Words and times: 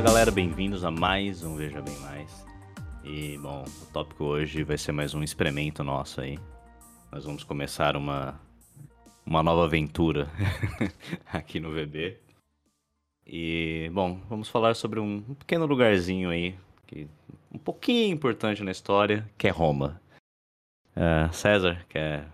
Fala 0.00 0.12
galera, 0.12 0.30
bem-vindos 0.30 0.82
a 0.82 0.90
mais 0.90 1.42
um 1.42 1.56
Veja 1.56 1.82
Bem 1.82 1.94
Mais. 1.98 2.46
E 3.04 3.36
bom, 3.36 3.66
o 3.82 3.92
tópico 3.92 4.24
hoje 4.24 4.64
vai 4.64 4.78
ser 4.78 4.92
mais 4.92 5.12
um 5.12 5.22
experimento 5.22 5.84
nosso 5.84 6.22
aí. 6.22 6.38
Nós 7.12 7.26
vamos 7.26 7.44
começar 7.44 7.98
uma, 7.98 8.40
uma 9.26 9.42
nova 9.42 9.66
aventura 9.66 10.30
aqui 11.30 11.60
no 11.60 11.70
VB. 11.70 12.16
E 13.26 13.90
bom, 13.92 14.18
vamos 14.26 14.48
falar 14.48 14.74
sobre 14.74 14.98
um, 14.98 15.20
pequeno 15.34 15.66
lugarzinho 15.66 16.30
aí, 16.30 16.58
que 16.86 17.06
um 17.52 17.58
pouquinho 17.58 18.14
importante 18.14 18.62
na 18.62 18.70
história, 18.70 19.30
que 19.36 19.48
é 19.48 19.50
Roma. 19.50 20.00
Uh, 20.96 21.30
César, 21.30 21.84
quer 21.90 22.26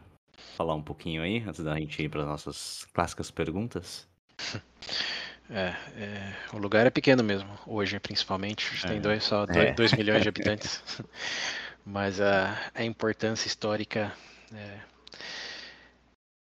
falar 0.56 0.76
um 0.76 0.82
pouquinho 0.82 1.20
aí, 1.20 1.42
antes 1.45 1.64
da 1.64 1.74
gente 1.74 2.01
ir 2.01 2.09
para 2.09 2.20
as 2.20 2.28
nossas 2.28 2.87
clássicas 2.95 3.28
perguntas? 3.28 4.09
É, 5.50 5.74
é, 5.96 6.36
o 6.52 6.59
lugar 6.59 6.86
é 6.86 6.91
pequeno 6.91 7.23
mesmo, 7.23 7.48
hoje 7.66 7.98
principalmente. 8.00 8.84
É. 8.84 8.88
Tem 8.88 9.00
dois, 9.00 9.23
só 9.24 9.46
2 9.46 9.92
é. 9.92 9.96
milhões 9.96 10.23
de 10.23 10.28
habitantes. 10.30 10.82
Mas 11.84 12.20
a, 12.20 12.70
a 12.74 12.82
importância 12.82 13.46
histórica 13.46 14.12
é, 14.52 14.80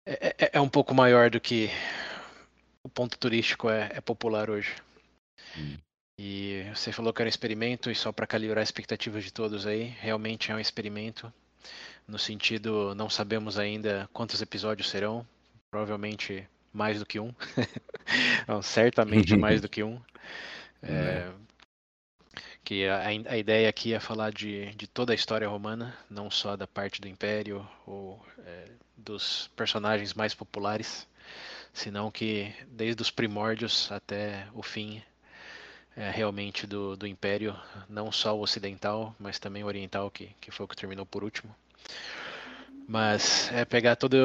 é, 0.06 0.34
é, 0.38 0.50
é, 0.54 0.60
um 0.60 0.68
pouco 0.68 0.94
maior 0.94 1.30
do 1.30 1.40
que 1.40 1.70
o 2.84 2.88
ponto 2.88 3.18
turístico 3.18 3.70
é, 3.70 3.90
é 3.94 4.00
popular 4.00 4.50
hoje. 4.50 4.74
Hum. 5.56 5.78
E 6.18 6.64
você 6.74 6.92
falou 6.92 7.14
que 7.14 7.22
era 7.22 7.28
um 7.28 7.30
experimento, 7.30 7.90
e 7.90 7.94
só 7.94 8.12
para 8.12 8.26
calibrar 8.26 8.62
as 8.62 8.68
expectativas 8.68 9.24
de 9.24 9.32
todos 9.32 9.66
aí, 9.66 9.84
realmente 9.98 10.52
é 10.52 10.54
um 10.54 10.60
experimento. 10.60 11.32
No 12.06 12.18
sentido, 12.18 12.94
não 12.94 13.08
sabemos 13.08 13.58
ainda 13.58 14.08
quantos 14.12 14.42
episódios 14.42 14.90
serão, 14.90 15.26
provavelmente 15.70 16.46
mais 16.72 16.98
do 16.98 17.06
que 17.06 17.18
um. 17.18 17.34
Não, 18.46 18.62
certamente 18.62 19.36
mais 19.36 19.60
do 19.60 19.68
que 19.68 19.82
um. 19.82 20.00
É, 20.82 20.92
é. 20.94 21.32
que 22.64 22.86
a, 22.86 23.06
a, 23.06 23.36
ideia 23.36 23.68
aqui 23.68 23.92
é 23.92 24.00
falar 24.00 24.32
de, 24.32 24.74
de 24.76 24.86
toda 24.86 25.12
a 25.12 25.14
história 25.14 25.46
romana, 25.46 25.94
não 26.08 26.30
só 26.30 26.56
da 26.56 26.66
parte 26.66 27.02
do 27.02 27.06
Império 27.06 27.68
ou 27.86 28.18
é, 28.46 28.64
dos 28.96 29.50
personagens 29.54 30.14
mais 30.14 30.34
populares, 30.34 31.06
senão 31.70 32.10
que 32.10 32.50
desde 32.66 33.02
os 33.02 33.10
primórdios 33.10 33.92
até 33.92 34.46
o 34.54 34.62
fim 34.62 35.02
é, 35.96 36.10
realmente 36.10 36.66
do, 36.66 36.96
do 36.96 37.06
Império, 37.06 37.54
não 37.88 38.10
só 38.10 38.34
o 38.36 38.40
ocidental, 38.40 39.14
mas 39.18 39.38
também 39.38 39.62
o 39.62 39.66
oriental, 39.66 40.10
que, 40.10 40.30
que 40.40 40.50
foi 40.50 40.64
o 40.64 40.68
que 40.68 40.76
terminou 40.76 41.04
por 41.04 41.22
último. 41.22 41.54
Mas 42.88 43.52
é 43.52 43.64
pegar 43.64 43.96
todo 43.96 44.16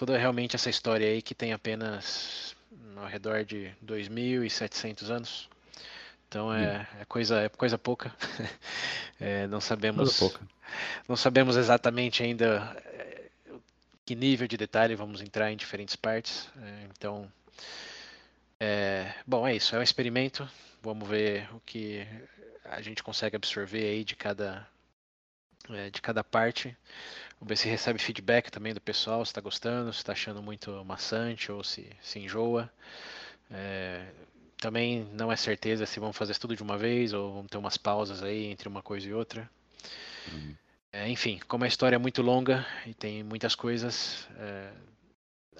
toda 0.00 0.16
realmente 0.16 0.56
essa 0.56 0.70
história 0.70 1.06
aí 1.06 1.20
que 1.20 1.34
tem 1.34 1.52
apenas 1.52 2.56
ao 2.96 3.06
redor 3.06 3.44
de 3.44 3.70
2.700 3.84 5.10
anos. 5.10 5.50
Então 6.26 6.50
é, 6.50 6.88
é, 6.98 7.04
coisa, 7.04 7.42
é 7.42 7.48
coisa 7.50 7.76
pouca. 7.76 8.14
É, 9.22 9.46
não 9.48 9.60
sabemos. 9.60 10.18
Pouca. 10.18 10.40
Não 11.06 11.14
sabemos 11.14 11.54
exatamente 11.54 12.22
ainda 12.22 12.74
é, 12.86 13.24
que 14.06 14.14
nível 14.14 14.48
de 14.48 14.56
detalhe 14.56 14.94
vamos 14.94 15.20
entrar 15.20 15.52
em 15.52 15.56
diferentes 15.58 15.94
partes. 15.94 16.48
É, 16.56 16.86
então, 16.96 17.30
é, 18.58 19.12
bom, 19.26 19.46
é 19.46 19.54
isso. 19.54 19.76
É 19.76 19.78
um 19.78 19.82
experimento. 19.82 20.48
Vamos 20.80 21.06
ver 21.06 21.54
o 21.54 21.60
que 21.66 22.06
a 22.64 22.80
gente 22.80 23.02
consegue 23.02 23.36
absorver 23.36 23.84
aí 23.84 24.02
de 24.02 24.16
cada 24.16 24.66
é, 25.68 25.90
de 25.90 26.00
cada 26.00 26.24
parte. 26.24 26.74
Se 27.56 27.68
recebe 27.68 27.98
feedback 27.98 28.50
também 28.50 28.74
do 28.74 28.80
pessoal, 28.80 29.24
se 29.24 29.30
está 29.30 29.40
gostando, 29.40 29.92
se 29.92 29.98
está 29.98 30.12
achando 30.12 30.42
muito 30.42 30.84
maçante 30.84 31.50
ou 31.50 31.64
se, 31.64 31.86
se 32.02 32.18
enjoa. 32.18 32.70
É, 33.50 34.06
também 34.58 35.08
não 35.14 35.32
é 35.32 35.36
certeza 35.36 35.86
se 35.86 35.98
vamos 35.98 36.16
fazer 36.16 36.36
tudo 36.38 36.54
de 36.54 36.62
uma 36.62 36.76
vez 36.76 37.12
ou 37.12 37.32
vamos 37.32 37.50
ter 37.50 37.56
umas 37.56 37.76
pausas 37.76 38.22
aí 38.22 38.46
entre 38.46 38.68
uma 38.68 38.82
coisa 38.82 39.08
e 39.08 39.14
outra. 39.14 39.50
Uhum. 40.30 40.54
É, 40.92 41.08
enfim, 41.08 41.40
como 41.48 41.64
a 41.64 41.68
história 41.68 41.96
é 41.96 41.98
muito 41.98 42.20
longa 42.20 42.66
e 42.86 42.92
tem 42.92 43.22
muitas 43.22 43.54
coisas, 43.54 44.28
é, 44.36 44.70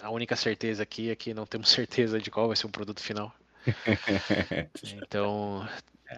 a 0.03 0.11
única 0.11 0.37
certeza 0.37 0.83
aqui 0.83 1.11
é 1.11 1.17
que 1.17 1.33
não 1.33 1.47
temos 1.47 1.71
certeza 1.71 2.21
de 2.21 2.31
qual 2.31 2.47
vai 2.47 2.57
ser 2.57 2.67
o 2.67 2.71
produto 2.71 3.01
final. 3.01 3.35
então, 4.83 5.69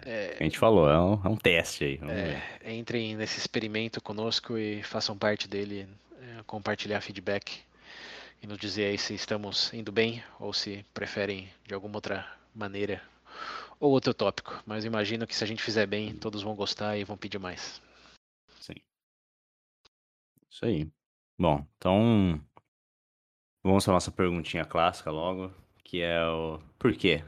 é, 0.05 0.37
a 0.39 0.43
gente 0.43 0.57
falou, 0.57 0.89
é 0.89 0.99
um, 0.99 1.21
é 1.23 1.29
um 1.29 1.37
teste 1.37 1.83
aí. 1.83 1.99
É, 2.63 2.73
entrem 2.73 3.15
nesse 3.15 3.37
experimento 3.37 4.01
conosco 4.01 4.57
e 4.57 4.81
façam 4.81 5.15
parte 5.15 5.47
dele, 5.47 5.87
é, 6.19 6.43
compartilhar 6.47 6.99
feedback 7.01 7.61
e 8.41 8.47
nos 8.47 8.57
dizer 8.57 8.85
aí 8.85 8.97
se 8.97 9.13
estamos 9.13 9.71
indo 9.71 9.91
bem 9.91 10.23
ou 10.39 10.51
se 10.51 10.83
preferem 10.93 11.47
de 11.67 11.75
alguma 11.75 11.97
outra 11.97 12.27
maneira 12.55 13.01
ou 13.79 13.91
outro 13.91 14.13
tópico. 14.13 14.63
Mas 14.65 14.83
imagino 14.83 15.27
que 15.27 15.35
se 15.35 15.43
a 15.43 15.47
gente 15.47 15.61
fizer 15.61 15.85
bem, 15.85 16.15
todos 16.15 16.41
vão 16.41 16.55
gostar 16.55 16.97
e 16.97 17.03
vão 17.03 17.15
pedir 17.15 17.37
mais. 17.37 17.79
Sim. 18.59 18.75
Isso 20.49 20.65
aí. 20.65 20.89
Bom, 21.37 21.65
então 21.77 22.41
vamos 23.63 23.85
para 23.85 23.93
nossa 23.93 24.11
perguntinha 24.11 24.65
clássica 24.65 25.11
logo, 25.11 25.53
que 25.83 26.01
é 26.01 26.25
o 26.25 26.59
por 26.79 26.95
quê 26.95 27.23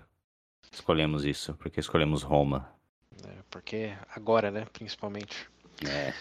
escolhemos 0.76 1.26
isso? 1.26 1.54
Por 1.56 1.70
que 1.72 1.80
escolhemos 1.80 2.22
Roma? 2.22 2.70
É, 3.26 3.38
porque 3.50 3.94
agora, 4.14 4.52
né, 4.52 4.66
principalmente. 4.72 5.50
É. 5.88 6.14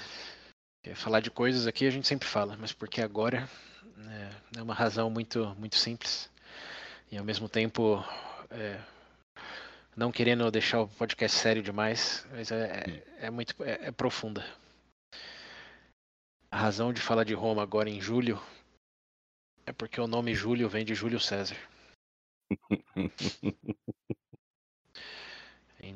Falar 0.95 1.21
de 1.21 1.31
coisas 1.31 1.67
aqui 1.67 1.87
a 1.87 1.91
gente 1.91 2.07
sempre 2.07 2.29
fala, 2.29 2.57
mas 2.59 2.73
porque 2.73 3.01
agora 3.01 3.49
né, 3.97 4.31
é 4.57 4.63
uma 4.63 4.75
razão 4.75 5.09
muito, 5.09 5.55
muito 5.59 5.77
simples. 5.77 6.31
E 7.11 7.17
ao 7.17 7.25
mesmo 7.25 7.49
tempo, 7.49 8.05
é, 8.51 8.79
não 9.97 10.13
querendo 10.13 10.51
deixar 10.51 10.83
o 10.83 10.89
podcast 10.89 11.39
sério 11.39 11.63
demais, 11.63 12.27
mas 12.31 12.51
é, 12.51 13.03
é, 13.19 13.27
é 13.27 13.31
muito 13.31 13.55
é, 13.63 13.87
é 13.87 13.91
profunda. 13.91 14.45
A 16.51 16.59
razão 16.59 16.93
de 16.93 17.01
falar 17.01 17.25
de 17.25 17.35
Roma 17.35 17.63
agora 17.63 17.89
em 17.89 18.01
julho 18.01 18.41
é 19.67 19.73
porque 19.73 20.01
o 20.01 20.07
nome 20.07 20.35
Júlio 20.35 20.69
vem 20.69 20.85
de 20.85 20.95
Júlio 20.95 21.19
César. 21.19 21.57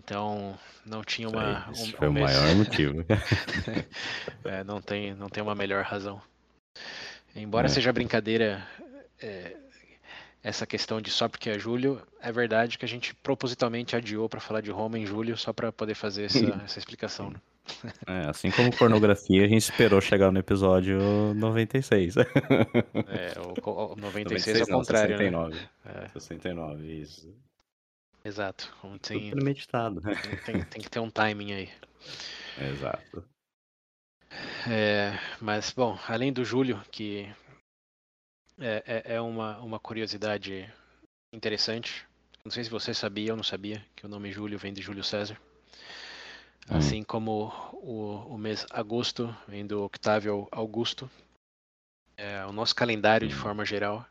Então 0.09 0.59
não 0.87 1.05
tinha 1.05 1.29
uma. 1.29 1.69
Isso 1.71 1.85
um, 1.85 1.99
foi 1.99 2.09
um 2.09 2.11
o 2.13 2.15
maior 2.15 2.55
motivo. 2.55 3.05
é, 4.43 4.65
não, 4.65 4.81
tem, 4.81 5.15
não 5.15 5.29
tem 5.29 5.43
uma 5.43 5.55
melhor 5.55 5.85
razão. 5.85 6.19
Embora 7.37 7.67
é. 7.67 7.69
seja 7.69 7.93
brincadeira 7.93 8.67
é, 9.21 9.55
essa 10.43 10.67
questão 10.67 10.99
de 10.99 11.11
só 11.11 11.29
porque 11.29 11.51
é 11.51 11.59
julho, 11.59 12.01
é 12.23 12.33
verdade 12.33 12.79
que 12.79 12.87
a 12.87 12.89
gente 12.89 13.15
propositalmente 13.17 13.95
adiou 13.95 14.31
para 14.31 14.41
falar 14.41 14.63
de 14.63 14.71
Roma 14.71 14.99
em 14.99 15.05
julho 15.05 15.37
só 15.37 15.53
para 15.53 15.71
poder 15.71 15.95
fazer 15.95 16.25
essa, 16.25 16.63
essa 16.65 16.79
explicação. 16.79 17.29
Né? 17.29 17.41
É, 18.07 18.31
assim 18.31 18.51
como 18.51 18.75
pornografia, 18.75 19.45
a 19.45 19.49
gente 19.49 19.61
esperou 19.61 20.01
chegar 20.01 20.33
no 20.33 20.39
episódio 20.39 20.99
96. 21.35 22.17
É, 22.17 22.25
o, 23.63 23.93
o 23.93 23.93
96 24.01 24.61
é 24.61 24.63
o 24.63 24.67
contrário, 24.67 25.19
69. 25.19 25.55
Né? 25.55 25.61
É. 25.85 26.09
69, 26.09 26.93
isso. 26.95 27.31
Exato. 28.29 28.71
Tem, 29.01 29.31
premeditado. 29.31 30.03
Tem, 30.45 30.63
tem 30.63 30.83
que 30.83 30.91
ter 30.91 31.01
um 31.01 31.11
timing 31.11 31.55
aí. 31.55 31.71
Exato. 32.59 33.25
É, 34.71 35.19
mas, 35.41 35.73
bom, 35.73 35.99
além 36.07 36.31
do 36.31 36.45
Júlio, 36.45 36.79
que 36.91 37.27
é, 38.59 38.83
é, 38.87 39.15
é, 39.15 39.21
uma, 39.21 39.59
uma 39.61 39.81
curiosidade 39.81 40.71
interessante. 41.33 42.07
Não 42.45 42.53
sei 42.53 42.65
se 42.65 42.71
você 42.71 42.93
sabia 42.93 43.33
ou 43.33 43.37
não 43.37 43.45
sabia 43.45 43.83
que 43.97 44.05
o 44.05 44.09
nome 44.09 44.31
Júlio 44.31 44.59
vem 44.59 44.75
de 44.75 44.83
Júlio 44.83 45.03
César. 45.03 45.41
Hum. 46.71 46.77
Assim 46.77 47.03
como 47.03 47.51
o, 47.73 48.35
o 48.35 48.37
mês 48.37 48.67
agosto 48.71 49.35
vem 49.49 49.67
do 49.67 49.85
Octávio 49.85 50.47
Augusto. 50.51 51.11
É, 52.15 52.45
o 52.45 52.53
nosso 52.53 52.75
calendário, 52.75 53.27
de 53.27 53.35
hum. 53.35 53.39
forma 53.39 53.65
geral, 53.65 54.07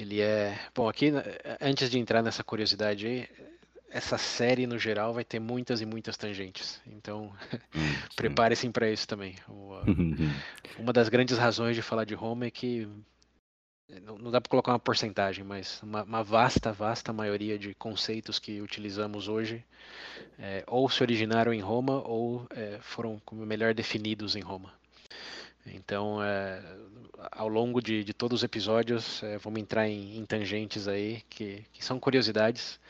ele 0.00 0.20
é. 0.20 0.58
Bom, 0.74 0.88
aqui, 0.88 1.10
né, 1.10 1.22
antes 1.60 1.90
de 1.90 1.98
entrar 1.98 2.22
nessa 2.22 2.42
curiosidade 2.42 3.06
aí, 3.06 3.28
essa 3.90 4.16
série 4.16 4.66
no 4.66 4.78
geral 4.78 5.12
vai 5.12 5.24
ter 5.24 5.40
muitas 5.40 5.80
e 5.80 5.86
muitas 5.86 6.16
tangentes. 6.16 6.80
Então, 6.86 7.32
hum, 7.74 7.94
prepare-se 8.16 8.68
para 8.70 8.90
isso 8.90 9.06
também. 9.06 9.34
uma 10.78 10.92
das 10.92 11.08
grandes 11.08 11.36
razões 11.36 11.76
de 11.76 11.82
falar 11.82 12.04
de 12.04 12.14
Roma 12.14 12.46
é 12.46 12.50
que 12.50 12.88
não 14.16 14.30
dá 14.30 14.40
para 14.40 14.48
colocar 14.48 14.72
uma 14.72 14.78
porcentagem, 14.78 15.44
mas 15.44 15.82
uma, 15.82 16.04
uma, 16.04 16.22
vasta, 16.22 16.72
vasta 16.72 17.12
maioria 17.12 17.58
de 17.58 17.74
conceitos 17.74 18.38
que 18.38 18.60
utilizamos 18.60 19.26
hoje 19.26 19.64
é, 20.38 20.62
ou 20.66 20.88
se 20.88 21.02
originaram 21.02 21.52
em 21.52 21.60
Roma 21.60 22.00
ou 22.06 22.46
é, 22.50 22.78
foram 22.80 23.20
melhor 23.32 23.74
definidos 23.74 24.36
em 24.36 24.40
Roma. 24.40 24.72
Então, 25.66 26.22
é, 26.22 26.62
ao 27.32 27.48
longo 27.48 27.80
de, 27.80 28.02
de, 28.02 28.14
todos 28.14 28.40
os 28.40 28.44
episódios, 28.44 29.22
é, 29.22 29.38
vamos 29.38 29.60
entrar 29.60 29.88
em, 29.88 30.16
em 30.16 30.24
tangentes 30.24 30.88
aí 30.88 31.22
que, 31.28 31.64
que, 31.72 31.84
são 31.84 32.00
curiosidades, 32.00 32.80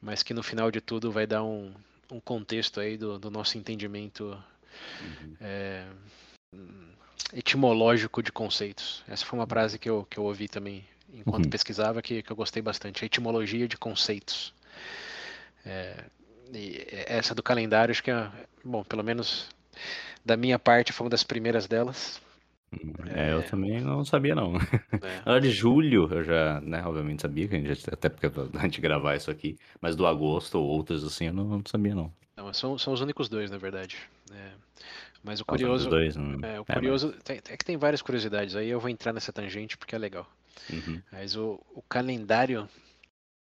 mas 0.00 0.22
que 0.22 0.32
no 0.32 0.42
final 0.42 0.70
de 0.70 0.80
tudo 0.80 1.10
vai 1.10 1.26
dar 1.26 1.42
um, 1.42 1.72
um 2.10 2.20
contexto 2.20 2.80
aí 2.80 2.96
do, 2.96 3.18
do 3.18 3.30
nosso 3.30 3.58
entendimento 3.58 4.24
uhum. 5.00 5.36
é, 5.40 5.86
etimológico 7.32 8.22
de 8.22 8.30
conceitos. 8.30 9.02
Essa 9.08 9.24
foi 9.26 9.38
uma 9.38 9.46
frase 9.46 9.78
que 9.78 9.90
eu, 9.90 10.06
que 10.08 10.18
eu 10.18 10.24
ouvi 10.24 10.48
também 10.48 10.84
enquanto 11.12 11.44
uhum. 11.44 11.50
pesquisava, 11.50 12.02
que, 12.02 12.22
que 12.22 12.30
eu 12.30 12.36
gostei 12.36 12.62
bastante. 12.62 13.04
A 13.04 13.06
etimologia 13.06 13.68
de 13.68 13.76
conceitos. 13.76 14.52
É, 15.64 16.04
e 16.52 16.86
essa 17.06 17.34
do 17.34 17.42
calendário, 17.42 17.92
acho 17.92 18.02
que 18.02 18.10
é, 18.10 18.30
bom, 18.64 18.84
pelo 18.84 19.02
menos 19.02 19.48
da 20.24 20.36
minha 20.36 20.58
parte, 20.58 20.92
foi 20.92 21.04
uma 21.04 21.10
das 21.10 21.22
primeiras 21.22 21.66
delas. 21.66 22.20
É, 23.14 23.32
eu 23.32 23.42
também 23.44 23.80
não 23.80 24.04
sabia, 24.04 24.34
não. 24.34 24.54
É. 25.26 25.38
de 25.40 25.50
julho, 25.50 26.08
eu 26.12 26.24
já, 26.24 26.60
né, 26.60 26.82
obviamente 26.84 27.22
sabia, 27.22 27.46
que 27.46 27.54
a 27.54 27.60
gente, 27.60 27.90
até 27.92 28.08
porque 28.08 28.26
a 28.26 28.62
gente 28.62 28.80
gravar 28.80 29.14
isso 29.14 29.30
aqui, 29.30 29.58
mas 29.80 29.94
do 29.94 30.06
agosto 30.06 30.56
ou 30.56 30.66
outros 30.66 31.04
assim, 31.04 31.26
eu 31.26 31.32
não, 31.32 31.44
não 31.44 31.62
sabia, 31.66 31.94
não. 31.94 32.12
Não, 32.36 32.52
são, 32.52 32.76
são 32.76 32.92
os 32.92 33.00
únicos 33.00 33.28
dois, 33.28 33.50
na 33.50 33.58
verdade. 33.58 33.96
É. 34.32 34.50
Mas 35.22 35.40
o 35.40 35.44
curioso. 35.44 35.88
Dois, 35.88 36.16
não... 36.16 36.40
é, 36.46 36.60
o 36.60 36.64
é, 36.68 36.74
curioso. 36.74 37.12
Mas... 37.14 37.22
Tem, 37.22 37.36
é 37.36 37.56
que 37.56 37.64
tem 37.64 37.76
várias 37.76 38.02
curiosidades, 38.02 38.56
aí 38.56 38.68
eu 38.68 38.80
vou 38.80 38.90
entrar 38.90 39.12
nessa 39.12 39.32
tangente 39.32 39.76
porque 39.76 39.94
é 39.94 39.98
legal. 39.98 40.28
Uhum. 40.70 41.00
Mas 41.12 41.36
o, 41.36 41.60
o 41.74 41.82
calendário. 41.82 42.68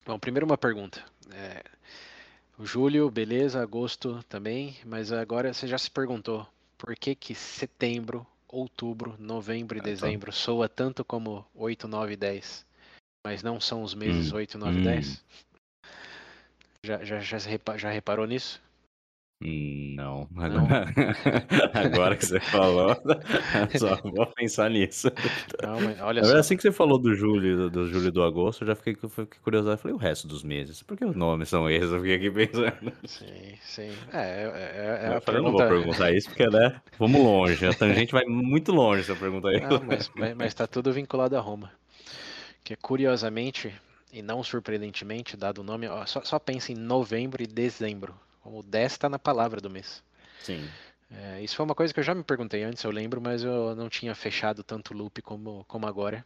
Bom, 0.06 0.18
primeiro 0.18 0.46
uma 0.46 0.58
pergunta. 0.58 1.04
É, 1.32 1.62
o 2.58 2.64
julho, 2.64 3.10
beleza, 3.10 3.62
agosto 3.62 4.24
também, 4.28 4.76
mas 4.84 5.12
agora 5.12 5.52
você 5.52 5.68
já 5.68 5.78
se 5.78 5.90
perguntou 5.90 6.46
por 6.80 6.96
que 6.96 7.14
que 7.14 7.34
setembro, 7.34 8.26
outubro, 8.48 9.14
novembro 9.18 9.76
e 9.76 9.80
ah, 9.80 9.84
dezembro 9.84 10.32
soa 10.32 10.66
tanto 10.66 11.04
como 11.04 11.46
8, 11.54 11.86
9 11.86 12.14
e 12.14 12.16
10, 12.16 12.66
mas 13.22 13.42
não 13.42 13.60
são 13.60 13.82
os 13.82 13.94
meses 13.94 14.32
hum, 14.32 14.36
8, 14.36 14.56
9 14.56 14.72
e 14.72 14.80
hum. 14.80 14.84
10? 14.84 15.24
Já, 16.82 17.04
já, 17.04 17.20
já, 17.20 17.38
já 17.76 17.90
reparou 17.90 18.26
nisso? 18.26 18.62
Não, 19.42 20.28
agora, 20.36 20.84
agora 21.72 22.16
que 22.16 22.26
você 22.26 22.38
falou, 22.40 22.94
só 23.78 23.96
vou 24.02 24.26
pensar 24.26 24.68
nisso. 24.68 25.10
Não, 25.62 25.80
mas 25.80 25.98
olha 25.98 26.22
só. 26.22 26.36
Assim 26.36 26.56
que 26.56 26.62
você 26.62 26.70
falou 26.70 26.98
do 26.98 27.14
julho, 27.14 27.56
do, 27.56 27.70
do 27.70 27.88
julho 27.88 28.08
e 28.08 28.10
do 28.10 28.22
agosto, 28.22 28.62
eu 28.62 28.66
já 28.68 28.74
fiquei, 28.74 28.94
fiquei 28.94 29.40
curioso. 29.42 29.70
Eu 29.70 29.78
falei, 29.78 29.96
o 29.96 29.98
resto 29.98 30.28
dos 30.28 30.42
meses? 30.42 30.82
Por 30.82 30.94
que 30.94 31.06
os 31.06 31.16
nomes 31.16 31.48
são 31.48 31.70
esses? 31.70 31.90
Eu 31.90 32.00
fiquei 32.00 32.16
aqui 32.16 32.30
pensando. 32.30 32.92
Sim, 33.06 33.54
sim. 33.62 33.90
É, 34.12 34.18
é, 34.18 35.06
é, 35.08 35.12
é 35.12 35.16
eu 35.16 35.22
falei, 35.22 35.40
pergunta... 35.40 35.42
não 35.42 35.52
vou 35.52 35.68
perguntar 35.68 36.12
isso, 36.12 36.28
porque, 36.28 36.46
né, 36.46 36.78
vamos 36.98 37.22
longe. 37.22 37.66
A 37.66 37.72
tangente 37.72 38.12
vai 38.12 38.26
muito 38.26 38.72
longe 38.72 39.04
se 39.04 39.10
eu 39.10 39.16
perguntar 39.16 39.54
isso. 39.54 39.66
Não, 39.66 39.82
mas, 39.86 40.10
mas, 40.14 40.36
mas 40.36 40.52
tá 40.52 40.66
tudo 40.66 40.92
vinculado 40.92 41.34
a 41.34 41.40
Roma. 41.40 41.72
Que 42.62 42.76
curiosamente, 42.76 43.74
e 44.12 44.20
não 44.20 44.42
surpreendentemente, 44.42 45.34
dado 45.34 45.62
o 45.62 45.64
nome, 45.64 45.88
ó, 45.88 46.04
só, 46.04 46.22
só 46.24 46.38
pensa 46.38 46.72
em 46.72 46.76
novembro 46.76 47.42
e 47.42 47.46
dezembro 47.46 48.14
como 48.40 48.62
10 48.62 48.92
está 48.92 49.08
na 49.08 49.18
palavra 49.18 49.60
do 49.60 49.70
mês. 49.70 50.02
Sim. 50.42 50.68
É, 51.10 51.42
isso 51.42 51.56
foi 51.56 51.64
uma 51.64 51.74
coisa 51.74 51.92
que 51.92 51.98
eu 51.98 52.04
já 52.04 52.14
me 52.14 52.22
perguntei 52.22 52.62
antes, 52.62 52.82
eu 52.84 52.90
lembro, 52.90 53.20
mas 53.20 53.42
eu 53.42 53.74
não 53.74 53.88
tinha 53.88 54.14
fechado 54.14 54.62
tanto 54.62 54.94
loop 54.94 55.20
como, 55.22 55.64
como 55.66 55.86
agora. 55.86 56.24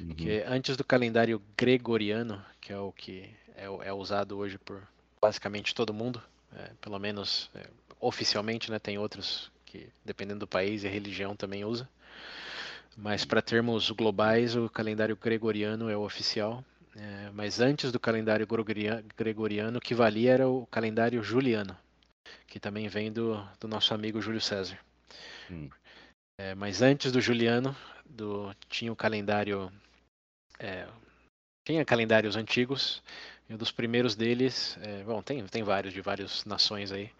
Uhum. 0.00 0.14
Que 0.14 0.42
antes 0.46 0.76
do 0.76 0.84
calendário 0.84 1.40
gregoriano, 1.56 2.44
que 2.60 2.72
é 2.72 2.78
o 2.78 2.92
que 2.92 3.30
é, 3.56 3.64
é 3.64 3.92
usado 3.92 4.36
hoje 4.36 4.58
por 4.58 4.82
basicamente 5.20 5.74
todo 5.74 5.92
mundo, 5.94 6.22
é, 6.56 6.70
pelo 6.80 6.98
menos 6.98 7.50
é, 7.54 7.66
oficialmente, 8.00 8.70
né? 8.70 8.78
Tem 8.78 8.98
outros 8.98 9.50
que, 9.66 9.88
dependendo 10.04 10.40
do 10.40 10.46
país 10.46 10.84
e 10.84 10.88
religião, 10.88 11.36
também 11.36 11.64
usa. 11.64 11.88
Mas 12.96 13.24
para 13.24 13.40
termos 13.40 13.90
globais, 13.90 14.56
o 14.56 14.68
calendário 14.68 15.16
gregoriano 15.16 15.88
é 15.88 15.96
o 15.96 16.02
oficial. 16.02 16.64
É, 16.98 17.30
mas 17.30 17.60
antes 17.60 17.92
do 17.92 18.00
calendário 18.00 18.46
gregoriano, 19.16 19.78
o 19.78 19.80
que 19.80 19.94
valia 19.94 20.32
era 20.32 20.48
o 20.48 20.66
calendário 20.66 21.22
juliano, 21.22 21.76
que 22.48 22.58
também 22.58 22.88
vem 22.88 23.12
do, 23.12 23.36
do 23.60 23.68
nosso 23.68 23.94
amigo 23.94 24.20
Júlio 24.20 24.40
César. 24.40 24.76
Hum. 25.48 25.70
É, 26.40 26.56
mas 26.56 26.82
antes 26.82 27.12
do 27.12 27.20
juliano, 27.20 27.74
do, 28.04 28.52
tinha 28.68 28.92
o 28.92 28.96
calendário. 28.96 29.72
É, 30.58 30.88
tinha 31.64 31.84
calendários 31.84 32.34
antigos, 32.34 33.00
e 33.48 33.54
um 33.54 33.56
dos 33.56 33.70
primeiros 33.70 34.16
deles. 34.16 34.76
É, 34.82 35.04
bom, 35.04 35.22
tem, 35.22 35.46
tem 35.46 35.62
vários, 35.62 35.94
de 35.94 36.00
várias 36.00 36.44
nações 36.44 36.90
aí. 36.90 37.12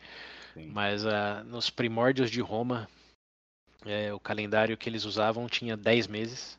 Sim. 0.54 0.66
Mas 0.72 1.04
uh, 1.04 1.44
nos 1.46 1.70
primórdios 1.70 2.30
de 2.30 2.40
Roma, 2.40 2.88
é, 3.86 4.12
o 4.12 4.18
calendário 4.18 4.76
que 4.76 4.88
eles 4.88 5.04
usavam 5.04 5.46
tinha 5.48 5.76
10 5.76 6.08
meses. 6.08 6.58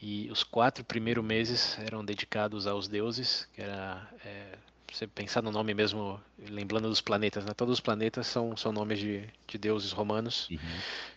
E 0.00 0.30
os 0.30 0.44
quatro 0.44 0.84
primeiros 0.84 1.24
meses 1.24 1.76
eram 1.78 2.04
dedicados 2.04 2.66
aos 2.66 2.86
deuses, 2.86 3.48
que 3.52 3.62
era. 3.62 4.08
É, 4.24 4.58
você 4.90 5.06
pensar 5.06 5.42
no 5.42 5.50
nome 5.50 5.74
mesmo, 5.74 6.18
lembrando 6.48 6.88
dos 6.88 7.00
planetas, 7.00 7.44
né? 7.44 7.52
Todos 7.54 7.74
os 7.74 7.80
planetas 7.80 8.26
são, 8.26 8.56
são 8.56 8.72
nomes 8.72 8.98
de, 8.98 9.28
de 9.46 9.58
deuses 9.58 9.92
romanos, 9.92 10.48
uhum. 10.50 10.58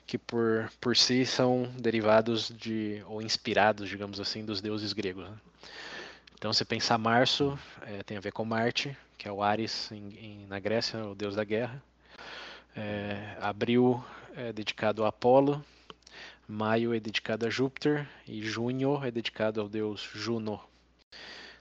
que 0.06 0.18
por, 0.18 0.70
por 0.82 0.98
si 0.98 1.26
são 1.26 1.72
derivados 1.80 2.50
de, 2.50 3.02
ou 3.08 3.22
inspirados, 3.22 3.88
digamos 3.88 4.20
assim, 4.20 4.44
dos 4.44 4.60
deuses 4.60 4.92
gregos. 4.92 5.30
Né? 5.30 5.38
Então, 6.42 6.52
você 6.52 6.66
pensar 6.66 6.98
março, 6.98 7.58
é, 7.84 8.04
tem 8.04 8.18
a 8.18 8.20
ver 8.20 8.32
com 8.32 8.44
Marte, 8.44 8.98
que 9.18 9.28
é 9.28 9.32
o 9.32 9.42
Ares 9.42 9.92
em, 9.92 10.10
em, 10.18 10.46
na 10.48 10.60
Grécia, 10.60 11.06
o 11.06 11.16
deus 11.16 11.36
da 11.36 11.44
guerra. 11.44 11.82
É, 12.76 13.38
abril 13.40 14.04
é 14.36 14.52
dedicado 14.52 15.06
a 15.06 15.10
Apolo, 15.10 15.64
Maio 16.52 16.94
é 16.94 17.00
dedicado 17.00 17.46
a 17.46 17.50
Júpiter 17.50 18.06
e 18.28 18.44
junho 18.44 19.02
é 19.04 19.10
dedicado 19.10 19.62
ao 19.62 19.70
deus 19.70 20.02
Juno. 20.14 20.60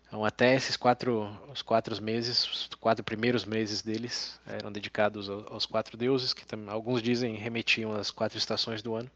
Então, 0.06 0.24
até 0.24 0.56
esses 0.56 0.76
quatro, 0.76 1.30
os 1.52 1.62
quatro 1.62 2.02
meses, 2.02 2.44
os 2.44 2.68
quatro 2.80 3.04
primeiros 3.04 3.44
meses 3.44 3.82
deles 3.82 4.40
eram 4.44 4.72
dedicados 4.72 5.30
aos 5.30 5.64
quatro 5.64 5.96
deuses, 5.96 6.34
que 6.34 6.44
também, 6.44 6.68
alguns 6.68 7.00
dizem 7.00 7.36
remetiam 7.36 7.92
às 7.92 8.10
quatro 8.10 8.36
estações 8.36 8.82
do 8.82 8.96
ano. 8.96 9.08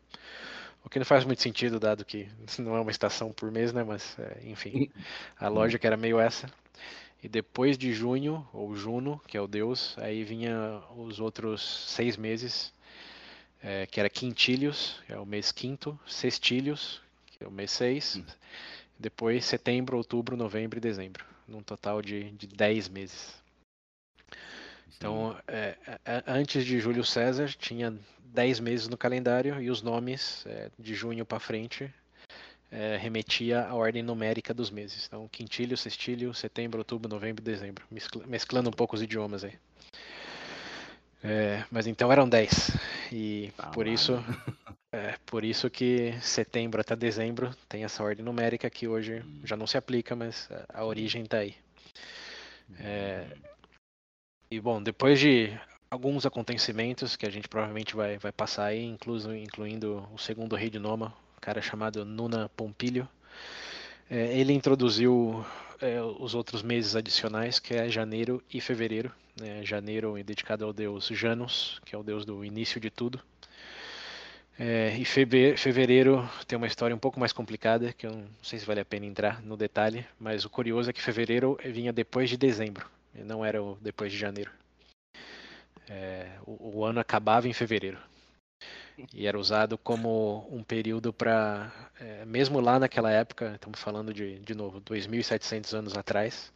O 0.85 0.88
que 0.88 1.00
não 1.00 1.05
faz 1.05 1.25
muito 1.25 1.43
sentido, 1.43 1.81
dado 1.81 2.05
que 2.05 2.29
não 2.61 2.76
é 2.76 2.81
uma 2.81 2.93
estação 2.93 3.32
por 3.32 3.50
mês, 3.50 3.73
né? 3.73 3.82
Mas, 3.82 4.17
é, 4.17 4.43
enfim, 4.44 4.88
a 5.37 5.49
lógica 5.49 5.88
era 5.88 5.97
meio 5.97 6.21
essa. 6.21 6.49
E 7.21 7.29
depois 7.29 7.79
de 7.79 7.93
junho, 7.93 8.47
ou 8.53 8.76
Juno, 8.76 9.21
que 9.26 9.37
é 9.37 9.41
o 9.41 9.49
deus, 9.49 9.97
aí 9.99 10.23
vinha 10.23 10.81
os 10.94 11.19
outros 11.19 11.88
seis 11.91 12.17
meses, 12.19 12.74
é, 13.64 13.87
que 13.87 13.99
era 13.99 14.11
quintilhos, 14.11 15.00
que 15.06 15.12
é 15.14 15.19
o 15.19 15.25
mês 15.25 15.50
quinto, 15.50 15.99
sextilhos, 16.06 17.00
que 17.26 17.43
é 17.43 17.49
o 17.49 17.50
mês 17.50 17.70
seis, 17.70 18.16
hum. 18.16 18.25
depois 18.99 19.46
setembro, 19.46 19.96
outubro, 19.96 20.37
novembro 20.37 20.78
e 20.78 20.81
dezembro, 20.81 21.25
num 21.49 21.62
total 21.62 22.02
de, 22.02 22.31
de 22.32 22.46
dez 22.46 22.90
meses. 22.90 23.43
Então, 24.96 25.37
é, 25.49 25.76
é, 26.05 26.22
antes 26.26 26.64
de 26.64 26.78
Júlio 26.78 27.05
César, 27.05 27.49
tinha 27.49 27.99
dez 28.26 28.61
meses 28.61 28.87
no 28.87 28.96
calendário 28.96 29.61
e 29.61 29.70
os 29.70 29.80
nomes 29.80 30.44
é, 30.47 30.71
de 30.78 30.94
junho 30.94 31.25
para 31.25 31.40
frente 31.40 31.92
é, 32.71 32.97
remetia 32.97 33.66
à 33.66 33.75
ordem 33.75 34.02
numérica 34.02 34.52
dos 34.52 34.71
meses. 34.71 35.06
Então, 35.06 35.26
quintilho, 35.28 35.76
sextilho, 35.76 36.35
setembro, 36.35 36.78
outubro, 36.78 37.09
novembro 37.09 37.42
e 37.42 37.44
dezembro, 37.44 37.85
mesclando 38.26 38.68
um 38.68 38.73
pouco 38.73 38.94
os 38.94 39.02
idiomas 39.02 39.42
aí. 39.42 39.59
É, 41.26 41.64
mas 41.71 41.87
então 41.87 42.12
eram 42.12 42.28
10. 42.28 42.71
E 43.11 43.50
ah, 43.57 43.69
por 43.69 43.87
isso 43.87 44.12
é, 44.93 45.16
por 45.25 45.43
isso 45.43 45.71
que 45.71 46.12
setembro 46.21 46.83
até 46.83 46.95
dezembro 46.95 47.50
tem 47.66 47.83
essa 47.83 48.04
ordem 48.04 48.23
numérica 48.23 48.69
que 48.69 48.87
hoje 48.87 49.23
hum. 49.25 49.40
já 49.43 49.57
não 49.57 49.66
se 49.66 49.78
aplica, 49.78 50.14
mas 50.14 50.50
a 50.69 50.85
origem 50.85 51.23
está 51.23 51.38
aí. 51.38 51.57
É, 52.78 53.26
e 54.50 54.61
bom, 54.61 54.83
depois 54.83 55.19
de 55.19 55.59
alguns 55.90 56.26
acontecimentos 56.26 57.16
que 57.16 57.25
a 57.25 57.31
gente 57.31 57.49
provavelmente 57.49 57.97
vai, 57.97 58.19
vai 58.19 58.33
passar 58.33 58.66
aí, 58.66 58.85
incluso, 58.85 59.35
incluindo 59.35 60.07
o 60.12 60.19
segundo 60.19 60.54
rei 60.57 60.69
de 60.69 60.78
Noma, 60.78 61.14
um 61.37 61.40
cara 61.40 61.62
chamado 61.62 62.04
Nuna 62.04 62.50
Pompílio, 62.50 63.09
é, 64.11 64.37
ele 64.38 64.52
introduziu 64.52 65.45
é, 65.81 66.02
os 66.02 66.35
outros 66.35 66.62
meses 66.62 66.95
adicionais, 66.95 67.59
que 67.59 67.75
é 67.75 67.88
janeiro 67.88 68.43
e 68.52 68.61
fevereiro. 68.61 69.11
Né? 69.41 69.64
Janeiro 69.64 70.17
é 70.17 70.23
dedicado 70.23 70.64
ao 70.64 70.73
deus 70.73 71.07
Janus, 71.09 71.81
que 71.85 71.95
é 71.95 71.99
o 71.99 72.03
deus 72.03 72.25
do 72.25 72.45
início 72.45 72.81
de 72.81 72.91
tudo. 72.91 73.21
É, 74.59 74.97
e 74.97 75.05
fevereiro 75.05 76.29
tem 76.47 76.57
uma 76.57 76.69
história 76.69 76.95
um 76.95 76.99
pouco 76.99 77.19
mais 77.19 77.33
complicada, 77.33 77.93
que 77.93 78.07
eu 78.07 78.12
não 78.12 78.29
sei 78.41 78.59
se 78.59 78.64
vale 78.64 78.81
a 78.81 78.85
pena 78.85 79.05
entrar 79.05 79.43
no 79.43 79.57
detalhe, 79.57 80.07
mas 80.19 80.45
o 80.45 80.50
curioso 80.50 80.91
é 80.91 80.93
que 80.93 81.03
fevereiro 81.03 81.59
vinha 81.64 81.93
depois 81.93 82.31
de 82.31 82.37
dezembro, 82.37 82.88
não 83.12 83.45
era 83.45 83.59
depois 83.81 84.12
de 84.12 84.19
janeiro. 84.19 84.53
É, 85.88 86.31
o, 86.47 86.79
o 86.79 86.85
ano 86.85 87.00
acabava 87.00 87.49
em 87.49 87.53
fevereiro 87.53 87.99
e 89.12 89.26
era 89.26 89.38
usado 89.38 89.76
como 89.76 90.47
um 90.50 90.62
período 90.62 91.12
para, 91.12 91.73
é, 91.99 92.25
mesmo 92.25 92.61
lá 92.61 92.79
naquela 92.79 93.11
época, 93.11 93.53
estamos 93.55 93.81
falando 93.81 94.12
de, 94.12 94.38
de 94.38 94.55
novo, 94.55 94.81
2.700 94.81 95.73
anos 95.75 95.97
atrás, 95.97 96.53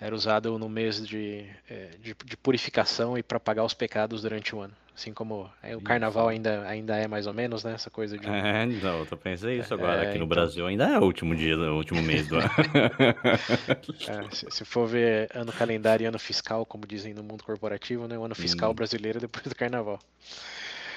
era 0.00 0.14
usado 0.14 0.58
no 0.58 0.68
mês 0.68 1.06
de, 1.06 1.44
é, 1.68 1.90
de, 2.00 2.16
de 2.24 2.36
purificação 2.36 3.18
e 3.18 3.22
para 3.22 3.38
pagar 3.38 3.64
os 3.64 3.74
pecados 3.74 4.22
durante 4.22 4.54
o 4.54 4.60
ano. 4.60 4.72
Assim 4.94 5.14
como 5.14 5.48
é, 5.62 5.74
o 5.74 5.80
carnaval 5.80 6.28
ainda, 6.28 6.66
ainda 6.66 6.96
é 6.96 7.08
mais 7.08 7.26
ou 7.26 7.32
menos, 7.32 7.64
né? 7.64 7.72
Essa 7.72 7.88
coisa 7.88 8.18
de. 8.18 8.28
É, 8.28 8.64
então, 8.64 9.06
eu 9.10 9.16
pensando 9.16 9.52
isso 9.52 9.72
agora. 9.72 10.04
É, 10.04 10.08
Aqui 10.08 10.18
no 10.18 10.24
então... 10.24 10.28
Brasil 10.28 10.66
ainda 10.66 10.88
é 10.88 10.98
o 10.98 11.04
último 11.04 11.34
dia, 11.34 11.56
o 11.56 11.76
último 11.76 12.02
mês 12.02 12.26
do 12.28 12.36
ano. 12.36 12.50
é, 14.28 14.34
se, 14.34 14.46
se, 14.50 14.64
for 14.64 14.86
ver 14.86 15.30
ano 15.34 15.52
calendário 15.52 16.04
e 16.04 16.06
ano 16.06 16.18
fiscal, 16.18 16.66
como 16.66 16.86
dizem 16.86 17.14
no 17.14 17.22
mundo 17.22 17.44
corporativo, 17.44 18.06
né? 18.06 18.18
O 18.18 18.24
ano 18.24 18.34
fiscal 18.34 18.72
hum. 18.72 18.74
brasileiro 18.74 19.18
é 19.18 19.20
depois 19.22 19.44
do 19.44 19.54
carnaval. 19.54 19.98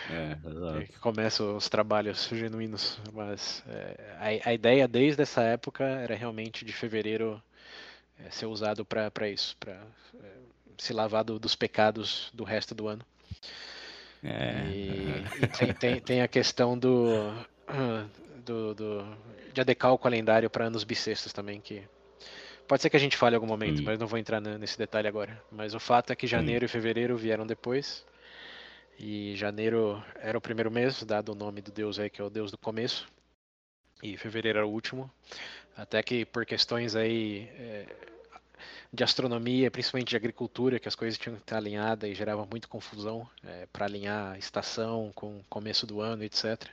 É, 0.10 0.38
exato. 0.50 0.81
Que 0.81 1.00
começam 1.00 1.55
os 1.55 1.69
trabalhos 1.69 2.29
genuínos. 2.29 3.00
Mas 3.13 3.63
é, 3.69 4.41
a, 4.43 4.50
a, 4.50 4.53
ideia 4.53 4.88
desde 4.88 5.22
essa 5.22 5.41
época 5.43 5.83
era 5.83 6.15
realmente 6.15 6.65
de 6.65 6.74
fevereiro 6.74 7.41
é, 8.20 8.29
ser 8.29 8.46
usado 8.46 8.86
para 8.86 9.29
isso, 9.29 9.55
para 9.58 9.74
é, 9.74 10.32
se 10.77 10.93
lavar 10.93 11.24
do, 11.24 11.39
dos 11.39 11.55
pecados 11.55 12.29
do 12.34 12.43
resto 12.43 12.74
do 12.75 12.88
ano. 12.88 13.05
É. 14.24 14.65
E, 14.67 15.43
e 15.43 15.48
tem, 15.48 15.74
tem, 15.74 16.00
tem, 16.00 16.22
a 16.22 16.27
questão 16.27 16.77
do, 16.77 17.34
do, 18.46 18.74
do 18.74 19.17
de 19.53 19.62
adequar 19.62 19.93
o 19.93 19.98
calendário 19.98 20.50
para 20.50 20.65
anos 20.65 20.84
bissextos 20.84 21.32
também, 21.32 21.62
que 21.62 21.84
pode 22.67 22.82
ser 22.82 22.89
que 22.89 22.98
a 22.98 23.00
gente 23.00 23.15
fale 23.15 23.36
em 23.36 23.38
algum 23.38 23.48
momento, 23.48 23.82
hum. 23.82 23.86
mas 23.86 24.00
não 24.00 24.08
vou 24.08 24.17
entrar 24.17 24.41
nesse 24.41 24.77
detalhe 24.77 25.08
agora. 25.08 25.41
Mas 25.51 25.74
o 25.74 25.79
fato 25.79 26.12
é 26.12 26.15
que 26.15 26.25
janeiro 26.25 26.63
hum. 26.63 26.67
e 26.67 26.70
fevereiro 26.70 27.17
vieram 27.17 27.46
depois. 27.46 28.05
E 28.98 29.36
janeiro 29.36 30.03
era 30.15 30.38
o 30.38 30.41
primeiro 30.41 30.72
mês, 30.72 31.03
dado 31.03 31.32
o 31.32 31.36
nome 31.36 31.62
do 31.62 31.72
deus 31.72 32.00
aí, 32.00 32.10
que 32.10 32.22
é 32.22 32.24
o 32.24 32.29
deus 32.29 32.51
do 32.51 32.58
começo. 32.58 33.08
E 34.01 34.17
fevereiro 34.17 34.60
era 34.60 34.67
o 34.67 34.72
último. 34.72 35.10
Até 35.75 36.03
que 36.03 36.25
por 36.25 36.46
questões 36.46 36.96
aí 36.96 37.50
é, 37.58 37.86
de 38.92 39.03
astronomia, 39.03 39.72
principalmente 39.72 40.10
de 40.10 40.15
agricultura, 40.15 40.80
que 40.80 40.88
as 40.88 40.96
coisas 40.96 41.18
tinham 41.18 41.36
que 41.36 41.42
estar 41.42 41.58
alinhadas 41.58 42.10
e 42.10 42.13
gerava 42.13 42.46
muita 42.46 42.68
confusão 42.68 43.27
é, 43.44 43.65
para 43.74 43.86
alinhar 43.86 44.38
estação 44.38 45.12
com 45.15 45.42
começo 45.50 45.88
do 45.88 46.00
ano, 46.00 46.24
etc. 46.24 46.70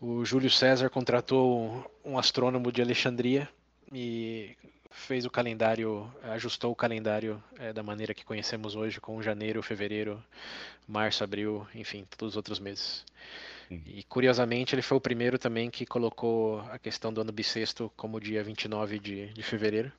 O 0.00 0.24
Júlio 0.24 0.48
César 0.48 0.88
contratou 0.88 1.90
um 2.04 2.16
astrônomo 2.16 2.70
de 2.70 2.80
Alexandria 2.80 3.48
e 3.92 4.56
fez 4.90 5.24
o 5.24 5.30
calendário, 5.30 6.08
ajustou 6.22 6.70
o 6.70 6.76
calendário 6.76 7.42
é, 7.58 7.72
da 7.72 7.82
maneira 7.82 8.14
que 8.14 8.24
conhecemos 8.24 8.76
hoje, 8.76 9.00
com 9.00 9.20
janeiro, 9.20 9.60
fevereiro, 9.60 10.22
março, 10.86 11.24
abril, 11.24 11.66
enfim, 11.74 12.06
todos 12.16 12.34
os 12.34 12.36
outros 12.36 12.60
meses. 12.60 13.04
E 13.70 14.02
curiosamente 14.04 14.74
ele 14.74 14.82
foi 14.82 14.96
o 14.96 15.00
primeiro 15.00 15.38
também 15.38 15.70
que 15.70 15.84
colocou 15.84 16.60
a 16.60 16.78
questão 16.78 17.12
do 17.12 17.20
ano 17.20 17.32
bissexto 17.32 17.92
como 17.96 18.20
dia 18.20 18.42
29 18.42 18.98
de, 18.98 19.26
de 19.32 19.42
fevereiro. 19.42 19.92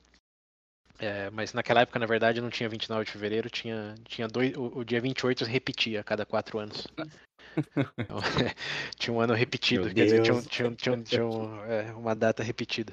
É, 0.98 1.30
mas 1.30 1.54
naquela 1.54 1.80
época, 1.80 1.98
na 1.98 2.04
verdade, 2.06 2.40
não 2.42 2.50
tinha 2.50 2.68
29 2.68 3.06
de 3.06 3.10
fevereiro, 3.10 3.48
tinha, 3.48 3.94
tinha 4.04 4.28
dois, 4.28 4.54
o, 4.54 4.80
o 4.80 4.84
dia 4.84 5.00
28 5.00 5.44
repetia 5.44 6.00
a 6.00 6.04
cada 6.04 6.26
quatro 6.26 6.58
anos. 6.58 6.86
Então, 7.98 8.18
é, 8.18 8.54
tinha 8.96 9.12
um 9.12 9.20
ano 9.20 9.34
repetido, 9.34 9.86
Meu 9.86 9.94
quer 9.94 10.06
Deus. 10.06 10.22
dizer, 10.22 10.42
tinha, 10.48 10.70
tinha, 10.70 10.76
tinha, 10.76 11.02
tinha 11.02 11.26
um, 11.26 11.64
é, 11.64 11.92
uma 11.94 12.14
data 12.14 12.44
repetida. 12.44 12.92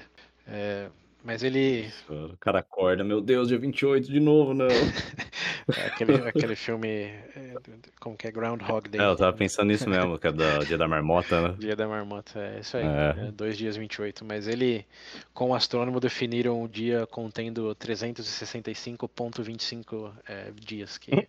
Mas 1.27 1.43
ele. 1.43 1.91
O 2.09 2.35
cara 2.37 2.59
acorda, 2.59 3.03
meu 3.03 3.19
Deus, 3.19 3.49
dia 3.49 3.59
28 3.59 4.09
de 4.09 4.21
novo, 4.21 4.53
não. 4.53 4.67
É 4.67 4.69
aquele, 5.91 6.15
aquele 6.25 6.55
filme. 6.55 6.87
É, 6.87 7.53
como 7.99 8.15
que 8.15 8.29
é? 8.29 8.31
Groundhog 8.31 8.87
Day. 8.87 9.01
É, 9.01 9.03
eu 9.03 9.17
tava 9.17 9.35
pensando 9.35 9.67
nisso 9.67 9.89
mesmo, 9.89 10.17
que 10.17 10.25
é 10.25 10.31
do 10.31 10.65
Dia 10.65 10.77
da 10.77 10.87
Marmota, 10.87 11.49
né? 11.49 11.55
Dia 11.59 11.75
da 11.75 11.85
Marmota, 11.85 12.39
é 12.39 12.61
isso 12.61 12.77
aí. 12.77 12.85
É. 12.85 13.27
É, 13.27 13.31
dois 13.33 13.57
dias 13.57 13.75
28. 13.75 14.23
Mas 14.23 14.47
ele, 14.47 14.85
com 15.33 15.49
o 15.49 15.53
astrônomo, 15.53 15.99
definiram 15.99 16.63
o 16.63 16.67
dia 16.69 17.05
contendo 17.07 17.75
365,25 17.75 20.13
é, 20.29 20.53
dias. 20.55 20.97
Que 20.97 21.27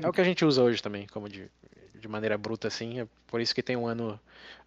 é 0.00 0.08
o 0.08 0.12
que 0.12 0.20
a 0.20 0.24
gente 0.24 0.44
usa 0.44 0.62
hoje 0.62 0.80
também, 0.80 1.08
como 1.08 1.28
de, 1.28 1.50
de 1.96 2.06
maneira 2.06 2.38
bruta 2.38 2.68
assim. 2.68 3.00
É 3.00 3.08
por 3.26 3.40
isso 3.40 3.52
que 3.52 3.62
tem 3.64 3.74
um 3.74 3.88
ano 3.88 4.20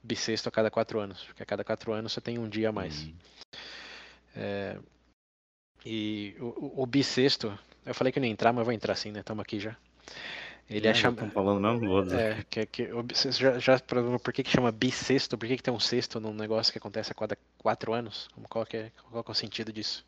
bissexto 0.03 0.49
a 0.49 0.51
cada 0.51 0.69
quatro 0.69 0.99
anos. 0.99 1.23
Porque 1.23 1.43
a 1.43 1.45
cada 1.45 1.63
quatro 1.63 1.93
anos 1.93 2.11
você 2.11 2.19
tem 2.19 2.37
um 2.37 2.49
dia 2.49 2.67
a 2.67 2.73
mais. 2.73 3.05
Hum. 3.05 3.13
É, 4.35 4.77
e 5.85 6.35
o, 6.39 6.83
o, 6.83 6.85
bissexto, 6.85 7.57
eu 7.85 7.93
falei 7.93 8.11
que 8.11 8.19
não 8.19 8.27
ia 8.27 8.31
entrar, 8.31 8.51
mas 8.51 8.65
vou 8.65 8.73
entrar 8.73 8.95
sim, 8.95 9.11
né? 9.11 9.19
Estamos 9.19 9.41
aqui 9.41 9.59
já. 9.59 9.77
Ele 10.69 10.87
é, 10.87 10.91
é 10.91 10.93
chamado. 10.93 11.31
falando 11.31 11.61
mesmo, 11.61 11.87
vou 11.87 12.03
dizer. 12.03 12.19
É, 12.19 12.43
que, 12.49 12.65
que, 12.65 12.87
você 12.87 13.31
já, 13.31 13.59
já 13.59 13.79
por 13.79 14.33
que, 14.33 14.43
que 14.43 14.49
chama 14.49 14.71
bissexto? 14.71 15.37
Por 15.37 15.47
que, 15.47 15.57
que 15.57 15.63
tem 15.63 15.73
um 15.73 15.79
sexto 15.79 16.19
num 16.19 16.33
negócio 16.33 16.73
que 16.73 16.79
acontece 16.79 17.11
a 17.11 17.15
cada 17.15 17.37
quatro 17.57 17.93
anos? 17.93 18.27
Qual, 18.49 18.65
que 18.65 18.77
é, 18.77 18.91
qual 19.11 19.23
que 19.23 19.29
é 19.29 19.33
o 19.33 19.35
sentido 19.35 19.71
disso? 19.71 20.03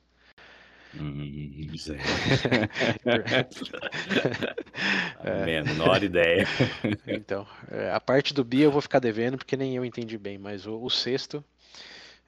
Hum, 0.95 1.67
é. 5.23 5.61
Menor 5.61 6.01
ideia. 6.01 6.47
Então, 7.05 7.45
é, 7.69 7.91
a 7.91 7.99
parte 7.99 8.33
do 8.33 8.43
bi 8.43 8.61
eu 8.61 8.71
vou 8.71 8.81
ficar 8.81 8.99
devendo 8.99 9.37
porque 9.37 9.55
nem 9.55 9.75
eu 9.75 9.85
entendi 9.85 10.17
bem, 10.17 10.39
mas 10.39 10.65
o, 10.65 10.81
o 10.81 10.89
sexto 10.89 11.45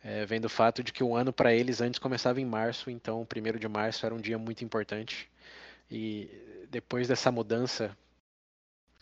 é, 0.03 0.25
vem 0.25 0.39
do 0.39 0.50
fato 0.50 0.84
de 0.84 0.94
que 0.94 1.03
o 1.03 1.15
ano 1.15 1.34
para 1.34 1.53
eles 1.53 1.82
antes 1.82 2.00
começava 2.00 2.39
em 2.39 2.46
março, 2.46 2.89
então 2.89 3.22
o 3.22 3.25
primeiro 3.25 3.60
de 3.60 3.68
março 3.68 4.06
era 4.06 4.15
um 4.15 4.22
dia 4.22 4.38
muito 4.38 4.63
importante. 4.63 5.29
E 5.91 6.29
depois 6.70 7.08
dessa 7.08 7.32
mudança, 7.32 7.96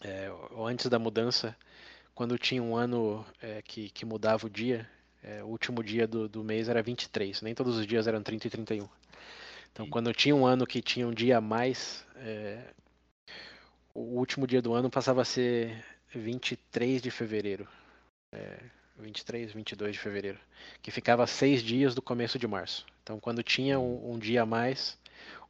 é, 0.01 0.29
ou 0.51 0.65
antes 0.65 0.87
da 0.87 0.97
mudança, 0.97 1.55
quando 2.15 2.37
tinha 2.37 2.63
um 2.63 2.75
ano 2.75 3.25
é, 3.41 3.61
que, 3.61 3.89
que 3.89 4.05
mudava 4.05 4.47
o 4.47 4.49
dia, 4.49 4.89
é, 5.23 5.43
o 5.43 5.47
último 5.47 5.83
dia 5.83 6.07
do, 6.07 6.27
do 6.27 6.43
mês 6.43 6.69
era 6.69 6.81
23, 6.81 7.41
nem 7.41 7.53
todos 7.53 7.77
os 7.77 7.85
dias 7.85 8.07
eram 8.07 8.23
30 8.23 8.47
e 8.47 8.49
31. 8.49 8.89
Então, 9.71 9.85
Sim. 9.85 9.91
quando 9.91 10.13
tinha 10.13 10.35
um 10.35 10.45
ano 10.45 10.65
que 10.65 10.81
tinha 10.81 11.07
um 11.07 11.13
dia 11.13 11.37
a 11.37 11.41
mais, 11.41 12.05
é, 12.15 12.73
o 13.93 14.01
último 14.01 14.47
dia 14.47 14.61
do 14.61 14.73
ano 14.73 14.89
passava 14.89 15.21
a 15.21 15.25
ser 15.25 15.83
23 16.13 17.01
de 17.01 17.11
fevereiro. 17.11 17.67
É, 18.31 18.57
23, 18.99 19.53
22 19.53 19.93
de 19.93 19.99
fevereiro, 19.99 20.39
que 20.81 20.91
ficava 20.91 21.25
seis 21.27 21.61
dias 21.61 21.93
do 21.93 22.01
começo 22.01 22.39
de 22.39 22.47
março. 22.47 22.85
Então, 23.03 23.19
quando 23.19 23.43
tinha 23.43 23.79
um, 23.79 24.13
um 24.13 24.19
dia 24.19 24.41
a 24.41 24.45
mais, 24.45 24.97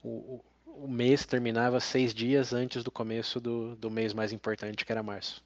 o, 0.03 0.09
o, 0.65 0.83
o, 0.83 0.87
mês 0.87 1.25
terminava 1.25 1.79
seis 1.79 2.13
dias 2.13 2.53
antes 2.53 2.83
do 2.83 2.91
começo 2.91 3.39
do, 3.39 3.75
do 3.75 3.89
mês 3.89 4.13
mais 4.13 4.31
importante, 4.31 4.85
que 4.85 4.91
era 4.91 5.01
março. 5.01 5.43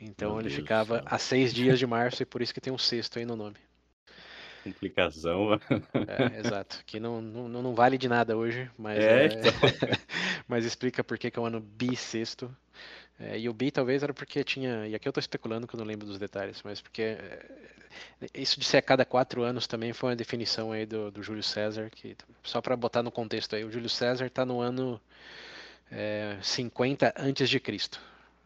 Então, 0.00 0.30
Meu 0.32 0.40
ele 0.40 0.48
Deus 0.48 0.60
ficava 0.60 1.02
a 1.06 1.18
seis 1.18 1.52
dias 1.52 1.78
de 1.78 1.86
março 1.86 2.22
e 2.22 2.26
por 2.26 2.42
isso 2.42 2.52
que 2.52 2.60
tem 2.60 2.72
um 2.72 2.78
sexto 2.78 3.18
aí 3.18 3.24
no 3.24 3.36
nome. 3.36 3.56
Complicação. 4.62 5.60
É, 6.08 6.38
exato. 6.40 6.82
Que 6.86 6.98
não, 6.98 7.20
não, 7.20 7.62
não 7.62 7.74
vale 7.74 7.98
de 7.98 8.08
nada 8.08 8.36
hoje, 8.36 8.70
mas, 8.78 8.98
é, 8.98 9.24
é... 9.24 9.26
Então. 9.26 9.52
mas 10.48 10.64
explica 10.64 11.04
por 11.04 11.18
que, 11.18 11.30
que 11.30 11.38
é 11.38 11.42
um 11.42 11.46
ano 11.46 11.60
bissexto. 11.60 12.54
É, 13.18 13.38
e 13.38 13.48
o 13.48 13.52
bi 13.52 13.70
talvez 13.70 14.02
era 14.02 14.12
porque 14.12 14.42
tinha. 14.42 14.86
E 14.86 14.94
aqui 14.94 15.06
eu 15.06 15.10
estou 15.10 15.20
especulando 15.20 15.66
que 15.66 15.74
eu 15.74 15.78
não 15.78 15.86
lembro 15.86 16.06
dos 16.06 16.18
detalhes, 16.18 16.60
mas 16.64 16.80
porque 16.80 17.02
é, 17.02 17.46
isso 18.34 18.58
de 18.58 18.66
ser 18.66 18.78
a 18.78 18.82
cada 18.82 19.04
quatro 19.04 19.42
anos 19.42 19.66
também 19.66 19.92
foi 19.92 20.10
uma 20.10 20.16
definição 20.16 20.72
aí 20.72 20.84
do, 20.84 21.10
do 21.10 21.22
Júlio 21.22 21.42
César, 21.42 21.90
que 21.90 22.16
só 22.42 22.60
para 22.60 22.76
botar 22.76 23.02
no 23.02 23.10
contexto 23.10 23.54
aí, 23.54 23.64
o 23.64 23.70
Júlio 23.70 23.88
César 23.88 24.26
está 24.26 24.44
no 24.44 24.60
ano 24.60 25.00
é, 25.90 26.36
50 26.42 27.14
antes 27.16 27.48
de 27.48 27.60
Cristo. 27.60 28.00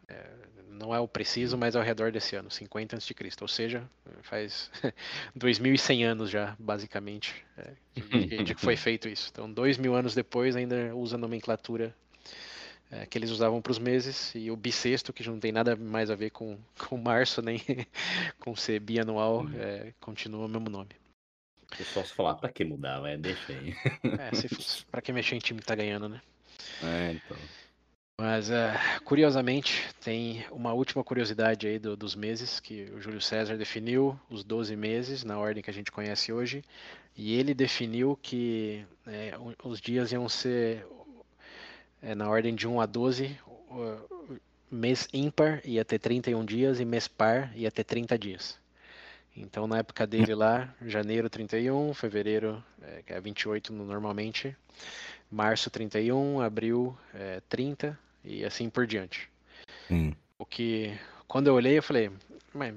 É, 0.07 0.23
não 0.69 0.95
é 0.95 0.99
o 0.99 1.07
preciso, 1.07 1.57
mas 1.57 1.75
ao 1.75 1.83
redor 1.83 2.11
desse 2.11 2.35
ano, 2.35 2.49
50 2.49 2.95
antes 2.95 3.07
de 3.07 3.13
Cristo. 3.13 3.41
Ou 3.41 3.47
seja, 3.47 3.83
faz 4.21 4.71
2.100 5.37 6.03
anos 6.05 6.29
já, 6.29 6.55
basicamente, 6.59 7.35
é, 7.57 7.73
de, 7.95 8.43
de, 8.43 8.55
que 8.55 8.61
foi 8.61 8.77
feito 8.77 9.09
isso. 9.09 9.29
Então, 9.31 9.51
dois 9.51 9.77
mil 9.77 9.95
anos 9.95 10.13
depois, 10.13 10.55
ainda 10.55 10.95
usa 10.95 11.15
a 11.15 11.19
nomenclatura 11.19 11.93
é, 12.91 13.05
que 13.05 13.17
eles 13.17 13.29
usavam 13.29 13.61
para 13.61 13.71
os 13.71 13.79
meses, 13.79 14.33
e 14.35 14.49
o 14.49 14.55
bissexto, 14.55 15.13
que 15.13 15.27
não 15.27 15.39
tem 15.39 15.51
nada 15.51 15.75
mais 15.75 16.09
a 16.09 16.15
ver 16.15 16.31
com, 16.31 16.57
com 16.87 16.97
março, 16.97 17.41
nem 17.41 17.59
com 18.39 18.55
ser 18.55 18.79
bianual, 18.79 19.43
hum. 19.43 19.51
é, 19.55 19.93
continua 19.99 20.45
o 20.45 20.49
mesmo 20.49 20.69
nome. 20.69 20.89
Eu 21.79 21.85
posso 21.93 22.15
falar, 22.15 22.33
para 22.35 22.49
que 22.51 22.63
mudar, 22.65 23.05
é, 23.07 23.15
deixa 23.15 23.53
aí. 23.53 23.75
É, 24.17 24.35
se 24.35 24.47
fosse, 24.47 24.83
pra 24.85 25.01
que 25.01 25.13
mexer 25.13 25.35
em 25.35 25.39
time 25.39 25.59
que 25.59 25.67
tá 25.67 25.75
ganhando, 25.75 26.09
né? 26.09 26.19
É, 26.83 27.11
então. 27.11 27.37
Mas, 28.19 28.49
é, 28.49 28.73
curiosamente, 29.05 29.87
tem 30.01 30.45
uma 30.51 30.73
última 30.73 31.03
curiosidade 31.03 31.67
aí 31.67 31.79
do, 31.79 31.95
dos 31.95 32.15
meses, 32.15 32.59
que 32.59 32.83
o 32.91 32.99
Júlio 32.99 33.21
César 33.21 33.55
definiu 33.55 34.19
os 34.29 34.43
12 34.43 34.75
meses, 34.75 35.23
na 35.23 35.37
ordem 35.37 35.63
que 35.63 35.69
a 35.69 35.73
gente 35.73 35.91
conhece 35.91 36.33
hoje, 36.33 36.63
e 37.15 37.35
ele 37.35 37.53
definiu 37.53 38.19
que 38.21 38.85
é, 39.07 39.33
os 39.63 39.79
dias 39.79 40.11
iam 40.11 40.27
ser 40.27 40.85
é, 42.01 42.15
na 42.15 42.29
ordem 42.29 42.55
de 42.55 42.67
1 42.67 42.81
a 42.81 42.85
12, 42.85 43.37
mês 44.71 45.07
ímpar 45.13 45.61
ia 45.65 45.83
ter 45.83 45.99
31 45.99 46.45
dias 46.45 46.79
e 46.79 46.85
mês 46.85 47.07
par 47.07 47.51
ia 47.55 47.71
ter 47.71 47.83
30 47.83 48.17
dias. 48.17 48.59
Então, 49.35 49.67
na 49.67 49.77
época 49.79 50.05
dele 50.05 50.35
lá, 50.35 50.73
janeiro 50.85 51.29
31, 51.29 51.93
fevereiro, 51.93 52.63
é, 52.81 53.01
que 53.05 53.13
é 53.13 53.21
28 53.21 53.71
normalmente, 53.71 54.55
março 55.31 55.69
31, 55.69 56.41
abril 56.41 56.97
é, 57.13 57.41
30 57.47 57.97
e 58.23 58.43
assim 58.43 58.69
por 58.69 58.85
diante. 58.85 59.29
Hum. 59.89 60.13
O 60.37 60.45
que, 60.45 60.97
quando 61.27 61.47
eu 61.47 61.53
olhei, 61.53 61.77
eu 61.77 61.83
falei, 61.83 62.11
mas, 62.53 62.73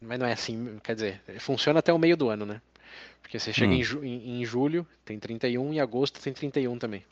mas 0.00 0.18
não 0.18 0.26
é 0.26 0.32
assim, 0.32 0.78
quer 0.82 0.94
dizer, 0.94 1.20
funciona 1.40 1.80
até 1.80 1.92
o 1.92 1.98
meio 1.98 2.16
do 2.16 2.28
ano, 2.28 2.46
né? 2.46 2.60
Porque 3.20 3.38
você 3.38 3.52
chega 3.52 3.72
hum. 3.72 4.04
em, 4.04 4.40
em 4.40 4.44
julho, 4.44 4.86
tem 5.04 5.18
31, 5.18 5.74
e 5.74 5.80
agosto 5.80 6.20
tem 6.20 6.32
31 6.32 6.78
também. 6.78 7.04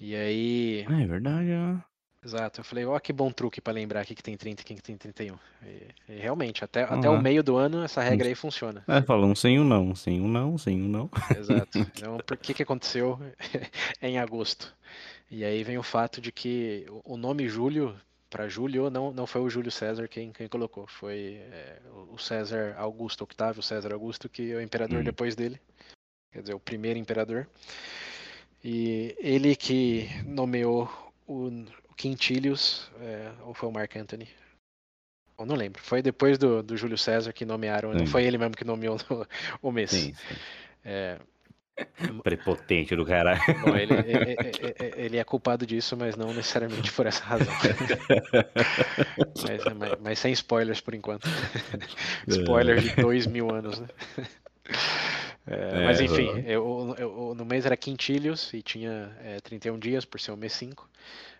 E 0.00 0.14
aí. 0.14 0.86
Ah, 0.88 1.02
é 1.02 1.06
verdade, 1.06 1.48
ó. 1.52 1.94
Exato. 2.24 2.60
Eu 2.60 2.64
falei, 2.64 2.86
ó, 2.86 2.98
que 2.98 3.12
bom 3.12 3.30
truque 3.30 3.60
para 3.60 3.74
lembrar 3.74 4.00
aqui 4.00 4.14
que 4.14 4.22
tem 4.22 4.36
30 4.36 4.62
e 4.62 4.64
quem 4.64 4.76
que 4.76 4.82
tem 4.82 4.96
31. 4.96 5.36
E, 5.62 5.88
e 6.08 6.16
realmente, 6.16 6.64
até, 6.64 6.86
uhum. 6.86 6.98
até 6.98 7.10
o 7.10 7.20
meio 7.20 7.42
do 7.42 7.56
ano, 7.56 7.82
essa 7.82 8.02
regra 8.02 8.26
aí 8.26 8.34
funciona. 8.34 8.82
É, 8.88 9.02
fala 9.02 9.26
um 9.26 9.34
sim, 9.34 9.58
um 9.58 9.64
não, 9.64 9.94
sim, 9.94 10.20
um 10.20 10.28
não, 10.28 10.56
sim, 10.56 10.82
um 10.82 10.88
não. 10.88 11.10
Exato. 11.36 11.78
Então, 11.94 12.18
por 12.26 12.36
que 12.36 12.54
que 12.54 12.62
aconteceu 12.62 13.18
em 14.00 14.18
agosto? 14.18 14.74
E 15.30 15.44
aí 15.44 15.62
vem 15.62 15.76
o 15.76 15.82
fato 15.82 16.20
de 16.20 16.32
que 16.32 16.86
o 17.04 17.16
nome 17.16 17.48
Júlio, 17.48 17.94
para 18.30 18.48
Júlio, 18.48 18.88
não, 18.88 19.12
não 19.12 19.26
foi 19.26 19.42
o 19.42 19.50
Júlio 19.50 19.70
César 19.70 20.08
quem, 20.08 20.32
quem 20.32 20.48
colocou. 20.48 20.86
Foi 20.86 21.40
é, 21.50 21.78
o 22.10 22.18
César 22.18 22.74
Augusto, 22.78 23.24
Octávio 23.24 23.62
César 23.62 23.92
Augusto, 23.92 24.28
que 24.28 24.52
é 24.52 24.56
o 24.56 24.62
imperador 24.62 25.00
hum. 25.00 25.04
depois 25.04 25.36
dele. 25.36 25.60
Quer 26.32 26.40
dizer, 26.40 26.54
o 26.54 26.60
primeiro 26.60 26.98
imperador. 26.98 27.46
E 28.64 29.14
ele 29.18 29.54
que 29.54 30.08
nomeou 30.24 30.90
o, 31.26 31.50
Quintilius, 31.96 32.90
é, 33.00 33.30
ou 33.44 33.52
foi 33.52 33.68
o 33.68 33.72
Mark 33.72 33.94
Anthony? 33.94 34.26
Eu 35.38 35.44
não 35.44 35.54
lembro. 35.54 35.82
Foi 35.82 36.00
depois 36.00 36.38
do, 36.38 36.62
do 36.62 36.76
Júlio 36.76 36.96
César 36.96 37.32
que 37.32 37.44
nomearam. 37.44 37.92
Sim. 37.92 37.98
Não 37.98 38.06
foi 38.06 38.24
ele 38.24 38.38
mesmo 38.38 38.56
que 38.56 38.64
nomeou 38.64 38.96
no, 39.10 39.26
o 39.60 39.70
mês. 39.70 39.90
Sim, 39.90 40.14
sim. 40.14 40.34
É, 40.84 41.18
Prepotente 42.22 42.94
do 42.94 43.04
caralho. 43.04 43.40
Bom, 43.60 43.76
ele, 43.76 43.94
ele, 43.94 44.36
ele, 44.96 45.16
é 45.16 45.24
culpado 45.24 45.66
disso, 45.66 45.96
mas 45.96 46.14
não 46.14 46.28
necessariamente 46.28 46.92
por 46.92 47.04
essa 47.04 47.24
razão. 47.24 47.52
mas, 49.42 49.64
mas, 49.76 49.98
mas, 50.00 50.18
sem 50.20 50.32
spoilers 50.32 50.80
por 50.80 50.94
enquanto. 50.94 51.28
spoilers 52.28 52.82
de 52.82 52.94
dois 52.94 53.26
mil 53.26 53.52
anos, 53.52 53.80
né? 53.80 53.88
É, 55.46 55.84
mas 55.84 56.00
enfim, 56.00 56.42
eu, 56.46 56.94
eu, 56.98 57.34
no 57.36 57.44
mês 57.44 57.66
era 57.66 57.76
quintilhos 57.76 58.52
e 58.54 58.62
tinha 58.62 59.14
é, 59.22 59.40
31 59.40 59.78
dias 59.78 60.04
por 60.04 60.18
ser 60.18 60.32
o 60.32 60.36
mês 60.36 60.54
5. 60.54 60.88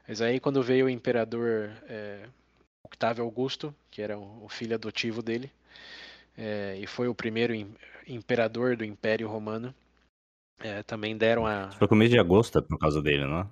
Mas 0.07 0.21
aí 0.21 0.39
quando 0.39 0.63
veio 0.63 0.87
o 0.87 0.91
imperador 0.91 1.71
é, 1.89 2.27
Octávio 2.83 3.25
Augusto, 3.25 3.75
que 3.91 4.03
era 4.03 4.19
o 4.19 4.47
filho 4.49 4.75
adotivo 4.75 5.23
dele, 5.23 5.51
é, 6.37 6.77
e 6.79 6.87
foi 6.87 7.09
o 7.09 7.15
primeiro 7.15 7.55
imperador 8.07 8.77
do 8.77 8.85
Império 8.85 9.29
Romano, 9.29 9.75
é, 10.61 10.83
também 10.83 11.17
deram 11.17 11.47
a. 11.47 11.71
Foi 11.73 11.89
com 11.89 11.95
o 11.95 11.99
mês 11.99 12.11
de 12.11 12.19
agosto 12.19 12.63
por 12.63 12.79
causa 12.79 13.01
dele, 13.03 13.25
não 13.25 13.41
é? 13.41 13.47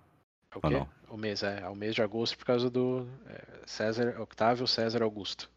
Não? 0.71 0.89
o 1.09 1.17
mês, 1.17 1.43
é. 1.43 1.67
O 1.69 1.75
mês 1.75 1.95
de 1.95 2.03
agosto 2.03 2.37
por 2.37 2.45
causa 2.45 2.69
do 2.69 3.07
é, 3.27 3.41
César, 3.67 4.21
Octávio 4.21 4.67
César 4.67 5.03
Augusto. 5.03 5.51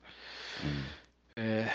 Hum. 0.64 0.84
É, 1.36 1.68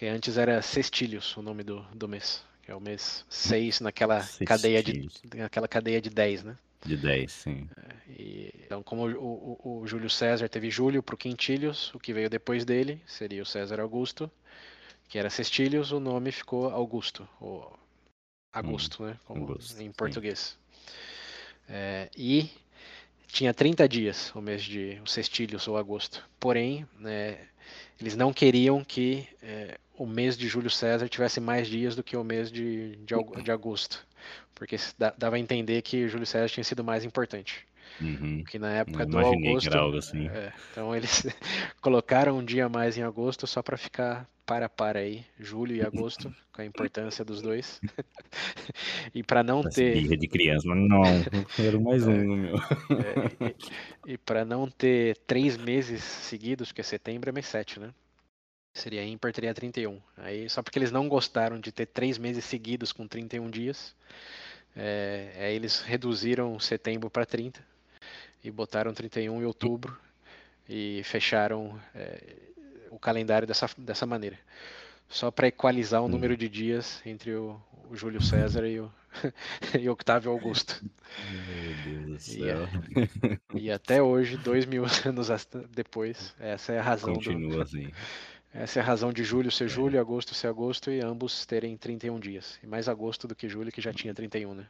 que 0.00 0.06
antes 0.06 0.38
era 0.38 0.62
Sextílios 0.62 1.36
o 1.36 1.42
nome 1.42 1.62
do, 1.62 1.82
do 1.94 2.08
mês. 2.08 2.42
Que 2.62 2.70
é 2.70 2.74
o 2.74 2.80
mês 2.80 3.22
6 3.28 3.80
naquela 3.80 4.26
cadeia 4.46 4.82
de 4.82 5.10
naquela 5.34 5.68
cadeia 5.68 6.00
de 6.00 6.08
10, 6.08 6.42
né? 6.42 6.56
De 6.86 6.96
10, 6.96 7.30
sim. 7.30 7.68
É, 7.76 8.10
e, 8.10 8.50
então, 8.64 8.82
como 8.82 9.06
o, 9.06 9.58
o, 9.62 9.80
o, 9.82 9.86
Júlio 9.86 10.08
César 10.08 10.48
teve 10.48 10.70
Júlio 10.70 11.02
para 11.02 11.14
o 11.14 11.18
Quintílios, 11.18 11.94
o 11.94 11.98
que 11.98 12.14
veio 12.14 12.30
depois 12.30 12.64
dele 12.64 12.98
seria 13.06 13.42
o 13.42 13.46
César 13.46 13.78
Augusto, 13.78 14.30
que 15.06 15.18
era 15.18 15.28
Sextílios, 15.28 15.92
o 15.92 16.00
nome 16.00 16.32
ficou 16.32 16.70
Augusto, 16.70 17.28
ou 17.38 17.78
agosto, 18.54 19.02
hum, 19.02 19.06
né? 19.08 19.18
Como 19.26 19.44
agosto, 19.44 19.82
em 19.82 19.92
português. 19.92 20.58
É, 21.68 22.08
e 22.16 22.50
tinha 23.26 23.52
30 23.52 23.86
dias 23.86 24.34
o 24.34 24.40
mês 24.40 24.62
de 24.62 24.98
o 25.04 25.06
sextílios 25.06 25.68
ou 25.68 25.76
agosto. 25.76 26.26
Porém, 26.38 26.88
né, 26.98 27.38
eles 28.00 28.16
não 28.16 28.32
queriam 28.32 28.82
que 28.82 29.28
é, 29.42 29.78
o 30.00 30.06
mês 30.06 30.34
de 30.34 30.48
Júlio 30.48 30.70
César 30.70 31.10
tivesse 31.10 31.42
mais 31.42 31.68
dias 31.68 31.94
do 31.94 32.02
que 32.02 32.16
o 32.16 32.24
mês 32.24 32.50
de, 32.50 32.96
de, 32.96 33.42
de 33.44 33.52
agosto. 33.52 34.06
Porque 34.54 34.74
dava 35.18 35.36
a 35.36 35.38
entender 35.38 35.82
que 35.82 36.08
Júlio 36.08 36.24
César 36.24 36.48
tinha 36.48 36.64
sido 36.64 36.82
mais 36.82 37.04
importante. 37.04 37.66
Uhum. 38.00 38.42
Que 38.44 38.58
na 38.58 38.72
época 38.72 39.04
do 39.04 39.18
Augusto. 39.18 39.76
Assim. 39.98 40.26
É, 40.28 40.54
então 40.72 40.96
eles 40.96 41.26
colocaram 41.82 42.38
um 42.38 42.44
dia 42.44 42.66
mais 42.66 42.96
em 42.96 43.02
agosto 43.02 43.46
só 43.46 43.62
para 43.62 43.76
ficar 43.76 44.26
para 44.46 44.70
para 44.70 45.00
aí, 45.00 45.22
julho 45.38 45.76
e 45.76 45.82
agosto, 45.82 46.34
com 46.50 46.62
a 46.62 46.64
importância 46.64 47.22
dos 47.22 47.42
dois. 47.42 47.78
e 49.14 49.22
para 49.22 49.42
não 49.42 49.60
Essa 49.60 49.70
ter. 49.70 50.00
Birra 50.00 50.16
de 50.16 50.28
criança, 50.28 50.66
mas 50.66 50.88
não, 50.88 51.02
quero 51.54 51.78
mais 51.78 52.06
um, 52.06 52.12
é, 52.12 52.24
meu. 52.24 52.56
É, 52.56 53.54
e, 54.08 54.12
e 54.14 54.18
para 54.18 54.46
não 54.46 54.66
ter 54.66 55.18
três 55.26 55.58
meses 55.58 56.02
seguidos, 56.02 56.68
porque 56.68 56.82
setembro 56.82 57.28
é 57.28 57.32
mês 57.32 57.46
7, 57.46 57.78
né? 57.78 57.90
Seria 58.72 59.04
ímpar, 59.04 59.32
teria 59.32 59.52
31. 59.52 60.00
Aí, 60.16 60.48
só 60.48 60.62
porque 60.62 60.78
eles 60.78 60.92
não 60.92 61.08
gostaram 61.08 61.58
de 61.58 61.72
ter 61.72 61.86
três 61.86 62.18
meses 62.18 62.44
seguidos 62.44 62.92
com 62.92 63.06
31 63.06 63.50
dias, 63.50 63.94
é, 64.76 65.32
aí 65.36 65.54
eles 65.54 65.80
reduziram 65.80 66.58
setembro 66.60 67.10
para 67.10 67.26
30 67.26 67.60
e 68.42 68.50
botaram 68.50 68.94
31 68.94 69.42
em 69.42 69.44
outubro 69.44 69.98
e 70.68 71.02
fecharam 71.04 71.80
é, 71.94 72.22
o 72.90 72.98
calendário 72.98 73.46
dessa, 73.46 73.68
dessa 73.76 74.06
maneira. 74.06 74.38
Só 75.08 75.30
para 75.30 75.48
equalizar 75.48 76.00
o 76.00 76.06
hum. 76.06 76.08
número 76.08 76.36
de 76.36 76.48
dias 76.48 77.02
entre 77.04 77.32
o, 77.34 77.60
o 77.90 77.96
Júlio 77.96 78.22
César 78.22 78.64
e 78.66 78.78
o, 78.78 78.90
e 79.78 79.88
Octávio 79.88 80.30
Augusto. 80.30 80.80
Meu 81.28 81.74
Deus 81.84 82.06
do 82.06 82.18
céu. 82.20 82.68
E, 83.54 83.64
e, 83.66 83.70
até 83.72 84.00
hoje, 84.00 84.36
dois 84.36 84.64
mil 84.64 84.84
anos 85.04 85.28
depois, 85.70 86.34
essa 86.38 86.72
é 86.72 86.78
a 86.78 86.82
razão. 86.82 87.14
Continua 87.14 87.56
do, 87.56 87.62
assim. 87.62 87.90
Essa 88.52 88.80
é 88.80 88.82
a 88.82 88.84
razão 88.84 89.12
de 89.12 89.22
julho 89.22 89.50
ser 89.50 89.64
é. 89.64 89.68
julho, 89.68 90.00
agosto 90.00 90.34
ser 90.34 90.48
agosto 90.48 90.90
e 90.90 91.00
ambos 91.00 91.46
terem 91.46 91.76
31 91.76 92.18
dias. 92.18 92.58
E 92.62 92.66
mais 92.66 92.88
agosto 92.88 93.28
do 93.28 93.34
que 93.34 93.48
julho, 93.48 93.70
que 93.70 93.80
já 93.80 93.92
tinha 93.92 94.12
31, 94.12 94.54
né? 94.54 94.66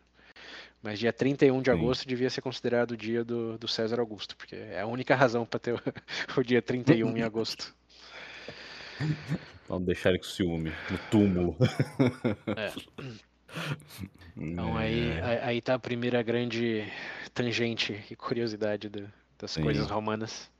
Mas 0.83 0.99
dia 0.99 1.13
31 1.13 1.61
de 1.61 1.71
Sim. 1.71 1.77
agosto 1.77 2.09
devia 2.09 2.31
ser 2.31 2.41
considerado 2.41 2.93
o 2.93 2.97
dia 2.97 3.25
do, 3.25 3.59
do 3.59 3.69
César 3.69 4.01
Augusto, 4.01 4.37
porque 4.37 4.57
é 4.57 4.81
a 4.81 4.87
única 4.87 5.15
razão 5.15 5.45
para 5.45 5.61
ter 5.61 5.75
o, 5.75 5.81
o, 6.37 6.43
dia 6.43 6.63
31 6.63 7.17
em 7.17 7.23
agosto. 7.23 7.75
Vamos 9.69 9.87
deixar 9.87 10.11
ele 10.11 10.19
com 10.19 10.25
ciúme, 10.25 10.73
no 10.91 10.99
túmulo. 11.11 11.57
É. 12.57 12.73
Então 14.37 14.77
aí, 14.77 15.11
é. 15.11 15.41
aí 15.43 15.61
tá 15.61 15.75
a 15.75 15.79
primeira 15.79 16.23
grande 16.23 16.91
tangente 17.35 18.03
e 18.11 18.17
curiosidade 18.17 18.89
do, 18.89 19.11
das 19.39 19.53
Sim. 19.53 19.63
coisas 19.63 19.89
romanas. 19.89 20.51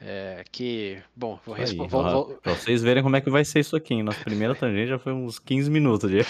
É, 0.00 0.44
que, 0.52 1.02
bom, 1.14 1.40
vou 1.44 1.54
responder. 1.54 2.38
Pra 2.40 2.54
vocês 2.54 2.82
verem 2.82 3.02
como 3.02 3.16
é 3.16 3.20
que 3.20 3.30
vai 3.30 3.44
ser 3.44 3.60
isso 3.60 3.74
aqui. 3.74 4.00
Nossa 4.00 4.22
primeira 4.22 4.54
tangente 4.54 4.88
já 4.88 4.98
foi 4.98 5.12
uns 5.12 5.38
15 5.40 5.70
minutos 5.70 6.08
de. 6.08 6.20
é, 6.20 6.22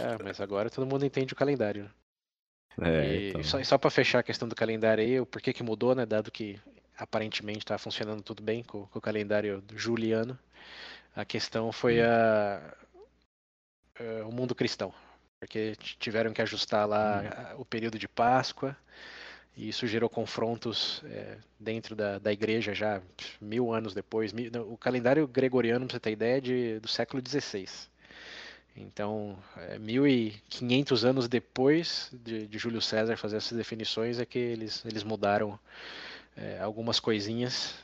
é, 0.00 0.22
mas 0.22 0.40
agora 0.40 0.70
todo 0.70 0.86
mundo 0.86 1.04
entende 1.04 1.34
o 1.34 1.36
calendário. 1.36 1.90
É, 2.80 3.14
e 3.14 3.28
então... 3.28 3.44
só, 3.44 3.62
só 3.62 3.76
para 3.76 3.90
fechar 3.90 4.20
a 4.20 4.22
questão 4.22 4.48
do 4.48 4.54
calendário 4.54 5.04
aí, 5.04 5.20
o 5.20 5.26
porquê 5.26 5.52
que 5.52 5.62
mudou, 5.62 5.94
né? 5.94 6.06
Dado 6.06 6.30
que 6.30 6.58
aparentemente 6.96 7.58
está 7.58 7.76
funcionando 7.76 8.22
tudo 8.22 8.42
bem 8.42 8.62
com, 8.62 8.86
com, 8.86 8.98
o 8.98 9.02
calendário 9.02 9.62
juliano. 9.76 10.38
A 11.14 11.26
questão 11.26 11.70
foi 11.72 12.00
hum. 12.00 12.06
a, 12.06 12.74
a, 14.00 14.26
o 14.26 14.32
mundo 14.32 14.54
cristão, 14.54 14.94
porque 15.38 15.76
tiveram 15.98 16.32
que 16.32 16.40
ajustar 16.40 16.88
lá 16.88 17.54
hum. 17.54 17.60
o 17.60 17.64
período 17.66 17.98
de 17.98 18.08
Páscoa 18.08 18.74
e 19.56 19.68
isso 19.68 19.86
gerou 19.86 20.08
confrontos 20.08 21.02
é, 21.06 21.36
dentro 21.58 21.94
da, 21.94 22.18
da 22.18 22.32
igreja 22.32 22.74
já 22.74 23.00
mil 23.40 23.72
anos 23.72 23.94
depois. 23.94 24.32
Mil, 24.32 24.50
o 24.68 24.76
calendário 24.76 25.26
gregoriano, 25.28 25.86
para 25.86 25.94
você 25.94 26.00
ter 26.00 26.10
ideia, 26.10 26.38
é 26.38 26.40
de, 26.40 26.80
do 26.80 26.88
século 26.88 27.22
XVI. 27.26 27.68
Então, 28.76 29.38
é, 29.56 29.78
1500 29.78 31.04
anos 31.04 31.28
depois 31.28 32.10
de, 32.12 32.48
de, 32.48 32.58
Júlio 32.58 32.82
César 32.82 33.16
fazer 33.16 33.36
essas 33.36 33.56
definições 33.56 34.18
é 34.18 34.26
que 34.26 34.38
eles, 34.38 34.84
eles 34.84 35.04
mudaram 35.04 35.58
é, 36.36 36.58
algumas 36.58 36.98
coisinhas 36.98 37.76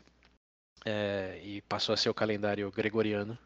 é, 0.84 1.40
e 1.44 1.60
passou 1.62 1.92
a 1.92 1.96
ser 1.96 2.08
o 2.08 2.14
calendário 2.14 2.68
gregoriano 2.72 3.38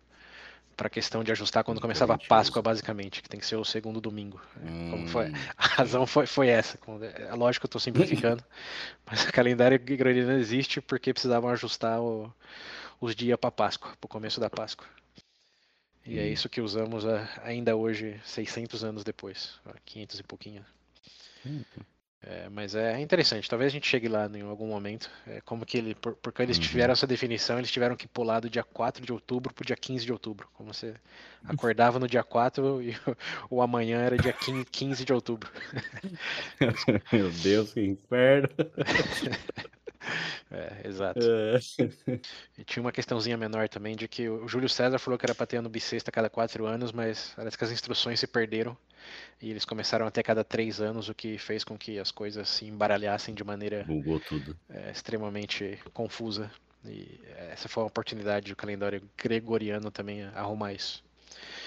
para 0.77 0.87
a 0.87 0.91
questão 0.91 1.23
de 1.23 1.33
ajustar 1.33 1.65
quando 1.65 1.81
começava 1.81 2.15
a 2.15 2.19
Páscoa, 2.19 2.63
basicamente, 2.63 3.23
que 3.23 3.29
tem 3.29 3.41
que 3.41 3.47
ser 3.47 3.57
o 3.57 3.65
segundo 3.65 4.01
domingo. 4.01 4.41
Hum. 4.63 5.07
Foi, 5.09 5.33
a 5.57 5.67
razão 5.67 6.07
foi, 6.07 6.27
foi 6.27 6.49
essa. 6.49 6.79
É 7.29 7.35
lógico 7.35 7.63
que 7.63 7.67
eu 7.67 7.69
estou 7.69 7.81
simplificando, 7.81 8.45
mas 9.07 9.25
o 9.25 9.33
calendário 9.33 9.79
gregoriano 9.79 10.33
existe 10.33 10.81
porque 10.81 11.13
precisavam 11.13 11.51
ajustar 11.51 12.01
o, 12.01 12.33
os 13.01 13.15
dias 13.15 13.39
para 13.39 13.51
Páscoa, 13.51 13.93
para 14.01 14.07
o 14.07 14.09
começo 14.09 14.41
da 14.41 14.51
Páscoa. 14.51 14.87
E 16.07 16.17
hum. 16.17 16.23
é 16.23 16.29
isso 16.29 16.49
que 16.49 16.61
usamos 16.61 17.05
ainda 17.43 17.75
hoje, 17.77 18.21
600 18.25 18.85
anos 18.85 19.05
depois, 19.05 19.59
500 19.85 20.21
e 20.21 20.23
pouquinho. 20.23 20.65
Hum. 21.47 21.63
É, 22.27 22.49
mas 22.49 22.75
é 22.75 22.99
interessante, 23.01 23.51
talvez 23.51 23.71
a 23.71 23.75
gente 23.75 23.87
chegue 23.87 24.09
lá 24.09 24.27
em 24.35 24.41
algum 24.43 24.67
momento. 24.67 25.11
É, 25.27 25.43
como 25.43 25.67
que 25.67 25.77
ele, 25.77 25.95
por, 25.95 26.15
porque 26.15 26.41
eles 26.41 26.57
uhum. 26.57 26.63
tiveram 26.63 26.93
essa 26.93 27.07
definição, 27.07 27.59
eles 27.59 27.71
tiveram 27.71 27.95
que 27.97 28.09
pular 28.09 28.41
do 28.41 28.49
dia 28.49 28.63
4 28.63 29.05
de 29.05 29.13
outubro 29.13 29.53
para 29.53 29.63
o 29.63 29.67
dia 29.67 29.77
15 29.77 30.07
de 30.07 30.13
outubro. 30.13 30.49
Como 30.55 30.73
você 30.73 30.95
acordava 31.47 31.99
no 31.99 32.09
dia 32.09 32.23
4 32.23 32.83
e 32.83 32.91
o, 32.91 33.17
o 33.57 33.63
amanhã 33.63 33.99
era 34.01 34.17
dia 34.17 34.33
15, 34.33 34.65
15 34.65 35.05
de 35.05 35.13
outubro. 35.13 35.51
Meu 37.13 37.31
Deus, 37.31 37.75
que 37.75 37.83
inferno! 37.83 38.49
É, 40.51 40.89
exato. 40.89 41.21
É. 41.21 41.59
E 42.59 42.65
tinha 42.65 42.83
uma 42.83 42.93
questãozinha 42.93 43.37
menor 43.37 43.69
também 43.69 43.97
de 43.97 44.07
que 44.07 44.29
o 44.29 44.47
Júlio 44.47 44.69
César 44.69 44.99
falou 44.99 45.19
que 45.19 45.27
era 45.27 45.35
para 45.35 45.47
ter 45.47 45.57
ano 45.57 45.69
bissexto 45.69 46.09
a 46.09 46.13
cada 46.13 46.31
quatro 46.31 46.67
anos, 46.67 46.93
mas 46.93 47.33
parece 47.35 47.59
que 47.59 47.65
as 47.65 47.73
instruções 47.73 48.21
se 48.21 48.27
perderam 48.27 48.77
e 49.41 49.51
eles 49.51 49.65
começaram 49.65 50.07
até 50.07 50.23
cada 50.23 50.45
três 50.45 50.81
anos, 50.81 51.09
o 51.09 51.15
que 51.15 51.37
fez 51.39 51.65
com 51.65 51.77
que 51.77 51.99
as 51.99 52.11
coisas 52.11 52.49
se 52.49 52.67
embaralhassem 52.67 53.35
de 53.35 53.45
maneira 53.45 53.85
é, 54.71 54.91
extremamente 54.91 55.79
confusa. 55.93 56.51
E 56.85 57.21
essa 57.51 57.69
foi 57.69 57.83
uma 57.83 57.89
oportunidade 57.89 58.51
do 58.51 58.57
calendário 58.57 59.03
gregoriano 59.17 59.91
também 59.91 60.23
arrumar 60.35 60.73
isso. 60.73 61.03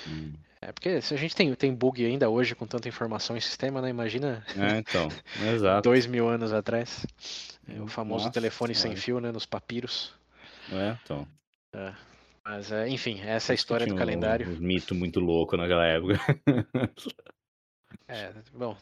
Hum. 0.08 0.34
É 0.62 0.72
porque 0.72 1.02
se 1.02 1.14
a 1.14 1.18
gente 1.18 1.36
tem, 1.36 1.54
tem 1.54 1.74
bug 1.74 2.04
ainda 2.04 2.30
hoje 2.30 2.56
com 2.56 2.66
tanta 2.66 2.90
informação 2.90 3.38
em 3.38 3.40
sistema, 3.40 3.82
né? 3.82 3.90
Imagina. 3.90 4.44
É, 4.56 4.78
então. 4.80 5.08
Exato. 5.54 5.84
dois 5.88 6.08
mil 6.08 6.28
anos 6.28 6.52
atrás. 6.52 7.06
É, 7.68 7.80
o 7.80 7.88
famoso 7.88 8.26
Nossa, 8.26 8.34
telefone 8.34 8.74
sem 8.74 8.96
fio, 8.96 9.20
né? 9.20 9.32
Nos 9.32 9.46
papiros. 9.46 10.14
É, 10.72 10.98
então. 11.04 11.28
É. 11.76 11.94
Mas, 12.44 12.72
é, 12.72 12.88
enfim, 12.88 13.22
essa 13.22 13.52
é 13.52 13.54
a 13.54 13.56
história 13.56 13.86
do 13.86 13.96
calendário. 13.96 14.48
Um, 14.48 14.56
um 14.56 14.60
mito 14.60 14.96
muito 14.96 15.20
louco 15.20 15.58
naquela 15.58 15.86
época. 15.86 16.20
É, 18.08 18.32
bom. 18.54 18.76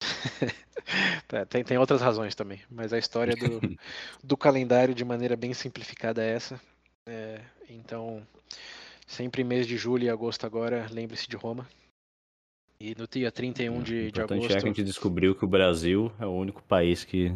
tem, 1.48 1.62
tem 1.62 1.78
outras 1.78 2.00
razões 2.00 2.34
também, 2.34 2.60
mas 2.70 2.92
a 2.92 2.98
história 2.98 3.36
do, 3.36 3.60
do 4.24 4.36
calendário 4.36 4.94
de 4.94 5.04
maneira 5.04 5.36
bem 5.36 5.52
simplificada 5.52 6.24
é 6.24 6.32
essa. 6.32 6.60
É, 7.06 7.40
então, 7.68 8.26
sempre 9.10 9.42
mês 9.42 9.66
de 9.66 9.76
julho 9.76 10.04
e 10.04 10.08
agosto 10.08 10.46
agora, 10.46 10.86
lembre-se 10.90 11.28
de 11.28 11.36
Roma. 11.36 11.68
E 12.80 12.94
no 12.96 13.06
dia 13.06 13.30
31 13.30 13.82
de, 13.82 14.10
de 14.10 14.20
agosto. 14.20 14.44
É 14.44 14.48
que 14.48 14.54
a 14.54 14.60
gente 14.60 14.84
descobriu 14.84 15.34
que 15.34 15.44
o 15.44 15.48
Brasil 15.48 16.10
é 16.18 16.24
o 16.24 16.30
único 16.30 16.62
país 16.62 17.04
que, 17.04 17.34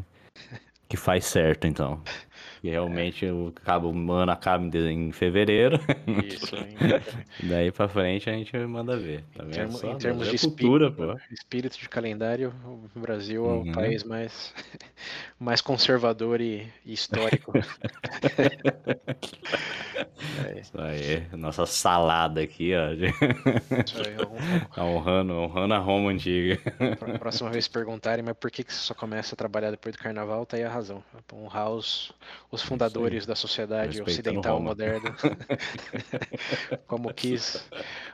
que 0.88 0.96
faz 0.96 1.26
certo, 1.26 1.66
então. 1.66 2.02
Que 2.60 2.70
realmente 2.70 3.26
é. 3.26 3.32
o 3.32 3.52
cabo 3.64 3.90
humano 3.90 4.32
acaba 4.32 4.64
em 4.64 5.12
fevereiro. 5.12 5.78
Isso, 6.24 6.56
Daí 7.42 7.70
pra 7.70 7.88
frente 7.88 8.30
a 8.30 8.32
gente 8.32 8.56
manda 8.58 8.96
ver. 8.96 9.24
Tá 9.36 9.44
em, 9.44 9.50
termo, 9.50 9.78
em 9.84 9.98
termos 9.98 10.30
de 10.30 10.38
cultura, 10.38 10.88
espírito, 10.88 11.18
pô. 11.18 11.34
espírito 11.34 11.78
de 11.78 11.88
calendário, 11.88 12.54
o 12.64 13.00
Brasil 13.00 13.44
uhum. 13.44 13.50
é 13.50 13.52
o 13.52 13.62
uhum. 13.64 13.72
país 13.72 14.04
mais, 14.04 14.54
mais 15.38 15.60
conservador 15.60 16.40
e, 16.40 16.66
e 16.84 16.92
histórico. 16.92 17.52
é. 20.46 20.60
Isso 20.60 20.80
aí, 20.80 21.26
nossa 21.36 21.66
salada 21.66 22.40
aqui, 22.40 22.72
ó. 22.74 22.92
Isso 22.92 24.02
aí, 24.06 24.16
é 24.76 24.80
honrando, 24.80 25.34
honrando 25.34 25.74
a 25.74 25.78
Roma 25.78 26.10
antiga. 26.10 26.58
Pra 26.98 27.18
próxima 27.18 27.50
vez 27.50 27.68
perguntarem, 27.68 28.24
mas 28.24 28.36
por 28.36 28.50
que, 28.50 28.64
que 28.64 28.72
você 28.72 28.80
só 28.80 28.94
começa 28.94 29.34
a 29.34 29.36
trabalhar 29.36 29.70
depois 29.70 29.94
do 29.94 30.02
carnaval, 30.02 30.46
tá 30.46 30.56
aí 30.56 30.64
a 30.64 30.70
razão. 30.70 31.02
Honrar 31.32 31.70
os, 31.70 32.12
os 32.50 32.62
fundadores 32.62 33.26
da 33.26 33.34
sociedade 33.34 34.00
ocidental 34.02 34.60
moderna, 34.60 35.14
como 36.86 37.12
quis 37.12 37.68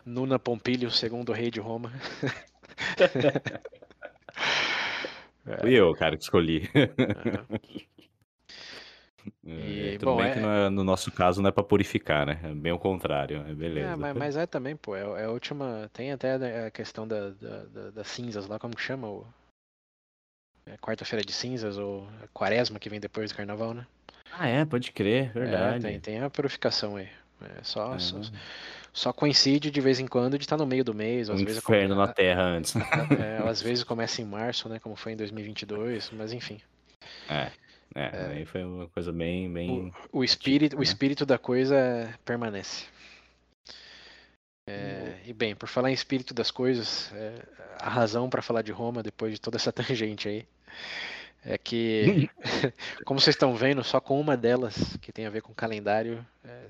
Nuna 0.04 0.38
Pompílio, 0.38 0.90
segundo 0.90 1.32
rei 1.32 1.50
de 1.50 1.60
Roma. 1.60 1.92
Fui 5.60 5.74
eu, 5.74 5.92
cara, 5.94 6.16
que 6.16 6.22
escolhi. 6.22 6.68
E, 9.44 9.94
é, 9.94 9.98
tudo 9.98 10.12
bom, 10.12 10.16
bem 10.18 10.26
é... 10.26 10.32
que 10.32 10.38
é, 10.38 10.68
no 10.70 10.84
nosso 10.84 11.10
caso 11.10 11.42
não 11.42 11.48
é 11.48 11.52
para 11.52 11.62
purificar, 11.62 12.26
né? 12.26 12.40
É 12.42 12.54
bem 12.54 12.72
o 12.72 12.78
contrário, 12.78 13.44
é 13.46 13.54
beleza. 13.54 13.88
É, 13.88 13.96
mas, 13.96 14.16
mas, 14.16 14.36
é 14.36 14.46
também, 14.46 14.76
pô, 14.76 14.96
é, 14.96 15.22
é, 15.22 15.24
a 15.24 15.30
última. 15.30 15.90
Tem 15.92 16.12
até 16.12 16.66
a 16.66 16.70
questão 16.70 17.06
da, 17.06 17.30
da, 17.30 17.64
da, 17.64 17.90
das 17.90 18.08
cinzas 18.08 18.46
lá, 18.46 18.58
como 18.58 18.74
que 18.74 18.82
chama? 18.82 19.08
O... 19.08 19.26
É 20.66 20.76
quarta-feira 20.76 21.24
de 21.24 21.32
cinzas 21.32 21.78
ou 21.78 22.06
quaresma 22.32 22.78
que 22.78 22.88
vem 22.88 23.00
depois 23.00 23.30
do 23.30 23.36
carnaval, 23.36 23.74
né? 23.74 23.86
Ah, 24.32 24.48
é, 24.48 24.64
pode 24.64 24.92
crer, 24.92 25.26
é, 25.26 25.40
verdade. 25.40 25.86
É, 25.86 25.90
tem, 25.90 26.00
tem 26.00 26.20
a 26.20 26.30
purificação 26.30 26.96
aí. 26.96 27.08
É 27.58 27.62
só, 27.62 27.98
só, 27.98 28.20
só, 28.92 29.12
coincide 29.12 29.70
de 29.70 29.80
vez 29.80 29.98
em 29.98 30.06
quando 30.06 30.36
de 30.36 30.44
estar 30.44 30.58
no 30.58 30.66
meio 30.66 30.84
do 30.84 30.94
mês. 30.94 31.30
Às 31.30 31.40
um 31.40 31.44
vezes 31.44 31.62
inferno 31.62 31.94
na 31.94 32.08
Terra 32.08 32.42
antes. 32.42 32.74
É, 33.18 33.48
às 33.48 33.62
vezes 33.62 33.82
começa 33.82 34.20
em 34.20 34.24
março, 34.24 34.68
né? 34.68 34.78
Como 34.78 34.94
foi 34.94 35.12
em 35.12 35.16
2022, 35.16 36.10
mas 36.10 36.32
enfim. 36.32 36.60
É, 37.28 37.50
é, 37.94 38.02
é 38.02 38.26
aí 38.36 38.44
foi 38.44 38.62
uma 38.62 38.88
coisa 38.88 39.10
bem. 39.10 39.50
bem 39.50 39.92
o, 40.12 40.18
o 40.18 40.24
espírito, 40.24 40.76
o 40.76 40.80
né? 40.80 40.84
espírito 40.84 41.24
da 41.24 41.38
coisa 41.38 42.12
permanece. 42.24 42.84
É, 44.66 45.14
e 45.26 45.32
bem, 45.32 45.56
por 45.56 45.68
falar 45.68 45.90
em 45.90 45.94
espírito 45.94 46.32
das 46.32 46.50
coisas, 46.50 47.10
é, 47.14 47.42
a 47.80 47.88
razão 47.88 48.28
para 48.28 48.42
falar 48.42 48.62
de 48.62 48.70
Roma 48.70 49.02
depois 49.02 49.32
de 49.32 49.40
toda 49.40 49.56
essa 49.56 49.72
tangente 49.72 50.28
aí 50.28 50.46
é 51.44 51.56
que, 51.56 52.28
como 53.04 53.20
vocês 53.20 53.34
estão 53.34 53.54
vendo, 53.54 53.82
só 53.82 54.00
com 54.00 54.20
uma 54.20 54.36
delas, 54.36 54.96
que 55.00 55.12
tem 55.12 55.26
a 55.26 55.30
ver 55.30 55.42
com 55.42 55.54
calendário, 55.54 56.24
é, 56.44 56.66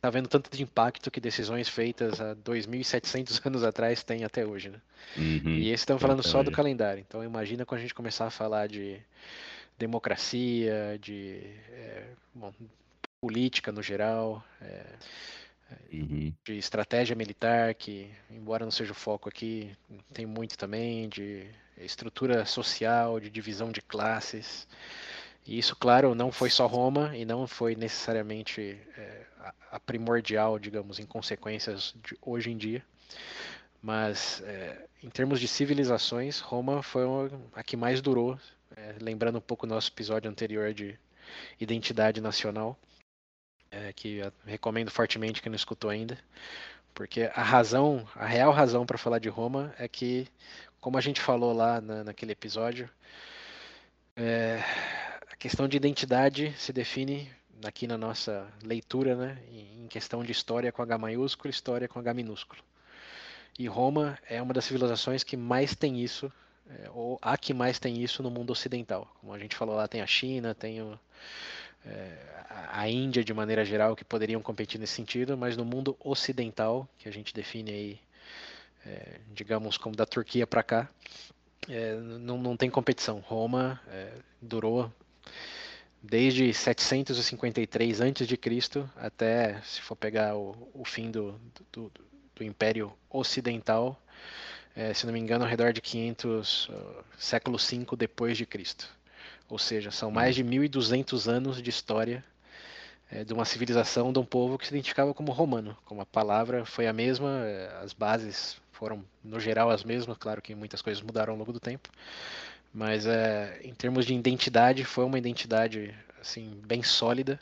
tá 0.00 0.10
vendo 0.10 0.28
tanto 0.28 0.50
de 0.54 0.62
impacto 0.62 1.10
que 1.10 1.20
decisões 1.20 1.68
feitas 1.68 2.20
há 2.20 2.34
2.700 2.36 3.40
anos 3.46 3.64
atrás 3.64 4.02
têm 4.02 4.24
até 4.24 4.46
hoje, 4.46 4.70
né? 4.70 4.80
Uhum, 5.16 5.56
e 5.56 5.68
esse 5.70 5.82
estão 5.82 5.98
falando 5.98 6.22
só 6.22 6.42
do 6.42 6.50
calendário. 6.50 7.04
Então 7.06 7.22
imagina 7.22 7.66
quando 7.66 7.80
a 7.80 7.82
gente 7.82 7.94
começar 7.94 8.26
a 8.26 8.30
falar 8.30 8.66
de 8.68 9.00
democracia, 9.78 10.98
de 11.00 11.40
é, 11.70 12.04
bom, 12.34 12.52
política 13.20 13.70
no 13.70 13.82
geral, 13.82 14.42
é, 14.60 14.84
uhum. 15.92 16.32
de 16.44 16.56
estratégia 16.56 17.14
militar, 17.14 17.74
que 17.74 18.10
embora 18.30 18.64
não 18.64 18.72
seja 18.72 18.92
o 18.92 18.96
foco 18.96 19.28
aqui, 19.28 19.70
tem 20.12 20.24
muito 20.24 20.56
também 20.56 21.08
de 21.08 21.46
estrutura 21.78 22.44
social, 22.44 23.20
de 23.20 23.30
divisão 23.30 23.70
de 23.70 23.80
classes. 23.82 24.66
E 25.46 25.58
isso, 25.58 25.74
claro, 25.74 26.14
não 26.14 26.30
foi 26.30 26.50
só 26.50 26.66
Roma 26.66 27.16
e 27.16 27.24
não 27.24 27.46
foi 27.46 27.74
necessariamente 27.74 28.78
é, 28.96 29.26
a 29.70 29.80
primordial, 29.80 30.58
digamos, 30.58 30.98
em 30.98 31.06
consequências 31.06 31.94
de 32.02 32.16
hoje 32.22 32.50
em 32.50 32.56
dia. 32.56 32.84
Mas, 33.82 34.40
é, 34.44 34.86
em 35.02 35.10
termos 35.10 35.40
de 35.40 35.48
civilizações, 35.48 36.38
Roma 36.38 36.82
foi 36.82 37.02
a 37.54 37.62
que 37.64 37.76
mais 37.76 38.00
durou. 38.00 38.38
É, 38.76 38.94
lembrando 39.00 39.38
um 39.38 39.42
pouco 39.42 39.66
do 39.66 39.74
nosso 39.74 39.90
episódio 39.90 40.30
anterior 40.30 40.72
de 40.72 40.98
identidade 41.60 42.20
nacional, 42.20 42.78
é, 43.70 43.92
que 43.92 44.20
recomendo 44.46 44.90
fortemente 44.90 45.42
quem 45.42 45.50
não 45.50 45.56
escutou 45.56 45.90
ainda, 45.90 46.18
porque 46.94 47.30
a 47.34 47.42
razão, 47.42 48.06
a 48.14 48.26
real 48.26 48.52
razão 48.52 48.86
para 48.86 48.98
falar 48.98 49.18
de 49.18 49.28
Roma 49.28 49.74
é 49.78 49.88
que 49.88 50.28
como 50.82 50.98
a 50.98 51.00
gente 51.00 51.20
falou 51.20 51.52
lá 51.52 51.80
na, 51.80 52.02
naquele 52.02 52.32
episódio, 52.32 52.90
é, 54.16 54.60
a 55.30 55.36
questão 55.36 55.68
de 55.68 55.76
identidade 55.76 56.52
se 56.58 56.72
define 56.72 57.30
aqui 57.64 57.86
na 57.86 57.96
nossa 57.96 58.52
leitura, 58.64 59.14
né, 59.14 59.38
em 59.48 59.86
questão 59.86 60.24
de 60.24 60.32
história 60.32 60.72
com 60.72 60.82
H 60.82 60.98
maiúsculo, 60.98 61.48
história 61.48 61.86
com 61.86 62.00
H 62.00 62.12
minúsculo. 62.12 62.60
E 63.56 63.68
Roma 63.68 64.18
é 64.28 64.42
uma 64.42 64.52
das 64.52 64.64
civilizações 64.64 65.22
que 65.22 65.36
mais 65.36 65.76
tem 65.76 66.02
isso, 66.02 66.32
é, 66.68 66.90
ou 66.92 67.16
a 67.22 67.38
que 67.38 67.54
mais 67.54 67.78
tem 67.78 68.02
isso 68.02 68.20
no 68.20 68.30
mundo 68.30 68.50
ocidental. 68.50 69.08
Como 69.20 69.32
a 69.32 69.38
gente 69.38 69.54
falou 69.54 69.76
lá, 69.76 69.86
tem 69.86 70.00
a 70.00 70.06
China, 70.06 70.52
tem 70.52 70.82
o, 70.82 70.98
é, 71.86 72.12
a 72.72 72.88
Índia 72.88 73.22
de 73.22 73.32
maneira 73.32 73.64
geral 73.64 73.94
que 73.94 74.04
poderiam 74.04 74.42
competir 74.42 74.80
nesse 74.80 74.94
sentido, 74.94 75.38
mas 75.38 75.56
no 75.56 75.64
mundo 75.64 75.96
ocidental, 76.00 76.88
que 76.98 77.08
a 77.08 77.12
gente 77.12 77.32
define 77.32 77.70
aí 77.70 78.00
é, 78.86 79.20
digamos, 79.32 79.76
como 79.76 79.94
da 79.94 80.06
Turquia 80.06 80.46
para 80.46 80.62
cá, 80.62 80.88
é, 81.68 81.94
não, 81.94 82.38
não 82.38 82.56
tem 82.56 82.68
competição. 82.70 83.20
Roma 83.20 83.80
é, 83.88 84.12
durou 84.40 84.92
desde 86.02 86.52
753 86.52 88.00
a.C. 88.00 88.84
até, 88.96 89.60
se 89.62 89.80
for 89.80 89.94
pegar 89.94 90.34
o, 90.34 90.70
o 90.74 90.84
fim 90.84 91.10
do, 91.10 91.40
do, 91.70 91.92
do, 92.34 92.44
Império 92.44 92.92
Ocidental, 93.08 94.00
é, 94.74 94.92
se 94.92 95.06
não 95.06 95.12
me 95.12 95.20
engano, 95.20 95.44
ao 95.44 95.50
redor 95.50 95.72
de 95.72 95.80
500, 95.80 96.68
uh, 96.68 97.04
século 97.16 97.56
V 97.56 97.86
depois 97.96 98.36
de 98.36 98.44
Cristo. 98.44 98.88
Ou 99.48 99.58
seja, 99.58 99.90
são 99.90 100.10
mais 100.10 100.34
de 100.34 100.42
1.200 100.42 101.30
anos 101.30 101.62
de 101.62 101.70
história 101.70 102.24
é, 103.10 103.22
de 103.22 103.32
uma 103.32 103.44
civilização, 103.44 104.12
de 104.12 104.18
um 104.18 104.24
povo 104.24 104.58
que 104.58 104.66
se 104.66 104.72
identificava 104.72 105.12
como 105.12 105.30
romano. 105.30 105.76
Como 105.84 106.00
a 106.00 106.06
palavra 106.06 106.64
foi 106.64 106.86
a 106.86 106.92
mesma, 106.92 107.42
é, 107.44 107.80
as 107.82 107.92
bases 107.92 108.61
foram, 108.82 109.04
no 109.22 109.38
geral, 109.38 109.70
as 109.70 109.84
mesmas. 109.84 110.18
Claro 110.18 110.42
que 110.42 110.56
muitas 110.56 110.82
coisas 110.82 111.00
mudaram 111.00 111.34
ao 111.34 111.38
longo 111.38 111.52
do 111.52 111.60
tempo. 111.60 111.88
Mas 112.74 113.06
é, 113.06 113.60
em 113.62 113.72
termos 113.72 114.04
de 114.04 114.12
identidade, 114.12 114.84
foi 114.84 115.04
uma 115.04 115.16
identidade 115.16 115.94
assim 116.20 116.60
bem 116.66 116.82
sólida 116.82 117.38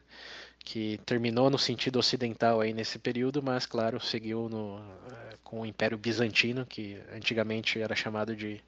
que 0.59 1.00
terminou 1.07 1.48
no 1.48 1.59
sentido 1.59 1.98
ocidental 1.98 2.61
aí 2.61 2.74
nesse 2.74 2.98
período, 2.98 3.42
mas 3.42 3.64
claro 3.64 3.98
seguiu 3.98 4.50
no, 4.50 4.79
é, 4.79 5.37
com 5.42 5.62
o 5.62 5.66
Império 5.66 5.96
Bizantino, 5.96 6.66
que 6.66 6.98
antigamente 7.11 7.81
era 7.81 7.96
chamado 7.96 8.37
de 8.37 8.62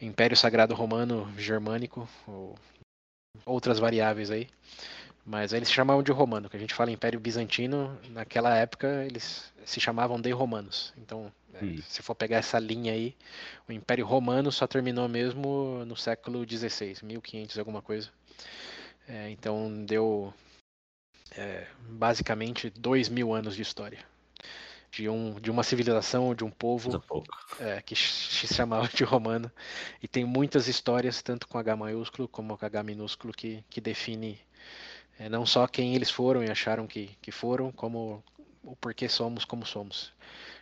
Império 0.00 0.36
Sagrado 0.36 0.74
Romano 0.74 1.30
Germânico, 1.36 2.08
ou 2.26 2.54
outras 3.44 3.78
variáveis 3.78 4.30
aí. 4.30 4.48
Mas 5.26 5.52
eles 5.52 5.68
se 5.68 5.74
chamavam 5.74 6.02
de 6.02 6.12
romano, 6.12 6.50
que 6.50 6.56
a 6.56 6.60
gente 6.60 6.74
fala 6.74 6.90
Império 6.90 7.18
Bizantino, 7.18 7.98
naquela 8.10 8.54
época 8.56 9.04
eles 9.04 9.52
se 9.64 9.80
chamavam 9.80 10.20
de 10.20 10.30
romanos. 10.30 10.92
Então, 10.98 11.32
é, 11.54 11.80
se 11.88 12.02
for 12.02 12.14
pegar 12.14 12.38
essa 12.38 12.58
linha 12.58 12.92
aí, 12.92 13.16
o 13.66 13.72
Império 13.72 14.04
Romano 14.04 14.52
só 14.52 14.66
terminou 14.66 15.08
mesmo 15.08 15.82
no 15.86 15.96
século 15.96 16.44
XVI, 16.46 16.96
1500 17.02 17.58
alguma 17.58 17.80
coisa. 17.80 18.10
É, 19.08 19.30
então 19.30 19.84
deu 19.84 20.32
é, 21.36 21.66
basicamente 21.88 22.68
dois 22.70 23.08
mil 23.08 23.32
anos 23.32 23.56
de 23.56 23.62
história 23.62 24.04
de, 24.94 25.08
um, 25.08 25.34
de 25.40 25.50
uma 25.50 25.62
civilização, 25.62 26.34
de 26.34 26.44
um 26.44 26.50
povo 26.50 27.02
é, 27.58 27.82
que 27.82 27.96
se 27.96 28.46
chamava 28.46 28.88
de 28.88 29.02
romano. 29.02 29.50
E 30.02 30.06
tem 30.06 30.24
muitas 30.24 30.68
histórias, 30.68 31.20
tanto 31.20 31.48
com 31.48 31.58
H 31.58 31.76
maiúsculo 31.76 32.28
como 32.28 32.56
com 32.56 32.64
H 32.64 32.82
minúsculo, 32.82 33.32
que, 33.32 33.64
que 33.68 33.80
define 33.80 34.38
é, 35.18 35.28
não 35.28 35.46
só 35.46 35.66
quem 35.66 35.94
eles 35.94 36.10
foram 36.10 36.42
e 36.42 36.50
acharam 36.50 36.86
que, 36.86 37.10
que 37.20 37.30
foram, 37.30 37.70
como 37.72 38.22
o 38.62 38.74
porquê 38.76 39.08
somos 39.08 39.44
como 39.44 39.64
somos. 39.64 40.12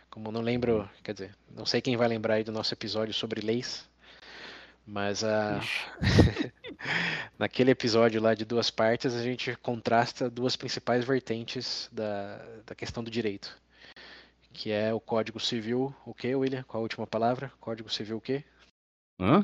Como 0.09 0.31
não 0.31 0.41
lembro, 0.41 0.87
quer 1.03 1.13
dizer, 1.13 1.35
não 1.49 1.65
sei 1.65 1.81
quem 1.81 1.97
vai 1.97 2.07
lembrar 2.07 2.35
aí 2.35 2.43
do 2.43 2.51
nosso 2.51 2.73
episódio 2.73 3.13
sobre 3.13 3.41
leis, 3.41 3.89
mas 4.85 5.23
a... 5.23 5.59
naquele 7.39 7.71
episódio 7.71 8.21
lá 8.21 8.35
de 8.35 8.45
duas 8.45 8.69
partes 8.69 9.15
a 9.15 9.23
gente 9.23 9.55
contrasta 9.57 10.29
duas 10.29 10.55
principais 10.55 11.03
vertentes 11.03 11.89
da, 11.91 12.37
da 12.65 12.75
questão 12.75 13.03
do 13.03 13.09
direito, 13.09 13.57
que 14.51 14.71
é 14.71 14.93
o 14.93 14.99
Código 14.99 15.39
Civil, 15.39 15.95
o 16.05 16.13
que, 16.13 16.35
William? 16.35 16.63
Qual 16.63 16.81
a 16.81 16.83
última 16.83 17.07
palavra? 17.07 17.51
Código 17.59 17.89
Civil 17.89 18.17
o 18.17 18.21
quê? 18.21 18.43
Hã? 19.19 19.43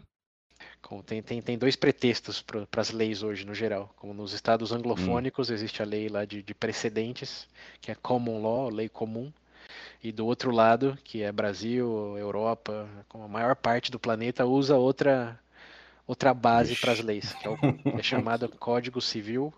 Tem, 1.05 1.21
tem, 1.21 1.41
tem 1.41 1.57
dois 1.57 1.75
pretextos 1.75 2.41
para 2.41 2.81
as 2.81 2.91
leis 2.91 3.21
hoje, 3.21 3.45
no 3.45 3.53
geral. 3.53 3.93
Como 3.97 4.13
nos 4.13 4.33
estados 4.33 4.71
anglofônicos, 4.71 5.49
hum. 5.49 5.53
existe 5.53 5.81
a 5.81 5.85
lei 5.85 6.09
lá 6.09 6.25
de, 6.25 6.41
de 6.41 6.53
precedentes, 6.53 7.47
que 7.81 7.91
é 7.91 7.95
common 7.95 8.41
law, 8.41 8.69
lei 8.69 8.89
comum. 8.89 9.31
E 10.01 10.11
do 10.11 10.25
outro 10.25 10.51
lado, 10.51 10.97
que 11.03 11.21
é 11.21 11.31
Brasil, 11.31 12.17
Europa, 12.17 12.87
como 13.07 13.23
a 13.25 13.27
maior 13.27 13.55
parte 13.55 13.91
do 13.91 13.99
planeta 13.99 14.45
usa 14.45 14.77
outra 14.77 15.39
outra 16.07 16.33
base 16.33 16.75
para 16.75 16.93
as 16.93 16.99
leis, 17.01 17.33
que 17.33 17.47
é, 17.47 17.49
o, 17.51 17.57
é 17.99 18.01
chamado 18.01 18.49
Código 18.49 18.99
Civil. 18.99 19.53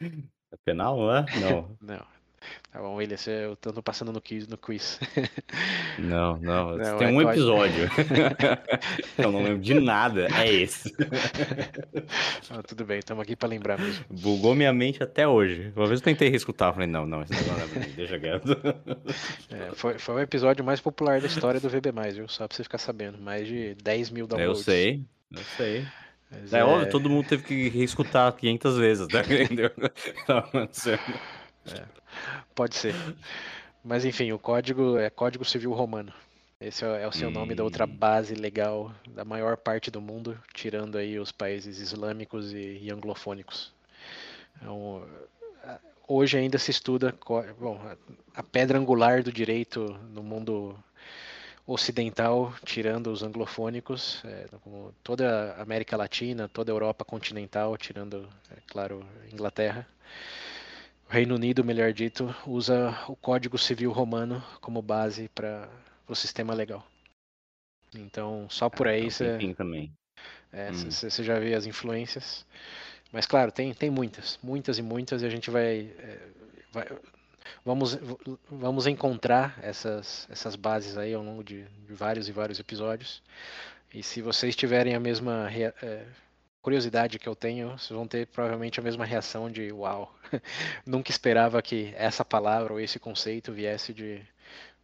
É 0.00 0.56
penal, 0.64 0.96
não 0.96 1.14
é? 1.14 1.26
Não. 1.40 1.76
não. 1.80 2.19
Tá 2.72 2.80
bom, 2.80 2.94
William, 2.94 3.16
eu 3.26 3.56
tô 3.56 3.82
passando 3.82 4.12
no 4.12 4.20
quiz. 4.20 4.46
No 4.46 4.56
quiz. 4.56 4.98
Não, 5.98 6.38
não, 6.38 6.76
não 6.78 6.98
tem 6.98 7.08
é 7.08 7.10
um 7.10 7.20
episódio. 7.20 7.90
eu 9.18 9.30
não 9.30 9.42
lembro 9.42 9.60
de 9.60 9.74
nada, 9.74 10.28
é 10.34 10.50
esse. 10.50 10.94
Ah, 12.52 12.62
tudo 12.62 12.84
bem, 12.84 12.98
estamos 12.98 13.22
aqui 13.22 13.36
para 13.36 13.48
lembrar 13.48 13.78
mesmo. 13.78 14.04
Bugou 14.10 14.54
minha 14.54 14.72
mente 14.72 15.02
até 15.02 15.28
hoje. 15.28 15.72
Uma 15.76 15.86
vez 15.86 16.00
eu 16.00 16.04
tentei 16.04 16.28
reescutar, 16.28 16.72
falei, 16.72 16.88
não, 16.88 17.06
não, 17.06 17.22
esse 17.22 17.32
negócio 17.32 17.68
não 17.76 17.82
é 17.82 17.86
deixa 17.88 18.18
quieto. 18.18 18.56
É, 19.50 19.74
foi, 19.74 19.98
foi 19.98 20.14
o 20.16 20.20
episódio 20.20 20.64
mais 20.64 20.80
popular 20.80 21.20
da 21.20 21.26
história 21.28 21.60
do 21.60 21.68
VB+, 21.68 21.92
viu? 22.12 22.28
Só 22.28 22.48
pra 22.48 22.56
você 22.56 22.64
ficar 22.64 22.78
sabendo, 22.78 23.18
mais 23.18 23.46
de 23.46 23.74
10 23.76 24.10
mil 24.10 24.26
downloads. 24.26 24.58
Eu 24.58 24.64
sei, 24.64 25.04
eu 25.30 25.42
sei. 25.56 25.86
é, 26.52 26.58
é 26.58 26.64
óbvio, 26.64 26.90
todo 26.90 27.08
mundo 27.08 27.28
teve 27.28 27.44
que 27.44 27.68
reescutar 27.68 28.32
500 28.32 28.78
vezes, 28.78 29.08
né? 29.08 29.20
Entendeu? 29.20 29.70
É, 31.66 31.84
pode 32.54 32.76
ser. 32.76 32.94
Mas 33.84 34.04
enfim, 34.04 34.32
o 34.32 34.38
código 34.38 34.98
é 34.98 35.08
Código 35.10 35.44
Civil 35.44 35.72
Romano. 35.72 36.12
Esse 36.60 36.84
é, 36.84 37.02
é 37.02 37.08
o 37.08 37.12
seu 37.12 37.28
hum. 37.28 37.32
nome 37.32 37.54
da 37.54 37.64
outra 37.64 37.84
hum. 37.84 37.88
base 37.88 38.34
legal 38.34 38.92
da 39.08 39.24
maior 39.24 39.56
parte 39.56 39.90
do 39.90 40.00
mundo, 40.00 40.38
tirando 40.52 40.98
aí 40.98 41.18
os 41.18 41.32
países 41.32 41.78
islâmicos 41.78 42.52
e, 42.52 42.78
e 42.82 42.90
anglofônicos. 42.90 43.72
Então, 44.56 45.02
hoje 46.06 46.36
ainda 46.36 46.58
se 46.58 46.70
estuda 46.70 47.14
bom, 47.58 47.80
a 48.34 48.42
pedra 48.42 48.78
angular 48.78 49.22
do 49.22 49.32
direito 49.32 49.98
no 50.12 50.22
mundo 50.22 50.76
ocidental, 51.66 52.52
tirando 52.64 53.12
os 53.12 53.22
anglofônicos, 53.22 54.20
é, 54.24 54.46
toda 55.04 55.54
a 55.56 55.62
América 55.62 55.96
Latina, 55.96 56.48
toda 56.48 56.72
a 56.72 56.74
Europa 56.74 57.04
continental, 57.04 57.76
tirando, 57.76 58.28
é 58.50 58.60
claro, 58.66 59.04
Inglaterra. 59.32 59.86
O 61.10 61.12
Reino 61.12 61.34
Unido, 61.34 61.64
melhor 61.64 61.92
dito, 61.92 62.32
usa 62.46 62.96
o 63.08 63.16
Código 63.16 63.58
Civil 63.58 63.90
Romano 63.90 64.40
como 64.60 64.80
base 64.80 65.28
para 65.34 65.68
o 66.06 66.14
sistema 66.14 66.54
legal. 66.54 66.86
Então, 67.92 68.46
só 68.48 68.70
por 68.70 68.86
ah, 68.86 68.92
aí 68.92 69.10
você. 69.10 69.36
também. 69.56 69.92
É, 70.52 70.70
você 70.70 71.06
hum. 71.20 71.24
já 71.24 71.36
vê 71.40 71.52
as 71.52 71.66
influências. 71.66 72.46
Mas, 73.10 73.26
claro, 73.26 73.50
tem, 73.50 73.74
tem 73.74 73.90
muitas, 73.90 74.38
muitas 74.40 74.78
e 74.78 74.82
muitas, 74.82 75.22
e 75.22 75.26
a 75.26 75.28
gente 75.28 75.50
vai, 75.50 75.92
é, 75.98 76.28
vai 76.70 76.86
vamos, 77.64 77.98
vamos 78.48 78.86
encontrar 78.86 79.58
essas, 79.62 80.28
essas 80.30 80.54
bases 80.54 80.96
aí 80.96 81.12
ao 81.12 81.24
longo 81.24 81.42
de, 81.42 81.64
de 81.64 81.92
vários 81.92 82.28
e 82.28 82.32
vários 82.32 82.60
episódios. 82.60 83.20
E 83.92 84.00
se 84.00 84.22
vocês 84.22 84.54
tiverem 84.54 84.94
a 84.94 85.00
mesma 85.00 85.50
é, 85.52 86.06
curiosidade 86.62 87.18
que 87.18 87.28
eu 87.28 87.34
tenho, 87.34 87.70
vocês 87.70 87.90
vão 87.90 88.06
ter 88.06 88.26
provavelmente 88.26 88.78
a 88.78 88.82
mesma 88.82 89.04
reação 89.04 89.50
de 89.50 89.72
uau, 89.72 90.14
nunca 90.86 91.10
esperava 91.10 91.60
que 91.62 91.92
essa 91.96 92.24
palavra 92.24 92.72
ou 92.72 92.80
esse 92.80 92.98
conceito 92.98 93.52
viesse 93.52 93.92
de 93.94 94.22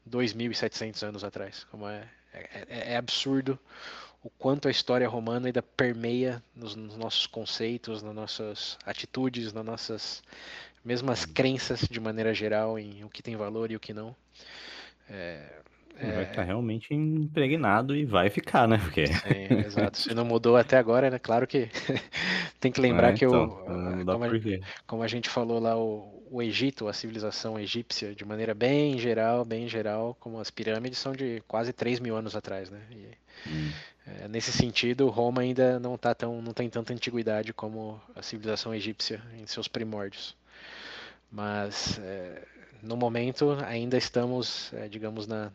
2.700 0.09 1.03
anos 1.03 1.25
atrás. 1.25 1.65
Como 1.71 1.89
é, 1.89 2.09
é, 2.33 2.67
é, 2.69 2.93
é 2.93 2.97
absurdo 2.97 3.59
o 4.23 4.31
quanto 4.31 4.67
a 4.67 4.71
história 4.71 5.09
romana 5.09 5.47
ainda 5.47 5.63
permeia 5.63 6.43
nos, 6.55 6.75
nos, 6.75 6.97
nossos 6.97 7.27
conceitos, 7.27 8.03
nas 8.03 8.15
nossas 8.15 8.79
atitudes, 8.85 9.53
nas 9.53 9.65
nossas 9.65 10.23
mesmas 10.85 11.25
crenças 11.25 11.81
de 11.81 12.01
maneira 12.01 12.35
geral 12.35 12.79
em 12.79 13.05
o 13.05 13.09
que 13.09 13.23
tem 13.23 13.37
valor 13.37 13.71
e 13.71 13.77
o 13.77 13.81
que 13.81 13.93
não. 13.93 14.17
É, 15.09 15.61
é... 15.99 16.13
Vai 16.13 16.25
estar 16.25 16.43
realmente 16.43 16.93
impregnado 16.93 17.97
e 17.97 18.05
vai 18.05 18.29
ficar, 18.29 18.69
né? 18.69 18.79
Porque... 18.79 19.07
Sim, 19.07 19.55
exato. 19.65 19.99
Se 19.99 20.15
não 20.15 20.25
mudou 20.25 20.57
até 20.57 20.77
agora, 20.77 21.11
né? 21.11 21.19
Claro 21.19 21.47
que 21.47 21.69
tem 22.61 22.71
que 22.71 22.81
lembrar 22.81 23.11
é, 23.11 23.13
que 23.15 23.25
então, 23.25 23.45
o, 23.45 23.49
como, 24.05 24.25
a, 24.25 24.29
como, 24.87 25.03
a, 25.03 25.09
gente 25.09 25.31
falou 25.31 25.59
lá, 25.59 25.77
o, 25.77 26.23
o 26.31 26.43
Egito, 26.43 26.87
a 26.87 26.93
civilização 26.93 27.59
egípcia, 27.59 28.15
de 28.15 28.25
maneira 28.25 28.55
bem 28.55 28.99
geral, 28.99 29.45
bem 29.45 29.67
geral, 29.69 30.15
como 30.21 30.39
as 30.39 30.51
pirâmides 30.51 30.99
são 30.99 31.13
de 31.13 31.43
quase 31.49 31.73
3 31.73 31.99
mil 32.01 32.15
anos 32.15 32.37
atrás, 32.37 32.71
né? 32.71 32.81
E, 32.91 33.49
hum. 33.49 33.71
é, 34.07 34.29
nesse 34.29 34.53
sentido, 34.53 35.09
Roma 35.09 35.41
ainda 35.41 35.81
não 35.81 35.97
tá 35.97 36.15
tão, 36.15 36.43
não 36.43 36.53
tem 36.53 36.69
tanta 36.69 36.93
antiguidade 36.93 37.55
como 37.55 38.01
a 38.15 38.21
civilização 38.21 38.75
egípcia 38.75 39.23
em 39.39 39.47
seus 39.47 39.67
primórdios. 39.67 40.37
Mas 41.31 41.99
é, 42.01 42.43
no 42.83 42.97
momento 42.97 43.57
ainda 43.67 43.97
estamos, 43.97 44.73
é, 44.75 44.89
digamos, 44.89 45.27
na, 45.27 45.51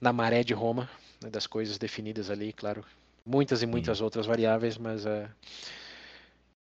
na 0.00 0.12
maré 0.12 0.42
de 0.42 0.54
Roma, 0.54 0.88
né, 1.22 1.30
das 1.30 1.46
coisas 1.46 1.78
definidas 1.78 2.30
ali, 2.30 2.52
claro, 2.52 2.84
muitas 3.24 3.62
e 3.62 3.66
muitas 3.66 4.00
outras 4.00 4.26
variáveis, 4.26 4.78
mas 4.78 5.04
é, 5.06 5.28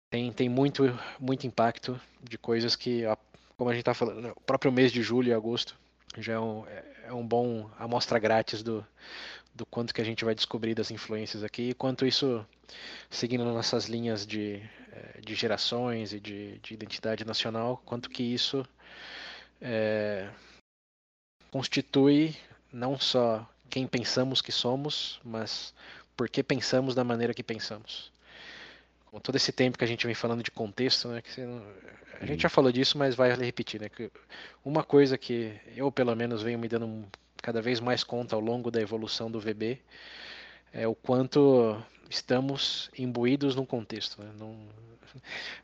tem, 0.09 0.31
tem 0.31 0.49
muito, 0.49 0.83
muito 1.19 1.45
impacto 1.45 1.99
de 2.21 2.37
coisas 2.37 2.75
que, 2.75 3.03
como 3.57 3.69
a 3.69 3.73
gente 3.73 3.81
está 3.81 3.93
falando, 3.93 4.29
o 4.35 4.41
próprio 4.41 4.71
mês 4.71 4.91
de 4.91 5.01
julho 5.01 5.29
e 5.29 5.33
agosto 5.33 5.77
já 6.17 6.33
é 6.33 6.39
um, 6.39 6.65
é, 6.67 6.83
é 7.05 7.13
um 7.13 7.25
bom 7.25 7.69
amostra 7.77 8.17
grátis 8.17 8.63
do, 8.63 8.85
do 9.53 9.65
quanto 9.65 9.93
que 9.93 10.01
a 10.01 10.03
gente 10.05 10.23
vai 10.23 10.33
descobrir 10.33 10.73
das 10.73 10.91
influências 10.91 11.43
aqui. 11.43 11.69
E 11.69 11.73
quanto 11.73 12.05
isso, 12.05 12.45
seguindo 13.09 13.43
nossas 13.45 13.85
linhas 13.85 14.25
de, 14.25 14.61
eh, 14.91 15.21
de 15.21 15.35
gerações 15.35 16.13
e 16.13 16.19
de, 16.19 16.59
de 16.59 16.73
identidade 16.73 17.25
nacional, 17.25 17.81
quanto 17.85 18.09
que 18.09 18.23
isso 18.23 18.65
é, 19.61 20.29
constitui 21.51 22.35
não 22.77 22.97
só 22.99 23.47
quem 23.69 23.87
pensamos 23.87 24.39
que 24.39 24.51
somos, 24.51 25.19
mas 25.23 25.73
por 26.15 26.29
que 26.29 26.43
pensamos 26.43 26.93
da 26.93 27.03
maneira 27.03 27.33
que 27.33 27.43
pensamos. 27.43 28.11
Com 29.07 29.19
todo 29.19 29.35
esse 29.35 29.51
tempo 29.51 29.77
que 29.77 29.83
a 29.83 29.87
gente 29.87 30.05
vem 30.05 30.13
falando 30.13 30.43
de 30.43 30.51
contexto, 30.51 31.07
né, 31.07 31.23
não, 31.39 31.63
a 32.21 32.25
gente 32.25 32.41
já 32.41 32.49
falou 32.49 32.71
disso, 32.71 32.97
mas 32.97 33.15
vai 33.15 33.33
repetir, 33.33 33.81
né, 33.81 33.89
que 33.89 34.11
uma 34.63 34.83
coisa 34.83 35.17
que 35.17 35.59
eu 35.75 35.91
pelo 35.91 36.15
menos 36.15 36.43
venho 36.43 36.59
me 36.59 36.67
dando 36.67 37.07
cada 37.41 37.61
vez 37.61 37.79
mais 37.79 38.03
conta 38.03 38.35
ao 38.35 38.41
longo 38.41 38.69
da 38.69 38.79
evolução 38.79 39.31
do 39.31 39.39
VB 39.39 39.79
é 40.71 40.87
o 40.87 40.93
quanto 40.93 41.81
estamos 42.09 42.91
imbuídos 42.97 43.55
num 43.55 43.65
contexto. 43.65 44.21
Né? 44.21 44.29
Não, 44.37 44.55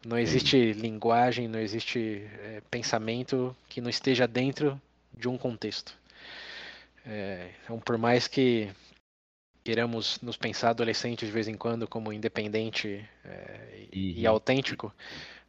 não 0.03 0.17
existe 0.17 0.73
linguagem, 0.73 1.47
não 1.47 1.59
existe 1.59 2.27
é, 2.39 2.61
pensamento 2.71 3.55
que 3.69 3.81
não 3.81 3.89
esteja 3.89 4.27
dentro 4.27 4.81
de 5.15 5.27
um 5.27 5.37
contexto. 5.37 5.95
É, 7.05 7.51
então, 7.63 7.79
por 7.79 7.97
mais 7.97 8.27
que 8.27 8.69
queiramos 9.63 10.19
nos 10.21 10.37
pensar 10.37 10.71
adolescentes 10.71 11.27
de 11.27 11.33
vez 11.33 11.47
em 11.47 11.55
quando 11.55 11.87
como 11.87 12.11
independente 12.11 13.07
é, 13.23 13.87
e, 13.91 14.21
e, 14.21 14.25
uhum. 14.25 14.33
autêntico, 14.33 14.93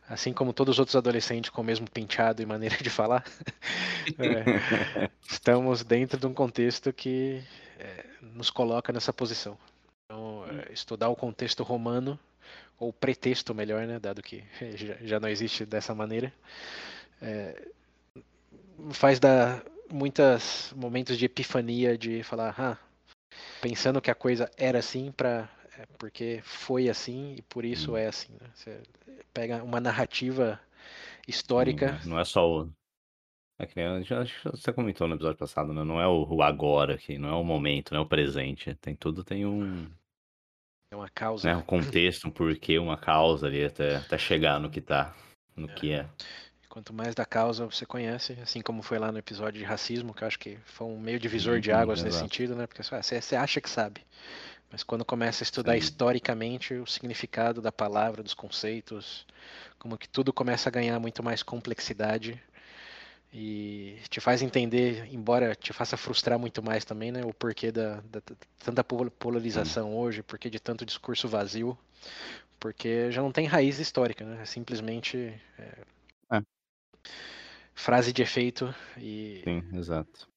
assim 0.08 0.32
como 0.32 0.52
todos 0.52 0.74
os 0.74 0.78
outros 0.78 0.96
adolescentes 0.96 1.50
com 1.50 1.62
o 1.62 1.64
mesmo 1.64 1.90
penteado 1.90 2.42
e 2.42 2.46
maneira 2.46 2.76
de 2.76 2.90
falar, 2.90 3.24
é, 4.18 5.10
estamos 5.28 5.82
dentro 5.82 6.18
de 6.18 6.26
um 6.26 6.34
contexto 6.34 6.92
que 6.92 7.42
é, 7.78 8.04
nos 8.20 8.50
coloca 8.50 8.92
nessa 8.92 9.12
posição. 9.12 9.58
Então, 10.04 10.44
é, 10.48 10.72
estudar 10.72 11.08
o 11.08 11.16
contexto 11.16 11.62
romano, 11.62 12.18
ou 12.78 12.92
pretexto 12.92 13.54
melhor, 13.54 13.86
né, 13.86 13.98
dado 13.98 14.22
que 14.22 14.44
já, 15.02 15.18
não 15.18 15.28
existe 15.28 15.64
dessa 15.64 15.94
maneira, 15.94 16.32
é, 17.22 17.68
faz 18.90 19.18
dar 19.18 19.64
muitos 19.94 20.72
momentos 20.76 21.16
de 21.16 21.26
epifania 21.26 21.96
de 21.96 22.22
falar, 22.24 22.54
ah, 22.58 22.78
pensando 23.60 24.00
que 24.00 24.10
a 24.10 24.14
coisa 24.14 24.50
era 24.56 24.80
assim 24.80 25.12
para 25.12 25.48
é, 25.78 25.86
porque 25.98 26.40
foi 26.42 26.88
assim 26.88 27.36
e 27.38 27.42
por 27.42 27.64
isso 27.64 27.92
hum. 27.92 27.96
é 27.96 28.06
assim. 28.08 28.32
Né? 28.32 28.48
Você 28.54 28.82
pega 29.32 29.62
uma 29.62 29.80
narrativa 29.80 30.60
histórica. 31.26 32.00
Não 32.04 32.18
é 32.18 32.24
só 32.24 32.48
o. 32.48 32.70
É 33.56 33.66
que 33.66 33.76
nem, 33.76 34.02
já, 34.02 34.24
você 34.44 34.72
comentou 34.72 35.06
no 35.06 35.14
episódio 35.14 35.38
passado, 35.38 35.72
né? 35.72 35.84
Não 35.84 36.00
é 36.00 36.08
o, 36.08 36.26
o 36.28 36.42
agora 36.42 36.94
aqui, 36.94 37.16
não 37.18 37.28
é 37.28 37.34
o 37.34 37.44
momento, 37.44 37.92
não 37.92 38.00
é 38.00 38.02
o 38.02 38.08
presente. 38.08 38.74
Tem 38.74 38.96
tudo, 38.96 39.22
tem 39.22 39.46
um. 39.46 39.88
É 40.90 40.96
uma 40.96 41.08
causa. 41.08 41.48
Né? 41.48 41.56
Um 41.56 41.62
contexto, 41.62 42.26
um 42.26 42.30
porquê, 42.30 42.78
uma 42.78 42.96
causa 42.96 43.46
ali 43.46 43.64
até, 43.64 43.96
até 43.96 44.18
chegar 44.18 44.58
no 44.58 44.70
que 44.70 44.80
tá. 44.80 45.14
No 45.56 45.70
é. 45.70 45.74
que 45.74 45.92
é. 45.92 46.08
Quanto 46.74 46.92
mais 46.92 47.14
da 47.14 47.24
causa 47.24 47.64
você 47.66 47.86
conhece, 47.86 48.36
assim 48.42 48.60
como 48.60 48.82
foi 48.82 48.98
lá 48.98 49.12
no 49.12 49.18
episódio 49.18 49.60
de 49.60 49.64
racismo, 49.64 50.12
que 50.12 50.24
eu 50.24 50.26
acho 50.26 50.40
que 50.40 50.58
foi 50.64 50.88
um 50.88 50.98
meio 50.98 51.20
divisor 51.20 51.60
de 51.60 51.70
águas 51.70 52.02
nesse 52.02 52.18
sentido, 52.18 52.56
né? 52.56 52.66
Porque 52.66 52.82
você, 52.82 53.20
você 53.20 53.36
acha 53.36 53.60
que 53.60 53.70
sabe. 53.70 54.04
Mas 54.72 54.82
quando 54.82 55.04
começa 55.04 55.44
a 55.44 55.46
estudar 55.46 55.74
Sim. 55.74 55.78
historicamente 55.78 56.74
o 56.74 56.84
significado 56.84 57.62
da 57.62 57.70
palavra, 57.70 58.24
dos 58.24 58.34
conceitos, 58.34 59.24
como 59.78 59.96
que 59.96 60.08
tudo 60.08 60.32
começa 60.32 60.68
a 60.68 60.72
ganhar 60.72 60.98
muito 60.98 61.22
mais 61.22 61.44
complexidade 61.44 62.42
e 63.32 63.96
te 64.10 64.18
faz 64.18 64.42
entender, 64.42 65.06
embora 65.12 65.54
te 65.54 65.72
faça 65.72 65.96
frustrar 65.96 66.40
muito 66.40 66.60
mais 66.60 66.84
também, 66.84 67.12
né, 67.12 67.24
o 67.24 67.32
porquê 67.32 67.70
da, 67.70 68.00
da 68.10 68.20
tanta 68.58 68.82
polarização 68.82 69.90
Sim. 69.90 69.96
hoje, 69.96 70.22
porquê 70.24 70.50
de 70.50 70.58
tanto 70.58 70.84
discurso 70.84 71.28
vazio, 71.28 71.78
porque 72.58 73.12
já 73.12 73.22
não 73.22 73.30
tem 73.30 73.46
raiz 73.46 73.78
histórica, 73.78 74.24
né, 74.24 74.42
é 74.42 74.44
simplesmente 74.44 75.40
é. 75.56 75.93
Frase 77.74 78.12
de 78.12 78.22
efeito 78.22 78.74
e 78.98 79.42
Sim, 79.44 79.62
exato. 79.74 80.28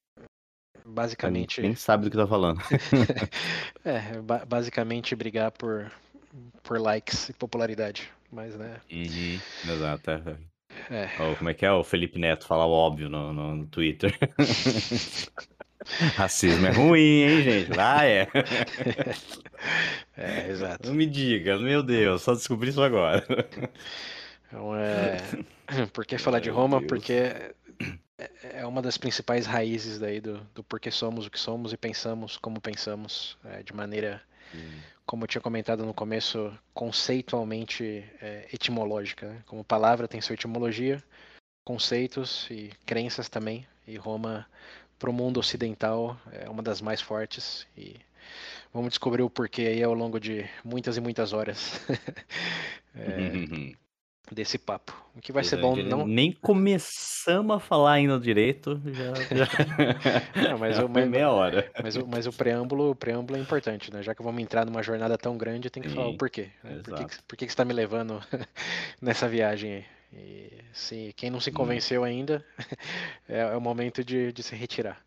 Basicamente. 0.85 1.61
Nem 1.61 1.75
sabe 1.75 2.05
do 2.05 2.11
que 2.11 2.17
tá 2.17 2.25
falando. 2.25 2.61
é, 3.83 4.21
basicamente 4.45 5.15
brigar 5.15 5.51
por, 5.51 5.91
por 6.63 6.79
likes 6.79 7.29
e 7.29 7.33
popularidade. 7.33 8.09
Mas, 8.31 8.55
né? 8.55 8.79
Uhum, 8.91 9.39
exato. 9.73 10.11
É. 10.11 10.37
É. 10.89 11.09
Oh, 11.19 11.35
como 11.35 11.49
é 11.49 11.53
que 11.53 11.65
é 11.65 11.71
o 11.71 11.83
Felipe 11.83 12.19
Neto 12.19 12.45
falar 12.45 12.65
o 12.65 12.71
óbvio 12.71 13.09
no, 13.09 13.33
no 13.33 13.67
Twitter? 13.67 14.17
Racismo 16.15 16.67
é 16.67 16.71
ruim, 16.71 17.23
hein, 17.23 17.41
gente? 17.41 17.79
Ah, 17.79 18.05
é. 18.05 18.27
É, 20.17 20.49
exato. 20.49 20.87
Não 20.87 20.95
me 20.95 21.05
diga, 21.05 21.57
meu 21.57 21.81
Deus, 21.81 22.21
só 22.21 22.33
descobri 22.33 22.69
isso 22.69 22.81
agora. 22.81 23.25
Então, 24.47 24.75
é... 24.75 25.17
Por 25.93 26.05
que 26.05 26.17
falar 26.17 26.39
de 26.39 26.49
Roma? 26.49 26.81
Porque 26.81 27.33
é 28.41 28.65
uma 28.65 28.81
das 28.81 28.97
principais 28.97 29.45
raízes 29.45 29.99
daí 29.99 30.19
do, 30.19 30.39
do 30.55 30.63
porquê 30.63 30.89
somos 30.89 31.27
o 31.27 31.29
que 31.29 31.39
somos 31.39 31.73
e 31.73 31.77
pensamos 31.77 32.37
como 32.37 32.59
pensamos, 32.61 33.37
é, 33.45 33.61
de 33.61 33.73
maneira 33.73 34.21
como 35.05 35.23
eu 35.23 35.27
tinha 35.27 35.41
comentado 35.41 35.85
no 35.85 35.93
começo, 35.93 36.53
conceitualmente 36.73 38.03
é, 38.21 38.45
etimológica. 38.51 39.29
Né? 39.29 39.43
Como 39.45 39.63
palavra 39.63 40.07
tem 40.07 40.19
sua 40.19 40.33
etimologia, 40.33 41.01
conceitos 41.65 42.47
e 42.51 42.71
crenças 42.85 43.29
também. 43.29 43.65
E 43.87 43.95
Roma, 43.95 44.45
para 44.99 45.09
o 45.09 45.13
mundo 45.13 45.39
ocidental, 45.39 46.19
é 46.31 46.49
uma 46.49 46.61
das 46.61 46.81
mais 46.81 46.99
fortes. 46.99 47.65
E 47.77 47.95
vamos 48.73 48.89
descobrir 48.89 49.23
o 49.23 49.29
porquê 49.29 49.61
aí 49.61 49.81
ao 49.81 49.93
longo 49.93 50.19
de 50.19 50.45
muitas 50.63 50.97
e 50.97 51.01
muitas 51.01 51.31
horas. 51.31 51.79
é, 52.93 53.75
desse 54.33 54.57
papo. 54.57 54.93
O 55.15 55.21
que 55.21 55.31
vai 55.31 55.43
ser 55.43 55.57
bom 55.57 55.75
não. 55.75 56.05
Nem 56.05 56.31
começamos 56.31 57.55
a 57.55 57.59
falar 57.59 57.93
ainda 57.93 58.19
direito, 58.19 58.79
já. 58.85 59.13
já... 59.35 59.47
não, 60.49 60.57
mas, 60.59 60.77
o, 60.79 60.87
mas, 60.87 61.07
meia 61.07 61.31
hora. 61.31 61.71
Mas, 61.81 61.95
o, 61.95 62.07
mas 62.07 62.27
o 62.27 62.33
preâmbulo, 62.33 62.91
o 62.91 62.95
preâmbulo 62.95 63.37
é 63.37 63.41
importante, 63.41 63.91
né? 63.91 64.03
Já 64.03 64.13
que 64.13 64.21
vamos 64.21 64.41
entrar 64.41 64.65
numa 64.65 64.83
jornada 64.83 65.17
tão 65.17 65.37
grande, 65.37 65.69
tem 65.69 65.81
que 65.81 65.89
Sim, 65.89 65.95
falar 65.95 66.09
o 66.09 66.17
porquê. 66.17 66.49
Né? 66.63 66.81
Por, 66.83 66.95
que, 66.95 67.05
por 67.27 67.37
que, 67.37 67.45
que 67.45 67.51
você 67.51 67.53
está 67.53 67.65
me 67.65 67.73
levando 67.73 68.21
nessa 69.01 69.27
viagem 69.27 69.73
aí? 69.73 69.85
E 70.13 70.49
se 70.73 71.13
quem 71.15 71.29
não 71.29 71.39
se 71.39 71.49
hum. 71.49 71.53
convenceu 71.53 72.03
ainda, 72.03 72.45
é, 73.27 73.39
é, 73.39 73.57
o 73.57 73.61
momento 73.61 74.03
de, 74.03 74.31
de 74.31 74.43
se 74.43 74.55
retirar. 74.55 75.01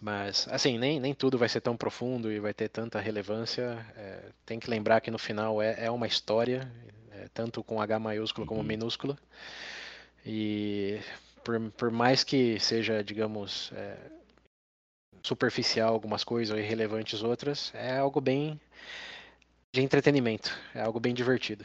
Mas, 0.00 0.46
assim, 0.50 0.76
nem, 0.76 1.00
nem 1.00 1.14
tudo 1.14 1.38
vai 1.38 1.48
ser 1.48 1.60
tão 1.60 1.76
profundo 1.76 2.30
e 2.30 2.40
vai 2.40 2.52
ter 2.52 2.68
tanta 2.68 3.00
relevância. 3.00 3.86
É, 3.96 4.30
tem 4.44 4.58
que 4.58 4.68
lembrar 4.68 5.00
que 5.00 5.10
no 5.10 5.18
final 5.18 5.62
é, 5.62 5.86
é 5.86 5.90
uma 5.90 6.06
história, 6.06 6.70
é, 6.86 6.92
tanto 7.32 7.62
com 7.62 7.80
H 7.80 7.98
maiúsculo 7.98 8.46
como 8.46 8.60
uhum. 8.60 8.66
minúscula. 8.66 9.18
E 10.24 11.00
por, 11.42 11.60
por 11.72 11.90
mais 11.90 12.24
que 12.24 12.58
seja, 12.58 13.02
digamos, 13.04 13.70
é, 13.74 13.96
superficial 15.22 15.92
algumas 15.92 16.24
coisas 16.24 16.54
ou 16.54 16.60
irrelevantes 16.60 17.22
outras, 17.22 17.72
é 17.74 17.98
algo 17.98 18.20
bem 18.20 18.60
de 19.72 19.82
entretenimento, 19.82 20.56
é 20.74 20.80
algo 20.80 21.00
bem 21.00 21.12
divertido. 21.12 21.64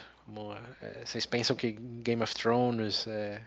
É, 0.82 1.04
vocês 1.04 1.26
pensam 1.26 1.56
que 1.56 1.72
Game 1.72 2.22
of 2.22 2.34
Thrones 2.34 3.06
é, 3.06 3.40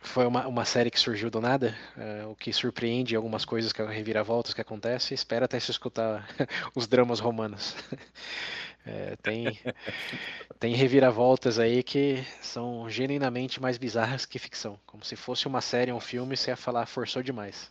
foi 0.00 0.26
uma, 0.26 0.46
uma 0.46 0.64
série 0.64 0.90
que 0.90 0.98
surgiu 0.98 1.30
do 1.30 1.40
nada, 1.40 1.76
é, 1.96 2.24
o 2.26 2.34
que 2.34 2.52
surpreende 2.52 3.14
algumas 3.14 3.44
coisas 3.44 3.72
que 3.72 3.82
reviravoltas 3.82 4.54
que 4.54 4.60
acontece, 4.60 5.14
espera 5.14 5.44
até 5.44 5.58
se 5.60 5.70
escutar 5.70 6.28
os 6.74 6.86
dramas 6.86 7.20
romanos. 7.20 7.74
É, 8.86 9.16
tem, 9.22 9.58
tem 10.58 10.74
reviravoltas 10.74 11.58
aí 11.58 11.82
que 11.82 12.24
são 12.40 12.88
genuinamente 12.88 13.60
mais 13.60 13.76
bizarras 13.76 14.24
que 14.24 14.38
ficção. 14.38 14.78
Como 14.86 15.04
se 15.04 15.14
fosse 15.14 15.46
uma 15.46 15.60
série, 15.60 15.92
um 15.92 16.00
filme, 16.00 16.36
você 16.36 16.50
ia 16.50 16.56
falar 16.56 16.86
forçou 16.86 17.22
demais. 17.22 17.70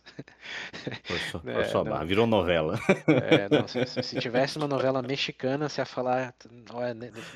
Forçou, 1.04 1.42
é, 1.46 1.54
forçou 1.54 1.84
não, 1.84 2.06
virou 2.06 2.26
novela. 2.26 2.78
É, 3.06 3.48
não, 3.48 3.66
se, 3.66 4.02
se, 4.02 4.20
tivesse 4.20 4.58
uma 4.58 4.68
novela 4.68 5.02
mexicana, 5.02 5.68
você 5.68 5.80
ia 5.80 5.84
falar, 5.84 6.34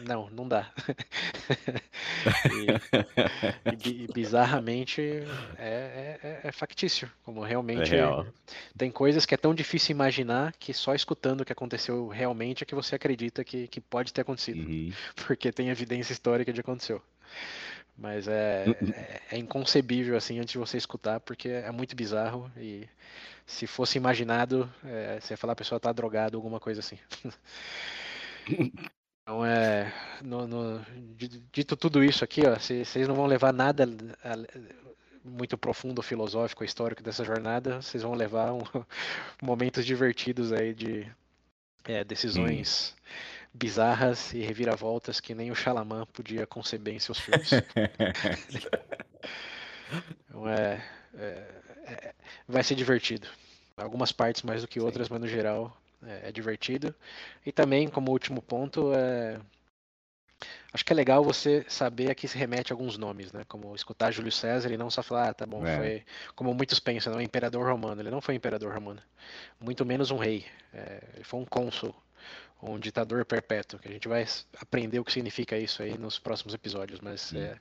não, 0.06 0.30
não 0.30 0.48
dá. 0.48 0.70
E, 3.84 4.04
e, 4.04 4.06
bizarramente 4.12 5.00
é, 5.58 6.18
é, 6.22 6.40
é, 6.44 6.52
factício, 6.52 7.10
como 7.24 7.42
realmente 7.42 7.94
é 7.94 8.02
tem 8.76 8.90
coisas 8.90 9.26
que 9.26 9.34
é 9.34 9.36
tão 9.36 9.54
difícil 9.54 9.92
imaginar 9.92 10.52
que 10.58 10.72
só 10.72 10.94
escutando 10.94 11.40
o 11.40 11.44
que 11.44 11.52
aconteceu 11.52 12.08
realmente 12.08 12.62
é 12.62 12.66
que 12.66 12.74
você 12.74 12.94
acredita 12.94 13.44
que 13.44 13.61
que 13.68 13.80
pode 13.80 14.12
ter 14.12 14.22
acontecido, 14.22 14.66
uhum. 14.68 14.92
porque 15.26 15.52
tem 15.52 15.68
evidência 15.68 16.12
histórica 16.12 16.52
de 16.52 16.62
que 16.62 16.68
aconteceu. 16.68 17.02
Mas 17.96 18.26
é, 18.26 18.64
é, 18.68 19.20
é, 19.32 19.38
inconcebível 19.38 20.16
assim 20.16 20.38
antes 20.38 20.52
de 20.52 20.58
você 20.58 20.76
escutar, 20.76 21.20
porque 21.20 21.48
é 21.48 21.70
muito 21.70 21.94
bizarro 21.94 22.50
e 22.56 22.88
se 23.46 23.66
fosse 23.66 23.98
imaginado, 23.98 24.72
é, 24.84 25.20
você 25.20 25.34
ia 25.34 25.36
falar 25.36 25.52
a 25.52 25.56
pessoa 25.56 25.78
tá 25.78 25.92
drogada, 25.92 26.36
alguma 26.36 26.60
coisa 26.60 26.80
assim. 26.80 26.98
Então 29.24 29.46
é. 29.46 29.94
No, 30.20 30.48
no, 30.48 30.84
dito 31.52 31.76
tudo 31.76 32.02
isso 32.02 32.24
aqui, 32.24 32.42
ó, 32.44 32.58
vocês 32.58 33.06
não 33.06 33.14
vão 33.14 33.26
levar 33.26 33.52
nada 33.52 33.86
muito 35.24 35.56
profundo, 35.56 36.02
filosófico, 36.02 36.64
histórico 36.64 37.04
dessa 37.04 37.24
jornada, 37.24 37.80
vocês 37.80 38.02
vão 38.02 38.14
levar 38.14 38.52
um, 38.52 38.62
momentos 39.40 39.86
divertidos 39.86 40.52
aí 40.52 40.74
de 40.74 41.06
é, 41.84 42.02
decisões. 42.02 42.96
Hum 42.98 43.41
bizarras 43.54 44.32
e 44.32 44.40
reviravoltas 44.40 45.20
que 45.20 45.34
nem 45.34 45.50
o 45.50 45.54
Chalaman 45.54 46.06
podia 46.06 46.46
conceber 46.46 46.94
em 46.94 46.98
seus 46.98 47.18
filmes. 47.18 47.50
então 50.28 50.48
é, 50.48 50.82
é, 51.14 51.46
é, 51.84 52.14
vai 52.48 52.62
ser 52.62 52.74
divertido. 52.74 53.28
Algumas 53.76 54.12
partes 54.12 54.42
mais 54.42 54.62
do 54.62 54.68
que 54.68 54.80
outras, 54.80 55.08
Sim. 55.08 55.14
mas 55.14 55.22
no 55.22 55.28
geral 55.28 55.76
é, 56.02 56.28
é, 56.28 56.32
divertido. 56.32 56.94
E 57.44 57.52
também, 57.52 57.88
como 57.88 58.10
último 58.10 58.40
ponto, 58.40 58.92
é, 58.94 59.38
acho 60.72 60.84
que 60.84 60.92
é 60.92 60.96
legal 60.96 61.22
você 61.22 61.64
saber 61.68 62.10
a 62.10 62.14
que 62.14 62.26
se 62.26 62.38
remete 62.38 62.72
alguns 62.72 62.96
nomes, 62.96 63.32
né? 63.32 63.44
Como 63.48 63.74
escutar 63.74 64.10
Júlio 64.12 64.32
César 64.32 64.70
e 64.72 64.78
não 64.78 64.90
só 64.90 65.02
falar, 65.02 65.28
ah, 65.30 65.34
tá 65.34 65.46
bom, 65.46 65.66
é. 65.66 65.76
foi 65.76 66.04
como 66.34 66.54
muitos 66.54 66.80
pensam, 66.80 67.12
não, 67.12 67.20
é 67.20 67.24
imperador 67.24 67.66
romano. 67.66 68.00
Ele 68.00 68.10
não 68.10 68.20
foi 68.20 68.34
imperador 68.34 68.72
romano, 68.72 69.02
muito 69.60 69.84
menos 69.84 70.10
um 70.10 70.16
rei. 70.16 70.46
É, 70.72 71.02
ele 71.14 71.24
foi 71.24 71.40
um 71.40 71.44
cônsul 71.44 71.94
um 72.62 72.78
ditador 72.78 73.24
perpétuo, 73.24 73.78
que 73.78 73.88
a 73.88 73.92
gente 73.92 74.06
vai 74.06 74.24
aprender 74.60 75.00
o 75.00 75.04
que 75.04 75.12
significa 75.12 75.58
isso 75.58 75.82
aí 75.82 75.98
nos 75.98 76.18
próximos 76.18 76.54
episódios, 76.54 77.00
mas 77.00 77.34
é, 77.34 77.56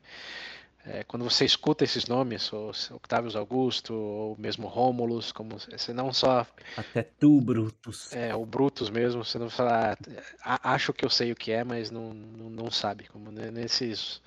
é, 0.86 1.04
quando 1.04 1.24
você 1.24 1.44
escuta 1.44 1.84
esses 1.84 2.06
nomes, 2.06 2.52
ou 2.54 2.72
Octavius 2.92 3.36
Augusto, 3.36 3.94
ou 3.94 4.38
mesmo 4.38 4.68
Rômulus, 4.68 5.32
como 5.32 5.58
você 5.58 5.92
não 5.92 6.14
só 6.14 6.46
até 6.78 7.04
tu 7.20 7.42
Brutus, 7.42 8.14
é 8.14 8.34
o 8.36 8.46
Brutus 8.46 8.90
mesmo, 8.90 9.26
você 9.26 9.40
não 9.40 9.50
fala, 9.50 9.98
ah, 10.44 10.74
acho 10.74 10.94
que 10.94 11.04
eu 11.04 11.10
sei 11.10 11.32
o 11.32 11.36
que 11.36 11.52
é, 11.52 11.64
mas 11.64 11.90
não, 11.90 12.14
não, 12.14 12.50
não 12.50 12.72
sabe, 12.72 13.08
como 13.10 13.32
nesses 13.32 14.22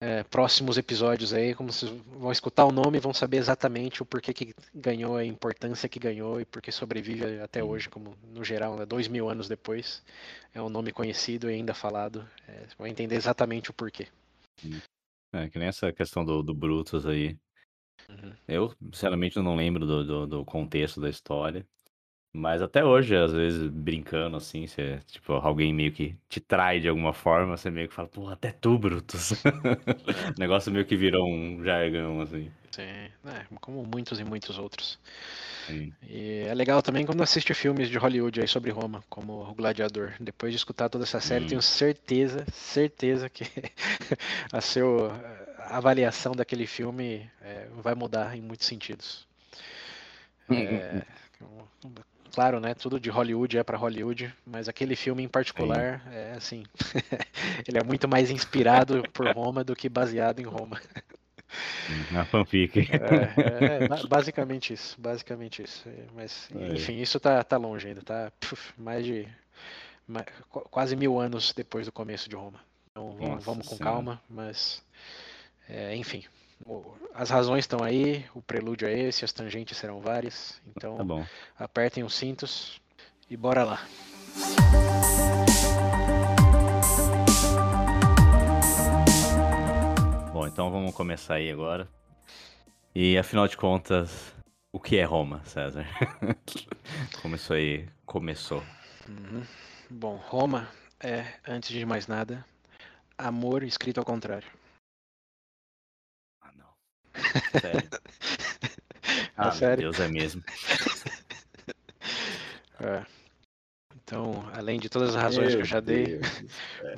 é, 0.00 0.22
próximos 0.24 0.76
episódios 0.76 1.32
aí, 1.32 1.54
como 1.54 1.72
vocês 1.72 1.90
vão 2.06 2.30
escutar 2.30 2.66
o 2.66 2.72
nome, 2.72 3.00
vão 3.00 3.14
saber 3.14 3.38
exatamente 3.38 4.02
o 4.02 4.06
porquê 4.06 4.34
que 4.34 4.54
ganhou 4.74 5.16
a 5.16 5.24
importância 5.24 5.88
que 5.88 5.98
ganhou 5.98 6.40
e 6.40 6.44
porque 6.44 6.70
sobrevive 6.70 7.40
até 7.40 7.64
hoje, 7.64 7.88
como 7.88 8.14
no 8.22 8.44
geral, 8.44 8.76
né, 8.76 8.84
dois 8.84 9.08
mil 9.08 9.28
anos 9.28 9.48
depois, 9.48 10.04
é 10.52 10.60
um 10.60 10.68
nome 10.68 10.92
conhecido 10.92 11.50
e 11.50 11.54
ainda 11.54 11.72
falado. 11.72 12.28
É, 12.46 12.66
vão 12.76 12.86
entender 12.86 13.16
exatamente 13.16 13.70
o 13.70 13.74
porquê. 13.74 14.08
É, 15.32 15.48
que 15.48 15.58
nem 15.58 15.68
essa 15.68 15.92
questão 15.92 16.24
do, 16.24 16.42
do 16.42 16.54
Brutus 16.54 17.06
aí. 17.06 17.36
Uhum. 18.08 18.36
Eu, 18.46 18.74
sinceramente, 18.92 19.38
não 19.38 19.56
lembro 19.56 19.86
do, 19.86 20.04
do, 20.04 20.26
do 20.26 20.44
contexto 20.44 21.00
da 21.00 21.08
história. 21.08 21.66
Mas 22.36 22.60
até 22.60 22.84
hoje, 22.84 23.16
às 23.16 23.32
vezes, 23.32 23.66
brincando 23.66 24.36
assim, 24.36 24.66
você, 24.66 25.00
tipo, 25.06 25.32
alguém 25.32 25.72
meio 25.72 25.90
que 25.90 26.14
te 26.28 26.38
trai 26.38 26.80
de 26.80 26.86
alguma 26.86 27.14
forma, 27.14 27.56
você 27.56 27.70
meio 27.70 27.88
que 27.88 27.94
fala, 27.94 28.08
pô, 28.08 28.28
até 28.28 28.52
tu, 28.52 28.78
Brutus. 28.78 29.32
o 30.36 30.38
negócio 30.38 30.70
meio 30.70 30.84
que 30.84 30.94
virou 30.94 31.26
um 31.26 31.64
jargão, 31.64 32.20
assim. 32.20 32.50
Sim, 32.70 32.82
é, 32.82 33.46
como 33.58 33.82
muitos 33.86 34.20
e 34.20 34.24
muitos 34.24 34.58
outros. 34.58 34.98
Sim. 35.66 35.94
E 36.06 36.44
é 36.46 36.52
legal 36.52 36.82
também 36.82 37.06
quando 37.06 37.22
assiste 37.22 37.54
filmes 37.54 37.88
de 37.88 37.96
Hollywood 37.96 38.38
aí 38.38 38.46
sobre 38.46 38.70
Roma, 38.70 39.02
como 39.08 39.40
O 39.48 39.54
Gladiador. 39.54 40.12
Depois 40.20 40.52
de 40.52 40.58
escutar 40.58 40.90
toda 40.90 41.04
essa 41.04 41.20
série, 41.22 41.46
hum. 41.46 41.48
tenho 41.48 41.62
certeza, 41.62 42.44
certeza 42.52 43.30
que 43.30 43.44
a 44.52 44.60
seu 44.60 45.10
a 45.58 45.78
avaliação 45.78 46.32
daquele 46.32 46.66
filme 46.66 47.28
é, 47.40 47.66
vai 47.82 47.94
mudar 47.94 48.36
em 48.36 48.42
muitos 48.42 48.66
sentidos. 48.66 49.26
É, 50.50 51.02
claro, 52.26 52.60
né? 52.60 52.74
Tudo 52.74 53.00
de 53.00 53.10
Hollywood 53.10 53.58
é 53.58 53.62
para 53.62 53.76
Hollywood, 53.76 54.32
mas 54.44 54.68
aquele 54.68 54.96
filme 54.96 55.22
em 55.22 55.28
particular 55.28 56.00
Sim. 56.00 56.10
é 56.12 56.32
assim, 56.36 56.64
ele 57.66 57.78
é 57.78 57.84
muito 57.84 58.08
mais 58.08 58.30
inspirado 58.30 59.02
por 59.12 59.26
Roma 59.34 59.64
do 59.64 59.74
que 59.74 59.88
baseado 59.88 60.40
em 60.40 60.44
Roma. 60.44 60.80
Na 62.10 62.24
fanfic. 62.24 62.88
É, 62.90 63.84
é, 63.84 64.06
basicamente 64.08 64.72
isso, 64.72 65.00
basicamente 65.00 65.62
isso. 65.62 65.88
É, 65.88 66.04
mas, 66.14 66.48
é. 66.54 66.74
enfim, 66.74 67.00
isso 67.00 67.20
tá, 67.20 67.42
tá 67.42 67.56
longe 67.56 67.88
ainda, 67.88 68.02
tá 68.02 68.32
puf, 68.40 68.72
mais 68.76 69.04
de 69.04 69.28
mais, 70.06 70.26
quase 70.70 70.96
mil 70.96 71.18
anos 71.18 71.52
depois 71.52 71.86
do 71.86 71.92
começo 71.92 72.28
de 72.28 72.36
Roma. 72.36 72.60
Então 72.90 73.16
vamos, 73.18 73.44
vamos 73.44 73.68
com 73.68 73.78
calma, 73.78 74.20
mas 74.28 74.82
é, 75.68 75.94
enfim, 75.96 76.24
as 77.14 77.30
razões 77.30 77.60
estão 77.60 77.82
aí, 77.82 78.24
o 78.34 78.42
prelúdio 78.42 78.86
é 78.88 78.98
esse, 78.98 79.24
as 79.24 79.32
tangentes 79.32 79.78
serão 79.78 80.00
várias. 80.00 80.60
Então 80.66 80.96
tá 80.96 81.28
apertem 81.58 82.04
os 82.04 82.14
cintos 82.14 82.80
e 83.30 83.36
bora 83.36 83.64
lá. 83.64 83.80
Bom, 90.32 90.46
então 90.46 90.70
vamos 90.70 90.94
começar 90.94 91.34
aí 91.34 91.50
agora. 91.50 91.88
E 92.94 93.16
afinal 93.16 93.48
de 93.48 93.56
contas, 93.56 94.34
o 94.72 94.78
que 94.78 94.96
é 94.96 95.04
Roma, 95.04 95.42
César? 95.44 95.86
Como 97.22 97.36
isso 97.36 97.52
aí 97.52 97.88
começou? 98.04 98.62
Uhum. 99.08 99.42
Bom, 99.90 100.16
Roma 100.16 100.68
é, 101.00 101.26
antes 101.46 101.70
de 101.70 101.84
mais 101.84 102.06
nada, 102.06 102.44
amor 103.16 103.62
escrito 103.62 103.98
ao 103.98 104.04
contrário. 104.04 104.48
Sério. 107.60 107.90
ah, 109.36 109.52
sério? 109.52 109.82
Deus 109.82 110.00
é 110.00 110.08
mesmo. 110.08 110.42
É. 112.78 113.06
Então, 114.02 114.46
além 114.52 114.78
de 114.78 114.90
todas 114.90 115.16
as 115.16 115.22
razões 115.22 115.48
Meu 115.48 115.56
que 115.56 115.62
eu 115.62 115.66
já 115.66 115.80
dei, 115.80 116.20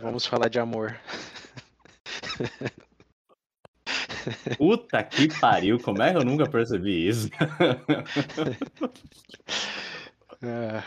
vamos 0.00 0.26
falar 0.26 0.48
de 0.48 0.58
amor. 0.58 0.98
Puta 4.58 5.04
que 5.04 5.28
pariu, 5.40 5.78
como 5.78 6.02
é 6.02 6.10
que 6.10 6.18
eu 6.18 6.24
nunca 6.24 6.50
percebi 6.50 7.08
isso? 7.08 7.30
É, 10.42 10.82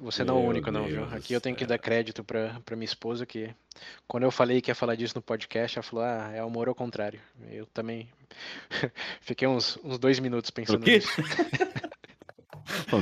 você 0.00 0.24
não 0.24 0.36
é 0.36 0.40
o 0.40 0.48
único, 0.48 0.70
não, 0.70 0.86
viu? 0.86 1.04
Aqui 1.04 1.32
eu 1.32 1.40
tenho 1.40 1.54
que 1.54 1.64
dar 1.64 1.78
crédito 1.78 2.24
pra, 2.24 2.60
pra 2.64 2.76
minha 2.76 2.84
esposa 2.84 3.24
que 3.24 3.50
quando 4.06 4.24
eu 4.24 4.30
falei 4.30 4.60
que 4.60 4.70
ia 4.70 4.74
falar 4.74 4.96
disso 4.96 5.14
no 5.16 5.22
podcast, 5.22 5.78
ela 5.78 5.82
falou, 5.82 6.04
ah, 6.04 6.30
é 6.32 6.40
amor 6.40 6.68
ao 6.68 6.74
contrário. 6.74 7.20
Eu 7.50 7.66
também 7.66 8.08
fiquei 9.20 9.46
uns, 9.46 9.78
uns 9.84 9.98
dois 9.98 10.18
minutos 10.18 10.50
pensando 10.50 10.84
nisso. 10.84 11.08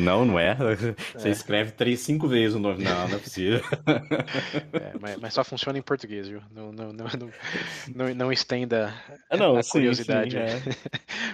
Não, 0.00 0.24
não 0.24 0.38
é. 0.38 0.56
Você 1.12 1.28
é. 1.28 1.30
escreve 1.30 1.72
três, 1.72 2.00
cinco 2.00 2.28
vezes 2.28 2.54
o 2.54 2.58
nome. 2.58 2.84
Não, 2.84 3.08
não 3.08 3.16
é 3.16 3.18
possível. 3.18 3.60
É, 4.72 4.98
mas, 5.00 5.16
mas, 5.16 5.34
só 5.34 5.42
funciona 5.42 5.76
em 5.76 5.82
português, 5.82 6.28
viu? 6.28 6.40
Não, 6.52 6.70
não, 6.72 6.92
não, 6.92 7.06
não, 7.94 8.14
não 8.14 8.32
estenda 8.32 8.94
ah, 9.28 9.36
não, 9.36 9.56
a 9.56 9.62
sim, 9.64 9.72
curiosidade 9.72 10.36
é. 10.36 10.62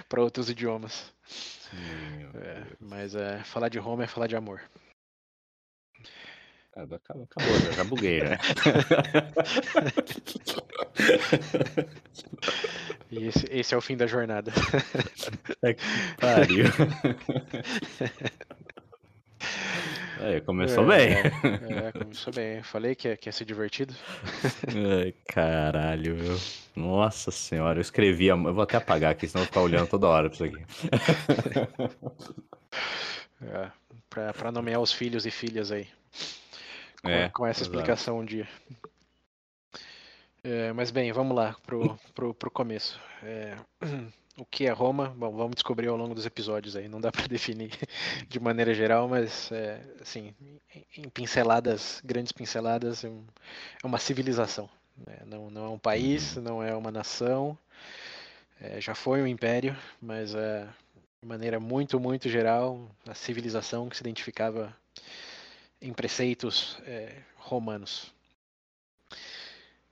para 0.09 0.21
outros 0.21 0.49
idiomas. 0.49 1.11
É, 2.35 2.63
mas 2.79 3.15
é, 3.15 3.39
falar 3.43 3.69
de 3.69 3.77
Roma 3.77 4.03
é 4.03 4.07
falar 4.07 4.27
de 4.27 4.35
amor. 4.35 4.61
Acabou, 6.75 6.97
acabou 6.97 7.27
já, 7.59 7.71
já 7.71 7.83
buguei, 7.83 8.23
né? 8.23 8.39
E 13.11 13.27
esse, 13.27 13.45
esse 13.51 13.75
é 13.75 13.77
o 13.77 13.81
fim 13.81 13.95
da 13.95 14.07
jornada. 14.07 14.51
É 15.61 15.73
que 15.73 15.83
pariu. 16.19 16.65
É, 20.19 20.39
começou 20.39 20.91
é, 20.93 20.97
bem. 20.97 21.17
É, 21.75 21.91
começou 21.91 22.33
bem. 22.33 22.63
Falei 22.63 22.95
que 22.95 23.09
ia, 23.09 23.17
que 23.17 23.27
ia 23.27 23.33
ser 23.33 23.43
divertido. 23.43 23.93
Ai, 24.69 25.13
caralho, 25.27 26.15
meu. 26.15 26.39
Nossa 26.77 27.29
senhora, 27.29 27.77
eu 27.77 27.81
escrevi. 27.81 28.27
Eu 28.27 28.53
vou 28.53 28.63
até 28.63 28.77
apagar 28.77 29.11
aqui, 29.11 29.27
senão 29.27 29.41
eu 29.41 29.45
vou 29.45 29.47
ficar 29.47 29.59
olhando 29.61 29.89
toda 29.89 30.07
hora 30.07 30.29
pra 30.29 30.35
isso 30.35 30.45
aqui. 30.45 30.63
É, 33.45 33.69
pra, 34.09 34.31
pra 34.31 34.53
nomear 34.53 34.79
os 34.79 34.93
filhos 34.93 35.25
e 35.25 35.31
filhas 35.31 35.69
aí. 35.69 35.85
Com, 37.03 37.09
é, 37.09 37.29
com 37.29 37.45
essa 37.45 37.61
exato. 37.61 37.75
explicação 37.75 38.19
um 38.19 38.25
dia. 38.25 38.47
É, 40.41 40.71
mas 40.71 40.89
bem, 40.89 41.11
vamos 41.11 41.35
lá 41.35 41.53
pro, 41.65 41.99
pro, 42.15 42.33
pro 42.33 42.49
começo. 42.49 42.97
É, 43.21 43.57
o 44.37 44.45
que 44.45 44.65
é 44.65 44.71
Roma? 44.71 45.09
Bom, 45.09 45.35
vamos 45.35 45.55
descobrir 45.55 45.87
ao 45.89 45.97
longo 45.97 46.15
dos 46.15 46.25
episódios 46.25 46.77
aí. 46.77 46.87
Não 46.87 47.01
dá 47.01 47.11
para 47.13 47.27
definir 47.27 47.71
de 48.29 48.39
maneira 48.39 48.73
geral, 48.73 49.09
mas 49.09 49.51
é, 49.51 49.81
assim, 50.01 50.33
em 50.97 51.09
pinceladas, 51.09 52.01
grandes 52.05 52.31
pinceladas, 52.31 53.03
é, 53.03 53.09
é 53.09 53.85
uma 53.85 53.99
civilização. 53.99 54.69
Né? 55.05 55.17
Não, 55.25 55.49
não 55.49 55.65
é 55.65 55.69
um 55.69 55.79
país, 55.79 56.37
não 56.37 56.63
é 56.63 56.73
uma 56.73 56.91
nação. 56.91 57.57
É, 58.61 58.79
já 58.79 58.95
foi 58.95 59.21
um 59.21 59.27
império, 59.27 59.75
mas 60.01 60.33
é, 60.33 60.65
de 61.21 61.27
maneira 61.27 61.59
muito, 61.59 61.99
muito 61.99 62.29
geral, 62.29 62.89
a 63.05 63.13
civilização 63.13 63.89
que 63.89 63.97
se 63.97 64.03
identificava 64.03 64.73
em 65.83 65.93
preceitos 65.93 66.77
é, 66.85 67.13
romanos. 67.35 68.11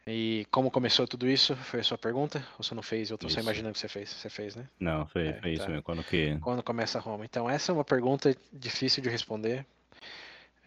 E 0.08 0.48
como 0.50 0.72
começou 0.72 1.08
tudo 1.08 1.30
isso? 1.30 1.56
Foi 1.56 1.82
a 1.82 1.84
sua 1.84 1.98
pergunta? 1.98 2.40
Ou 2.58 2.64
você 2.64 2.74
não 2.74 2.82
fez? 2.82 3.12
Eu 3.12 3.18
tô 3.18 3.28
isso. 3.28 3.36
só 3.36 3.42
imaginando 3.42 3.74
que 3.74 3.80
você 3.80 3.88
fez. 3.88 4.10
Você 4.10 4.30
fez, 4.30 4.56
né? 4.56 4.68
Não, 4.80 5.06
foi, 5.06 5.28
é, 5.28 5.34
foi 5.34 5.52
isso 5.52 5.64
tá. 5.64 5.70
mesmo. 5.70 5.84
Quando 5.84 6.04
que. 6.04 6.40
Quando 6.40 6.64
começa 6.64 7.00
Roma. 7.00 7.24
Então, 7.24 7.48
essa 7.48 7.72
é 7.72 7.74
uma 7.74 7.86
pergunta 7.86 8.36
difícil 8.52 9.04
de 9.04 9.10
responder. 9.10 9.66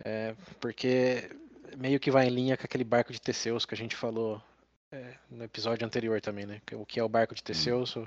É, 0.04 0.34
porque 0.60 1.30
meio 1.76 1.98
que 1.98 2.10
vai 2.10 2.26
em 2.26 2.30
linha 2.30 2.56
com 2.56 2.64
aquele 2.64 2.84
barco 2.84 3.12
de 3.12 3.20
Teseus 3.20 3.66
que 3.66 3.74
a 3.74 3.76
gente 3.76 3.96
falou 3.96 4.40
é, 4.92 5.14
no 5.30 5.44
episódio 5.44 5.84
anterior 5.84 6.20
também, 6.20 6.46
né? 6.46 6.60
O 6.72 6.86
que 6.86 7.00
é 7.00 7.02
o 7.02 7.08
barco 7.08 7.34
de. 7.34 7.42
Teseus? 7.42 7.96
Hum. 7.96 8.06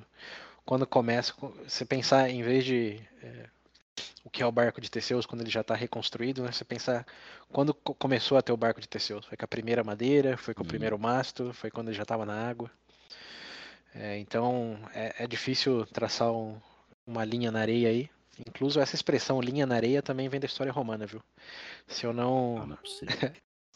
Quando 0.66 0.86
começa, 0.86 1.34
você 1.66 1.86
pensar, 1.86 2.30
em 2.30 2.42
vez 2.42 2.64
de 2.64 3.00
é, 3.22 3.46
o 4.24 4.30
que 4.30 4.44
é 4.44 4.46
o 4.46 4.52
barco 4.52 4.82
de 4.82 4.92
Teseus 4.92 5.26
quando 5.26 5.42
ele 5.42 5.50
já 5.50 5.62
está 5.62 5.74
reconstruído, 5.74 6.44
né? 6.44 6.52
Você 6.52 6.66
pensar 6.66 7.06
quando 7.50 7.74
começou 7.74 8.38
a 8.38 8.42
ter 8.42 8.52
o 8.52 8.58
barco 8.58 8.82
de 8.82 8.88
Teseus, 8.88 9.26
foi 9.26 9.38
com 9.38 9.46
a 9.46 9.48
primeira 9.48 9.84
madeira, 9.84 10.38
foi 10.38 10.54
com 10.54 10.62
o 10.62 10.64
uhum. 10.64 10.70
primeiro 10.70 11.00
mastro, 11.00 11.54
foi 11.54 11.72
quando 11.72 11.88
ele 11.90 11.98
já 11.98 12.04
estava 12.04 12.26
na 12.26 12.48
água. 12.48 12.70
É, 13.96 14.18
então 14.20 14.78
é, 14.94 15.24
é, 15.24 15.28
difícil 15.28 15.86
traçar 15.88 16.32
um, 16.32 16.60
uma 17.06 17.24
linha 17.24 17.52
na 17.52 17.62
areia 17.62 17.90
aí. 17.90 18.10
Incluso 18.48 18.80
essa 18.80 18.96
expressão 18.96 19.42
linha 19.42 19.66
na 19.66 19.76
areia 19.76 20.02
também 20.02 20.30
vem 20.30 20.40
da 20.40 20.46
história 20.46 20.72
romana, 20.72 21.08
viu? 21.08 21.22
Se 21.88 22.06
eu 22.06 22.14
não. 22.14 22.62
Ah, 22.62 22.66
não 22.68 22.78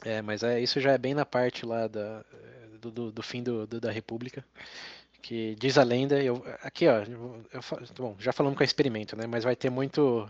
é, 0.05 0.17
é, 0.17 0.21
mas 0.21 0.43
é, 0.43 0.59
isso 0.59 0.79
já 0.79 0.91
é 0.91 0.97
bem 0.97 1.13
na 1.13 1.25
parte 1.25 1.65
lá 1.65 1.87
da, 1.87 2.23
do, 2.79 2.91
do, 2.91 3.11
do 3.11 3.23
fim 3.23 3.41
do, 3.41 3.65
do, 3.65 3.79
da 3.79 3.89
República 3.89 4.45
que 5.21 5.55
diz 5.55 5.77
a 5.77 5.83
lenda, 5.83 6.21
eu, 6.21 6.43
aqui 6.63 6.87
ó, 6.87 7.03
eu, 7.03 7.41
bom, 7.97 8.15
já 8.19 8.31
falamos 8.31 8.57
com 8.57 8.63
o 8.63 8.65
experimento, 8.65 9.15
né, 9.15 9.25
mas 9.27 9.43
vai 9.43 9.55
ter 9.55 9.69
muito 9.69 10.27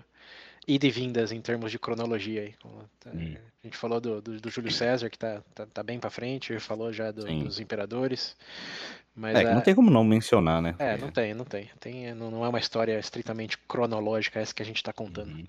ida 0.68 0.86
e 0.86 0.92
vindas 0.92 1.32
em 1.32 1.42
termos 1.42 1.72
de 1.72 1.80
cronologia 1.80 2.42
aí. 2.42 2.54
Tá, 3.00 3.10
hum. 3.14 3.36
A 3.64 3.68
gente 3.68 3.78
falou 3.78 4.00
do, 4.00 4.22
do, 4.22 4.40
do, 4.40 4.50
Júlio 4.50 4.72
César, 4.72 5.10
que 5.10 5.18
tá, 5.18 5.42
tá, 5.54 5.66
tá 5.66 5.84
bem 5.84 6.00
para 6.00 6.10
frente, 6.10 6.60
falou 6.60 6.92
já 6.92 7.12
do, 7.12 7.26
dos 7.26 7.60
imperadores. 7.60 8.36
Mas 9.16 9.36
é, 9.36 9.46
a... 9.46 9.54
não 9.54 9.62
tem 9.62 9.76
como 9.76 9.92
não 9.92 10.04
mencionar, 10.04 10.62
né? 10.62 10.76
É, 10.80 10.98
não 10.98 11.12
tem, 11.12 11.34
não 11.34 11.46
tem. 11.46 11.70
tem 11.80 12.14
não, 12.14 12.32
não 12.32 12.46
é 12.46 12.50
uma 12.50 12.60
história 12.60 12.98
estritamente 12.98 13.58
cronológica 13.58 14.40
essa 14.40 14.54
que 14.54 14.64
a 14.64 14.66
gente 14.66 14.78
está 14.78 14.94
contando. 14.94 15.32
Uhum. 15.32 15.46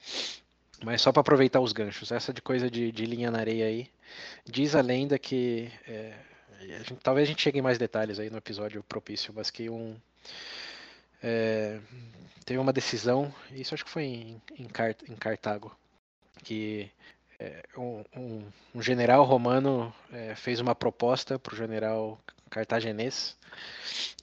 Mas 0.85 1.01
só 1.01 1.13
para 1.13 1.21
aproveitar 1.21 1.61
os 1.61 1.73
ganchos, 1.73 2.11
essa 2.11 2.33
de 2.33 2.43
coisa 2.43 2.71
de, 2.71 2.91
de, 2.91 3.07
linha 3.07 3.31
na 3.31 3.39
areia 3.39 3.67
aí, 3.67 3.89
diz 4.45 4.75
a 4.75 4.81
lenda 4.81 5.19
que 5.19 5.71
é, 5.87 6.13
a 6.71 6.79
gente, 6.79 6.95
talvez 6.97 7.27
a 7.27 7.31
gente 7.31 7.43
chegue 7.43 7.59
em 7.59 7.63
mais 7.63 7.79
detalhes 7.79 8.19
aí 8.19 8.31
no 8.31 8.39
episódio 8.39 8.83
propício, 8.83 9.33
mas 9.35 9.51
que 9.51 9.69
um 9.69 9.97
é, 11.23 11.79
teve 12.45 12.59
uma 12.59 12.73
decisão, 12.73 13.33
isso 13.53 13.75
acho 13.75 13.85
que 13.85 13.91
foi 13.91 14.05
em, 14.05 14.43
em, 14.59 14.69
em 15.09 15.17
Cartago, 15.17 15.75
que 16.43 16.91
é, 17.39 17.63
um, 17.77 18.05
um, 18.17 18.45
um, 18.75 18.83
general 18.83 19.25
romano 19.25 19.95
é, 20.13 20.35
fez 20.35 20.61
uma 20.61 20.75
proposta 20.75 21.39
para 21.39 21.55
o 21.55 21.57
general 21.57 22.21
cartaginês 22.51 23.37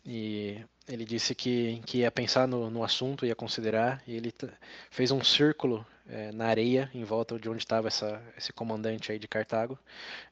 e 0.05 0.63
ele 0.87 1.05
disse 1.05 1.35
que, 1.35 1.81
que 1.85 1.99
ia 1.99 2.11
pensar 2.11 2.47
no, 2.47 2.69
no 2.69 2.83
assunto, 2.83 3.25
ia 3.25 3.35
considerar, 3.35 4.01
e 4.07 4.15
ele 4.15 4.33
fez 4.89 5.11
um 5.11 5.23
círculo 5.23 5.85
é, 6.10 6.32
na 6.32 6.47
areia, 6.47 6.89
em 6.93 7.03
volta 7.03 7.39
de 7.39 7.47
onde 7.47 7.60
estava 7.60 7.88
esse 7.88 8.51
comandante 8.51 9.12
aí 9.12 9.20
de 9.20 9.28
Cartago, 9.28 9.78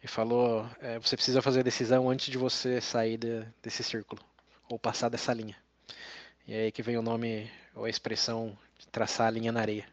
e 0.03 0.07
falou: 0.07 0.67
é, 0.81 0.97
você 0.99 1.15
precisa 1.15 1.41
fazer 1.41 1.59
a 1.59 1.63
decisão 1.63 2.09
antes 2.09 2.27
de 2.27 2.37
você 2.37 2.81
sair 2.81 3.17
de, 3.17 3.45
desse 3.61 3.83
círculo, 3.83 4.21
ou 4.69 4.79
passar 4.79 5.09
dessa 5.09 5.33
linha. 5.33 5.55
E 6.47 6.53
é 6.53 6.61
aí 6.63 6.71
que 6.71 6.81
vem 6.81 6.97
o 6.97 7.01
nome, 7.01 7.49
ou 7.75 7.85
a 7.85 7.89
expressão 7.89 8.57
de 8.79 8.87
traçar 8.87 9.27
a 9.27 9.31
linha 9.31 9.51
na 9.51 9.61
areia. 9.61 9.85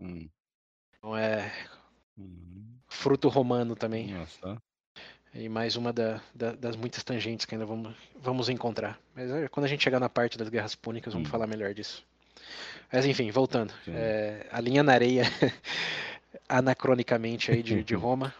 Hum. 0.00 0.28
Então 0.98 1.16
é 1.16 1.52
hum. 2.16 2.76
fruto 2.86 3.28
romano 3.28 3.74
também. 3.74 4.12
Nossa. 4.12 4.62
E 5.34 5.48
mais 5.48 5.76
uma 5.76 5.92
da, 5.92 6.22
da, 6.34 6.52
das 6.52 6.76
muitas 6.76 7.02
tangentes 7.04 7.44
que 7.44 7.54
ainda 7.54 7.66
vamos, 7.66 7.94
vamos 8.14 8.48
encontrar. 8.48 8.98
Mas 9.14 9.30
é, 9.30 9.48
quando 9.48 9.64
a 9.64 9.68
gente 9.68 9.82
chegar 9.82 10.00
na 10.00 10.08
parte 10.08 10.38
das 10.38 10.48
guerras 10.48 10.74
púnicas, 10.74 11.12
vamos 11.12 11.28
hum. 11.28 11.30
falar 11.30 11.46
melhor 11.46 11.74
disso. 11.74 12.06
Mas 12.92 13.04
enfim, 13.04 13.30
voltando. 13.30 13.72
É, 13.88 14.46
a 14.50 14.60
linha 14.60 14.82
na 14.82 14.92
areia, 14.92 15.24
anacronicamente 16.48 17.50
aí 17.50 17.62
de, 17.62 17.82
de 17.82 17.94
Roma, 17.96 18.34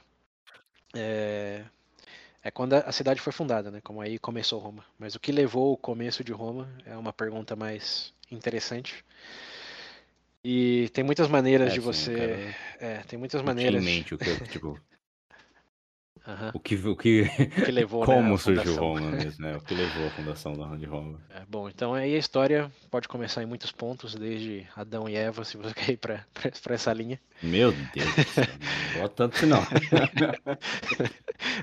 é, 0.94 1.62
é 2.42 2.50
quando 2.50 2.74
a 2.74 2.92
cidade 2.92 3.20
foi 3.20 3.32
fundada, 3.32 3.70
né? 3.70 3.80
Como 3.82 4.00
aí 4.00 4.18
começou 4.18 4.60
Roma. 4.60 4.84
Mas 4.98 5.14
o 5.14 5.20
que 5.20 5.32
levou 5.32 5.72
o 5.72 5.76
começo 5.76 6.22
de 6.22 6.32
Roma 6.32 6.68
é 6.84 6.96
uma 6.96 7.12
pergunta 7.12 7.56
mais 7.56 8.12
interessante. 8.30 9.04
E 10.44 10.88
tem 10.90 11.02
muitas 11.02 11.26
maneiras 11.28 11.70
é, 11.70 11.74
de 11.74 11.80
você. 11.80 12.54
É, 12.78 13.02
tem 13.08 13.18
muitas 13.18 13.42
maneiras. 13.42 13.82
Em 13.82 13.84
mente 13.84 14.14
o 14.14 14.18
que 14.18 14.28
eu, 14.28 14.40
tipo, 14.46 14.80
Uhum. 16.26 16.50
O, 16.54 16.58
que, 16.58 16.74
o, 16.74 16.96
que, 16.96 17.22
o 17.22 17.64
que 17.64 17.70
levou 17.70 18.00
né, 18.04 18.06
Como 18.06 18.30
né, 18.30 18.36
surgiu 18.36 18.74
Roma 18.74 19.10
mesmo, 19.12 19.46
né? 19.46 19.56
O 19.56 19.60
que 19.60 19.74
levou 19.74 20.08
a 20.08 20.10
fundação 20.10 20.76
de 20.76 20.84
Roma. 20.84 21.20
É, 21.30 21.42
bom, 21.48 21.68
então 21.68 21.94
aí 21.94 22.16
a 22.16 22.18
história 22.18 22.70
pode 22.90 23.06
começar 23.06 23.44
em 23.44 23.46
muitos 23.46 23.70
pontos, 23.70 24.16
desde 24.16 24.66
Adão 24.74 25.08
e 25.08 25.14
Eva, 25.14 25.44
se 25.44 25.56
você 25.56 25.72
quer 25.74 25.92
ir 25.92 25.96
para 25.98 26.26
essa 26.70 26.92
linha. 26.92 27.20
Meu 27.40 27.70
Deus 27.70 28.14
do 28.14 28.24
céu, 28.24 28.44
não 28.94 29.00
vou 29.00 29.08
tanto 29.08 29.46
não. 29.46 29.62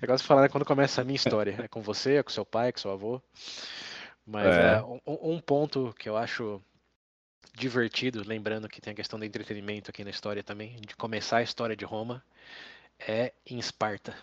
Eu 0.01 0.07
gosto 0.07 0.24
de 0.24 0.28
falar 0.28 0.43
né, 0.43 0.49
quando 0.49 0.66
começa 0.66 1.01
a 1.01 1.03
minha 1.03 1.16
história. 1.16 1.55
É 1.64 1.68
com 1.68 1.82
você, 1.82 2.16
é 2.16 2.24
com 2.24 2.30
seu 2.30 2.45
pai, 2.45 2.70
é 2.70 2.72
com 2.72 2.80
seu 2.80 2.91
avô. 2.91 3.22
Mas 4.26 4.45
é. 4.45 4.76
É, 4.76 4.82
um, 4.82 5.34
um 5.34 5.39
ponto 5.41 5.93
que 5.99 6.07
eu 6.07 6.16
acho 6.16 6.61
divertido, 7.53 8.24
lembrando 8.26 8.70
que 8.70 8.80
tem 8.80 8.93
a 8.93 8.95
questão 8.95 9.20
do 9.20 9.26
entretenimento 9.26 9.91
aqui 9.91 10.05
na 10.05 10.09
história 10.09 10.41
também, 10.41 10.78
de 10.80 10.95
começar 10.95 11.38
a 11.38 11.43
história 11.43 11.76
de 11.76 11.84
Roma, 11.84 12.24
é 12.97 13.34
em 13.45 13.59
Esparta 13.59 14.16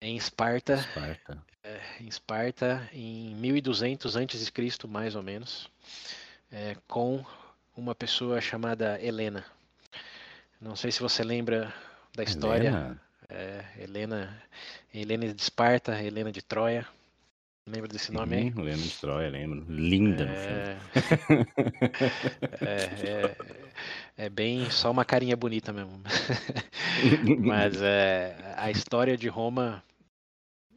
em 0.00 0.16
Esparta, 0.16 0.74
Esparta. 0.74 1.38
É, 1.62 1.80
em 2.00 2.08
Esparta, 2.08 2.88
em 2.92 3.34
1200 3.34 4.16
a.C., 4.16 4.86
mais 4.88 5.14
ou 5.14 5.22
menos, 5.22 5.68
é, 6.50 6.76
com 6.88 7.24
uma 7.76 7.94
pessoa 7.94 8.40
chamada 8.40 8.98
Helena. 9.02 9.44
Não 10.60 10.74
sei 10.74 10.90
se 10.90 11.00
você 11.00 11.22
lembra 11.22 11.72
da 12.14 12.22
história. 12.22 12.68
Helena, 12.68 13.02
é, 13.28 13.64
Helena, 13.78 14.42
Helena 14.92 15.34
de 15.34 15.42
Esparta, 15.42 16.02
Helena 16.02 16.32
de 16.32 16.42
Troia. 16.42 16.86
Lembra 17.66 17.88
desse 17.88 18.10
nome 18.10 18.36
aí? 18.36 18.46
Helena 18.48 18.82
de 18.82 18.98
Troia, 18.98 19.30
lembro. 19.30 19.64
Linda 19.68 20.24
no 20.24 20.32
é. 20.32 20.76
é, 22.60 23.06
é, 23.06 23.36
é, 24.24 24.28
bem 24.28 24.68
só 24.70 24.90
uma 24.90 25.04
carinha 25.04 25.36
bonita 25.36 25.72
mesmo. 25.72 26.02
Mas 27.38 27.80
é, 27.80 28.34
a 28.56 28.70
história 28.70 29.16
de 29.16 29.28
Roma 29.28 29.82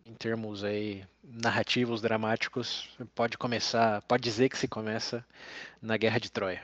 em 0.05 0.13
termos 0.13 0.63
aí 0.63 1.03
narrativos, 1.23 2.01
dramáticos, 2.01 2.89
pode 3.15 3.37
começar, 3.37 4.01
pode 4.03 4.23
dizer 4.23 4.49
que 4.49 4.57
se 4.57 4.67
começa 4.67 5.25
na 5.81 5.97
Guerra 5.97 6.19
de 6.19 6.31
Troia. 6.31 6.61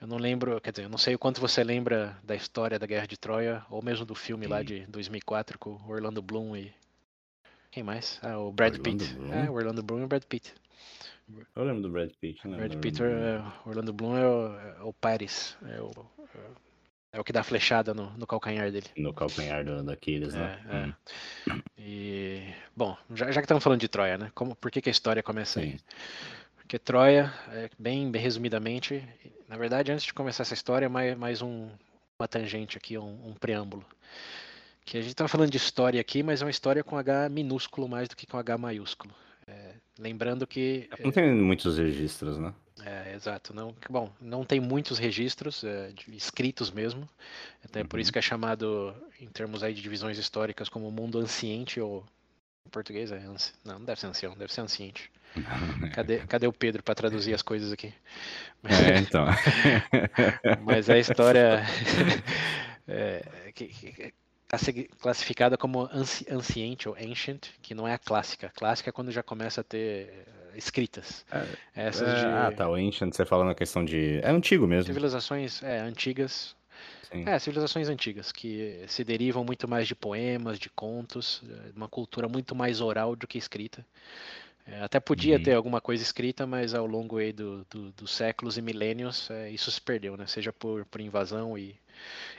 Eu 0.00 0.06
não 0.06 0.16
lembro, 0.16 0.60
quer 0.60 0.70
dizer, 0.70 0.84
eu 0.84 0.88
não 0.88 0.98
sei 0.98 1.14
o 1.14 1.18
quanto 1.18 1.40
você 1.40 1.64
lembra 1.64 2.16
da 2.22 2.34
história 2.34 2.78
da 2.78 2.86
Guerra 2.86 3.06
de 3.06 3.16
Troia, 3.16 3.64
ou 3.70 3.82
mesmo 3.82 4.04
do 4.04 4.14
filme 4.14 4.44
Sim. 4.44 4.52
lá 4.52 4.62
de 4.62 4.86
2004 4.86 5.58
com 5.58 5.80
Orlando 5.88 6.20
Bloom 6.20 6.56
e 6.56 6.72
quem 7.70 7.82
mais? 7.82 8.20
Ah, 8.22 8.38
o 8.38 8.52
Brad 8.52 8.74
Orlando 8.78 8.98
Pitt. 8.98 9.14
Bloom? 9.14 9.32
É, 9.32 9.50
o 9.50 9.54
Orlando 9.54 9.82
Bloom 9.82 10.00
e 10.00 10.04
o 10.04 10.06
Brad 10.06 10.22
Pitt. 10.24 10.54
Eu 11.56 11.64
lembro 11.64 11.82
do 11.82 11.90
Brad 11.90 12.10
Pitt. 12.20 12.46
Né? 12.46 12.56
Brad 12.56 12.76
Pitt, 12.76 13.02
é, 13.02 13.42
Orlando 13.66 13.92
Bloom 13.92 14.16
é 14.16 14.26
o, 14.26 14.58
é 14.58 14.82
o 14.82 14.92
Paris, 14.92 15.56
é 15.66 15.80
o, 15.80 15.90
é 17.14 17.20
o 17.20 17.22
que 17.22 17.32
dá 17.32 17.40
a 17.40 17.44
flechada 17.44 17.94
no, 17.94 18.10
no 18.18 18.26
calcanhar 18.26 18.72
dele. 18.72 18.88
No 18.96 19.14
calcanhar 19.14 19.64
do, 19.64 19.84
daqueles, 19.84 20.34
né? 20.34 20.58
É, 20.68 20.76
é. 20.76 21.52
Hum. 21.54 21.62
E, 21.78 22.42
bom, 22.74 22.96
já, 23.14 23.30
já 23.30 23.40
que 23.40 23.44
estamos 23.44 23.62
falando 23.62 23.80
de 23.80 23.86
Troia, 23.86 24.18
né? 24.18 24.32
Como, 24.34 24.56
por 24.56 24.68
que, 24.68 24.82
que 24.82 24.88
a 24.88 24.92
história 24.92 25.22
começa 25.22 25.60
Sim. 25.60 25.66
aí? 25.66 25.80
Porque 26.56 26.76
Troia, 26.76 27.32
é, 27.52 27.70
bem, 27.78 28.10
bem 28.10 28.20
resumidamente, 28.20 29.00
na 29.48 29.56
verdade, 29.56 29.92
antes 29.92 30.04
de 30.04 30.12
começar 30.12 30.42
essa 30.42 30.54
história, 30.54 30.88
mais, 30.88 31.16
mais 31.16 31.40
um, 31.40 31.68
uma 32.18 32.26
tangente 32.26 32.76
aqui, 32.76 32.98
um, 32.98 33.28
um 33.28 33.32
preâmbulo. 33.34 33.84
Que 34.84 34.98
a 34.98 35.00
gente 35.00 35.12
está 35.12 35.28
falando 35.28 35.50
de 35.50 35.56
história 35.56 36.00
aqui, 36.00 36.20
mas 36.20 36.42
é 36.42 36.44
uma 36.44 36.50
história 36.50 36.82
com 36.82 36.98
H 36.98 37.28
minúsculo 37.28 37.88
mais 37.88 38.08
do 38.08 38.16
que 38.16 38.26
com 38.26 38.36
H 38.36 38.58
maiúsculo. 38.58 39.14
É, 39.46 39.74
lembrando 40.00 40.48
que. 40.48 40.88
Não 40.98 41.12
tem 41.12 41.32
muitos 41.32 41.78
registros, 41.78 42.38
né? 42.38 42.52
É, 42.84 43.14
exato. 43.14 43.54
Não, 43.54 43.74
bom, 43.88 44.12
não 44.20 44.44
tem 44.44 44.60
muitos 44.60 44.98
registros 44.98 45.64
é, 45.64 45.92
escritos 46.08 46.70
mesmo. 46.70 47.08
Até 47.64 47.80
uhum. 47.80 47.86
por 47.86 47.98
isso 47.98 48.10
uhum. 48.10 48.12
que 48.12 48.18
é 48.18 48.22
chamado, 48.22 48.94
em 49.20 49.26
termos 49.28 49.62
aí 49.62 49.72
de 49.72 49.80
divisões 49.80 50.18
históricas, 50.18 50.68
como 50.68 50.90
mundo 50.90 51.18
anciente 51.18 51.80
ou 51.80 52.04
em 52.66 52.70
português 52.70 53.10
é 53.10 53.18
anci... 53.18 53.52
não, 53.64 53.78
não 53.78 53.84
deve 53.86 54.00
ser 54.00 54.06
ancião, 54.06 54.36
deve 54.36 54.52
ser 54.52 54.60
anciente. 54.60 55.10
Cadê, 55.94 56.18
cadê 56.18 56.46
o 56.46 56.52
Pedro 56.52 56.80
para 56.82 56.94
traduzir 56.94 57.34
as 57.34 57.42
coisas 57.42 57.72
aqui? 57.72 57.92
É, 58.62 58.98
então. 58.98 59.26
Mas 60.64 60.88
a 60.88 60.96
história 60.96 61.64
é, 62.86 63.50
que, 63.52 63.66
que, 63.66 64.14
classificada 65.00 65.56
como 65.56 65.88
anciente 66.28 66.88
ou 66.88 66.96
ancient, 66.96 67.48
que 67.62 67.74
não 67.74 67.86
é 67.86 67.94
a 67.94 67.98
clássica. 67.98 68.46
A 68.48 68.50
clássica 68.50 68.90
é 68.90 68.92
quando 68.92 69.10
já 69.10 69.22
começa 69.22 69.60
a 69.60 69.64
ter 69.64 70.26
escritas. 70.56 71.24
É, 71.30 71.88
Essas 71.88 72.08
é, 72.08 72.20
de... 72.20 72.26
Ah, 72.26 72.52
tá. 72.56 72.68
O 72.68 72.74
Ancient, 72.74 73.12
você 73.12 73.24
fala 73.24 73.44
na 73.44 73.54
questão 73.54 73.84
de. 73.84 74.20
É 74.22 74.30
antigo 74.30 74.66
mesmo. 74.66 74.86
Civilizações 74.86 75.62
é, 75.62 75.80
antigas. 75.80 76.56
Sim. 77.10 77.24
É, 77.28 77.38
civilizações 77.38 77.88
antigas, 77.88 78.32
que 78.32 78.84
se 78.88 79.04
derivam 79.04 79.44
muito 79.44 79.68
mais 79.68 79.86
de 79.86 79.94
poemas, 79.94 80.58
de 80.58 80.68
contos, 80.68 81.42
é, 81.48 81.70
uma 81.76 81.88
cultura 81.88 82.28
muito 82.28 82.54
mais 82.54 82.80
oral 82.80 83.14
do 83.14 83.26
que 83.26 83.38
escrita. 83.38 83.86
É, 84.66 84.80
até 84.80 84.98
podia 84.98 85.36
uhum. 85.36 85.42
ter 85.42 85.52
alguma 85.52 85.80
coisa 85.80 86.02
escrita, 86.02 86.46
mas 86.46 86.74
ao 86.74 86.86
longo 86.86 87.18
aí 87.18 87.32
do, 87.32 87.64
do, 87.70 87.92
dos 87.92 88.10
séculos 88.10 88.56
e 88.56 88.62
milênios 88.62 89.30
é, 89.30 89.50
isso 89.50 89.70
se 89.70 89.80
perdeu, 89.80 90.16
né? 90.16 90.26
Seja 90.26 90.52
por, 90.52 90.84
por 90.86 91.00
invasão 91.00 91.56
e 91.56 91.76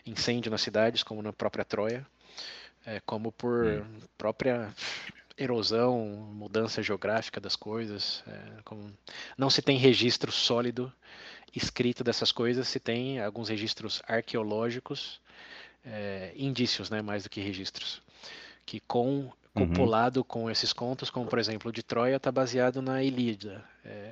incêndio 0.06 0.52
nas 0.52 0.62
cidades, 0.62 1.04
como 1.04 1.22
na 1.22 1.34
própria 1.34 1.66
Troia, 1.66 2.06
é, 2.86 3.00
como 3.02 3.32
por 3.32 3.66
uhum. 3.66 4.00
própria 4.18 4.74
erosão, 5.38 6.00
mudança 6.34 6.82
geográfica 6.82 7.40
das 7.40 7.56
coisas. 7.56 8.24
É, 8.28 8.62
como... 8.64 8.92
Não 9.38 9.50
se 9.50 9.62
tem 9.62 9.78
registro 9.78 10.32
sólido 10.32 10.92
escrito 11.56 12.04
dessas 12.04 12.32
coisas, 12.32 12.68
se 12.68 12.80
tem 12.80 13.20
alguns 13.20 13.50
registros 13.50 14.02
arqueológicos, 14.08 15.22
é, 15.86 16.34
indícios, 16.36 16.90
né, 16.90 17.02
mais 17.02 17.24
do 17.24 17.30
que 17.30 17.40
registros, 17.40 18.02
que 18.66 18.80
com 18.82 19.32
copulado 19.54 20.20
uhum. 20.20 20.26
com 20.26 20.52
esses 20.52 20.74
contos, 20.74 21.10
como 21.10 21.28
por 21.28 21.40
exemplo 21.40 21.70
o 21.70 21.72
de 21.72 21.82
Troia, 21.82 22.18
está 22.18 22.30
baseado 22.30 22.82
na 22.82 23.02
Ilíada, 23.02 23.64
é, 23.86 24.12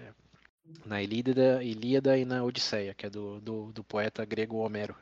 na 0.86 1.02
Ilíada, 1.04 1.62
Ilíada 1.62 2.18
e 2.18 2.24
na 2.24 2.44
Odisseia, 2.44 2.94
que 2.94 3.06
é 3.06 3.10
do, 3.10 3.42
do, 3.42 3.72
do 3.74 3.84
poeta 3.84 4.24
grego 4.24 4.58
Homero. 4.58 4.96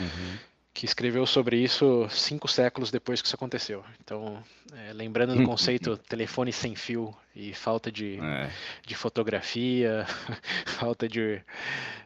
Uhum 0.00 0.38
que 0.78 0.84
escreveu 0.84 1.26
sobre 1.26 1.56
isso 1.56 2.06
cinco 2.08 2.46
séculos 2.46 2.92
depois 2.92 3.20
que 3.20 3.26
isso 3.26 3.34
aconteceu. 3.34 3.84
Então, 4.00 4.40
é, 4.72 4.92
lembrando 4.92 5.34
do 5.34 5.42
conceito 5.44 5.96
telefone 5.96 6.52
sem 6.52 6.76
fio 6.76 7.12
e 7.34 7.52
falta 7.52 7.90
de, 7.90 8.16
é. 8.22 8.48
de 8.86 8.94
fotografia, 8.94 10.06
falta 10.78 11.08
de 11.08 11.42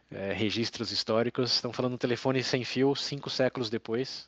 é, 0.09 0.33
registros 0.33 0.91
históricos, 0.91 1.53
estão 1.53 1.71
falando 1.71 1.91
do 1.91 1.97
telefone 1.99 2.41
sem 2.41 2.63
fio 2.63 2.95
cinco 2.95 3.29
séculos 3.29 3.69
depois 3.69 4.27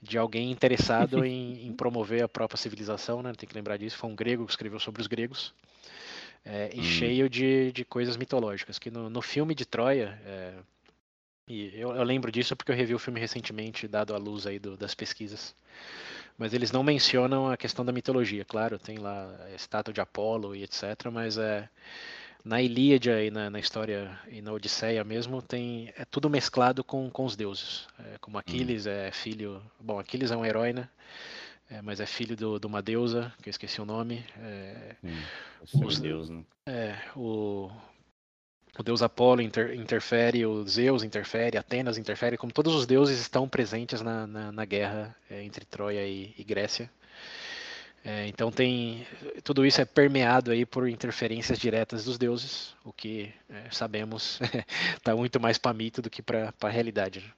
de 0.00 0.16
alguém 0.16 0.50
interessado 0.50 1.22
em, 1.26 1.66
em, 1.66 1.72
promover 1.74 2.22
a 2.22 2.28
própria 2.28 2.56
civilização, 2.56 3.22
né? 3.22 3.34
Tem 3.36 3.46
que 3.46 3.54
lembrar 3.54 3.76
disso. 3.76 3.98
Foi 3.98 4.08
um 4.08 4.16
grego 4.16 4.46
que 4.46 4.52
escreveu 4.52 4.80
sobre 4.80 5.02
os 5.02 5.06
gregos. 5.06 5.52
É, 6.46 6.70
e 6.72 6.80
hum. 6.80 6.82
cheio 6.82 7.28
de, 7.28 7.72
de 7.72 7.84
coisas 7.84 8.16
mitológicas. 8.16 8.78
Que 8.78 8.90
no, 8.90 9.10
no 9.10 9.20
filme 9.20 9.54
de 9.54 9.66
Troia, 9.66 10.18
é, 10.24 10.54
e 11.48 11.70
eu, 11.74 11.94
eu, 11.94 12.02
lembro 12.02 12.32
disso 12.32 12.56
porque 12.56 12.72
eu 12.72 12.76
revi 12.76 12.94
o 12.94 12.98
filme 12.98 13.20
recentemente, 13.20 13.86
dado 13.86 14.14
à 14.14 14.18
luz 14.18 14.46
aí 14.46 14.58
do, 14.58 14.76
das 14.76 14.94
pesquisas. 14.94 15.54
Mas 16.36 16.52
eles 16.52 16.70
não 16.70 16.82
mencionam 16.82 17.50
a 17.50 17.56
questão 17.56 17.84
da 17.84 17.92
mitologia, 17.92 18.44
claro, 18.44 18.78
tem 18.78 18.98
lá 18.98 19.34
a 19.46 19.54
estátua 19.54 19.94
de 19.94 20.00
Apolo 20.00 20.54
e 20.54 20.62
etc. 20.62 20.82
Mas 21.10 21.38
é, 21.38 21.68
na 22.44 22.60
Ilíada 22.60 23.22
e 23.22 23.30
na, 23.30 23.48
na, 23.48 23.58
história 23.58 24.18
e 24.28 24.42
na 24.42 24.52
Odisseia 24.52 25.02
mesmo, 25.02 25.40
tem 25.40 25.92
é 25.96 26.04
tudo 26.04 26.28
mesclado 26.28 26.84
com, 26.84 27.10
com 27.10 27.24
os 27.24 27.36
deuses. 27.36 27.88
É, 27.98 28.18
como 28.20 28.38
Aquiles 28.38 28.86
hum. 28.86 28.90
é 28.90 29.10
filho. 29.10 29.62
Bom, 29.80 29.98
Aquiles 29.98 30.30
é 30.30 30.36
um 30.36 30.44
herói, 30.44 30.72
né? 30.72 30.88
É, 31.68 31.82
mas 31.82 31.98
é 31.98 32.06
filho 32.06 32.36
do, 32.36 32.60
de 32.60 32.66
uma 32.66 32.80
deusa, 32.80 33.32
que 33.42 33.48
eu 33.48 33.50
esqueci 33.50 33.80
o 33.80 33.84
nome. 33.84 34.24
É, 34.38 34.94
hum, 35.02 35.22
os, 35.84 35.98
Deus, 35.98 36.30
né? 36.30 36.44
É, 36.66 36.96
o, 37.16 37.70
o 38.80 38.84
deus 38.84 39.02
Apolo 39.02 39.40
inter, 39.40 39.74
interfere, 39.74 40.44
o 40.44 40.66
Zeus 40.66 41.02
interfere, 41.02 41.56
Atenas 41.56 41.98
interfere, 41.98 42.36
como 42.36 42.52
todos 42.52 42.74
os 42.74 42.86
deuses 42.86 43.20
estão 43.20 43.48
presentes 43.48 44.00
na, 44.00 44.26
na, 44.26 44.52
na 44.52 44.64
guerra 44.64 45.16
é, 45.30 45.42
entre 45.42 45.64
Troia 45.64 46.06
e, 46.06 46.34
e 46.36 46.44
Grécia. 46.44 46.90
É, 48.04 48.28
então 48.28 48.52
tem 48.52 49.04
tudo 49.42 49.66
isso 49.66 49.80
é 49.80 49.84
permeado 49.84 50.52
aí 50.52 50.64
por 50.64 50.88
interferências 50.88 51.58
diretas 51.58 52.04
dos 52.04 52.16
deuses, 52.16 52.72
o 52.84 52.92
que 52.92 53.34
é, 53.50 53.68
sabemos 53.72 54.38
está 54.96 55.14
muito 55.16 55.40
mais 55.40 55.58
para 55.58 55.74
mito 55.74 56.00
do 56.00 56.08
que 56.08 56.22
para 56.22 56.54
a 56.60 56.68
realidade. 56.68 57.20
Né? 57.20 57.32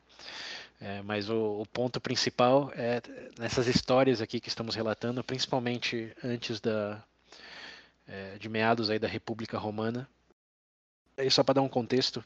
É, 0.80 1.02
mas 1.02 1.28
o, 1.28 1.60
o, 1.60 1.66
ponto 1.66 2.00
principal 2.00 2.70
é 2.76 3.00
nessas 3.38 3.66
histórias 3.66 4.20
aqui 4.20 4.38
que 4.38 4.48
estamos 4.48 4.74
relatando, 4.74 5.24
principalmente 5.24 6.12
antes 6.22 6.60
da, 6.60 7.02
é, 8.06 8.36
de 8.38 8.48
meados 8.48 8.88
aí 8.90 8.98
da 8.98 9.08
República 9.08 9.58
Romana, 9.58 10.08
e 11.24 11.30
só 11.30 11.42
para 11.42 11.54
dar 11.54 11.62
um 11.62 11.68
contexto, 11.68 12.24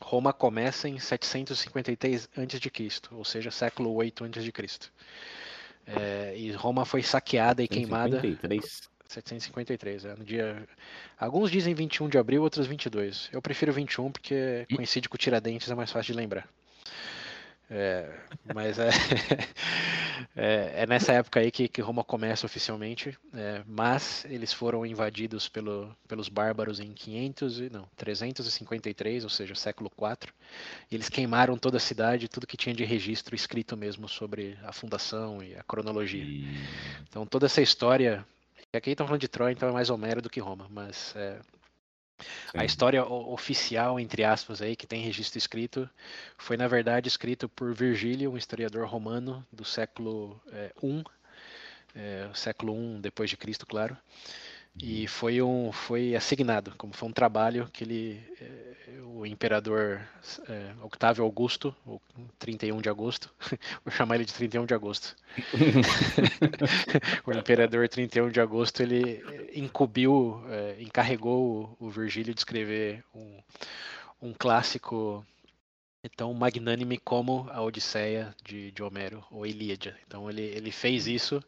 Roma 0.00 0.32
começa 0.32 0.88
em 0.88 0.98
753 0.98 2.28
a.C., 2.36 3.00
ou 3.12 3.24
seja, 3.24 3.50
século 3.50 3.92
8 3.94 4.24
a.C. 4.24 4.90
É, 5.86 6.34
e 6.36 6.52
Roma 6.52 6.84
foi 6.84 7.02
saqueada 7.02 7.62
e 7.62 7.66
753. 7.66 8.38
queimada. 8.40 8.92
753, 9.08 10.04
é, 10.06 10.14
no 10.16 10.24
dia. 10.24 10.66
Alguns 11.18 11.50
dizem 11.50 11.74
21 11.74 12.08
de 12.08 12.18
abril, 12.18 12.42
outros 12.42 12.66
22. 12.66 13.28
Eu 13.32 13.42
prefiro 13.42 13.72
21 13.72 14.10
porque 14.10 14.66
coincide 14.74 15.08
com 15.08 15.16
o 15.16 15.18
Tiradentes, 15.18 15.70
é 15.70 15.74
mais 15.74 15.90
fácil 15.90 16.14
de 16.14 16.18
lembrar. 16.18 16.48
É, 17.74 18.06
mas 18.52 18.78
é, 18.78 18.90
é, 20.36 20.82
é, 20.82 20.86
nessa 20.86 21.14
época 21.14 21.40
aí 21.40 21.50
que, 21.50 21.68
que 21.68 21.80
Roma 21.80 22.04
começa 22.04 22.44
oficialmente, 22.44 23.18
é, 23.32 23.62
mas 23.66 24.26
eles 24.26 24.52
foram 24.52 24.84
invadidos 24.84 25.48
pelo, 25.48 25.96
pelos 26.06 26.28
bárbaros 26.28 26.80
em 26.80 26.92
500 26.92 27.60
e, 27.60 27.70
não, 27.70 27.88
353, 27.96 29.24
ou 29.24 29.30
seja, 29.30 29.54
século 29.54 29.90
IV, 29.98 30.30
e 30.90 30.94
eles 30.94 31.08
queimaram 31.08 31.56
toda 31.56 31.78
a 31.78 31.80
cidade, 31.80 32.28
tudo 32.28 32.46
que 32.46 32.58
tinha 32.58 32.74
de 32.74 32.84
registro 32.84 33.34
escrito 33.34 33.74
mesmo 33.74 34.06
sobre 34.06 34.58
a 34.64 34.72
fundação 34.72 35.42
e 35.42 35.56
a 35.56 35.62
cronologia. 35.62 36.26
Então 37.08 37.24
toda 37.24 37.46
essa 37.46 37.62
história, 37.62 38.22
aqui 38.70 38.90
estão 38.90 39.06
falando 39.06 39.22
de 39.22 39.28
Troia, 39.28 39.52
então 39.52 39.70
é 39.70 39.72
mais 39.72 39.88
Homero 39.88 40.20
do 40.20 40.28
que 40.28 40.40
Roma, 40.40 40.66
mas 40.68 41.14
é, 42.54 42.60
a 42.60 42.64
história 42.64 43.04
oficial, 43.04 43.98
entre 43.98 44.24
aspas, 44.24 44.62
aí, 44.62 44.76
que 44.76 44.86
tem 44.86 45.02
registro 45.02 45.38
escrito, 45.38 45.88
foi 46.36 46.56
na 46.56 46.68
verdade 46.68 47.08
escrito 47.08 47.48
por 47.48 47.74
Virgílio, 47.74 48.32
um 48.32 48.36
historiador 48.36 48.86
romano 48.86 49.46
do 49.52 49.64
século 49.64 50.40
I, 50.82 51.04
é, 51.94 52.28
é, 52.30 52.34
século 52.34 52.74
I 52.74 53.00
depois 53.00 53.30
de 53.30 53.36
Cristo, 53.36 53.66
claro. 53.66 53.96
E 54.80 55.06
foi 55.06 55.42
um 55.42 55.70
foi 55.70 56.14
assignado, 56.14 56.74
como 56.78 56.94
foi 56.94 57.08
um 57.08 57.12
trabalho 57.12 57.68
que 57.72 57.84
ele 57.84 58.24
eh, 58.40 58.72
o 59.22 59.26
imperador 59.26 60.00
é, 60.48 60.72
Octávio 60.82 61.22
Augusto, 61.22 61.74
o 61.86 62.00
31 62.38 62.80
de 62.80 62.88
agosto, 62.88 63.32
vou 63.84 63.92
chamar 63.92 64.16
ele 64.16 64.24
de 64.24 64.32
31 64.32 64.66
de 64.66 64.74
agosto. 64.74 65.14
o 67.26 67.32
imperador 67.32 67.88
31 67.88 68.30
de 68.30 68.40
agosto 68.40 68.82
ele 68.82 69.22
incumbiu, 69.54 70.42
é, 70.48 70.82
encarregou 70.82 71.76
o, 71.78 71.86
o 71.86 71.90
Virgílio 71.90 72.34
de 72.34 72.40
escrever 72.40 73.04
um, 73.14 73.38
um 74.20 74.32
clássico 74.32 75.24
tão 76.16 76.34
magnânime 76.34 76.98
como 76.98 77.46
a 77.50 77.62
Odisseia 77.62 78.34
de, 78.44 78.72
de 78.72 78.82
Homero, 78.82 79.24
ou 79.30 79.46
Ilíada. 79.46 79.96
Então 80.06 80.28
ele, 80.28 80.42
ele 80.42 80.72
fez 80.72 81.06
isso 81.06 81.42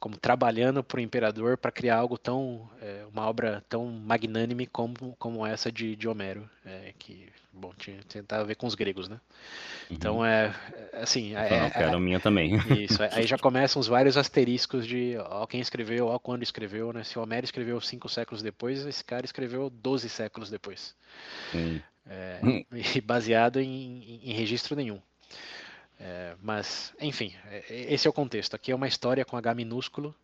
como 0.00 0.16
trabalhando 0.16 0.82
para 0.82 0.98
o 0.98 1.00
imperador 1.00 1.56
para 1.56 1.70
criar 1.70 1.96
algo 1.96 2.18
tão 2.18 2.68
é, 2.80 3.04
uma 3.12 3.26
obra 3.26 3.64
tão 3.68 3.86
magnânime 3.86 4.66
como, 4.66 5.14
como 5.18 5.46
essa 5.46 5.70
de, 5.70 5.96
de 5.96 6.08
Homero 6.08 6.48
é, 6.64 6.92
que 6.98 7.28
bom 7.52 7.72
tinha 7.76 7.98
tentava 8.08 8.44
ver 8.44 8.56
com 8.56 8.66
os 8.66 8.74
gregos 8.74 9.08
né? 9.08 9.20
Então 9.90 10.18
uhum. 10.18 10.26
é, 10.26 10.54
é 10.92 11.02
assim 11.02 11.34
é, 11.36 11.60
Não, 11.60 11.70
quero 11.70 11.90
é, 11.90 11.94
a 11.94 12.00
minha 12.00 12.18
também. 12.18 12.56
isso 12.82 13.02
aí 13.02 13.26
já 13.26 13.38
começam 13.38 13.80
os 13.80 13.86
vários 13.86 14.16
asteriscos 14.16 14.86
de 14.86 15.16
ó 15.18 15.46
quem 15.46 15.60
escreveu 15.60 16.08
ó 16.08 16.18
quando 16.18 16.42
escreveu 16.42 16.92
né? 16.92 17.04
Se 17.04 17.18
Homero 17.18 17.44
escreveu 17.44 17.80
cinco 17.80 18.08
séculos 18.08 18.42
depois 18.42 18.84
esse 18.84 19.04
cara 19.04 19.24
escreveu 19.24 19.70
12 19.70 20.08
séculos 20.08 20.50
depois. 20.50 20.94
É, 22.06 22.40
e 22.96 23.00
baseado 23.00 23.60
em, 23.60 24.20
em 24.22 24.32
registro 24.32 24.76
nenhum 24.76 25.00
é, 25.98 26.34
mas, 26.42 26.92
enfim, 27.00 27.34
é, 27.46 27.64
é, 27.70 27.94
esse 27.94 28.06
é 28.06 28.10
o 28.10 28.12
contexto. 28.12 28.54
Aqui 28.54 28.72
é 28.72 28.74
uma 28.74 28.88
história 28.88 29.24
com 29.24 29.36
H 29.36 29.54
minúsculo, 29.54 30.14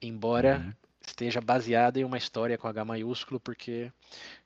embora 0.00 0.58
uhum. 0.58 0.72
esteja 1.06 1.40
baseada 1.40 2.00
em 2.00 2.04
uma 2.04 2.18
história 2.18 2.56
com 2.56 2.66
H 2.66 2.84
maiúsculo, 2.84 3.38
porque 3.38 3.92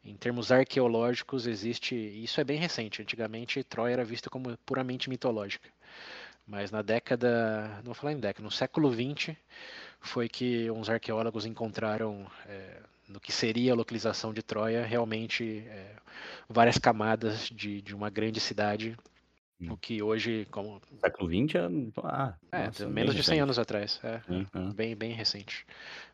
em 0.05 0.15
termos 0.17 0.51
arqueológicos 0.51 1.47
existe. 1.47 1.95
Isso 1.95 2.41
é 2.41 2.45
bem 2.45 2.59
recente. 2.59 3.03
Antigamente, 3.03 3.63
Troia 3.65 3.93
era 3.93 4.05
vista 4.05 4.29
como 4.29 4.57
puramente 4.59 5.09
mitológica. 5.09 5.69
Mas 6.47 6.71
na 6.71 6.83
década. 6.83 7.69
Não 7.77 7.85
vou 7.85 7.95
falar 7.95 8.13
em 8.13 8.21
década, 8.21 8.45
no 8.45 8.51
século 8.51 8.93
XX, 8.93 9.37
foi 10.01 10.29
que 10.29 10.71
uns 10.71 10.91
arqueólogos 10.91 11.47
encontraram. 11.47 12.27
É, 12.47 12.81
no 13.09 13.21
que 13.21 13.33
seria 13.33 13.73
a 13.73 13.75
localização 13.75 14.33
de 14.33 14.43
Troia, 14.43 14.87
realmente 14.87 15.65
é, 15.67 15.97
várias 16.49 16.79
camadas 16.79 17.51
de, 17.51 17.83
de 17.83 17.95
uma 17.95 18.09
grande 18.09 18.41
cidade 18.41 18.97
o 19.71 19.77
que 19.77 20.03
hoje, 20.03 20.47
como. 20.51 20.81
Século 21.01 21.29
XX 21.29 21.55
é. 21.55 21.69
Ah, 22.05 22.35
é, 22.53 22.67
nossa, 22.67 22.89
menos 22.89 23.15
de 23.15 23.23
100 23.23 23.41
anos 23.41 23.59
atrás. 23.59 24.01
É, 24.03 24.21
uhum. 24.29 24.73
bem, 24.73 24.95
bem 24.95 25.13
recente. 25.13 25.67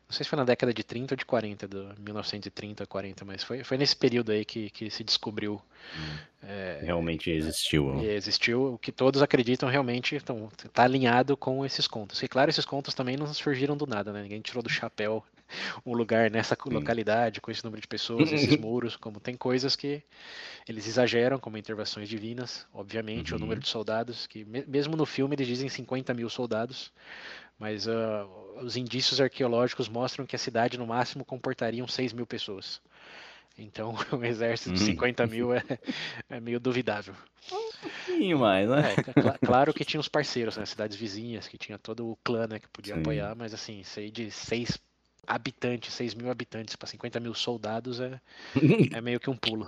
Não 0.07 0.15
sei 0.15 0.23
se 0.23 0.29
foi 0.29 0.37
na 0.37 0.43
década 0.43 0.73
de 0.73 0.83
30 0.83 1.13
ou 1.13 1.17
de 1.17 1.23
40, 1.23 1.67
do 1.67 1.93
1930, 1.99 2.83
40, 2.87 3.25
mas 3.25 3.43
foi, 3.43 3.63
foi 3.63 3.77
nesse 3.77 3.95
período 3.95 4.31
aí 4.31 4.43
que, 4.43 4.71
que 4.71 4.89
se 4.89 5.03
descobriu. 5.03 5.61
Hum. 5.95 6.17
É, 6.41 6.79
realmente 6.81 7.29
existiu. 7.29 7.99
Existiu, 8.03 8.73
o 8.73 8.77
que 8.79 8.91
todos 8.91 9.21
acreditam 9.21 9.69
realmente 9.69 10.15
está 10.15 10.83
alinhado 10.83 11.37
com 11.37 11.63
esses 11.63 11.85
contos. 11.85 12.23
E 12.23 12.27
claro, 12.27 12.49
esses 12.49 12.65
contos 12.65 12.95
também 12.95 13.17
não 13.17 13.31
surgiram 13.33 13.77
do 13.77 13.85
nada, 13.85 14.11
né? 14.11 14.23
Ninguém 14.23 14.41
tirou 14.41 14.63
do 14.63 14.69
chapéu 14.69 15.23
um 15.85 15.93
lugar 15.93 16.29
nessa 16.29 16.57
localidade, 16.65 17.41
com 17.41 17.51
esse 17.51 17.63
número 17.63 17.81
de 17.81 17.87
pessoas, 17.87 18.31
esses 18.31 18.55
muros, 18.59 18.95
como 18.95 19.19
tem 19.19 19.35
coisas 19.35 19.75
que 19.75 20.03
eles 20.67 20.87
exageram, 20.87 21.39
como 21.39 21.57
intervenções 21.57 22.07
divinas, 22.07 22.67
obviamente, 22.73 23.31
uhum. 23.31 23.37
o 23.37 23.41
número 23.41 23.59
de 23.59 23.67
soldados, 23.67 24.27
que 24.27 24.45
mesmo 24.45 24.95
no 24.95 25.05
filme 25.05 25.35
eles 25.35 25.47
dizem 25.47 25.69
50 25.69 26.13
mil 26.13 26.29
soldados, 26.29 26.91
mas 27.57 27.87
uh, 27.87 27.91
os 28.61 28.77
indícios 28.77 29.19
arqueológicos 29.19 29.89
mostram 29.89 30.25
que 30.25 30.35
a 30.35 30.39
cidade 30.39 30.77
no 30.77 30.87
máximo 30.87 31.25
comportaria 31.25 31.85
6 31.87 32.13
mil 32.13 32.25
pessoas. 32.25 32.81
Então, 33.57 33.93
um 34.13 34.23
exército 34.23 34.73
de 34.73 34.79
50 34.79 35.23
uhum. 35.23 35.29
mil 35.29 35.53
é, 35.53 35.63
é 36.29 36.39
meio 36.39 36.59
duvidável. 36.59 37.13
Um 37.51 37.69
pouquinho 37.81 38.39
mais, 38.39 38.69
né? 38.69 38.93
É, 38.93 38.95
cl 38.95 39.37
claro 39.45 39.73
que 39.73 39.85
tinha 39.85 39.99
os 39.99 40.07
parceiros, 40.07 40.57
né? 40.57 40.65
Cidades 40.65 40.97
vizinhas, 40.97 41.47
que 41.47 41.57
tinha 41.57 41.77
todo 41.77 42.09
o 42.09 42.17
clã 42.23 42.47
né, 42.47 42.59
que 42.59 42.67
podia 42.67 42.95
Sim. 42.95 43.01
apoiar, 43.01 43.35
mas 43.35 43.53
assim, 43.53 43.83
sei 43.83 44.11
de 44.11 44.29
seis 44.31 44.77
habitantes, 45.27 45.93
6 45.93 46.15
mil 46.15 46.29
habitantes 46.29 46.75
para 46.75 46.87
50 46.87 47.19
mil 47.19 47.33
soldados 47.33 47.99
é, 47.99 48.19
é 48.93 49.01
meio 49.01 49.19
que 49.19 49.29
um 49.29 49.35
pulo. 49.35 49.67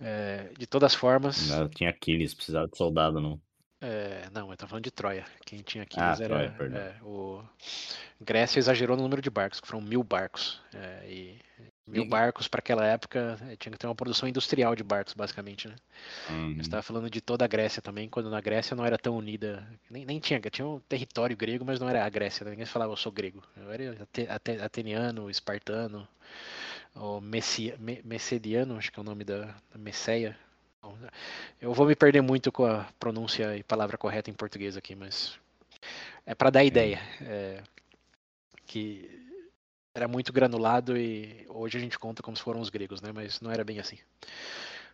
É, 0.00 0.50
de 0.56 0.66
todas 0.66 0.94
formas. 0.94 1.48
Não, 1.48 1.68
tinha 1.68 1.90
Aquiles, 1.90 2.34
precisava 2.34 2.68
de 2.68 2.76
soldado, 2.76 3.20
não. 3.20 3.40
É, 3.80 4.28
não, 4.32 4.50
eu 4.50 4.56
tô 4.56 4.66
falando 4.66 4.84
de 4.84 4.90
Troia. 4.90 5.24
Quem 5.44 5.60
tinha 5.60 5.84
Aquiles 5.84 6.20
ah, 6.20 6.24
era. 6.24 6.50
Troia, 6.50 6.70
é, 6.76 7.02
o... 7.02 7.42
Grécia 8.20 8.58
exagerou 8.58 8.96
no 8.96 9.02
número 9.02 9.22
de 9.22 9.30
barcos, 9.30 9.60
que 9.60 9.68
foram 9.68 9.82
mil 9.82 10.02
barcos. 10.02 10.60
É, 10.74 11.04
e 11.08 11.38
Mil 11.88 12.04
barcos 12.04 12.48
para 12.48 12.58
aquela 12.58 12.84
época, 12.84 13.38
eh, 13.48 13.56
tinha 13.56 13.72
que 13.72 13.78
ter 13.78 13.86
uma 13.86 13.94
produção 13.94 14.28
industrial 14.28 14.76
de 14.76 14.82
barcos, 14.82 15.14
basicamente, 15.14 15.68
né? 15.68 15.74
Uhum. 16.28 16.56
Estava 16.60 16.82
falando 16.82 17.08
de 17.08 17.20
toda 17.20 17.44
a 17.44 17.48
Grécia 17.48 17.80
também, 17.80 18.08
quando 18.08 18.30
na 18.30 18.40
Grécia 18.40 18.76
não 18.76 18.84
era 18.84 18.98
tão 18.98 19.16
unida, 19.16 19.66
nem, 19.90 20.04
nem 20.04 20.20
tinha, 20.20 20.38
tinha 20.40 20.66
um 20.66 20.80
território 20.80 21.36
grego, 21.36 21.64
mas 21.64 21.80
não 21.80 21.88
era 21.88 22.04
a 22.04 22.08
Grécia, 22.08 22.44
né? 22.44 22.50
ninguém 22.50 22.66
falava 22.66 22.92
eu 22.92 22.96
sou 22.96 23.10
grego, 23.10 23.42
eu 23.56 23.72
era 23.72 23.96
ateniano, 24.64 25.30
espartano, 25.30 26.06
ou 26.94 27.20
messia, 27.20 27.76
me, 27.78 28.00
messediano, 28.04 28.76
acho 28.76 28.92
que 28.92 28.98
é 28.98 29.02
o 29.02 29.04
nome 29.04 29.24
da, 29.24 29.46
da 29.72 29.78
Messeia. 29.78 30.36
Eu 31.60 31.74
vou 31.74 31.86
me 31.86 31.94
perder 31.94 32.22
muito 32.22 32.50
com 32.52 32.64
a 32.64 32.86
pronúncia 32.98 33.56
e 33.56 33.62
palavra 33.62 33.98
correta 33.98 34.30
em 34.30 34.34
português 34.34 34.76
aqui, 34.76 34.94
mas 34.94 35.38
é 36.24 36.34
para 36.34 36.50
dar 36.50 36.64
ideia. 36.64 37.00
É, 37.20 37.62
que 38.66 39.27
era 39.98 40.08
muito 40.08 40.32
granulado 40.32 40.96
e 40.96 41.44
hoje 41.48 41.76
a 41.76 41.80
gente 41.80 41.98
conta 41.98 42.22
como 42.22 42.36
se 42.36 42.42
foram 42.42 42.60
os 42.60 42.70
gregos, 42.70 43.02
né? 43.02 43.10
Mas 43.12 43.40
não 43.40 43.50
era 43.50 43.64
bem 43.64 43.80
assim. 43.80 43.98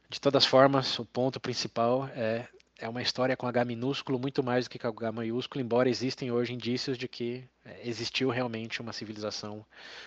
De 0.08 0.20
todas 0.20 0.46
formas, 0.46 0.98
o 0.98 1.04
ponto 1.04 1.38
principal 1.38 2.08
é 2.14 2.46
é 2.78 2.88
uma 2.88 3.00
história 3.00 3.36
com 3.36 3.46
H 3.46 3.64
minúsculo 3.64 4.18
muito 4.18 4.42
mais 4.42 4.66
do 4.66 4.70
que 4.70 4.78
com 4.78 4.88
H 4.88 5.12
maiúsculo, 5.12 5.64
embora 5.64 5.88
existem 5.88 6.30
hoje 6.30 6.52
indícios 6.52 6.98
de 6.98 7.06
que 7.06 7.44
é, 7.64 7.88
existiu 7.88 8.30
realmente 8.30 8.80
uma 8.80 8.92
civilização 8.92 9.64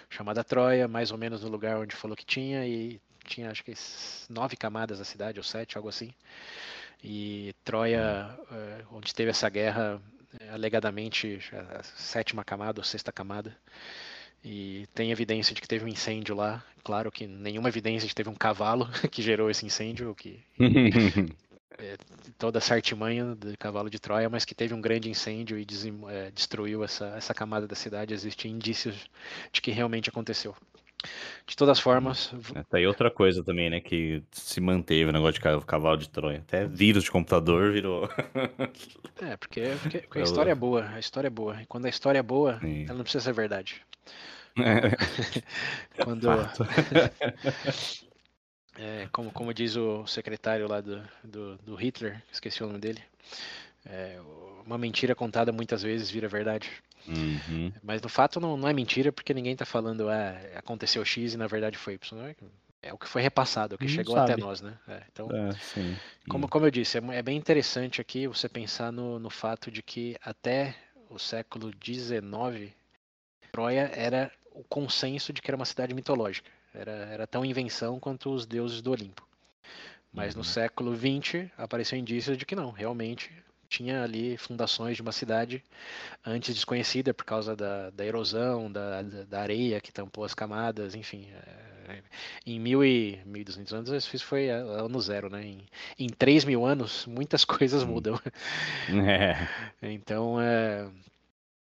chamada 0.09 0.43
Troia, 0.43 0.87
mais 0.87 1.11
ou 1.11 1.17
menos 1.17 1.43
no 1.43 1.49
lugar 1.49 1.77
onde 1.77 1.95
falou 1.95 2.15
que 2.15 2.25
tinha, 2.25 2.67
e 2.67 2.99
tinha 3.25 3.49
acho 3.49 3.63
que 3.63 3.73
nove 4.29 4.55
camadas 4.57 4.99
a 4.99 5.05
cidade, 5.05 5.39
ou 5.39 5.43
sete, 5.43 5.77
algo 5.77 5.87
assim. 5.89 6.13
E 7.01 7.55
Troia, 7.63 8.37
é, 8.51 8.85
onde 8.91 9.15
teve 9.15 9.29
essa 9.29 9.47
guerra, 9.49 10.01
é, 10.39 10.49
alegadamente 10.49 11.39
a 11.53 11.83
sétima 11.83 12.43
camada 12.43 12.81
ou 12.81 12.83
sexta 12.83 13.11
camada, 13.11 13.55
e 14.43 14.87
tem 14.93 15.11
evidência 15.11 15.53
de 15.53 15.61
que 15.61 15.67
teve 15.67 15.85
um 15.85 15.87
incêndio 15.87 16.35
lá. 16.35 16.63
Claro 16.83 17.11
que 17.11 17.27
nenhuma 17.27 17.69
evidência 17.69 18.07
de 18.07 18.09
que 18.09 18.15
teve 18.15 18.29
um 18.29 18.35
cavalo 18.35 18.87
que 19.11 19.21
gerou 19.21 19.49
esse 19.49 19.65
incêndio, 19.65 20.15
que 20.15 20.39
é, 21.77 21.97
toda 22.37 22.57
essa 22.57 22.73
artimanha 22.73 23.35
do 23.35 23.57
cavalo 23.57 23.89
de 23.89 23.99
Troia, 23.99 24.29
mas 24.29 24.45
que 24.45 24.55
teve 24.55 24.73
um 24.73 24.81
grande 24.81 25.09
incêndio 25.09 25.59
e 25.59 25.65
é, 26.09 26.31
destruiu 26.31 26.83
essa, 26.83 27.07
essa 27.17 27.33
camada 27.33 27.67
da 27.67 27.75
cidade. 27.75 28.13
Existem 28.13 28.51
indícios 28.51 29.09
de 29.51 29.61
que 29.61 29.71
realmente 29.71 30.09
aconteceu. 30.09 30.55
De 31.45 31.55
todas 31.55 31.79
formas. 31.79 32.33
É, 32.55 32.63
tá 32.63 32.77
aí 32.77 32.87
outra 32.87 33.11
coisa 33.11 33.43
também, 33.43 33.69
né? 33.69 33.79
Que 33.79 34.23
se 34.31 34.59
manteve 34.59 35.09
o 35.09 35.13
negócio 35.13 35.33
de 35.33 35.65
cavalo 35.65 35.97
de 35.97 36.09
Troia. 36.09 36.39
Até 36.39 36.65
vírus 36.65 37.03
de 37.03 37.11
computador 37.11 37.71
virou. 37.71 38.09
é, 39.21 39.37
porque, 39.37 39.61
porque, 39.81 39.99
porque 39.99 40.19
a 40.19 40.23
história 40.23 40.51
é 40.51 40.55
boa. 40.55 40.89
A 40.89 40.99
história 40.99 41.27
é 41.27 41.31
boa. 41.31 41.61
E 41.61 41.65
quando 41.67 41.85
a 41.85 41.89
história 41.89 42.19
é 42.19 42.23
boa, 42.23 42.59
Sim. 42.59 42.85
ela 42.85 42.95
não 42.95 43.03
precisa 43.03 43.23
ser 43.23 43.33
verdade. 43.33 43.81
É. 44.59 44.91
Quando. 46.03 46.27
é, 48.77 49.07
como, 49.11 49.31
como 49.31 49.53
diz 49.53 49.75
o 49.75 50.05
secretário 50.07 50.67
lá 50.67 50.81
do, 50.81 51.03
do, 51.23 51.57
do, 51.57 51.75
Hitler, 51.75 52.21
esqueci 52.31 52.63
o 52.63 52.67
nome 52.67 52.79
dele. 52.79 53.01
É, 53.85 54.19
uma 54.65 54.77
mentira 54.77 55.15
contada 55.15 55.51
muitas 55.51 55.83
vezes 55.83 56.09
vira 56.09 56.27
verdade. 56.27 56.71
Uhum. 57.07 57.71
Mas 57.81 58.01
no 58.01 58.09
fato 58.09 58.39
não, 58.39 58.57
não 58.57 58.67
é 58.67 58.73
mentira 58.73 59.11
porque 59.11 59.33
ninguém 59.33 59.53
está 59.53 59.65
falando 59.65 60.09
ah, 60.09 60.35
aconteceu 60.55 61.03
X 61.05 61.33
e 61.33 61.37
na 61.37 61.47
verdade 61.47 61.77
foi 61.77 61.93
Y. 61.93 62.25
É, 62.25 62.35
é 62.81 62.93
o 62.93 62.97
que 62.97 63.07
foi 63.07 63.21
repassado, 63.21 63.75
o 63.75 63.77
que 63.77 63.85
não 63.85 63.93
chegou 63.93 64.15
sabe. 64.15 64.33
até 64.33 64.41
nós, 64.41 64.61
né? 64.61 64.77
É, 64.87 65.03
então, 65.11 65.29
é, 65.31 65.49
como, 66.29 66.47
como 66.47 66.65
eu 66.65 66.71
disse, 66.71 66.97
é, 66.97 67.01
é, 67.15 67.21
bem 67.21 67.37
interessante 67.37 68.01
aqui 68.01 68.27
você 68.27 68.47
pensar 68.47 68.91
no, 68.91 69.19
no 69.19 69.29
fato 69.29 69.71
de 69.71 69.81
que 69.81 70.15
até 70.21 70.75
o 71.09 71.17
século 71.17 71.71
XIX, 71.83 72.73
Troia 73.51 73.89
era 73.93 74.31
o 74.57 74.63
consenso 74.63 75.31
de 75.31 75.41
que 75.41 75.49
era 75.49 75.55
uma 75.55 75.65
cidade 75.65 75.93
mitológica. 75.93 76.49
Era, 76.73 76.91
era 76.91 77.27
tão 77.27 77.45
invenção 77.45 77.99
quanto 77.99 78.31
os 78.31 78.45
deuses 78.45 78.81
do 78.81 78.91
Olimpo. 78.91 79.27
Mas 80.11 80.33
uhum. 80.33 80.39
no 80.39 80.43
século 80.43 80.95
XX 80.95 81.49
apareceu 81.57 81.97
indícios 81.97 82.37
de 82.37 82.45
que 82.45 82.55
não, 82.55 82.71
realmente 82.71 83.31
tinha 83.69 84.03
ali 84.03 84.37
fundações 84.37 84.95
de 84.95 85.01
uma 85.01 85.11
cidade 85.11 85.63
antes 86.25 86.55
desconhecida 86.55 87.13
por 87.13 87.25
causa 87.25 87.55
da, 87.55 87.89
da 87.89 88.05
erosão, 88.05 88.71
da, 88.71 89.01
da 89.01 89.41
areia 89.41 89.81
que 89.81 89.91
tampou 89.91 90.23
as 90.23 90.33
camadas, 90.33 90.95
enfim. 90.95 91.27
É, 91.31 92.01
em 92.45 92.59
mil 92.59 92.83
e 92.83 93.19
1.200 93.25 93.73
anos 93.73 94.13
isso 94.13 94.25
foi 94.25 94.49
ano 94.49 94.99
zero, 94.99 95.29
né? 95.29 95.45
Em, 95.45 95.65
em 95.97 96.09
3 96.09 96.43
mil 96.45 96.65
anos 96.65 97.05
muitas 97.05 97.43
coisas 97.45 97.83
hum. 97.83 97.87
mudam. 97.87 98.19
É. 98.89 99.47
Então 99.81 100.39
é, 100.39 100.87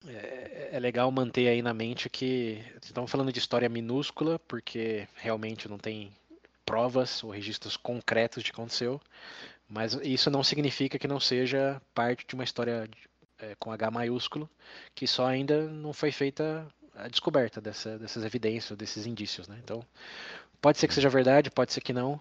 é, 0.09 0.71
é, 0.73 0.79
legal 0.81 1.11
manter 1.11 1.49
aí 1.49 1.63
na 1.63 1.73
mente 1.73 2.09
que 2.09 2.65
estamos 2.83 3.11
falando 3.11 3.33
de 3.33 3.39
história 3.39 3.69
minúscula 3.69 4.39
porque 4.41 5.07
realmente 5.15 5.69
não 5.69 5.79
tem 5.79 6.13
provas 6.65 7.23
ou 7.23 7.31
registros 7.31 7.77
concretos 7.77 8.43
de 8.43 8.51
que 8.51 8.57
aconteceu, 8.57 9.01
mas 9.69 9.95
isso 10.03 10.31
não 10.31 10.43
significa 10.43 10.99
que 10.99 11.09
não 11.09 11.21
seja 11.21 11.81
parte 11.95 12.27
de 12.27 12.35
uma 12.35 12.45
história 12.45 12.89
é, 13.39 13.55
com 13.59 13.73
H 13.73 13.91
maiúsculo, 13.91 14.49
que 14.95 15.07
só 15.07 15.27
ainda 15.27 15.67
não 15.69 15.93
foi 15.93 16.13
feita 16.13 16.67
a 16.95 17.09
descoberta 17.09 17.61
dessa, 17.61 17.99
dessas 17.99 18.25
evidências, 18.25 18.77
desses 18.77 19.07
indícios. 19.07 19.49
Né? 19.49 19.59
Então, 19.63 19.85
pode 20.61 20.79
ser 20.79 20.89
que 20.89 20.95
seja 20.95 21.09
verdade, 21.09 21.51
pode 21.51 21.73
ser 21.73 21.81
que 21.81 21.93
não. 21.93 22.21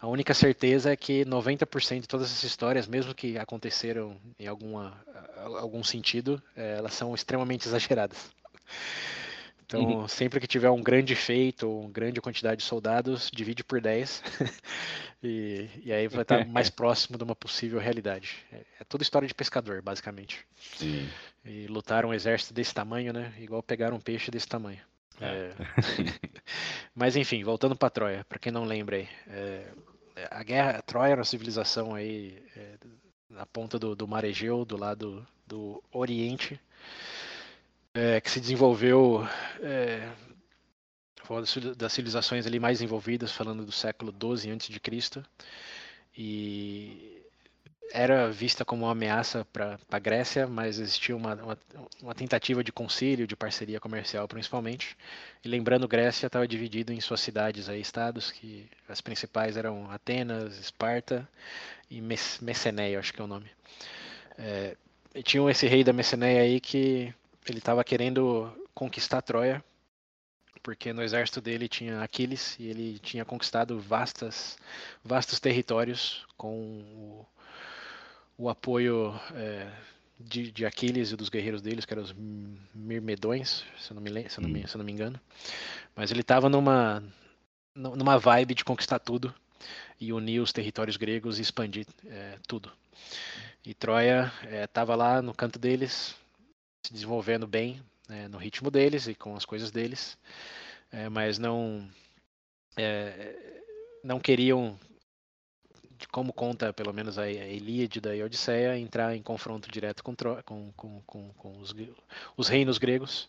A 0.00 0.06
única 0.06 0.32
certeza 0.32 0.92
é 0.92 0.96
que 0.96 1.24
90% 1.24 2.02
de 2.02 2.08
todas 2.08 2.28
essas 2.28 2.44
histórias, 2.44 2.86
mesmo 2.86 3.14
que 3.14 3.36
aconteceram 3.36 4.16
em 4.38 4.46
alguma, 4.46 4.96
algum 5.58 5.82
sentido, 5.82 6.40
é, 6.56 6.76
elas 6.78 6.94
são 6.94 7.14
extremamente 7.14 7.66
exageradas. 7.66 8.30
Então, 9.68 9.82
uhum. 9.82 10.08
sempre 10.08 10.40
que 10.40 10.46
tiver 10.46 10.70
um 10.70 10.82
grande 10.82 11.14
feito, 11.14 11.70
uma 11.70 11.90
grande 11.90 12.22
quantidade 12.22 12.62
de 12.62 12.66
soldados, 12.66 13.30
divide 13.30 13.62
por 13.62 13.82
10. 13.82 14.22
e, 15.22 15.68
e, 15.84 15.92
aí 15.92 16.08
vai 16.08 16.22
estar 16.22 16.46
mais 16.46 16.70
próximo 16.70 17.18
de 17.18 17.24
uma 17.24 17.36
possível 17.36 17.78
realidade. 17.78 18.36
É, 18.50 18.56
é 18.80 18.84
toda 18.84 19.02
história 19.02 19.28
de 19.28 19.34
pescador, 19.34 19.82
basicamente. 19.82 20.46
Sim. 20.74 21.06
E 21.44 21.66
lutar 21.66 22.06
um 22.06 22.14
exército 22.14 22.54
desse 22.54 22.72
tamanho, 22.72 23.12
né? 23.12 23.30
Igual 23.38 23.62
pegar 23.62 23.92
um 23.92 24.00
peixe 24.00 24.30
desse 24.30 24.48
tamanho. 24.48 24.80
É. 25.20 25.26
é. 25.26 25.54
Mas 26.94 27.16
enfim, 27.16 27.42
voltando 27.44 27.76
para 27.76 27.90
Troia, 27.90 28.26
para 28.28 28.38
quem 28.38 28.52
não 28.52 28.64
lembra 28.64 28.96
aí. 28.96 29.08
É... 29.28 29.72
a 30.30 30.42
guerra, 30.42 30.78
a 30.78 30.82
Troia 30.82 31.12
era 31.12 31.20
uma 31.20 31.24
civilização 31.24 31.94
aí 31.94 32.42
na 33.28 33.46
ponta 33.46 33.78
do, 33.78 33.94
do 33.94 34.08
Mar 34.08 34.24
Egeu, 34.24 34.64
do 34.64 34.76
lado 34.76 35.26
do 35.46 35.82
Oriente 35.92 36.60
é, 37.98 38.20
que 38.20 38.30
se 38.30 38.40
desenvolveu 38.40 39.26
é, 39.60 40.08
das 41.76 41.92
civilizações 41.92 42.46
ali 42.46 42.60
mais 42.60 42.80
envolvidas, 42.80 43.32
falando 43.32 43.64
do 43.64 43.72
século 43.72 44.12
XII 44.12 44.52
a.C. 44.52 45.22
E 46.16 47.17
era 47.92 48.30
vista 48.30 48.64
como 48.64 48.84
uma 48.84 48.92
ameaça 48.92 49.46
para 49.52 49.78
a 49.90 49.98
Grécia, 49.98 50.46
mas 50.46 50.78
existia 50.78 51.16
uma, 51.16 51.34
uma, 51.34 51.58
uma, 52.02 52.14
tentativa 52.14 52.62
de 52.62 52.70
concílio, 52.70 53.26
de 53.26 53.36
parceria 53.36 53.80
comercial 53.80 54.28
principalmente. 54.28 54.96
E 55.44 55.48
lembrando, 55.48 55.88
Grécia 55.88 56.26
estava 56.26 56.46
dividido 56.46 56.92
em 56.92 57.00
suas 57.00 57.20
cidades, 57.20 57.68
aí, 57.68 57.80
estados, 57.80 58.30
que 58.30 58.68
as 58.88 59.00
principais 59.00 59.56
eram 59.56 59.90
Atenas, 59.90 60.58
Esparta 60.58 61.28
e 61.90 62.00
Meceneia, 62.00 62.98
acho 62.98 63.12
que 63.12 63.20
é 63.20 63.24
o 63.24 63.28
nome. 63.28 63.50
É, 64.36 64.76
e 65.14 65.22
tinham 65.22 65.48
esse 65.48 65.66
rei 65.66 65.82
da 65.82 65.92
Meceneia 65.92 66.42
aí 66.42 66.60
que 66.60 67.12
ele 67.48 67.58
estava 67.58 67.82
querendo 67.82 68.52
conquistar 68.74 69.22
Troia, 69.22 69.64
porque 70.62 70.92
no 70.92 71.02
exército 71.02 71.40
dele 71.40 71.68
tinha 71.68 72.02
Aquiles 72.02 72.56
e 72.58 72.66
ele 72.68 72.98
tinha 72.98 73.24
conquistado 73.24 73.80
vastas, 73.80 74.58
vastos 75.02 75.40
territórios 75.40 76.26
com 76.36 76.52
o, 76.54 77.26
o 78.38 78.48
apoio 78.48 79.12
é, 79.34 79.70
de, 80.18 80.50
de, 80.50 80.64
Aquiles 80.64 81.10
e 81.10 81.16
dos 81.16 81.28
guerreiros 81.28 81.60
deles, 81.60 81.84
que 81.84 81.92
eram 81.92 82.02
os 82.02 82.14
Mirmedões, 82.74 83.64
se 83.78 83.90
eu 83.90 83.94
não 83.96 84.00
me, 84.00 84.30
se 84.30 84.38
eu 84.38 84.42
não 84.42 84.48
me, 84.48 84.64
hum. 84.64 84.66
se 84.66 84.78
não 84.78 84.84
me 84.84 84.92
engano. 84.92 85.20
Mas 85.94 86.10
ele 86.10 86.20
estava 86.20 86.48
numa, 86.48 87.02
numa 87.74 88.18
vibe 88.18 88.54
de 88.54 88.64
conquistar 88.64 89.00
tudo 89.00 89.34
e 90.00 90.12
unir 90.12 90.40
os 90.40 90.52
territórios 90.52 90.96
gregos 90.96 91.38
e 91.38 91.42
expandir 91.42 91.86
é, 92.06 92.38
tudo. 92.46 92.70
E 93.66 93.74
Troia 93.74 94.32
estava 94.64 94.92
é, 94.92 94.96
lá 94.96 95.20
no 95.20 95.34
canto 95.34 95.58
deles, 95.58 96.14
se 96.86 96.92
desenvolvendo 96.92 97.46
bem 97.46 97.82
né, 98.08 98.28
no 98.28 98.38
ritmo 98.38 98.70
deles 98.70 99.08
e 99.08 99.14
com 99.14 99.36
as 99.36 99.44
coisas 99.44 99.70
deles, 99.70 100.16
é, 100.90 101.08
mas 101.08 101.38
não 101.38 101.86
é, 102.76 103.34
não 104.02 104.20
queriam, 104.20 104.78
como 106.06 106.32
conta 106.32 106.72
pelo 106.72 106.92
menos 106.92 107.18
a 107.18 107.28
Ilíade 107.28 108.00
da 108.00 108.10
Odisseia, 108.24 108.78
entrar 108.78 109.16
em 109.16 109.22
confronto 109.22 109.70
direto 109.70 110.04
com, 110.04 110.14
com, 110.14 110.72
com, 110.76 111.30
com, 111.36 111.58
os, 111.58 111.74
os 112.36 112.48
reinos 112.48 112.78
gregos. 112.78 113.28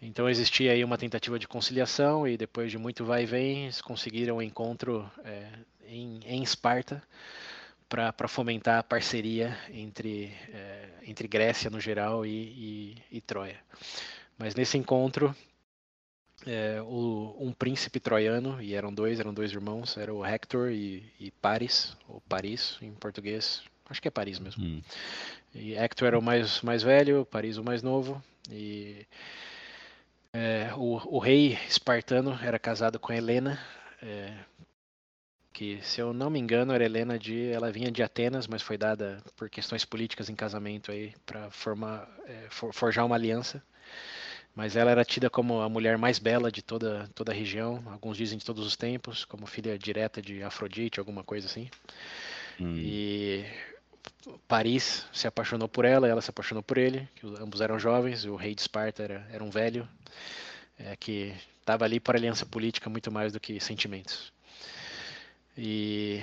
Então 0.00 0.28
existia 0.28 0.72
aí 0.72 0.82
uma 0.82 0.98
tentativa 0.98 1.38
de 1.38 1.46
conciliação 1.46 2.26
e 2.26 2.36
depois 2.36 2.70
de 2.70 2.78
muito 2.78 3.04
vai 3.04 3.22
e 3.22 3.26
vem, 3.26 3.70
conseguiram 3.84 4.38
um 4.38 4.42
encontro 4.42 5.08
é, 5.24 5.46
em, 5.86 6.20
em 6.26 6.42
Esparta, 6.42 7.00
para 7.88 8.26
fomentar 8.26 8.78
a 8.78 8.82
parceria 8.82 9.56
entre, 9.70 10.34
é, 10.52 10.88
entre 11.06 11.28
Grécia 11.28 11.68
no 11.68 11.78
geral 11.78 12.24
e, 12.24 12.30
e, 12.30 12.96
e, 13.18 13.20
Troia. 13.20 13.60
Mas 14.38 14.54
nesse 14.54 14.78
encontro, 14.78 15.36
é, 16.46 16.80
o, 16.82 17.36
um 17.38 17.52
príncipe 17.52 18.00
troiano, 18.00 18.60
e 18.60 18.74
eram 18.74 18.92
dois, 18.92 19.20
eram 19.20 19.32
dois 19.32 19.52
irmãos, 19.52 19.96
era 19.96 20.12
o 20.12 20.24
Hector 20.24 20.70
e, 20.70 21.04
e 21.18 21.30
Paris, 21.30 21.96
ou 22.08 22.20
Paris 22.28 22.78
em 22.82 22.92
português, 22.92 23.62
acho 23.88 24.00
que 24.00 24.08
é 24.08 24.10
Paris 24.10 24.38
mesmo. 24.38 24.64
Hum. 24.64 24.82
E 25.54 25.74
Hector 25.74 26.08
era 26.08 26.18
o 26.18 26.22
mais, 26.22 26.60
mais 26.62 26.82
velho, 26.82 27.26
Paris 27.26 27.56
o 27.56 27.64
mais 27.64 27.82
novo, 27.82 28.22
e 28.50 29.06
é, 30.32 30.72
o, 30.76 31.16
o 31.16 31.18
rei 31.18 31.58
espartano 31.68 32.38
era 32.42 32.58
casado 32.58 32.98
com 32.98 33.12
Helena, 33.12 33.60
é, 34.02 34.32
que, 35.52 35.78
se 35.82 36.00
eu 36.00 36.12
não 36.12 36.30
me 36.30 36.38
engano, 36.38 36.72
era 36.72 36.84
Helena 36.84 37.18
de, 37.18 37.50
ela 37.50 37.70
vinha 37.70 37.90
de 37.90 38.02
Atenas, 38.02 38.46
mas 38.46 38.62
foi 38.62 38.78
dada 38.78 39.22
por 39.36 39.50
questões 39.50 39.84
políticas 39.84 40.30
em 40.30 40.34
casamento 40.34 40.90
aí 40.90 41.12
para 41.26 41.50
formar, 41.50 42.08
é, 42.26 42.46
for, 42.48 42.72
forjar 42.72 43.04
uma 43.04 43.14
aliança. 43.14 43.62
Mas 44.54 44.76
ela 44.76 44.90
era 44.90 45.04
tida 45.04 45.30
como 45.30 45.60
a 45.60 45.68
mulher 45.68 45.96
mais 45.96 46.18
bela 46.18 46.52
de 46.52 46.60
toda 46.60 47.08
toda 47.14 47.32
a 47.32 47.34
região, 47.34 47.82
alguns 47.86 48.16
dizem 48.16 48.38
de 48.38 48.44
todos 48.44 48.66
os 48.66 48.76
tempos, 48.76 49.24
como 49.24 49.46
filha 49.46 49.78
direta 49.78 50.20
de 50.20 50.42
Afrodite, 50.42 51.00
alguma 51.00 51.24
coisa 51.24 51.46
assim. 51.46 51.70
Hum. 52.60 52.74
E 52.76 53.46
Paris 54.46 55.06
se 55.12 55.26
apaixonou 55.26 55.68
por 55.68 55.84
ela, 55.84 56.06
ela 56.06 56.20
se 56.20 56.30
apaixonou 56.30 56.62
por 56.62 56.76
ele, 56.76 57.08
ambos 57.40 57.60
eram 57.60 57.78
jovens, 57.78 58.24
o 58.24 58.36
rei 58.36 58.54
de 58.54 58.60
Esparta 58.60 59.02
era, 59.02 59.26
era 59.32 59.42
um 59.42 59.50
velho, 59.50 59.88
é, 60.78 60.96
que 60.96 61.34
estava 61.60 61.84
ali 61.84 61.98
para 61.98 62.18
aliança 62.18 62.44
política 62.44 62.90
muito 62.90 63.10
mais 63.10 63.32
do 63.32 63.40
que 63.40 63.58
sentimentos. 63.58 64.32
E 65.56 66.22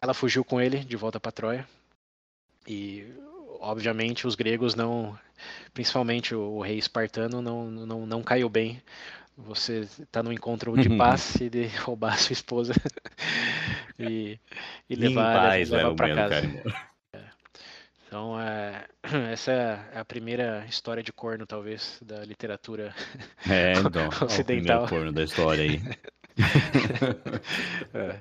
ela 0.00 0.14
fugiu 0.14 0.44
com 0.44 0.60
ele 0.60 0.78
de 0.80 0.96
volta 0.96 1.20
para 1.20 1.32
Troia. 1.32 1.68
E 2.66 3.06
obviamente 3.60 4.26
os 4.26 4.34
gregos 4.34 4.74
não, 4.74 5.18
principalmente 5.72 6.34
o, 6.34 6.40
o, 6.40 6.60
rei 6.60 6.78
espartano 6.78 7.40
não, 7.42 7.70
não, 7.70 8.06
não 8.06 8.22
caiu 8.22 8.48
bem. 8.48 8.80
Você 9.36 9.80
está 9.80 10.22
no 10.22 10.32
encontro 10.32 10.74
de 10.76 10.88
paz 10.96 11.34
e 11.36 11.50
de 11.50 11.66
roubar 11.66 12.14
a 12.14 12.16
sua 12.16 12.32
esposa 12.32 12.72
e, 13.98 14.38
e 14.88 14.94
levar, 14.94 15.58
levar 15.58 15.94
para 15.94 16.14
casa. 16.14 16.36
É. 17.12 17.24
Então, 18.06 18.40
é, 18.40 18.86
essa 19.32 19.52
é 19.92 19.98
a 19.98 20.04
primeira 20.04 20.64
história 20.66 21.02
de 21.02 21.12
corno, 21.12 21.46
talvez, 21.46 22.00
da 22.02 22.24
literatura 22.24 22.94
é, 23.48 23.72
então, 23.78 24.08
ocidental. 24.08 24.28
É 24.28 24.38
o 24.38 24.46
primeiro 24.46 24.88
corno 24.88 25.12
da 25.12 25.22
história 25.24 25.64
aí. 25.64 25.82
é. 27.94 28.20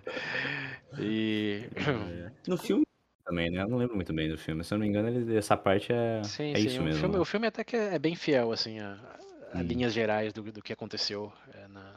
E. 0.99 1.69
É. 1.77 2.31
No 2.47 2.57
filme 2.57 2.85
também, 3.25 3.49
né? 3.49 3.63
Eu 3.63 3.67
não 3.67 3.77
lembro 3.77 3.95
muito 3.95 4.13
bem 4.13 4.29
do 4.29 4.37
filme. 4.37 4.63
Se 4.63 4.73
eu 4.73 4.77
não 4.77 4.85
me 4.85 4.89
engano, 4.89 5.09
ele, 5.09 5.35
essa 5.35 5.57
parte 5.57 5.91
é, 5.91 6.21
sim, 6.23 6.51
é 6.51 6.57
sim. 6.57 6.67
isso 6.67 6.79
o 6.79 6.83
mesmo. 6.83 6.99
Filme, 6.99 7.17
o 7.17 7.25
filme 7.25 7.47
até 7.47 7.63
que 7.63 7.75
é 7.75 7.97
bem 7.97 8.15
fiel, 8.15 8.51
assim, 8.51 8.79
a, 8.79 8.97
a 9.53 9.57
hum. 9.57 9.61
linhas 9.63 9.93
gerais 9.93 10.31
do, 10.31 10.43
do 10.43 10.61
que 10.61 10.71
aconteceu 10.71 11.33
é, 11.53 11.67
na, 11.67 11.95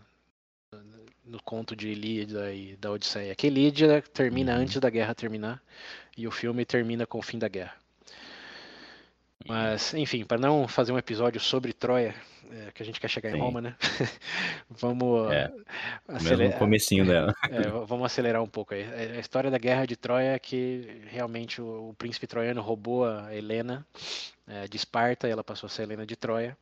no 1.25 1.43
conto 1.43 1.77
de 1.77 1.89
Ilíada 1.89 2.53
e 2.53 2.77
da 2.77 2.91
Odisseia. 2.91 3.35
Que 3.35 3.49
Ilíada 3.49 4.03
termina 4.03 4.55
uhum. 4.55 4.63
antes 4.63 4.81
da 4.81 4.89
guerra 4.89 5.15
terminar 5.15 5.63
e 6.17 6.27
o 6.27 6.31
filme 6.31 6.65
termina 6.65 7.07
com 7.07 7.19
o 7.19 7.23
fim 7.23 7.39
da 7.39 7.49
guerra. 7.49 7.75
Mas, 9.49 9.95
enfim, 9.95 10.25
para 10.25 10.39
não 10.39 10.69
fazer 10.69 10.93
um 10.93 10.99
episódio 10.99 11.41
sobre 11.41 11.73
Troia, 11.73 12.15
é, 12.51 12.71
que 12.73 12.83
a 12.83 12.87
gente 12.87 13.01
quer 13.01 13.09
chegar 13.09 13.31
Sim. 13.31 13.39
em 13.39 13.41
Roma, 13.41 13.63
né? 13.63 13.75
vamos 14.69 15.33
é, 15.33 15.51
acelerar. 16.07 16.59
comecinho 16.59 17.07
dela. 17.07 17.35
É, 17.51 17.63
vamos 17.87 18.05
acelerar 18.05 18.43
um 18.43 18.49
pouco 18.49 18.75
aí. 18.75 18.85
A 18.85 19.19
história 19.19 19.51
da 19.51 19.57
guerra 19.57 19.87
de 19.87 19.97
Troia 19.97 20.35
é 20.35 20.39
que 20.39 21.03
realmente 21.07 21.63
o, 21.63 21.91
o 21.91 21.95
príncipe 21.95 22.27
troiano 22.27 22.61
roubou 22.61 23.07
a 23.07 23.35
Helena 23.35 23.87
é, 24.47 24.69
de 24.69 24.77
Esparta, 24.77 25.27
e 25.27 25.31
ela 25.31 25.43
passou 25.43 25.67
a 25.67 25.71
ser 25.71 25.83
Helena 25.83 26.05
de 26.05 26.15
Troia. 26.15 26.57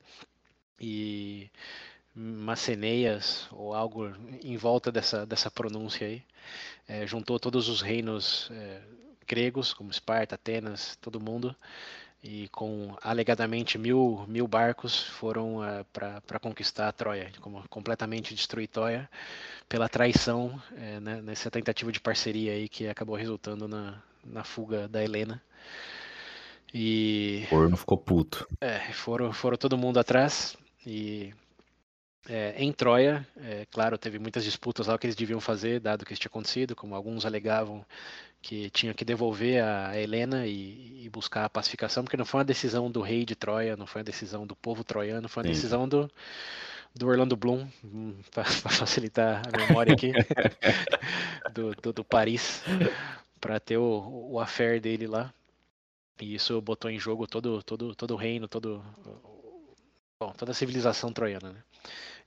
E 0.81 1.51
Maceneias, 2.15 3.49
ou 3.51 3.75
algo 3.75 4.13
em 4.43 4.57
volta 4.57 4.93
dessa, 4.93 5.27
dessa 5.27 5.51
pronúncia 5.51 6.07
aí, 6.07 6.23
é, 6.87 7.07
juntou 7.07 7.39
todos 7.39 7.69
os 7.69 7.83
reinos 7.83 8.49
é, 8.53 8.81
gregos, 9.27 9.75
como 9.75 9.91
Esparta, 9.91 10.37
Atenas, 10.37 10.97
todo 11.01 11.21
mundo, 11.21 11.55
e 12.27 12.49
com 12.49 12.97
alegadamente 13.01 13.79
mil, 13.79 14.25
mil 14.27 14.49
barcos 14.49 15.05
foram 15.05 15.59
uh, 15.59 15.85
para 15.93 16.41
conquistar 16.41 16.89
a 16.89 16.93
Troia, 16.93 17.31
como 17.41 17.63
completamente 17.69 18.35
destruir 18.35 18.67
Troia 18.67 19.09
pela 19.69 19.89
traição 19.89 20.61
é, 20.77 20.99
né, 20.99 21.23
nessa 21.23 21.51
tentativa 21.51 21.93
de 21.93 22.01
parceria 22.01 22.53
aí 22.53 22.69
que 22.69 22.89
acabou 22.89 23.15
resultando 23.15 23.69
na, 23.69 24.03
na 24.25 24.43
fuga 24.43 24.89
da 24.89 25.03
Helena. 25.03 25.41
E. 26.75 27.45
O 27.47 27.51
Corno 27.51 27.77
ficou 27.77 27.97
puto. 27.97 28.47
É, 28.61 28.81
foram, 28.93 29.33
foram 29.33 29.57
todo 29.57 29.79
mundo 29.79 30.01
atrás 30.01 30.57
e 30.85 31.33
é, 32.29 32.55
em 32.57 32.73
Troia, 32.73 33.27
é, 33.37 33.67
claro, 33.71 33.97
teve 33.97 34.19
muitas 34.19 34.45
disputas 34.45 34.87
lá 34.87 34.95
o 34.95 34.99
que 34.99 35.07
eles 35.07 35.17
deviam 35.17 35.41
fazer, 35.41 35.81
dado 35.81 36.05
que 36.05 36.13
isso 36.13 36.21
tinha 36.21 36.29
acontecido, 36.29 36.75
como 36.75 36.95
alguns 36.95 37.25
alegavam 37.25 37.85
que 38.43 38.71
tinha 38.71 38.95
que 38.95 39.05
devolver 39.05 39.63
a 39.63 39.99
Helena 39.99 40.47
e, 40.47 41.05
e, 41.05 41.11
buscar 41.11 41.45
a 41.45 41.51
pacificação, 41.51 42.05
porque 42.05 42.17
não 42.17 42.25
foi 42.25 42.39
uma 42.39 42.45
decisão 42.45 42.91
do 42.91 43.01
rei 43.01 43.25
de 43.25 43.35
Troia, 43.35 43.77
não 43.77 43.87
foi 43.87 44.01
uma 44.01 44.05
decisão 44.05 44.47
do 44.47 44.55
povo 44.55 44.85
troiano, 44.85 45.29
foi 45.29 45.43
uma 45.43 45.49
Sim. 45.49 45.55
decisão 45.55 45.89
do, 45.89 46.09
do 46.95 47.09
Orlando 47.09 47.37
Bloom, 47.37 47.67
hum, 47.85 48.15
para 48.31 48.45
facilitar 48.45 49.43
a 49.49 49.57
memória 49.59 49.93
aqui, 49.93 50.13
do, 51.53 51.75
do, 51.75 51.93
do, 51.93 52.05
Paris, 52.05 52.63
para 53.41 53.59
ter 53.59 53.79
o, 53.79 54.29
o 54.31 54.41
affair 54.41 54.81
dele 54.81 55.07
lá. 55.07 55.33
E 56.21 56.35
isso 56.35 56.61
botou 56.61 56.91
em 56.91 56.99
jogo 56.99 57.27
todo, 57.27 57.63
todo, 57.63 57.95
todo 57.95 58.15
o 58.15 58.17
reino, 58.17 58.47
todo, 58.49 58.83
bom, 60.19 60.33
toda 60.33 60.53
a 60.53 60.55
civilização 60.55 61.13
troiana, 61.13 61.53
né? 61.53 61.63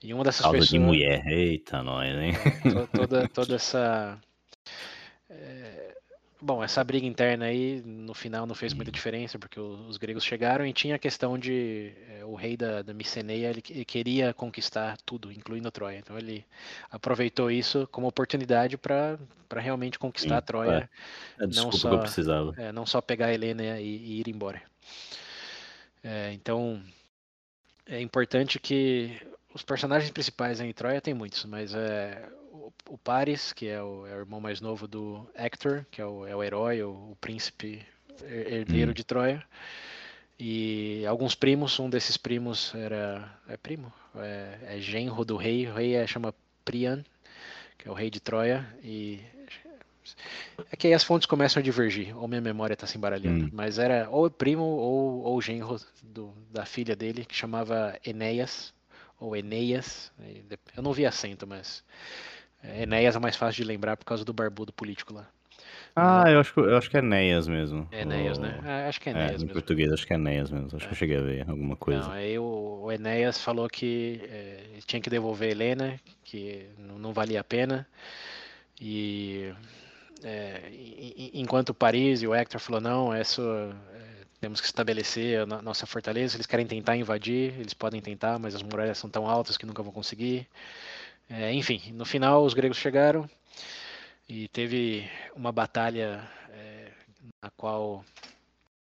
E 0.01 0.13
uma 0.13 0.23
dessas 0.23 0.41
Causa 0.41 0.57
pessoas. 0.57 0.69
de 0.69 0.79
mulher, 0.79 1.27
eita, 1.27 1.83
nós, 1.83 2.09
hein? 2.09 2.31
É, 2.33 2.87
toda, 2.97 3.27
toda 3.27 3.55
essa. 3.55 4.17
É... 5.29 5.95
Bom, 6.41 6.63
essa 6.63 6.81
briga 6.85 7.05
interna 7.05 7.45
aí, 7.45 7.81
no 7.85 8.13
final 8.13 8.45
não 8.45 8.55
fez 8.55 8.73
muita 8.73 8.89
diferença, 8.89 9.37
porque 9.37 9.59
os 9.59 9.97
gregos 9.97 10.23
chegaram 10.23 10.65
e 10.65 10.71
tinha 10.71 10.95
a 10.95 10.99
questão 10.99 11.37
de 11.37 11.91
é, 12.17 12.23
o 12.23 12.33
rei 12.33 12.55
da, 12.55 12.81
da 12.81 12.93
Miceneia, 12.93 13.49
ele, 13.49 13.61
ele, 13.69 13.83
queria 13.83 14.33
conquistar 14.33 14.97
tudo, 15.05 15.33
incluindo 15.33 15.69
Troia. 15.69 15.97
Então 15.97 16.17
ele 16.17 16.45
aproveitou 16.89 17.51
isso 17.51 17.85
como 17.91 18.07
oportunidade 18.07 18.77
para 18.77 19.19
realmente 19.57 19.99
conquistar 19.99 20.35
Sim, 20.35 20.37
a 20.37 20.41
Troia. 20.41 20.89
É. 21.37 21.43
É, 21.43 21.47
não 21.47 21.73
só, 21.73 21.89
não 22.73 22.85
só 22.85 23.01
pegar 23.01 23.25
a 23.25 23.33
Helena 23.33 23.81
e, 23.81 23.97
e 23.97 24.19
ir 24.21 24.29
embora. 24.29 24.61
É, 26.01 26.31
então, 26.31 26.81
é 27.89 27.99
importante 27.99 28.59
que 28.59 29.19
os 29.53 29.63
personagens 29.63 30.11
principais 30.11 30.61
em 30.61 30.71
Troia 30.71 31.01
tem 31.01 31.13
muitos, 31.13 31.43
mas 31.45 31.73
é 31.73 32.29
o, 32.51 32.71
o 32.89 32.97
Paris, 32.97 33.51
que 33.51 33.67
é 33.67 33.81
o, 33.81 34.05
é 34.05 34.15
o, 34.15 34.19
irmão 34.19 34.39
mais 34.39 34.61
novo 34.61 34.87
do 34.87 35.27
Hector, 35.35 35.85
que 35.89 35.99
é 36.01 36.05
o, 36.05 36.25
é 36.25 36.35
o 36.35 36.43
herói, 36.43 36.83
o, 36.83 36.91
o 36.91 37.17
príncipe 37.19 37.85
herdeiro 38.23 38.91
hum. 38.91 38.93
de 38.93 39.03
Troia. 39.03 39.43
E 40.39 41.05
alguns 41.05 41.35
primos, 41.35 41.77
um 41.79 41.89
desses 41.89 42.15
primos 42.15 42.73
era. 42.73 43.29
É 43.47 43.57
primo? 43.57 43.91
É, 44.15 44.75
é 44.75 44.79
genro 44.79 45.25
do 45.25 45.35
rei. 45.35 45.67
O 45.67 45.73
rei 45.73 45.95
é, 45.95 46.07
chama 46.07 46.33
Priam, 46.63 47.03
que 47.77 47.87
é 47.87 47.91
o 47.91 47.93
rei 47.93 48.09
de 48.09 48.21
Troia. 48.21 48.65
E 48.81 49.19
é 50.71 50.75
que 50.75 50.87
aí 50.87 50.93
as 50.93 51.03
fontes 51.03 51.25
começam 51.25 51.59
a 51.59 51.63
divergir, 51.63 52.15
ou 52.17 52.27
minha 52.27 52.41
memória 52.41 52.73
está 52.73 52.87
se 52.87 52.97
embaralhando. 52.97 53.45
Hum. 53.45 53.49
Mas 53.51 53.79
era 53.79 54.07
ou 54.09 54.29
primo 54.29 54.63
ou, 54.63 55.21
ou 55.23 55.41
genro 55.41 55.79
do, 56.03 56.33
da 56.51 56.65
filha 56.65 56.95
dele, 56.95 57.25
que 57.25 57.35
chamava 57.35 57.97
Enéas, 58.05 58.73
ou 59.19 59.35
Eneias. 59.35 60.11
Eu 60.75 60.81
não 60.81 60.93
vi 60.93 61.05
acento, 61.05 61.45
mas 61.45 61.83
Enéas 62.63 63.15
é 63.15 63.19
mais 63.19 63.35
fácil 63.35 63.63
de 63.63 63.67
lembrar 63.67 63.97
por 63.97 64.05
causa 64.05 64.23
do 64.23 64.33
barbudo 64.33 64.71
político 64.71 65.13
lá. 65.13 65.27
Ah, 65.95 66.29
eu 66.29 66.39
acho, 66.39 66.59
eu 66.59 66.77
acho 66.77 66.89
que 66.89 66.95
é 66.95 66.99
Enéas 66.99 67.47
mesmo. 67.47 67.87
Enéas, 67.91 68.37
né? 68.37 68.59
Ah, 68.63 68.87
acho 68.87 69.01
que 69.01 69.09
é 69.09 69.11
Enéas 69.11 69.29
é, 69.29 69.33
mesmo. 69.33 69.49
Em 69.49 69.53
português, 69.53 69.91
acho 69.91 70.07
que 70.07 70.13
é 70.13 70.15
Enéas 70.15 70.49
mesmo. 70.49 70.67
Acho 70.67 70.77
é. 70.77 70.87
que 70.87 70.93
eu 70.93 70.97
cheguei 70.97 71.17
a 71.17 71.21
ver 71.21 71.49
alguma 71.49 71.75
coisa. 71.75 72.01
Não, 72.01 72.11
aí 72.11 72.39
o, 72.39 72.81
o 72.83 72.91
Enéas 72.91 73.41
falou 73.41 73.67
que 73.67 74.21
é, 74.29 74.79
tinha 74.85 75.01
que 75.01 75.09
devolver 75.09 75.49
Helena, 75.49 75.99
que 76.23 76.67
não, 76.77 76.97
não 76.97 77.13
valia 77.13 77.41
a 77.41 77.43
pena. 77.43 77.87
E 78.79 79.51
é, 80.23 80.69
enquanto 81.33 81.73
Paris 81.73 82.21
e 82.21 82.27
o 82.27 82.35
Hector 82.35 82.59
falou 82.59 82.81
não, 82.81 83.13
essa 83.13 83.41
é, 83.41 84.25
temos 84.39 84.59
que 84.59 84.67
estabelecer 84.67 85.41
a 85.41 85.45
nossa 85.61 85.85
fortaleza. 85.85 86.35
Eles 86.35 86.45
querem 86.45 86.65
tentar 86.65 86.95
invadir, 86.95 87.53
eles 87.59 87.73
podem 87.73 88.01
tentar, 88.01 88.39
mas 88.39 88.55
as 88.55 88.63
muralhas 88.63 88.97
são 88.97 89.09
tão 89.09 89.27
altas 89.27 89.57
que 89.57 89.65
nunca 89.65 89.83
vão 89.83 89.91
conseguir. 89.91 90.47
É, 91.29 91.53
enfim, 91.53 91.93
no 91.93 92.05
final 92.05 92.43
os 92.43 92.53
gregos 92.53 92.77
chegaram 92.77 93.29
e 94.27 94.47
teve 94.49 95.09
uma 95.35 95.51
batalha 95.51 96.27
é, 96.49 96.91
na 97.41 97.49
qual 97.51 98.03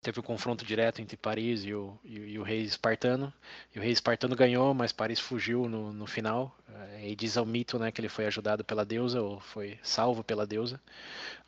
teve 0.08 0.20
o 0.20 0.22
um 0.22 0.26
confronto 0.26 0.64
direto 0.64 1.02
entre 1.02 1.18
Paris 1.18 1.66
e 1.66 1.74
o, 1.74 2.00
e, 2.06 2.18
e, 2.18 2.40
o 2.40 2.44
rei 2.44 2.62
espartano. 2.62 3.34
E 3.76 3.80
o 3.80 3.82
rei 3.82 3.92
espartano 3.92 4.38
ganhou, 4.38 4.74
mas 4.74 4.94
Paris 4.94 5.20
fugiu 5.20 5.68
no, 5.68 5.92
no 5.92 6.08
final. 6.08 6.58
É, 6.94 7.10
e 7.10 7.14
diz 7.14 7.36
ao 7.36 7.46
mito 7.46 7.78
né, 7.78 7.92
que 7.92 8.00
ele 8.00 8.08
foi 8.08 8.26
ajudado 8.26 8.64
pela 8.64 8.86
deusa, 8.86 9.22
ou 9.22 9.42
foi 9.42 9.78
salvo 9.84 10.24
pela 10.24 10.48
deusa. 10.48 10.80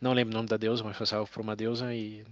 Não 0.02 0.12
lembro 0.12 0.34
o 0.34 0.36
nome 0.36 0.50
da 0.50 0.58
deusa, 0.58 0.84
mas 0.84 0.98
foi 0.98 1.06
salvo 1.06 1.32
por 1.32 1.40
uma 1.40 1.56
deusa. 1.56 1.94
E 1.96 2.26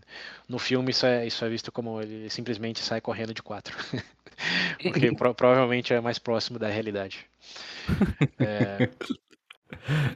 no 0.50 0.60
filme 0.60 0.92
isso 0.92 1.06
é, 1.06 1.26
isso 1.26 1.46
é 1.46 1.50
visto 1.50 1.72
como 1.72 2.02
ele 2.02 2.30
simplesmente 2.30 2.82
sai 2.82 3.00
correndo 3.00 3.34
de 3.34 3.42
quatro. 3.42 3.74
Porque 4.84 5.16
pro, 5.16 5.34
provavelmente 5.34 5.94
é 5.94 6.02
mais 6.02 6.20
próximo 6.20 6.60
da 6.60 6.68
realidade. 6.68 7.26
É, 8.40 8.90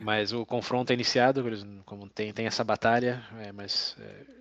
mas 0.02 0.32
o 0.34 0.46
confronto 0.46 0.92
é 0.92 0.94
iniciado, 0.94 1.44
como 1.86 2.08
tem, 2.10 2.34
tem 2.34 2.46
essa 2.46 2.64
batalha, 2.64 3.24
é, 3.40 3.52
mas 3.52 3.96
é, 4.00 4.41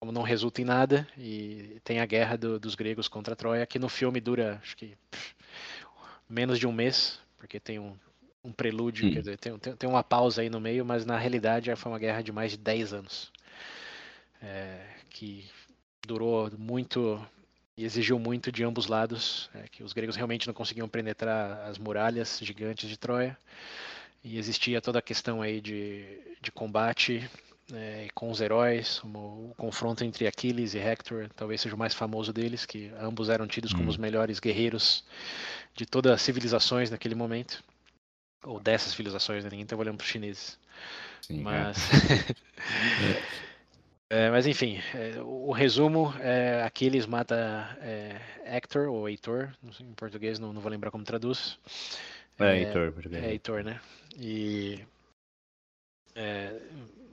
como 0.00 0.12
não 0.12 0.22
resulta 0.22 0.62
em 0.62 0.64
nada, 0.64 1.06
e 1.16 1.80
tem 1.82 2.00
a 2.00 2.06
guerra 2.06 2.36
do, 2.36 2.58
dos 2.58 2.74
gregos 2.74 3.08
contra 3.08 3.34
a 3.34 3.36
Troia, 3.36 3.66
que 3.66 3.78
no 3.78 3.88
filme 3.88 4.20
dura, 4.20 4.60
acho 4.62 4.76
que, 4.76 4.96
menos 6.28 6.58
de 6.58 6.66
um 6.66 6.72
mês, 6.72 7.18
porque 7.36 7.58
tem 7.58 7.78
um, 7.78 7.96
um 8.44 8.52
prelúdio, 8.52 9.08
hum. 9.08 9.10
dizer, 9.10 9.36
tem, 9.38 9.58
tem, 9.58 9.74
tem, 9.74 9.88
uma 9.88 10.04
pausa 10.04 10.42
aí 10.42 10.48
no 10.48 10.60
meio, 10.60 10.84
mas 10.84 11.04
na 11.04 11.18
realidade 11.18 11.74
foi 11.74 11.90
uma 11.90 11.98
guerra 11.98 12.22
de 12.22 12.30
mais 12.30 12.52
de 12.52 12.58
10 12.58 12.92
anos, 12.92 13.32
é, 14.40 14.86
que 15.10 15.44
durou 16.06 16.50
muito 16.56 17.20
e 17.76 17.84
exigiu 17.84 18.18
muito 18.18 18.50
de 18.50 18.64
ambos 18.64 18.86
lados, 18.86 19.50
é, 19.54 19.68
que 19.68 19.84
os 19.84 19.92
gregos 19.92 20.16
realmente 20.16 20.46
não 20.46 20.54
conseguiam 20.54 20.88
penetrar 20.88 21.68
as 21.68 21.78
muralhas 21.78 22.38
gigantes 22.42 22.88
de 22.88 22.96
Troia, 22.96 23.36
e 24.22 24.38
existia 24.38 24.80
toda 24.80 24.98
a 24.98 25.02
questão 25.02 25.42
aí 25.42 25.60
de, 25.60 26.18
de 26.40 26.50
combate 26.50 27.28
é, 27.72 28.08
com 28.14 28.30
os 28.30 28.40
heróis, 28.40 29.02
o, 29.04 29.50
o, 29.50 29.54
confronto 29.56 30.04
entre 30.04 30.26
Aquiles 30.26 30.74
e 30.74 30.78
Hector 30.78 31.28
talvez 31.36 31.60
seja 31.60 31.74
o 31.74 31.78
mais 31.78 31.94
famoso 31.94 32.32
deles, 32.32 32.64
que 32.64 32.90
ambos 32.98 33.28
eram 33.28 33.46
tidos 33.46 33.72
como 33.72 33.84
hum. 33.84 33.88
os 33.88 33.96
melhores 33.96 34.40
guerreiros 34.40 35.04
de 35.74 35.84
todas 35.84 36.12
as 36.12 36.22
civilizações 36.22 36.90
naquele 36.90 37.14
momento, 37.14 37.62
ou 38.42 38.58
dessas 38.58 38.92
civilizações, 38.92 39.44
né? 39.44 39.50
ninguém 39.50 39.64
estava 39.64 39.82
olhando 39.82 39.98
para 39.98 40.04
os 40.04 40.10
chineses. 40.10 40.58
Sim, 41.20 41.40
é. 41.40 41.42
mas, 41.42 41.78
é. 44.10 44.30
mas 44.30 44.46
enfim, 44.46 44.80
é, 44.94 45.20
o, 45.20 45.48
o 45.48 45.52
resumo 45.52 46.14
é 46.20 46.62
Aquiles 46.62 47.06
mata 47.06 47.76
é, 47.82 48.20
Hector, 48.44 48.88
ou 48.88 49.08
Heitor, 49.08 49.52
em 49.80 49.92
português 49.92 50.38
não, 50.38 50.52
não 50.52 50.60
vou 50.60 50.70
lembrar 50.70 50.90
como 50.90 51.04
traduz. 51.04 51.58
É, 52.38 52.56
Heitor, 52.56 52.92
português. 52.92 53.22
É 53.22 53.30
Heitor, 53.30 53.62
né? 53.62 53.80
E 54.16 54.80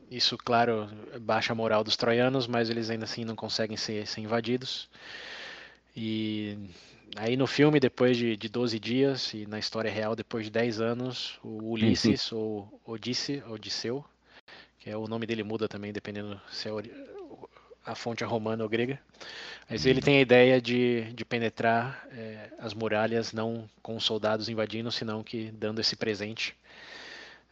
isso, 0.10 0.38
claro, 0.38 0.89
baixa 1.22 1.53
a 1.53 1.56
moral 1.56 1.84
dos 1.84 1.95
troianos, 1.95 2.47
mas 2.47 2.70
eles 2.70 2.89
ainda 2.89 3.06
assim 3.06 3.26
não 3.26 3.36
conseguem 3.36 3.78
ser, 3.78 4.06
ser 4.08 4.22
invadidos. 4.22 4.89
E 5.95 6.58
aí 7.16 7.36
no 7.36 7.47
filme, 7.47 7.80
depois 7.80 8.18
de, 8.18 8.36
de 8.36 8.49
12 8.49 8.80
dias, 8.80 9.34
e 9.34 9.45
na 9.45 9.58
história 9.58 9.91
real, 9.91 10.16
depois 10.16 10.45
de 10.45 10.51
10 10.51 10.82
anos, 10.82 11.39
o 11.43 11.72
Ulisses, 11.72 12.32
ou 12.32 12.82
Odisse, 12.86 13.41
Odisseu, 13.47 14.03
que 14.80 14.89
é 14.89 14.97
o 14.97 15.08
nome 15.08 15.26
dele 15.26 15.43
muda 15.43 15.68
também, 15.68 15.91
dependendo 15.91 16.39
se 16.51 16.68
é 16.68 16.72
a 17.86 17.95
fonte 17.95 18.24
romana 18.24 18.64
ou 18.64 18.70
grega. 18.70 18.99
Mas 19.70 19.86
ele 19.86 20.01
tem 20.01 20.18
a 20.18 20.22
ideia 20.22 20.62
de, 20.62 21.12
de 21.14 21.24
penetrar 21.24 22.08
é, 22.12 22.49
as 22.60 22.74
muralhas 22.74 23.32
não 23.32 23.70
com 23.82 23.99
soldados 23.99 24.49
invadindo, 24.49 24.91
senão 24.91 25.24
que 25.24 25.51
dando 25.51 25.80
esse 25.80 25.95
presente 25.95 26.56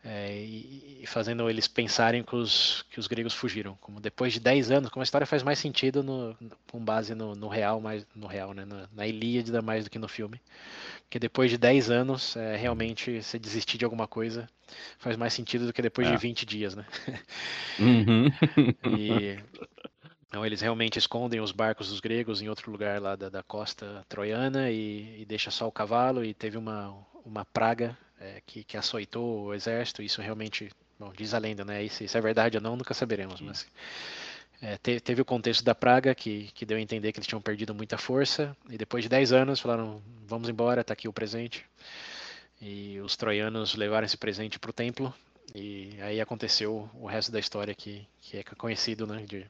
é, 0.06 0.36
e, 0.36 0.99
e, 1.01 1.08
fazendo 1.08 1.49
eles 1.49 1.66
pensarem 1.66 2.24
que 2.24 2.36
os, 2.36 2.86
que 2.89 2.99
os 2.99 3.08
gregos 3.08 3.34
fugiram. 3.34 3.78
Como 3.80 4.01
depois 4.01 4.34
de 4.34 4.39
10 4.39 4.72
anos, 4.72 4.89
como 4.89 5.01
a 5.01 5.06
história 5.06 5.26
faz 5.26 5.43
mais 5.43 5.60
sentido 5.60 6.04
no, 6.04 6.36
com 6.70 6.84
base 6.84 7.16
no, 7.16 7.34
no 7.36 7.47
real, 7.47 7.80
mais 7.80 8.06
no 8.14 8.28
real, 8.28 8.54
né, 8.54 8.66
na, 8.66 8.89
na 8.91 9.08
Ilíada 9.08 9.62
mais 9.62 9.86
do 9.86 9.89
que 9.89 9.97
no 9.97 10.10
filme. 10.10 10.41
Que 11.10 11.18
depois 11.18 11.49
de 11.49 11.58
10 11.58 11.89
anos, 11.89 12.36
é, 12.36 12.58
realmente, 12.58 13.24
se 13.24 13.39
desistir 13.39 13.78
de 13.78 13.86
alguma 13.86 14.06
coisa 14.06 14.49
faz 14.97 15.16
mais 15.16 15.34
sentido 15.34 15.68
do 15.68 15.74
que 15.74 15.82
depois 15.82 16.08
é. 16.08 16.12
de 16.12 16.18
20 16.18 16.45
dias, 16.45 16.76
né? 16.76 16.86
Uhum. 17.80 18.28
e, 18.99 19.39
então 20.28 20.45
eles 20.45 20.62
realmente 20.62 20.99
escondem 20.99 21.39
os 21.39 21.51
barcos 21.51 21.89
dos 21.89 21.99
gregos 21.99 22.41
em 22.41 22.49
outro 22.49 22.72
lugar 22.72 23.01
lá 23.01 23.16
da, 23.16 23.30
da 23.30 23.41
costa 23.41 24.06
troiana 24.08 24.70
e, 24.70 25.22
e 25.22 25.26
deixa 25.26 25.49
só 25.49 25.68
o 25.68 25.72
cavalo 25.72 26.24
e 26.24 26.34
teve 26.34 26.56
uma, 26.56 26.95
uma 27.26 27.43
praga 27.45 27.97
é, 28.24 28.42
que, 28.46 28.64
que 28.64 28.78
açoitou 28.78 29.46
o 29.46 29.54
exército, 29.54 30.02
isso 30.02 30.22
realmente, 30.22 30.72
bom, 30.98 31.12
diz 31.16 31.34
a 31.34 31.38
lenda, 31.38 31.66
né? 31.66 31.84
Isso, 31.84 32.04
isso 32.04 32.18
é 32.18 32.22
verdade 32.22 32.58
ou 32.58 32.64
não, 32.64 32.78
nunca 32.78 32.94
saberemos, 32.94 33.42
mas 33.42 33.68
é, 34.62 34.78
te, 34.78 35.00
teve 35.02 35.22
o 35.22 35.26
contexto 35.26 35.64
da 35.64 35.76
praga 35.76 36.16
que, 36.16 36.50
que 36.54 36.66
deu 36.66 36.78
a 36.78 36.82
entender 36.82 37.12
que 37.12 37.20
eles 37.20 37.28
tinham 37.28 37.42
perdido 37.42 37.76
muita 37.76 37.98
força 37.98 38.56
e 38.70 38.78
depois 38.78 39.04
de 39.04 39.10
10 39.10 39.34
anos 39.34 39.60
falaram, 39.60 40.02
vamos 40.26 40.48
embora, 40.48 40.84
tá 40.84 40.94
aqui 40.94 41.08
o 41.08 41.14
presente. 41.14 41.66
E 42.62 42.98
os 43.02 43.18
troianos 43.18 43.76
levaram 43.76 44.06
esse 44.06 44.16
presente 44.16 44.58
para 44.58 44.70
o 44.70 44.74
templo 44.74 45.14
e 45.54 45.98
aí 46.02 46.22
aconteceu 46.22 46.90
o 46.94 47.06
resto 47.06 47.30
da 47.30 47.40
história 47.40 47.76
que, 47.76 48.08
que 48.22 48.38
é 48.38 48.44
conhecido, 48.44 49.06
né? 49.06 49.26
De, 49.28 49.46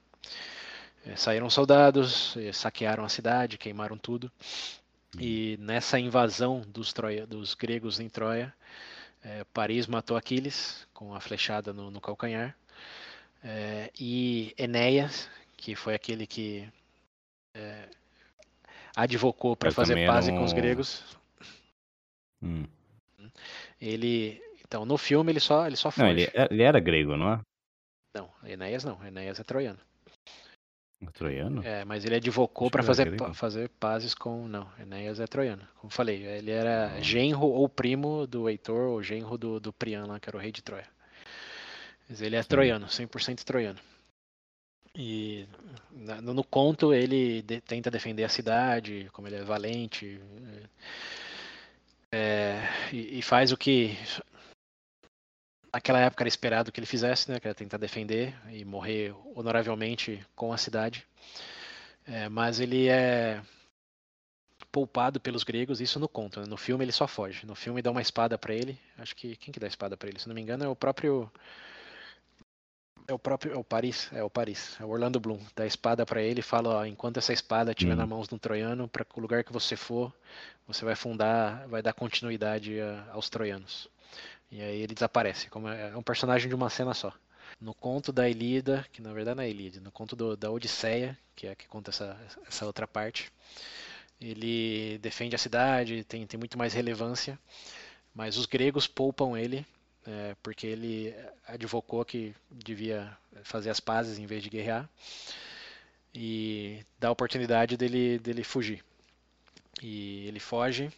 é, 1.06 1.16
saíram 1.16 1.50
soldados, 1.50 2.36
é, 2.38 2.52
saquearam 2.52 3.06
a 3.06 3.10
cidade, 3.10 3.58
queimaram 3.58 3.98
tudo. 3.98 4.32
E 5.20 5.58
nessa 5.60 6.00
invasão 6.00 6.62
dos, 6.68 6.92
Troia, 6.92 7.28
dos 7.28 7.54
gregos 7.54 8.00
em 8.00 8.10
Troia, 8.10 8.54
é, 9.24 9.44
Paris 9.54 9.88
matou 9.88 10.18
Aquiles 10.18 10.88
com 10.94 11.14
a 11.14 11.20
flechada 11.20 11.72
no, 11.72 11.92
no 11.92 12.02
calcanhar. 12.02 12.56
É, 13.44 13.92
e 14.00 14.54
Enéas, 14.58 15.30
que 15.56 15.76
foi 15.76 15.94
aquele 15.94 16.26
que 16.26 16.68
é, 17.56 17.88
advocou 18.96 19.56
para 19.56 19.72
fazer 19.72 20.06
paz 20.08 20.28
com 20.30 20.44
os 20.44 20.54
gregos. 20.54 21.04
Hum. 22.42 22.66
Ele, 23.80 24.42
então, 24.66 24.86
no 24.86 24.98
filme 24.98 25.32
ele 25.32 25.40
só 25.40 25.68
ele 25.68 25.76
só 25.76 25.92
foge. 25.92 26.04
Não, 26.04 26.10
ele, 26.10 26.32
ele 26.52 26.64
era 26.64 26.80
grego, 26.80 27.16
não 27.16 27.34
é? 27.34 27.40
Não, 28.16 28.30
Enéas 28.44 28.84
não. 28.84 29.04
Enéas 29.06 29.40
é 29.40 29.44
troiano. 29.44 29.80
Troiano? 31.12 31.64
É, 31.64 31.84
mas 31.86 32.06
ele 32.06 32.16
advocou 32.16 32.70
para 32.70 32.84
fazer, 32.84 33.16
fazer 33.34 33.70
pazes 33.80 34.14
com. 34.14 34.48
Não, 34.48 34.68
Enéas 34.80 35.20
é 35.20 35.28
troiano. 35.28 35.68
Como 35.78 35.92
falei, 35.92 36.26
ele 36.26 36.52
era 36.52 37.02
genro 37.02 37.48
ou 37.48 37.68
primo 37.68 38.26
do 38.26 38.50
Heitor, 38.50 38.90
ou 38.90 39.04
genro 39.04 39.38
do, 39.38 39.60
do 39.60 39.74
Priam 39.74 40.08
lá, 40.08 40.20
que 40.20 40.30
era 40.30 40.38
o 40.38 40.40
rei 40.40 40.52
de 40.52 40.62
Troia. 40.62 40.88
Mas 42.10 42.22
ele 42.22 42.36
é 42.36 42.42
Sim. 42.42 42.50
troiano, 42.50 42.86
100% 42.88 43.44
troiano. 43.44 43.80
E 44.96 45.48
no, 45.92 46.34
no 46.34 46.44
conto 46.44 46.94
ele 46.94 47.42
de, 47.42 47.60
tenta 47.62 47.90
defender 47.90 48.24
a 48.24 48.30
cidade, 48.30 49.10
como 49.12 49.28
ele 49.28 49.38
é 49.38 49.44
valente. 49.44 50.20
É, 52.12 52.62
e, 52.92 53.18
e, 53.18 53.22
faz 53.24 53.52
o 53.52 53.58
que 53.58 53.98
naquela 55.74 56.00
época 56.00 56.22
era 56.24 56.30
esperado 56.30 56.72
que 56.72 56.80
ele 56.80 56.86
fizesse, 56.86 57.32
né, 57.32 57.40
que 57.40 57.48
era 57.48 57.56
tentar 57.56 57.78
defender 57.78 58.36
e 58.52 58.64
morrer 58.64 59.14
honoravelmente 59.36 60.24
com 60.36 60.54
a 60.54 60.58
cidade. 60.58 61.06
É, 62.06 62.30
mas 62.30 62.60
ele 62.60 62.88
é 62.88 63.42
poupado 64.72 65.20
pelos 65.20 65.44
gregos, 65.44 65.82
isso 65.82 66.00
no 66.00 66.08
conto. 66.08 66.42
Né? 66.42 66.46
No 66.48 66.58
filme 66.58 66.86
ele 66.86 66.92
só 66.92 67.08
foge. 67.08 67.46
No 67.46 67.56
filme 67.56 67.82
dá 67.82 67.92
uma 67.92 68.02
espada 68.02 68.38
para 68.38 68.54
ele. 68.54 68.80
Acho 68.98 69.16
que 69.16 69.36
quem 69.36 69.52
que 69.52 69.60
dá 69.60 69.66
a 69.66 69.70
espada 69.70 69.98
para 69.98 70.10
ele? 70.10 70.20
Se 70.20 70.28
não 70.28 70.36
me 70.36 70.42
engano 70.42 70.64
é 70.64 70.68
o 70.68 70.76
próprio 70.76 71.32
é 73.08 73.14
o 73.14 73.20
próprio 73.20 73.54
é 73.54 73.58
o 73.58 73.64
Paris, 73.64 74.10
é 74.14 74.24
o 74.24 74.30
Paris, 74.30 74.78
é 74.80 74.86
o 74.86 74.90
Orlando 74.90 75.20
Bloom. 75.20 75.40
Dá 75.56 75.64
a 75.64 75.68
espada 75.68 76.06
para 76.06 76.22
ele 76.22 76.40
e 76.40 76.44
fala, 76.44 76.70
ó, 76.70 76.86
enquanto 76.86 77.18
essa 77.18 77.34
espada 77.34 77.72
estiver 77.72 77.94
hum. 77.94 77.98
na 77.98 78.06
mão 78.06 78.22
de 78.22 78.34
um 78.34 78.38
troiano, 78.38 78.88
para 78.88 79.06
o 79.16 79.20
lugar 79.20 79.44
que 79.44 79.52
você 79.52 79.76
for, 79.76 80.14
você 80.66 80.86
vai 80.86 80.96
fundar, 80.96 81.68
vai 81.68 81.82
dar 81.82 81.94
continuidade 81.94 82.80
a, 82.80 83.12
aos 83.12 83.30
troianos. 83.30 83.90
E 84.54 84.62
aí 84.62 84.82
ele 84.82 84.94
desaparece, 84.94 85.50
como 85.50 85.68
é, 85.68 85.90
é 85.90 85.98
um 85.98 86.04
personagem 86.04 86.48
de 86.48 86.54
uma 86.54 86.70
cena 86.70 86.94
só. 86.94 87.12
No 87.60 87.74
conto 87.74 88.12
da 88.12 88.30
Ilíada, 88.30 88.86
que 88.94 89.02
na 89.02 89.12
verdade 89.12 89.38
não 89.38 89.44
é 89.44 89.50
Ilíada, 89.50 89.80
no 89.80 89.92
conto 89.92 90.16
do, 90.16 90.38
da 90.38 90.52
Odisseia, 90.52 91.18
que 91.36 91.48
é 91.48 91.56
que 91.56 91.68
conta 91.68 91.90
essa, 91.90 92.16
essa 92.48 92.64
outra 92.64 92.88
parte, 92.88 93.32
ele 94.22 95.00
defende 95.00 95.36
a 95.36 95.40
cidade, 95.40 96.04
tem, 96.04 96.28
tem 96.28 96.38
muito 96.38 96.56
mais 96.56 96.72
relevância, 96.72 97.40
mas 98.14 98.38
os 98.38 98.46
gregos 98.46 98.86
poupam 98.86 99.36
ele, 99.36 99.66
é, 100.06 100.36
porque 100.44 100.68
ele 100.68 101.16
advocou 101.48 102.06
que 102.06 102.36
devia 102.52 103.18
fazer 103.44 103.72
as 103.72 103.80
pazes 103.80 104.20
em 104.20 104.28
vez 104.28 104.44
de 104.44 104.52
guerrear, 104.52 104.88
e 106.14 106.86
dá 107.00 107.08
a 107.08 107.12
oportunidade 107.12 107.76
dele, 107.76 108.20
dele 108.20 108.44
fugir. 108.44 108.86
E 109.82 110.28
ele 110.28 110.40
foge, 110.40 110.92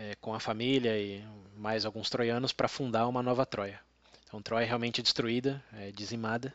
é, 0.00 0.14
com 0.20 0.32
a 0.32 0.40
família 0.40 0.98
e 0.98 1.22
mais 1.54 1.84
alguns 1.84 2.08
troianos 2.08 2.52
para 2.52 2.68
fundar 2.68 3.06
uma 3.06 3.22
nova 3.22 3.44
Troia. 3.44 3.78
Então 4.24 4.40
Troia 4.40 4.64
é 4.64 4.66
realmente 4.66 5.02
destruída, 5.02 5.62
é, 5.74 5.92
dizimada, 5.92 6.54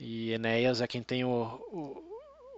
e 0.00 0.32
Enéas 0.32 0.80
é 0.80 0.86
quem 0.86 1.02
tem 1.02 1.24
o, 1.24 2.02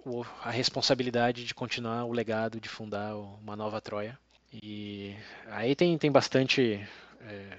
o, 0.05 0.25
a 0.43 0.49
responsabilidade 0.49 1.45
de 1.45 1.53
continuar 1.53 2.05
o 2.05 2.11
legado 2.11 2.59
de 2.59 2.67
fundar 2.67 3.15
uma 3.15 3.55
nova 3.55 3.79
Troia. 3.79 4.17
E 4.51 5.15
aí 5.47 5.75
tem, 5.75 5.97
tem 5.97 6.11
bastante 6.11 6.85
é, 7.21 7.57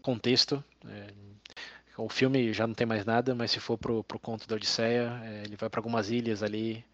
contexto. 0.00 0.62
É, 0.86 1.08
o 1.96 2.08
filme 2.08 2.52
já 2.52 2.66
não 2.66 2.74
tem 2.74 2.86
mais 2.86 3.04
nada, 3.04 3.34
mas 3.34 3.50
se 3.50 3.58
for 3.58 3.76
pro, 3.76 4.04
pro 4.04 4.20
conto 4.20 4.46
da 4.46 4.54
Odisseia, 4.54 5.20
é, 5.24 5.42
ele 5.44 5.56
vai 5.56 5.68
para 5.68 5.80
algumas 5.80 6.10
ilhas 6.10 6.42
ali 6.42 6.84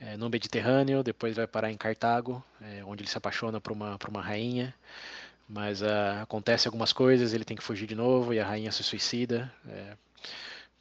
é, 0.00 0.16
no 0.16 0.28
Mediterrâneo, 0.28 1.02
depois 1.02 1.36
vai 1.36 1.46
parar 1.46 1.70
em 1.70 1.76
Cartago, 1.76 2.44
é, 2.60 2.84
onde 2.84 3.02
ele 3.02 3.08
se 3.08 3.16
apaixona 3.16 3.60
por 3.60 3.72
uma, 3.72 3.98
por 3.98 4.10
uma 4.10 4.20
rainha, 4.20 4.74
mas 5.48 5.80
uh, 5.80 6.22
acontece 6.22 6.66
algumas 6.68 6.92
coisas, 6.92 7.32
ele 7.32 7.44
tem 7.44 7.56
que 7.56 7.62
fugir 7.62 7.86
de 7.86 7.94
novo 7.94 8.34
e 8.34 8.40
a 8.40 8.46
rainha 8.46 8.72
se 8.72 8.82
suicida, 8.82 9.52
é, 9.68 9.96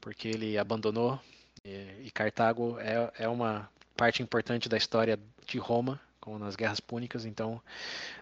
porque 0.02 0.28
ele 0.28 0.58
abandonou. 0.58 1.20
E, 1.64 2.06
e 2.06 2.12
Cartago 2.12 2.78
é, 2.80 3.12
é 3.20 3.28
uma 3.28 3.70
parte 3.96 4.22
importante 4.22 4.68
da 4.68 4.78
história 4.78 5.20
de 5.48 5.58
Roma, 5.58 6.00
como 6.26 6.40
nas 6.40 6.56
guerras 6.56 6.80
púnicas, 6.80 7.24
então 7.24 7.62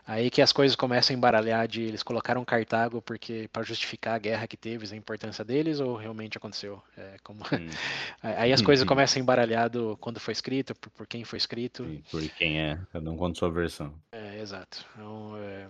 aí 0.06 0.30
que 0.30 0.41
as 0.41 0.51
coisas 0.51 0.76
começam 0.76 1.16
a 1.16 1.18
embaralhar 1.18 1.66
de 1.68 1.82
eles 1.82 2.04
colocaram 2.04 2.43
Cartago 2.43 3.01
porque 3.01 3.49
para 3.51 3.64
justificar 3.64 4.16
a 4.16 4.20
guerra 4.20 4.45
que 4.45 4.58
teve, 4.58 4.93
a 4.93 4.97
importância 4.97 5.43
deles 5.45 5.80
ou 5.80 5.95
realmente 5.95 6.38
aconteceu? 6.38 6.84
É, 6.97 7.16
como... 7.24 7.41
Hum. 7.54 7.70
aí 8.24 8.51
as 8.51 8.62
coisas 8.62 8.84
começam 8.86 9.20
a 9.20 9.24
embaralhar 9.24 9.70
do 9.70 9.95
quando 9.97 10.20
foi 10.20 10.32
escrito, 10.32 10.74
por, 10.74 10.89
por 10.89 11.08
quem 11.08 11.24
foi 11.24 11.38
escrito. 11.38 11.86
E 11.86 12.04
por 12.10 12.22
quem 12.30 12.60
é, 12.60 12.80
cada 12.91 13.10
um 13.12 13.16
conta 13.16 13.38
sua 13.38 13.51
versão. 13.51 13.93
É, 14.12 14.41
exato. 14.41 14.84
Então, 14.95 15.38
é, 15.38 15.68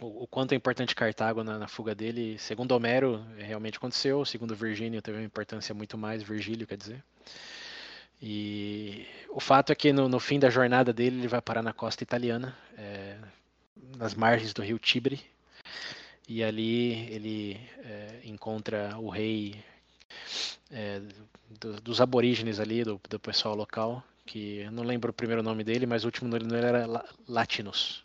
o, 0.00 0.24
o, 0.24 0.26
quanto 0.26 0.52
é 0.52 0.56
importante 0.56 0.94
Cartago 0.94 1.44
na, 1.44 1.58
na, 1.58 1.68
fuga 1.68 1.94
dele, 1.94 2.38
segundo 2.38 2.72
Homero, 2.72 3.24
realmente 3.36 3.76
aconteceu, 3.76 4.24
segundo 4.24 4.56
Virgínio 4.56 5.02
teve 5.02 5.18
uma 5.18 5.24
importância 5.24 5.74
muito 5.74 5.98
mais, 5.98 6.22
Virgílio 6.22 6.66
quer 6.66 6.78
dizer. 6.78 7.04
E 8.20 9.06
o 9.28 9.40
fato 9.40 9.72
é 9.72 9.74
que 9.74 9.92
no, 9.92 10.08
no, 10.08 10.18
fim 10.18 10.38
da 10.38 10.50
jornada 10.50 10.92
dele 10.92 11.18
ele 11.18 11.28
vai 11.28 11.40
parar 11.40 11.62
na 11.62 11.72
costa 11.72 12.02
italiana, 12.02 12.56
é, 12.78 13.18
nas 13.96 14.14
margens 14.14 14.52
do 14.52 14.62
rio 14.62 14.78
Tibre, 14.78 15.20
e 16.28 16.42
ali 16.42 17.12
ele 17.12 17.60
é, 17.84 18.20
encontra 18.24 18.96
o 18.98 19.08
rei 19.08 19.62
é, 20.70 21.00
do, 21.60 21.80
dos 21.80 22.00
aborígenes 22.00 22.58
ali, 22.58 22.82
do, 22.82 23.00
do, 23.08 23.20
pessoal 23.20 23.54
local, 23.54 24.02
que 24.24 24.58
eu 24.58 24.72
não 24.72 24.82
lembro 24.82 25.10
o 25.10 25.14
primeiro 25.14 25.42
nome 25.42 25.62
dele, 25.62 25.86
mas 25.86 26.04
o 26.04 26.06
último 26.06 26.28
nome 26.28 26.44
dele 26.44 26.66
era 26.66 27.04
Latinus. 27.28 28.02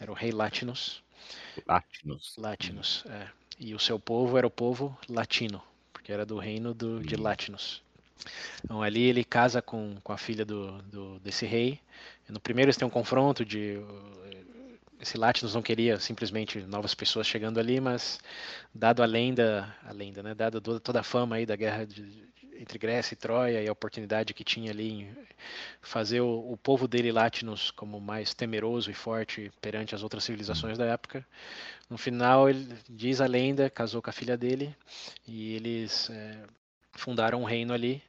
Era 0.00 0.10
o 0.10 0.14
rei 0.14 0.32
Latinus. 0.32 1.02
Latinus. 1.66 2.34
Latinus, 2.36 3.04
é. 3.06 3.28
E 3.58 3.74
o 3.74 3.78
seu 3.78 3.98
povo 4.00 4.36
era 4.36 4.46
o 4.46 4.50
povo 4.50 4.98
latino, 5.08 5.62
porque 5.92 6.12
era 6.12 6.26
do 6.26 6.38
reino 6.38 6.74
do, 6.74 7.00
de 7.00 7.14
hum. 7.14 7.22
Então 8.64 8.82
ali 8.82 9.02
ele 9.02 9.24
casa 9.24 9.60
com, 9.60 9.96
com 10.02 10.12
a 10.12 10.18
filha 10.18 10.44
do, 10.44 10.80
do 10.82 11.18
desse 11.20 11.46
rei. 11.46 11.80
No 12.28 12.40
primeiro 12.40 12.68
eles 12.68 12.76
têm 12.76 12.86
um 12.86 12.90
confronto 12.90 13.44
de 13.44 13.78
esse 15.04 15.18
Latinos 15.18 15.54
não 15.54 15.62
queria 15.62 15.98
simplesmente 16.00 16.60
novas 16.60 16.94
pessoas 16.94 17.26
chegando 17.26 17.60
ali, 17.60 17.78
mas 17.78 18.18
dado 18.74 19.02
a 19.02 19.06
lenda, 19.06 19.74
a 19.84 19.92
lenda, 19.92 20.22
né, 20.22 20.34
dado 20.34 20.60
toda 20.80 21.00
a 21.00 21.02
fama 21.02 21.36
aí 21.36 21.44
da 21.44 21.54
guerra 21.54 21.84
de, 21.84 22.24
entre 22.58 22.78
Grécia 22.78 23.14
e 23.14 23.16
Troia 23.16 23.62
e 23.62 23.68
a 23.68 23.72
oportunidade 23.72 24.32
que 24.32 24.42
tinha 24.42 24.70
ali 24.70 24.90
em 24.90 25.16
fazer 25.82 26.20
o, 26.20 26.52
o 26.52 26.56
povo 26.56 26.88
dele 26.88 27.12
Latinos 27.12 27.70
como 27.70 28.00
mais 28.00 28.32
temeroso 28.32 28.90
e 28.90 28.94
forte 28.94 29.52
perante 29.60 29.94
as 29.94 30.02
outras 30.02 30.24
civilizações 30.24 30.78
da 30.78 30.86
época. 30.86 31.26
No 31.90 31.98
final, 31.98 32.48
ele 32.48 32.66
diz 32.88 33.20
a 33.20 33.26
lenda, 33.26 33.68
casou 33.68 34.00
com 34.00 34.08
a 34.08 34.12
filha 34.12 34.36
dele 34.36 34.74
e 35.26 35.54
eles 35.54 36.08
é, 36.08 36.44
fundaram 36.94 37.42
um 37.42 37.44
reino 37.44 37.72
ali 37.72 38.02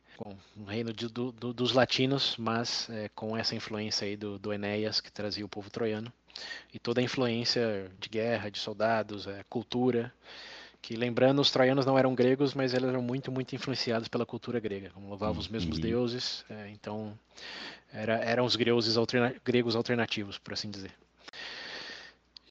um 0.55 0.63
reino 0.65 0.93
de, 0.93 1.07
do, 1.07 1.31
do, 1.31 1.53
dos 1.53 1.73
latinos, 1.73 2.35
mas 2.37 2.89
é, 2.89 3.09
com 3.09 3.35
essa 3.35 3.55
influência 3.55 4.07
aí 4.07 4.15
do, 4.15 4.39
do 4.39 4.53
Enéas, 4.53 5.01
que 5.01 5.11
trazia 5.11 5.45
o 5.45 5.49
povo 5.49 5.69
troiano, 5.69 6.11
e 6.73 6.79
toda 6.79 7.01
a 7.01 7.03
influência 7.03 7.91
de 7.99 8.09
guerra, 8.09 8.49
de 8.49 8.59
soldados, 8.59 9.27
é, 9.27 9.43
cultura, 9.49 10.13
que 10.81 10.95
lembrando, 10.95 11.41
os 11.41 11.49
troianos 11.49 11.85
não 11.85 11.97
eram 11.97 12.13
gregos, 12.13 12.53
mas 12.53 12.73
eles 12.73 12.87
eram 12.87 13.01
muito, 13.01 13.31
muito 13.31 13.55
influenciados 13.55 14.07
pela 14.07 14.25
cultura 14.25 14.59
grega, 14.59 14.91
como 14.91 15.09
louvavam 15.09 15.39
os 15.39 15.47
mesmos 15.47 15.77
uhum. 15.77 15.81
deuses, 15.81 16.45
é, 16.49 16.69
então 16.69 17.17
era, 17.91 18.15
eram 18.15 18.45
os 18.45 18.55
gregos, 18.55 18.95
alterna, 18.97 19.35
gregos 19.43 19.75
alternativos, 19.75 20.37
por 20.37 20.53
assim 20.53 20.69
dizer. 20.69 20.91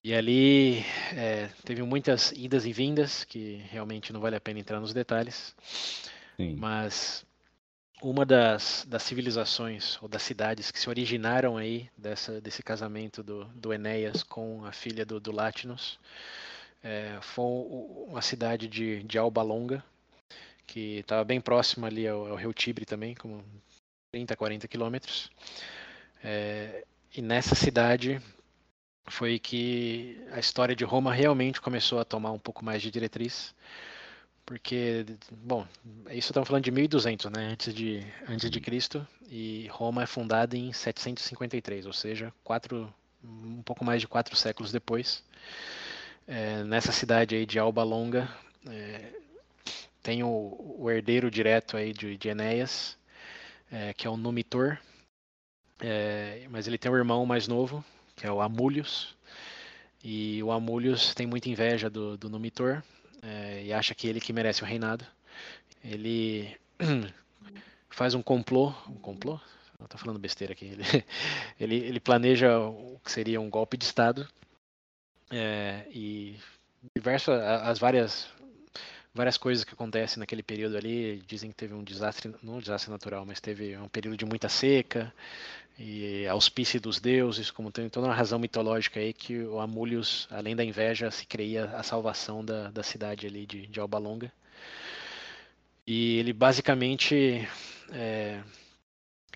E 0.03 0.13
ali 0.13 0.85
é, 1.15 1.49
teve 1.65 1.83
muitas 1.83 2.31
idas 2.33 2.67
e 2.67 2.73
vindas, 2.75 3.25
que 3.25 3.65
realmente 3.71 4.13
não 4.13 4.21
vale 4.21 4.37
a 4.37 4.41
pena 4.41 4.61
entrar 4.61 4.79
nos 4.79 4.93
detalhes. 4.93 5.55
Sim. 6.37 6.57
Mas 6.57 7.25
uma 8.03 8.27
das, 8.27 8.85
das 8.89 9.03
civilizações 9.03 9.99
ou 10.03 10.09
das 10.09 10.23
cidades 10.23 10.71
que 10.71 10.79
se 10.79 10.89
originaram 10.89 11.57
aí 11.57 11.89
dessa, 11.97 12.41
desse 12.41 12.63
casamento 12.63 13.23
do, 13.23 13.45
do 13.47 13.73
Enéas 13.73 14.23
com 14.23 14.65
a 14.65 14.73
filha 14.73 15.07
do, 15.07 15.19
do 15.19 15.33
é, 16.83 17.19
foi 17.23 17.45
uma 18.07 18.21
cidade 18.21 18.69
de, 18.69 19.03
de 19.05 19.17
Alba 19.17 19.43
Longa, 19.43 19.83
que 20.67 20.99
estava 20.99 21.25
bem 21.25 21.41
próxima 21.41 21.87
ali 21.87 22.07
ao, 22.07 22.27
ao, 22.27 22.37
Rio 22.37 22.53
Tibre 22.53 22.85
também, 22.85 23.15
como 23.15 23.43
30, 24.13 24.37
40 24.37 24.69
quilômetros. 24.69 25.31
É, 26.23 26.85
e 27.17 27.23
nessa 27.23 27.55
cidade 27.55 28.21
foi 29.07 29.39
que 29.39 30.23
a 30.31 30.39
história 30.39 30.77
de 30.77 30.85
Roma 30.85 31.13
realmente 31.13 31.61
começou 31.61 31.99
a 31.99 32.05
tomar 32.05 32.33
um 32.33 32.39
pouco 32.39 32.63
mais 32.63 32.83
de 32.83 32.91
diretriz. 32.91 33.55
Porque, 34.47 35.07
bom, 35.31 35.67
isso 36.11 36.31
estamos 36.31 36.47
falando 36.47 36.65
de 36.65 36.71
1200, 36.71 37.31
né, 37.31 37.49
antes 37.53 37.73
de, 37.73 38.05
antes 38.29 38.51
de 38.51 38.61
Cristo, 38.61 39.07
e 39.29 39.67
Roma 39.69 40.03
é 40.03 40.07
fundada 40.07 40.55
em 40.57 40.71
753, 40.71 41.87
ou 41.87 41.93
seja, 41.95 42.33
quatro, 42.45 42.93
um 43.23 43.63
pouco 43.63 43.85
mais 43.85 44.03
de 44.03 44.09
quatro 44.09 44.37
séculos 44.37 44.71
depois. 44.71 45.25
É, 46.27 46.63
nessa 46.65 46.93
cidade 46.93 47.35
aí 47.35 47.47
de 47.47 47.59
Alba 47.59 47.83
Longa, 47.83 48.29
é, 48.69 49.13
tem 50.03 50.23
o, 50.23 50.77
o, 50.79 50.91
herdeiro 50.91 51.31
direto 51.31 51.77
aí 51.79 51.95
de, 51.95 52.17
de 52.19 52.29
Enéas, 52.29 52.99
é, 53.73 53.95
que 53.95 54.07
é 54.07 54.11
o 54.11 54.17
Numitor, 54.17 54.79
é, 55.81 56.47
mas 56.51 56.67
ele 56.67 56.77
tem 56.77 56.93
um 56.93 56.97
irmão 56.97 57.25
mais 57.25 57.49
novo, 57.49 57.83
que 58.15 58.27
é 58.27 58.31
o 58.31 58.43
Amulius. 58.43 59.17
E 60.03 60.43
o 60.43 60.53
Amulius 60.53 61.15
tem 61.15 61.27
muita 61.27 61.49
inveja 61.49 61.89
do, 61.89 62.19
do 62.19 62.29
Numitor 62.29 62.83
é, 63.25 63.65
e 63.65 63.73
acha 63.73 63.95
que 63.95 64.07
ele 64.07 64.21
que 64.21 64.33
merece 64.33 64.63
o 64.63 64.67
reinado. 64.67 65.05
Ele 65.83 66.57
faz 67.91 68.15
um 68.15 68.23
complô, 68.23 68.75
um 68.89 68.95
complô? 68.95 69.41
Não 69.81 69.87
tô 69.87 69.99
falando 69.99 70.19
besteira 70.19 70.53
aqui. 70.53 70.67
Ele, 70.67 70.85
ele, 71.59 71.77
ele 71.77 72.01
planeja 72.01 72.59
o 72.59 73.01
que 73.03 73.11
seria 73.11 73.41
um 73.41 73.51
golpe 73.51 73.77
de 73.77 73.85
estado 73.85 74.29
é, 75.31 75.87
e 75.91 76.37
diversas 76.95 77.41
as 77.41 77.79
várias 77.79 78.29
várias 79.15 79.39
coisas 79.39 79.65
que 79.65 79.73
acontecem 79.73 80.19
naquele 80.19 80.43
período 80.43 80.77
ali 80.77 81.23
dizem 81.27 81.51
que 81.51 81.57
teve 81.57 81.73
um 81.73 81.85
desastre 81.85 82.35
não 82.43 82.57
um 82.57 82.59
desastre 82.59 82.91
natural 82.91 83.25
mas 83.25 83.41
teve 83.41 83.77
um 83.77 83.89
período 83.89 84.17
de 84.17 84.25
muita 84.25 84.49
seca 84.49 85.13
e 85.79 86.27
auspício 86.29 86.81
dos 86.81 87.01
deuses, 87.01 87.51
como 87.51 87.73
tem 87.73 87.89
toda 87.89 88.07
uma 88.07 88.15
razão 88.15 88.39
mitológica 88.39 89.01
aí 89.01 89.13
que 89.13 89.39
o 89.41 89.59
Amulius, 89.59 90.29
além 90.31 90.55
da 90.55 90.65
inveja, 90.65 91.11
se 91.11 91.27
creia 91.27 91.65
a 91.77 91.83
salvação 91.83 92.45
da, 92.45 92.71
da 92.71 92.83
cidade 92.83 93.27
ali 93.27 93.45
de, 93.45 93.67
de 93.67 93.81
Alba 93.81 93.99
Longa. 93.99 94.33
E 95.87 96.19
ele 96.19 96.33
basicamente 96.33 97.47
é, 97.93 98.41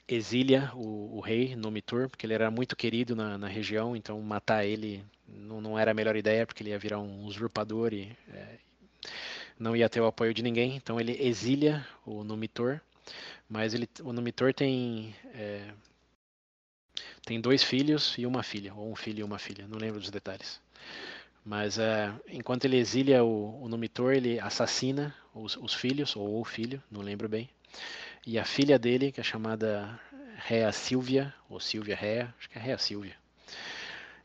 exilia 0.06 0.70
o, 0.74 1.16
o, 1.18 1.20
rei 1.20 1.54
Nomitur, 1.54 2.08
porque 2.08 2.24
ele 2.24 2.34
era 2.34 2.50
muito 2.50 2.74
querido 2.74 3.14
na, 3.14 3.36
na 3.36 3.48
região, 3.48 3.94
então 3.94 4.20
matar 4.22 4.64
ele 4.64 5.04
não, 5.26 5.60
não, 5.60 5.78
era 5.78 5.90
a 5.90 5.94
melhor 5.94 6.16
ideia, 6.16 6.46
porque 6.46 6.62
ele 6.62 6.70
ia 6.70 6.78
virar 6.78 7.00
um 7.00 7.24
usurpador 7.24 7.92
e 7.92 8.16
é, 8.32 8.58
não 9.58 9.76
ia 9.76 9.88
ter 9.88 10.00
o 10.00 10.06
apoio 10.06 10.32
de 10.32 10.42
ninguém. 10.42 10.76
Então 10.76 10.98
ele 11.00 11.18
exilia 11.20 11.86
o 12.06 12.24
Nomitor, 12.24 12.80
mas 13.48 13.74
ele, 13.74 13.88
o 14.02 14.12
Nomitor 14.12 14.54
tem 14.54 15.14
é, 15.34 15.68
tem 17.28 17.38
dois 17.38 17.62
filhos 17.62 18.14
e 18.16 18.24
uma 18.24 18.42
filha, 18.42 18.72
ou 18.72 18.90
um 18.90 18.96
filho 18.96 19.20
e 19.20 19.22
uma 19.22 19.38
filha, 19.38 19.68
não 19.68 19.78
lembro 19.78 20.00
dos 20.00 20.10
detalhes. 20.10 20.58
Mas 21.44 21.78
é, 21.78 22.10
enquanto 22.26 22.64
ele 22.64 22.78
exilia 22.78 23.22
o, 23.22 23.62
o 23.62 23.68
Numitor, 23.68 24.14
ele 24.14 24.40
assassina 24.40 25.14
os, 25.34 25.54
os, 25.58 25.74
filhos, 25.74 26.16
ou 26.16 26.40
o 26.40 26.44
filho, 26.44 26.82
não 26.90 27.02
lembro 27.02 27.28
bem. 27.28 27.50
E 28.26 28.38
a 28.38 28.46
filha 28.46 28.78
dele, 28.78 29.12
que 29.12 29.20
é 29.20 29.22
chamada 29.22 30.00
Rea 30.38 30.72
Silvia, 30.72 31.34
ou 31.50 31.60
Silvia 31.60 31.94
Rea, 31.94 32.34
acho 32.38 32.48
que 32.48 32.58
é 32.58 32.62
Rea 32.62 32.78
Silvia. 32.78 33.14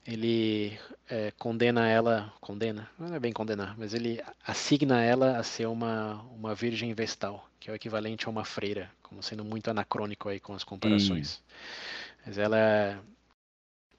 Ele 0.07 0.79
é, 1.09 1.33
condena 1.37 1.89
ela, 1.89 2.31
condena, 2.39 2.89
não 2.97 3.13
é 3.13 3.19
bem 3.19 3.33
condenar, 3.33 3.77
mas 3.77 3.93
ele 3.93 4.23
assigna 4.47 5.01
ela 5.01 5.37
a 5.37 5.43
ser 5.43 5.67
uma, 5.67 6.21
uma 6.33 6.55
virgem 6.55 6.93
vestal, 6.93 7.49
que 7.59 7.69
é 7.69 7.73
o 7.73 7.75
equivalente 7.75 8.27
a 8.27 8.29
uma 8.29 8.45
freira, 8.45 8.89
como 9.01 9.21
sendo 9.21 9.43
muito 9.43 9.69
anacrônico 9.69 10.29
aí 10.29 10.39
com 10.39 10.53
as 10.53 10.63
comparações. 10.63 11.41
Hum. 11.41 12.02
Mas 12.25 12.37
ela 12.37 12.57
é, 12.57 12.97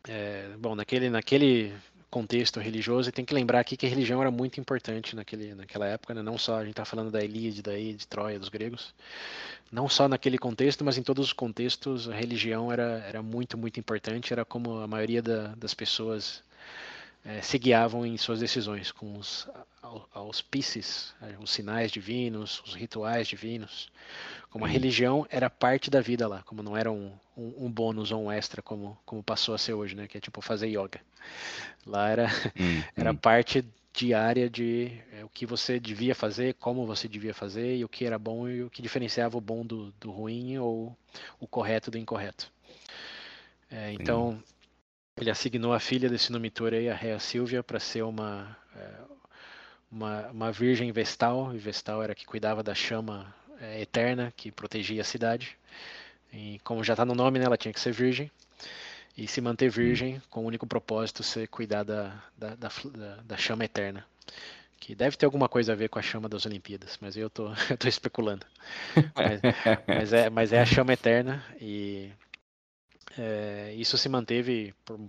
é, 0.08 0.56
bom, 0.58 0.74
naquele, 0.74 1.10
naquele 1.10 1.74
contexto 2.10 2.60
religioso, 2.60 3.08
e 3.08 3.12
tem 3.12 3.24
que 3.24 3.34
lembrar 3.34 3.58
aqui 3.60 3.76
que 3.76 3.86
a 3.86 3.88
religião 3.88 4.20
era 4.20 4.30
muito 4.30 4.60
importante 4.60 5.16
naquele, 5.16 5.52
naquela 5.54 5.86
época, 5.86 6.14
né? 6.14 6.22
não 6.22 6.38
só 6.38 6.58
a 6.58 6.60
gente 6.60 6.70
está 6.70 6.84
falando 6.84 7.10
da 7.10 7.24
Ilíade, 7.24 7.60
daí, 7.60 7.92
de 7.92 8.06
Troia, 8.06 8.38
dos 8.38 8.48
gregos, 8.48 8.94
não 9.72 9.88
só 9.88 10.06
naquele 10.06 10.38
contexto, 10.38 10.84
mas 10.84 10.96
em 10.96 11.02
todos 11.02 11.26
os 11.26 11.32
contextos 11.32 12.08
a 12.08 12.14
religião 12.14 12.70
era, 12.70 13.04
era 13.06 13.20
muito, 13.20 13.58
muito 13.58 13.80
importante, 13.80 14.32
era 14.32 14.44
como 14.44 14.78
a 14.78 14.86
maioria 14.86 15.20
da, 15.20 15.48
das 15.56 15.74
pessoas 15.74 16.40
é, 17.24 17.40
se 17.40 17.58
guiavam 17.58 18.04
em 18.04 18.16
suas 18.18 18.40
decisões, 18.40 18.92
com 18.92 19.16
os 19.16 19.48
auspícios, 20.12 21.14
eh, 21.22 21.34
os 21.40 21.50
sinais 21.50 21.90
divinos, 21.90 22.62
os 22.66 22.74
rituais 22.74 23.28
divinos. 23.28 23.88
Como 24.50 24.64
a 24.64 24.68
religião 24.68 25.26
era 25.30 25.50
parte 25.50 25.90
da 25.90 26.00
vida 26.00 26.28
lá, 26.28 26.42
como 26.42 26.62
não 26.62 26.76
era 26.76 26.90
um, 26.90 27.12
um, 27.36 27.66
um, 27.66 27.70
bônus 27.70 28.12
ou 28.12 28.24
um 28.24 28.32
extra 28.32 28.62
como, 28.62 28.96
como 29.04 29.22
passou 29.22 29.54
a 29.54 29.58
ser 29.58 29.72
hoje, 29.72 29.94
né? 29.94 30.06
Que 30.06 30.18
é 30.18 30.20
tipo 30.20 30.40
fazer 30.40 30.68
yoga. 30.68 31.00
Lá 31.86 32.08
era, 32.08 32.28
hum, 32.58 32.82
era 32.96 33.12
parte 33.12 33.64
diária 33.92 34.48
de 34.48 34.92
é, 35.12 35.24
o 35.24 35.28
que 35.28 35.46
você 35.46 35.78
devia 35.78 36.14
fazer, 36.14 36.54
como 36.54 36.86
você 36.86 37.08
devia 37.08 37.34
fazer 37.34 37.76
e 37.76 37.84
o 37.84 37.88
que 37.88 38.04
era 38.04 38.18
bom 38.18 38.48
e 38.48 38.62
o 38.62 38.70
que 38.70 38.82
diferenciava 38.82 39.36
o 39.38 39.40
bom 39.40 39.64
do, 39.64 39.92
do 40.00 40.10
ruim 40.10 40.58
ou 40.58 40.96
o 41.40 41.46
correto 41.46 41.90
do 41.90 41.98
incorreto. 41.98 42.52
É, 43.70 43.92
então, 43.92 44.42
ele 45.16 45.30
assignou 45.30 45.72
a 45.72 45.80
filha 45.80 46.08
desse 46.08 46.32
nomitor 46.32 46.72
aí, 46.72 46.88
a 46.88 46.94
Rea 46.94 47.18
Silvia, 47.18 47.62
para 47.62 47.78
ser 47.78 48.02
uma, 48.02 48.56
é, 48.76 48.90
uma, 49.90 50.28
uma 50.28 50.52
virgem 50.52 50.90
vestal, 50.90 51.54
e 51.54 51.58
vestal 51.58 52.02
era 52.02 52.14
que 52.14 52.26
cuidava 52.26 52.62
da 52.62 52.74
chama 52.74 53.34
é, 53.60 53.80
eterna 53.80 54.32
que 54.36 54.50
protegia 54.50 55.02
a 55.02 55.04
cidade. 55.04 55.56
E 56.32 56.60
como 56.64 56.82
já 56.82 56.94
está 56.94 57.04
no 57.04 57.14
nome, 57.14 57.38
né, 57.38 57.44
ela 57.44 57.56
tinha 57.56 57.72
que 57.72 57.80
ser 57.80 57.92
virgem 57.92 58.30
e 59.16 59.28
se 59.28 59.40
manter 59.40 59.70
virgem 59.70 60.20
com 60.28 60.42
o 60.42 60.46
único 60.46 60.66
propósito 60.66 61.22
ser 61.22 61.46
cuidar 61.46 61.84
da, 61.84 62.20
da, 62.36 62.56
da, 62.56 62.68
da, 63.24 63.36
chama 63.36 63.64
eterna. 63.64 64.04
Que 64.80 64.94
deve 64.94 65.16
ter 65.16 65.24
alguma 65.24 65.48
coisa 65.48 65.72
a 65.72 65.76
ver 65.76 65.88
com 65.88 65.98
a 65.98 66.02
chama 66.02 66.28
das 66.28 66.44
Olimpíadas, 66.44 66.98
mas 67.00 67.16
eu 67.16 67.30
tô, 67.30 67.52
eu 67.70 67.78
tô 67.78 67.86
especulando. 67.88 68.44
Mas, 69.14 69.40
mas, 69.86 70.12
é, 70.12 70.30
mas 70.30 70.52
é 70.52 70.60
a 70.60 70.66
chama 70.66 70.92
eterna 70.92 71.44
e 71.60 72.10
é, 73.18 73.72
isso 73.76 73.96
se 73.96 74.08
manteve 74.08 74.74
por 74.84 75.00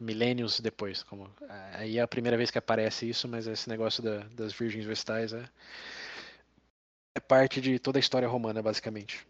milênios 0.00 0.60
depois. 0.60 1.02
Como, 1.02 1.30
aí 1.72 1.98
é 1.98 2.02
a 2.02 2.08
primeira 2.08 2.36
vez 2.36 2.50
que 2.50 2.58
aparece 2.58 3.08
isso, 3.08 3.26
mas 3.28 3.46
esse 3.46 3.68
negócio 3.68 4.02
da, 4.02 4.18
das 4.32 4.52
virgens 4.52 4.84
vestais 4.84 5.32
é, 5.32 5.48
é 7.14 7.20
parte 7.20 7.60
de 7.60 7.78
toda 7.78 7.98
a 7.98 8.00
história 8.00 8.28
romana, 8.28 8.62
basicamente. 8.62 9.26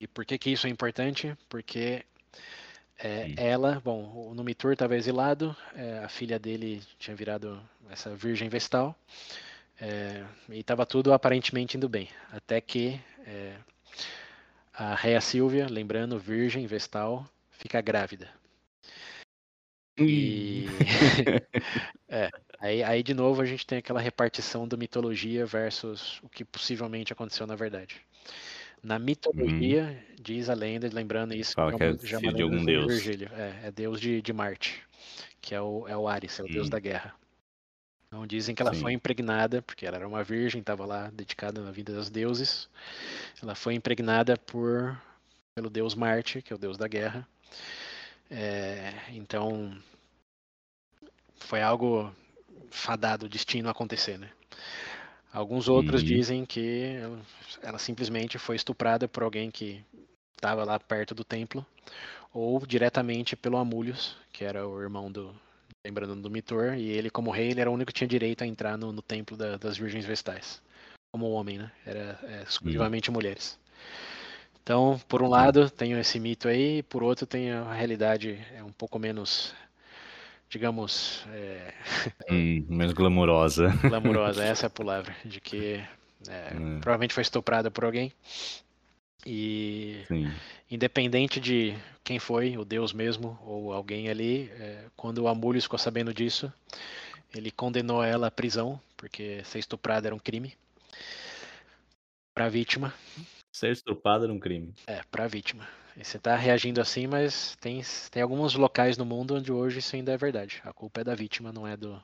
E 0.00 0.06
por 0.06 0.24
que, 0.24 0.38
que 0.38 0.50
isso 0.50 0.66
é 0.66 0.70
importante? 0.70 1.36
Porque 1.48 2.04
é, 2.98 3.32
ela, 3.36 3.80
bom, 3.84 4.28
o 4.28 4.34
Numitor 4.34 4.72
estava 4.72 4.96
exilado, 4.96 5.56
é, 5.74 5.98
a 6.00 6.08
filha 6.08 6.38
dele 6.38 6.82
tinha 6.98 7.16
virado 7.16 7.60
essa 7.90 8.14
virgem 8.14 8.48
vestal, 8.48 8.96
é, 9.80 10.24
e 10.48 10.60
estava 10.60 10.84
tudo 10.84 11.12
aparentemente 11.12 11.76
indo 11.76 11.88
bem, 11.88 12.08
até 12.32 12.60
que 12.60 13.00
é, 13.24 13.56
a 14.78 14.94
Réa 14.94 15.20
Silvia, 15.20 15.66
lembrando, 15.68 16.20
virgem, 16.20 16.64
vestal, 16.64 17.28
fica 17.50 17.80
grávida. 17.80 18.30
E 19.98 20.66
é, 22.08 22.30
aí, 22.60 22.84
aí 22.84 23.02
de 23.02 23.12
novo 23.12 23.42
a 23.42 23.44
gente 23.44 23.66
tem 23.66 23.78
aquela 23.78 24.00
repartição 24.00 24.68
da 24.68 24.76
mitologia 24.76 25.44
versus 25.44 26.20
o 26.22 26.28
que 26.28 26.44
possivelmente 26.44 27.12
aconteceu 27.12 27.44
na 27.44 27.56
verdade. 27.56 27.96
Na 28.80 29.00
mitologia, 29.00 30.00
hum. 30.10 30.14
diz 30.22 30.48
a 30.48 30.54
lenda, 30.54 30.88
lembrando 30.92 31.34
isso, 31.34 31.54
Fala 31.54 31.76
que 31.76 31.82
é, 31.82 31.98
filho 31.98 32.32
de 32.32 32.42
algum 32.42 32.64
deus. 32.64 32.86
Virgílio. 32.86 33.28
É, 33.32 33.66
é 33.66 33.70
deus 33.72 34.00
de, 34.00 34.22
de 34.22 34.32
Marte, 34.32 34.80
que 35.40 35.56
é 35.56 35.60
o, 35.60 35.88
é 35.88 35.96
o 35.96 36.06
Ares, 36.06 36.38
é 36.38 36.44
o 36.44 36.46
hum. 36.46 36.52
deus 36.52 36.70
da 36.70 36.78
guerra. 36.78 37.12
Então 38.08 38.26
dizem 38.26 38.54
que 38.54 38.62
ela 38.62 38.74
Sim. 38.74 38.80
foi 38.80 38.92
impregnada, 38.94 39.60
porque 39.60 39.84
ela 39.84 39.96
era 39.96 40.08
uma 40.08 40.24
virgem, 40.24 40.60
estava 40.60 40.86
lá 40.86 41.10
dedicada 41.10 41.62
na 41.62 41.70
vida 41.70 41.92
dos 41.92 42.08
deuses. 42.08 42.68
Ela 43.42 43.54
foi 43.54 43.74
impregnada 43.74 44.36
por 44.36 44.98
pelo 45.54 45.68
deus 45.68 45.94
Marte, 45.94 46.40
que 46.40 46.52
é 46.52 46.56
o 46.56 46.58
deus 46.58 46.78
da 46.78 46.86
guerra. 46.86 47.26
É, 48.30 48.94
então 49.10 49.76
foi 51.36 51.60
algo 51.60 52.14
fadado, 52.70 53.28
destino 53.28 53.68
a 53.68 53.72
acontecer, 53.72 54.18
né? 54.18 54.30
Alguns 55.32 55.68
outros 55.68 56.00
uhum. 56.00 56.06
dizem 56.06 56.46
que 56.46 56.96
ela 57.62 57.78
simplesmente 57.78 58.38
foi 58.38 58.56
estuprada 58.56 59.06
por 59.06 59.22
alguém 59.22 59.50
que 59.50 59.84
estava 60.36 60.64
lá 60.64 60.78
perto 60.78 61.14
do 61.14 61.24
templo, 61.24 61.66
ou 62.32 62.64
diretamente 62.64 63.36
pelo 63.36 63.56
Amúlios, 63.56 64.16
que 64.32 64.44
era 64.44 64.66
o 64.66 64.80
irmão 64.80 65.10
do, 65.10 65.34
lembrando 65.88 66.14
do 66.16 66.30
Mitor, 66.30 66.74
e 66.74 66.90
ele 66.90 67.10
como 67.10 67.30
rei, 67.30 67.50
ele 67.50 67.60
era 67.60 67.70
o 67.70 67.74
único 67.74 67.88
que 67.92 67.98
tinha 67.98 68.08
direito 68.08 68.44
a 68.44 68.46
entrar 68.46 68.76
no, 68.76 68.92
no 68.92 69.02
templo 69.02 69.36
da, 69.36 69.56
das 69.56 69.78
Virgens 69.78 70.04
Vestais, 70.04 70.62
como 71.10 71.30
homem, 71.30 71.58
né? 71.58 71.70
Era 71.84 72.18
é, 72.22 72.42
exclusivamente 72.42 73.08
uhum. 73.08 73.14
mulheres. 73.14 73.58
Então, 74.62 75.00
por 75.08 75.22
um 75.22 75.28
lado, 75.28 75.70
tem 75.70 75.92
esse 75.92 76.20
mito 76.20 76.46
aí, 76.46 76.82
por 76.82 77.02
outro, 77.02 77.26
tem 77.26 77.50
a 77.50 77.72
realidade 77.72 78.38
é 78.54 78.62
um 78.62 78.72
pouco 78.72 78.98
menos 78.98 79.54
digamos. 80.48 81.24
É... 81.32 81.72
Hum, 82.30 82.66
menos 82.68 82.92
glamurosa. 82.92 83.68
Glamurosa, 83.82 84.44
essa 84.44 84.66
é 84.66 84.68
a 84.68 84.70
palavra. 84.70 85.16
De 85.24 85.40
que 85.40 85.82
é, 86.28 86.54
hum. 86.54 86.78
provavelmente 86.80 87.14
foi 87.14 87.22
estuprada 87.22 87.70
por 87.70 87.84
alguém. 87.84 88.12
E 89.26 90.04
Sim. 90.06 90.30
independente 90.70 91.40
de 91.40 91.74
quem 92.04 92.18
foi, 92.18 92.56
o 92.56 92.64
Deus 92.64 92.92
mesmo 92.92 93.38
ou 93.42 93.72
alguém 93.72 94.08
ali, 94.08 94.50
é, 94.52 94.84
quando 94.96 95.18
o 95.18 95.28
Amúlio 95.28 95.60
ficou 95.60 95.78
sabendo 95.78 96.14
disso, 96.14 96.52
ele 97.34 97.50
condenou 97.50 98.02
ela 98.02 98.28
à 98.28 98.30
prisão, 98.30 98.80
porque 98.96 99.42
ser 99.44 99.58
estuprada 99.58 100.08
era 100.08 100.14
um 100.14 100.18
crime. 100.18 100.54
Para 102.34 102.46
a 102.46 102.48
vítima. 102.48 102.94
Ser 103.52 103.72
estuprada 103.72 104.24
era 104.24 104.32
um 104.32 104.38
crime. 104.38 104.72
É, 104.86 105.02
para 105.10 105.24
a 105.24 105.28
vítima. 105.28 105.68
E 105.96 106.04
você 106.04 106.16
está 106.16 106.36
reagindo 106.36 106.80
assim, 106.80 107.08
mas 107.08 107.56
tem, 107.56 107.82
tem 108.10 108.22
alguns 108.22 108.54
locais 108.54 108.96
no 108.96 109.04
mundo 109.04 109.34
onde 109.34 109.50
hoje 109.50 109.80
isso 109.80 109.96
ainda 109.96 110.12
é 110.12 110.16
verdade. 110.16 110.62
A 110.64 110.72
culpa 110.72 111.00
é 111.00 111.04
da 111.04 111.14
vítima, 111.14 111.52
não 111.52 111.66
é 111.66 111.76
do. 111.76 112.00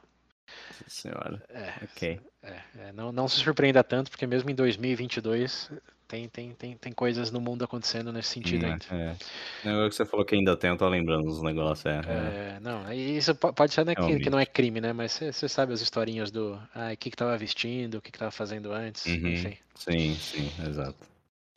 Senhora. 0.89 1.43
É, 1.49 1.85
ok. 1.85 2.21
É, 2.45 2.89
é, 2.89 2.93
não, 2.93 3.11
não 3.11 3.27
se 3.27 3.41
surpreenda 3.41 3.83
tanto, 3.83 4.11
porque 4.11 4.27
mesmo 4.27 4.51
em 4.51 4.55
2022 4.55 5.71
tem, 6.07 6.29
tem, 6.29 6.53
tem, 6.53 6.77
tem 6.77 6.93
coisas 6.93 7.31
no 7.31 7.41
mundo 7.41 7.65
acontecendo 7.65 8.13
nesse 8.13 8.29
sentido 8.29 8.67
hum, 8.67 8.73
ainda. 8.73 8.85
É. 8.91 9.69
Agora 9.69 9.89
que 9.89 9.95
você 9.95 10.05
falou 10.05 10.27
que 10.27 10.35
ainda 10.35 10.57
tem, 10.57 10.71
eu 10.71 10.77
tô 10.77 10.89
lembrando 10.89 11.25
dos 11.25 11.43
negócios. 11.43 11.87
É, 11.87 11.99
é. 11.99 12.57
é 12.57 12.61
não, 12.61 12.93
isso 12.93 13.35
pode 13.35 13.73
ser 13.73 13.87
né, 13.87 13.95
que, 13.95 14.19
que, 14.21 14.31
não 14.31 14.39
é 14.39 14.45
crime, 14.45 14.81
né? 14.81 14.93
Mas 14.93 15.13
você, 15.13 15.49
sabe 15.49 15.73
as 15.73 15.81
historinhas 15.81 16.31
do 16.31 16.61
ah, 16.75 16.93
o 16.93 16.97
que, 16.97 17.11
que 17.11 17.17
tava 17.17 17.37
vestindo, 17.39 17.97
o 17.97 18.03
que, 18.03 18.13
que 18.13 18.19
tava 18.19 18.31
fazendo 18.31 18.73
antes, 18.73 19.07
uhum. 19.07 19.29
enfim. 19.29 19.57
Sim, 19.75 20.15
sim, 20.15 20.53
exato 20.69 21.15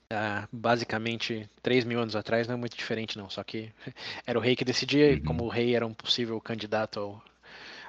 há 0.10 0.48
basicamente 0.52 1.50
3 1.62 1.84
mil 1.84 2.00
anos 2.00 2.16
atrás 2.16 2.48
não 2.48 2.56
é 2.56 2.58
muito 2.58 2.78
diferente 2.78 3.18
não, 3.18 3.30
só 3.30 3.44
que 3.44 3.72
era 4.26 4.40
o 4.40 4.42
rei 4.42 4.56
que 4.56 4.66
decidia, 4.66 5.12
e 5.12 5.20
como 5.20 5.44
o 5.44 5.50
rei 5.50 5.76
era 5.76 5.86
um 5.86 5.94
possível 5.94 6.40
candidato 6.40 7.00
ao, 7.00 7.24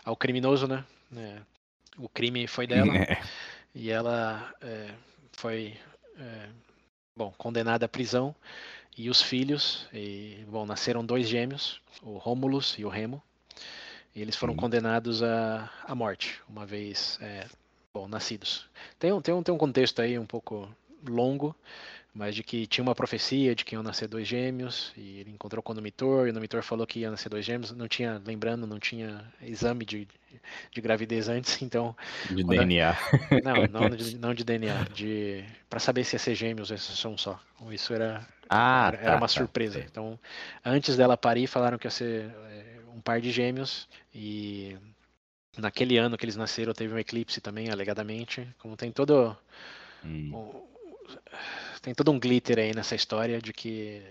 ao 0.04 0.16
criminoso, 0.16 0.66
né? 0.66 0.84
É, 1.16 1.38
o 1.96 2.08
crime 2.08 2.46
foi 2.46 2.66
dela 2.68 2.96
é. 2.96 3.20
e 3.74 3.90
ela 3.90 4.52
é, 4.60 4.90
foi 5.32 5.76
é, 6.18 6.48
bom 7.16 7.32
condenada 7.36 7.86
à 7.86 7.88
prisão 7.88 8.34
e 8.96 9.08
os 9.08 9.22
filhos 9.22 9.88
e 9.92 10.44
bom 10.48 10.66
nasceram 10.66 11.04
dois 11.04 11.28
gêmeos, 11.28 11.80
o 12.02 12.18
Rômulus 12.18 12.76
e 12.78 12.84
o 12.84 12.88
Remo. 12.88 13.22
E 14.14 14.20
eles 14.20 14.34
foram 14.34 14.56
condenados 14.56 15.22
à, 15.22 15.70
à 15.84 15.94
morte 15.94 16.40
uma 16.48 16.66
vez 16.66 17.18
é, 17.20 17.46
bom 17.94 18.08
nascidos. 18.08 18.68
Tem 18.98 19.12
um, 19.12 19.20
tem 19.20 19.32
um 19.32 19.42
tem 19.42 19.54
um 19.54 19.58
contexto 19.58 20.02
aí 20.02 20.18
um 20.18 20.26
pouco 20.26 20.68
longo 21.06 21.54
mas 22.14 22.34
de 22.34 22.42
que 22.42 22.66
tinha 22.66 22.82
uma 22.82 22.94
profecia 22.94 23.54
de 23.54 23.64
que 23.64 23.74
iam 23.74 23.82
nascer 23.82 24.08
dois 24.08 24.26
gêmeos, 24.26 24.92
e 24.96 25.20
ele 25.20 25.30
encontrou 25.30 25.62
com 25.62 25.72
o 25.72 25.74
Numitor, 25.74 26.26
e 26.26 26.30
o 26.30 26.32
Numitor 26.32 26.62
falou 26.62 26.86
que 26.86 27.00
ia 27.00 27.10
nascer 27.10 27.28
dois 27.28 27.44
gêmeos, 27.44 27.72
não 27.72 27.86
tinha, 27.86 28.20
lembrando, 28.24 28.66
não 28.66 28.78
tinha 28.78 29.24
exame 29.42 29.84
de, 29.84 30.08
de 30.72 30.80
gravidez 30.80 31.28
antes, 31.28 31.60
então... 31.62 31.94
De 32.30 32.42
DNA. 32.42 32.96
Não, 33.44 33.66
não 33.80 33.90
de, 33.94 34.18
não 34.18 34.34
de 34.34 34.44
DNA, 34.44 34.84
de 34.92 35.44
para 35.68 35.78
saber 35.78 36.04
se 36.04 36.16
ia 36.16 36.18
ser 36.18 36.34
gêmeos 36.34 36.70
ou 36.70 36.78
se 36.78 36.96
são 36.96 37.16
só. 37.16 37.38
Isso 37.70 37.92
era, 37.92 38.26
ah, 38.48 38.90
era, 38.92 38.98
tá, 38.98 39.12
uma 39.12 39.20
tá, 39.20 39.28
surpresa. 39.28 39.80
Tá. 39.80 39.86
Então, 39.90 40.18
antes 40.64 40.96
dela 40.96 41.16
parir, 41.16 41.46
falaram 41.46 41.78
que 41.78 41.86
ia 41.86 41.90
ser 41.90 42.34
é, 42.50 42.80
um 42.94 43.00
par 43.00 43.20
de 43.20 43.30
gêmeos, 43.30 43.88
e 44.14 44.76
naquele 45.56 45.98
ano 45.98 46.16
que 46.16 46.24
eles 46.24 46.36
nasceram 46.36 46.72
teve 46.72 46.92
um 46.92 46.98
eclipse 46.98 47.40
também, 47.40 47.70
alegadamente, 47.70 48.48
como 48.58 48.76
tem 48.76 48.90
todo... 48.90 49.36
Hum 50.04 50.66
tem 51.80 51.94
todo 51.94 52.10
um 52.10 52.18
glitter 52.18 52.58
aí 52.58 52.74
nessa 52.74 52.94
história 52.94 53.40
de 53.40 53.52
que, 53.52 54.02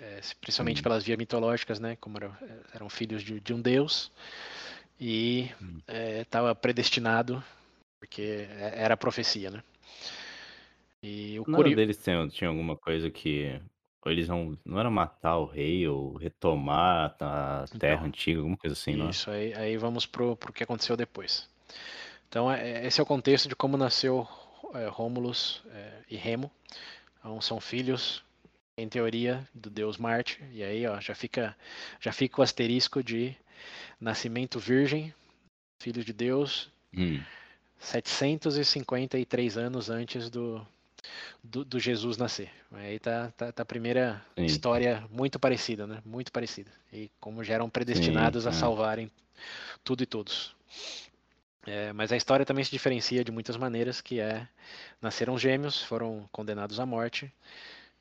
é, 0.00 0.20
principalmente 0.40 0.80
hum. 0.80 0.82
pelas 0.82 1.04
vias 1.04 1.18
mitológicas, 1.18 1.78
né, 1.78 1.96
como 2.00 2.18
eram, 2.18 2.36
eram 2.74 2.88
filhos 2.88 3.22
de, 3.22 3.40
de, 3.40 3.54
um 3.54 3.60
deus 3.60 4.10
e 5.00 5.50
estava 6.22 6.48
hum. 6.48 6.50
é, 6.50 6.54
predestinado 6.54 7.42
porque 7.98 8.46
é, 8.50 8.72
era 8.76 8.94
a 8.94 8.96
profecia, 8.96 9.50
né? 9.50 9.62
E 11.02 11.38
o 11.38 11.44
Curi... 11.44 11.74
deles 11.74 12.02
tinha, 12.02 12.26
tinha 12.28 12.48
alguma 12.48 12.76
coisa 12.76 13.10
que 13.10 13.60
eles 14.06 14.28
não, 14.28 14.56
não 14.64 14.78
era 14.78 14.90
matar 14.90 15.36
o 15.36 15.46
rei 15.46 15.86
ou 15.88 16.14
retomar 16.16 17.16
a 17.20 17.64
terra 17.78 17.96
então, 17.96 18.06
antiga, 18.06 18.38
alguma 18.38 18.56
coisa 18.56 18.74
assim, 18.74 18.96
não? 18.96 19.08
É? 19.08 19.10
Isso 19.10 19.30
aí, 19.30 19.54
aí 19.54 19.76
vamos 19.76 20.06
pro, 20.06 20.36
pro 20.36 20.52
que 20.52 20.62
aconteceu 20.62 20.96
depois. 20.96 21.48
Então 22.28 22.50
é, 22.50 22.86
esse 22.86 23.00
é 23.00 23.02
o 23.02 23.06
contexto 23.06 23.48
de 23.48 23.56
como 23.56 23.76
nasceu 23.76 24.26
é, 24.74 24.86
Rômulus 24.86 25.62
é, 25.70 25.92
e 26.10 26.16
Remo. 26.16 26.50
Então, 27.26 27.40
são 27.40 27.58
filhos, 27.58 28.22
em 28.78 28.88
teoria, 28.88 29.44
do 29.52 29.68
deus 29.68 29.96
Marte. 29.96 30.40
E 30.52 30.62
aí, 30.62 30.86
ó, 30.86 31.00
já 31.00 31.12
fica, 31.12 31.56
já 31.98 32.12
fica 32.12 32.40
o 32.40 32.44
asterisco 32.44 33.02
de 33.02 33.34
nascimento 34.00 34.60
virgem, 34.60 35.12
filho 35.82 36.04
de 36.04 36.12
Deus, 36.12 36.70
hum. 36.96 37.20
753 37.80 39.58
anos 39.58 39.90
antes 39.90 40.30
do, 40.30 40.64
do, 41.42 41.64
do, 41.64 41.80
Jesus 41.80 42.16
nascer. 42.16 42.48
Aí 42.70 43.00
tá, 43.00 43.32
tá, 43.36 43.50
tá 43.50 43.64
a 43.64 43.66
primeira 43.66 44.24
Sim. 44.38 44.44
história 44.44 45.04
muito 45.10 45.36
parecida, 45.40 45.84
né? 45.84 46.00
Muito 46.04 46.30
parecida. 46.30 46.70
E 46.92 47.10
como 47.18 47.42
já 47.42 47.54
eram 47.54 47.68
predestinados 47.68 48.44
Sim, 48.44 48.50
a 48.50 48.52
é. 48.52 48.54
salvarem 48.54 49.10
tudo 49.82 50.04
e 50.04 50.06
todos. 50.06 50.54
É, 51.66 51.92
mas 51.92 52.12
a 52.12 52.16
história 52.16 52.46
também 52.46 52.64
se 52.64 52.70
diferencia 52.70 53.24
de 53.24 53.32
muitas 53.32 53.56
maneiras, 53.56 54.00
que 54.00 54.20
é 54.20 54.46
nasceram 55.02 55.36
gêmeos, 55.36 55.82
foram 55.82 56.28
condenados 56.30 56.78
à 56.78 56.86
morte 56.86 57.32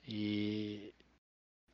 e 0.08 0.94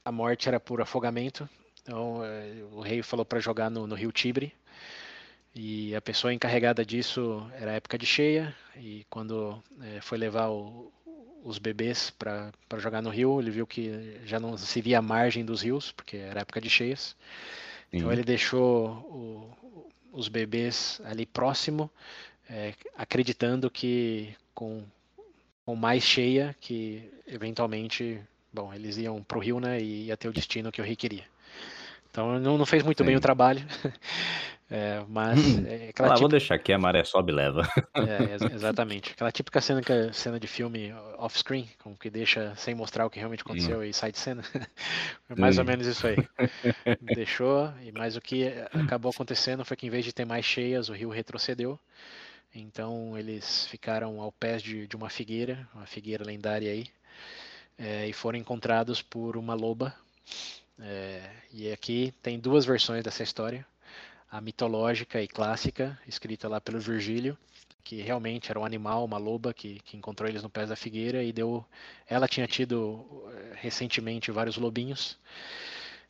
a 0.05 0.11
morte 0.11 0.47
era 0.47 0.59
por 0.59 0.81
afogamento. 0.81 1.49
Então 1.81 2.23
é, 2.23 2.63
o 2.72 2.80
rei 2.80 3.03
falou 3.03 3.26
para 3.26 3.39
jogar 3.39 3.69
no, 3.69 3.85
no, 3.85 3.95
rio 3.95 4.11
Tibre 4.11 4.53
e 5.53 5.93
a 5.93 6.01
pessoa 6.01 6.34
encarregada 6.34 6.85
disso 6.85 7.45
era 7.53 7.73
época 7.73 7.97
de 7.97 8.05
cheia 8.05 8.55
e 8.77 9.05
quando 9.09 9.61
é, 9.81 9.99
foi 9.99 10.18
levar 10.18 10.49
o, 10.49 10.93
os 11.43 11.57
bebês 11.57 12.09
para 12.11 12.53
jogar 12.77 13.01
no 13.01 13.09
rio, 13.09 13.41
ele 13.41 13.51
viu 13.51 13.68
que 13.68 14.18
já 14.23 14.39
não 14.39 14.55
se 14.57 14.81
via 14.81 14.99
a 14.99 15.01
margem 15.01 15.43
dos 15.43 15.61
rios 15.61 15.91
porque 15.91 16.15
era 16.18 16.41
época 16.41 16.61
de 16.61 16.69
cheias. 16.69 17.18
Então 17.91 18.09
ele 18.13 18.23
deixou 18.23 18.88
o, 18.88 19.90
os 20.12 20.28
bebês 20.28 21.02
ali 21.06 21.26
próximo, 21.26 21.90
é, 22.50 22.74
acreditando 22.98 23.70
que 23.70 24.36
com, 24.54 24.84
com 25.66 25.76
mais 25.76 26.04
cheia, 26.04 26.56
que 26.60 27.10
eventualmente, 27.28 28.20
bom, 28.52 28.74
eles 28.74 28.98
iam 28.98 29.24
para 29.24 29.38
o 29.38 29.42
rio, 29.42 29.60
né, 29.60 29.82
e 29.82 30.08
ia 30.08 30.18
ter 30.18 30.28
o 30.28 30.34
destino 30.34 30.72
que 30.72 30.82
o 30.82 30.84
rei 30.84 30.96
queria. 30.96 31.24
Então 32.10 32.40
não, 32.40 32.58
não 32.58 32.66
fez 32.66 32.84
muito 32.84 33.00
Sim. 33.00 33.06
bem 33.06 33.16
o 33.16 33.22
trabalho. 33.22 33.66
É, 34.72 35.03
mas. 35.10 35.38
Hum. 35.38 35.65
É 35.68 35.89
aquela 35.89 36.07
ah, 36.07 36.11
típica... 36.11 36.19
vou 36.19 36.30
deixar 36.30 36.56
aqui, 36.56 36.72
a 36.72 36.80
maré 36.80 37.03
sobe 37.03 37.34
e 37.34 37.35
leva. 37.35 37.68
É, 37.93 38.56
exatamente. 38.56 39.11
Aquela 39.11 39.30
típica 39.30 39.60
cena, 39.60 39.81
que, 39.81 40.14
cena 40.14 40.39
de 40.39 40.48
filme 40.48 40.93
off-screen, 41.18 41.69
como 41.84 41.98
que 41.98 42.10
deixa 42.10 42.56
sem 42.56 42.73
mostrar 42.73 43.06
o 43.06 43.10
que 43.10 43.19
realmente 43.19 43.41
aconteceu 43.41 43.80
hum. 43.80 43.84
e 43.84 43.93
sai 43.93 44.14
de 44.14 44.19
cena. 44.19 44.41
mais 45.38 45.57
ou 45.57 45.65
menos 45.65 45.85
isso 45.85 46.07
aí. 46.07 46.15
Deixou, 47.14 47.69
e 47.81 47.91
mais 47.91 48.15
o 48.15 48.22
que 48.22 48.48
acabou 48.73 49.11
acontecendo 49.11 49.65
foi 49.65 49.76
que 49.76 49.85
em 49.85 49.89
vez 49.89 50.06
de 50.06 50.14
ter 50.14 50.23
mais 50.23 50.45
cheias, 50.45 50.88
o 50.88 50.93
rio 50.93 51.10
retrocedeu. 51.10 51.77
Então 52.56 53.18
eles 53.18 53.68
ficaram 53.68 54.22
ao 54.22 54.31
pé 54.31 54.56
de, 54.56 54.88
de 54.88 54.95
uma 54.95 55.10
figueira, 55.10 55.68
uma 55.76 55.85
figueira 55.85 56.23
lendária 56.23 56.72
aí, 56.72 56.88
é, 57.77 58.07
e 58.07 58.14
foram 58.14 58.39
encontrados 58.39 59.02
por 59.02 59.35
uma 59.35 59.53
loba. 59.53 59.93
É, 60.80 61.30
e 61.52 61.69
aqui 61.72 62.14
tem 62.23 62.39
duas 62.39 62.65
versões 62.65 63.03
dessa 63.03 63.22
história 63.22 63.65
a 64.32 64.40
mitológica 64.40 65.22
e 65.22 65.28
clássica, 65.28 65.99
escrita 66.08 66.48
lá 66.48 66.62
pelo 66.62 66.80
Virgílio, 66.80 67.38
que 67.84 68.02
realmente 68.02 68.49
era 68.49 68.60
um 68.60 68.66
animal, 68.66 69.03
uma 69.03 69.18
loba 69.18 69.53
que, 69.53 69.80
que 69.84 69.98
encontrou 69.98 70.30
eles 70.30 70.41
no 70.44 70.49
pé 70.49 70.66
da 70.66 70.76
figueira 70.76 71.24
e 71.24 71.34
deu. 71.34 71.66
Ela 72.08 72.28
tinha 72.28 72.48
tido 72.48 73.06
eh, 73.34 73.53
recentemente 73.56 74.32
vários 74.32 74.58
lobinhos 74.58 75.20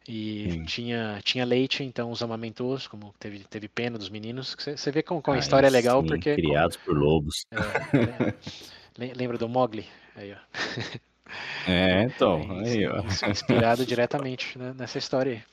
E 0.08 0.64
tinha, 0.66 1.20
tinha 1.24 1.46
leite, 1.46 1.84
então 1.84 2.12
os 2.12 2.22
amamentos, 2.24 2.88
como 2.88 3.14
teve, 3.20 3.40
teve 3.46 3.68
pena 3.68 3.98
dos 3.98 4.10
meninos. 4.10 4.56
Você 4.60 4.92
vê 4.92 5.04
como, 5.04 5.22
como 5.22 5.36
a 5.36 5.40
história 5.40 5.68
é 5.68 5.70
legal, 5.70 6.02
sim, 6.02 6.08
porque. 6.08 6.36
Criados 6.36 6.78
por 6.78 6.96
lobos. 6.98 7.46
É, 7.52 7.58
é, 9.00 9.14
lembra 9.16 9.38
do 9.38 9.48
Mogli? 9.50 9.86
Aí, 10.16 10.34
ó. 10.34 10.38
É, 11.66 12.04
então, 12.04 12.42
aí, 12.60 12.86
ó. 12.88 13.04
Inspirado 13.30 13.86
diretamente 13.86 14.58
né, 14.58 14.74
nessa 14.78 14.98
história 14.98 15.34
aí. 15.34 15.44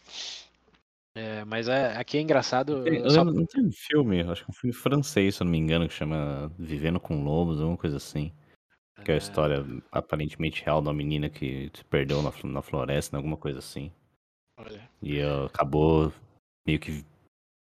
É, 1.19 1.45
mas 1.45 1.66
é, 1.66 1.97
aqui 1.97 2.16
é 2.16 2.20
engraçado. 2.20 2.86
Eu 2.86 3.11
só... 3.11 3.24
Não 3.24 3.45
tem 3.45 3.66
um 3.66 3.73
filme, 3.73 4.20
acho 4.20 4.45
que 4.45 4.51
é 4.51 4.53
um 4.53 4.55
filme 4.55 4.73
francês, 4.73 5.35
se 5.35 5.43
eu 5.43 5.47
não 5.47 5.51
me 5.51 5.59
engano, 5.59 5.89
que 5.89 5.95
chama 5.95 6.53
Vivendo 6.57 7.01
com 7.01 7.24
Lobos, 7.24 7.61
alguma 7.61 7.77
coisa 7.77 7.97
assim. 7.97 8.32
Que 9.05 9.11
é 9.11 9.15
a 9.15 9.19
história 9.19 9.65
aparentemente 9.90 10.65
real 10.65 10.81
de 10.81 10.86
uma 10.86 10.95
menina 10.95 11.28
que 11.28 11.73
se 11.74 11.85
perdeu 11.85 12.23
na, 12.23 12.32
na 12.45 12.62
floresta, 12.62 13.16
alguma 13.16 13.36
coisa 13.36 13.59
assim. 13.59 13.90
Olha. 14.57 14.89
E 15.03 15.20
uh, 15.20 15.47
acabou 15.47 16.12
meio 16.65 16.78
que 16.78 17.05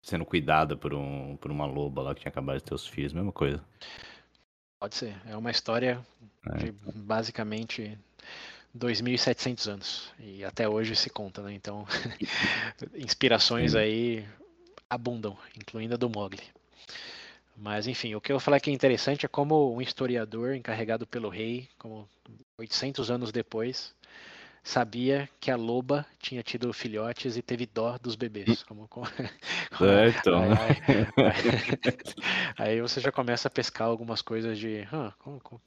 sendo 0.03 0.25
cuidada 0.25 0.77
por, 0.77 0.93
um, 0.93 1.37
por 1.37 1.51
uma 1.53 1.67
loba 1.67 2.03
lá 2.03 2.15
que 2.15 2.23
tinha 2.23 2.31
acabado 2.31 2.59
de 2.59 2.65
ter 2.65 2.75
os 2.75 2.87
filhos, 2.87 3.13
mesma 3.13 3.33
coisa. 3.33 3.65
Pode 4.81 4.97
ser. 4.97 5.17
É 5.25 5.37
uma 5.37 5.53
história 5.53 6.05
é. 6.47 6.57
de 6.57 6.73
basicamente 6.73 7.97
2.700 8.77 9.67
anos. 9.69 10.13
E 10.19 10.45
até 10.45 10.69
hoje 10.69 10.95
se 10.95 11.11
conta, 11.11 11.43
né? 11.43 11.53
Então, 11.53 11.87
inspirações 12.95 13.75
aí 13.75 14.27
abundam, 14.89 15.37
incluindo 15.57 15.95
a 15.95 15.97
do 15.97 16.09
Mogli. 16.09 16.43
Mas, 17.57 17.87
enfim, 17.87 18.15
o 18.15 18.21
que 18.21 18.31
eu 18.31 18.35
vou 18.35 18.41
falar 18.41 18.61
que 18.61 18.69
é 18.69 18.73
interessante 18.73 19.25
é 19.25 19.29
como 19.29 19.75
um 19.75 19.81
historiador 19.81 20.55
encarregado 20.55 21.07
pelo 21.07 21.31
rei, 21.31 21.69
como 21.79 22.07
800 22.59 23.11
anos 23.11 23.33
depois, 23.33 23.95
sabia 24.67 25.29
que 25.39 25.49
a 25.49 25.57
loba 25.57 26.05
tinha 26.19 26.43
tido 26.43 26.73
filhotes 26.73 27.37
e 27.37 27.43
teve 27.43 27.67
dó 27.67 27.97
dos 27.99 28.17
bebês. 28.17 28.65
Como, 28.65 28.89
como... 28.89 29.07
É, 29.81 30.09
então. 30.09 30.43
Aí, 30.43 30.77
aí, 32.57 32.73
aí, 32.75 32.81
você 32.81 32.99
já 32.99 33.13
começa 33.13 33.47
a 33.47 33.51
pescar 33.51 33.87
algumas 33.87 34.23
coisas 34.23 34.59
de. 34.59 34.89
Huh, 34.93 35.13
como, 35.19 35.41
como, 35.41 35.61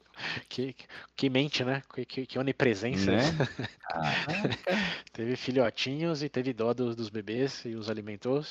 que, 0.49 0.75
que 1.15 1.29
mente, 1.29 1.63
né? 1.63 1.81
Que, 2.07 2.25
que 2.25 2.39
onipresença. 2.39 3.11
Né? 3.11 3.21
teve 5.13 5.35
filhotinhos 5.35 6.23
e 6.23 6.29
teve 6.29 6.53
dó 6.53 6.73
dos, 6.73 6.95
dos 6.95 7.09
bebês 7.09 7.63
e 7.65 7.75
os 7.75 7.89
alimentou. 7.89 8.43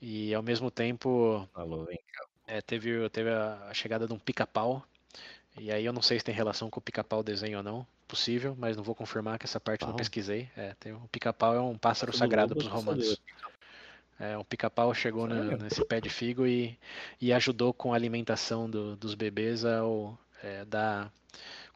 E 0.00 0.32
ao 0.32 0.42
mesmo 0.42 0.70
tempo. 0.70 1.48
Falou, 1.52 1.84
vem 1.84 1.98
cá. 2.12 2.24
É, 2.46 2.60
teve, 2.62 3.08
teve 3.10 3.30
a 3.30 3.70
chegada 3.74 4.06
de 4.06 4.12
um 4.12 4.18
pica-pau. 4.18 4.86
E 5.58 5.70
aí 5.72 5.84
eu 5.84 5.92
não 5.92 6.02
sei 6.02 6.18
se 6.18 6.24
tem 6.24 6.34
relação 6.34 6.70
com 6.70 6.78
o 6.78 6.82
pica-pau 6.82 7.22
desenho 7.22 7.58
ou 7.58 7.64
não 7.64 7.86
possível, 8.14 8.54
mas 8.56 8.76
não 8.76 8.84
vou 8.84 8.94
confirmar 8.94 9.38
que 9.38 9.44
essa 9.44 9.58
parte 9.58 9.80
Pau. 9.80 9.88
não 9.88 9.96
pesquisei. 9.96 10.48
É, 10.56 10.74
tem, 10.78 10.92
o 10.92 11.08
pica-pau 11.10 11.54
é 11.54 11.60
um 11.60 11.76
pássaro 11.76 12.16
sagrado 12.16 12.54
para 12.54 12.64
os 12.64 12.70
romanos. 12.70 13.20
É, 14.18 14.38
o 14.38 14.44
pica-pau 14.44 14.94
chegou 14.94 15.26
na, 15.26 15.56
nesse 15.56 15.84
pé 15.84 16.00
de 16.00 16.08
figo 16.08 16.46
e, 16.46 16.78
e 17.20 17.32
ajudou 17.32 17.74
com 17.74 17.92
a 17.92 17.96
alimentação 17.96 18.70
do, 18.70 18.94
dos 18.94 19.16
bebês 19.16 19.64
ao 19.64 20.16
é, 20.40 20.64
dar 20.64 21.12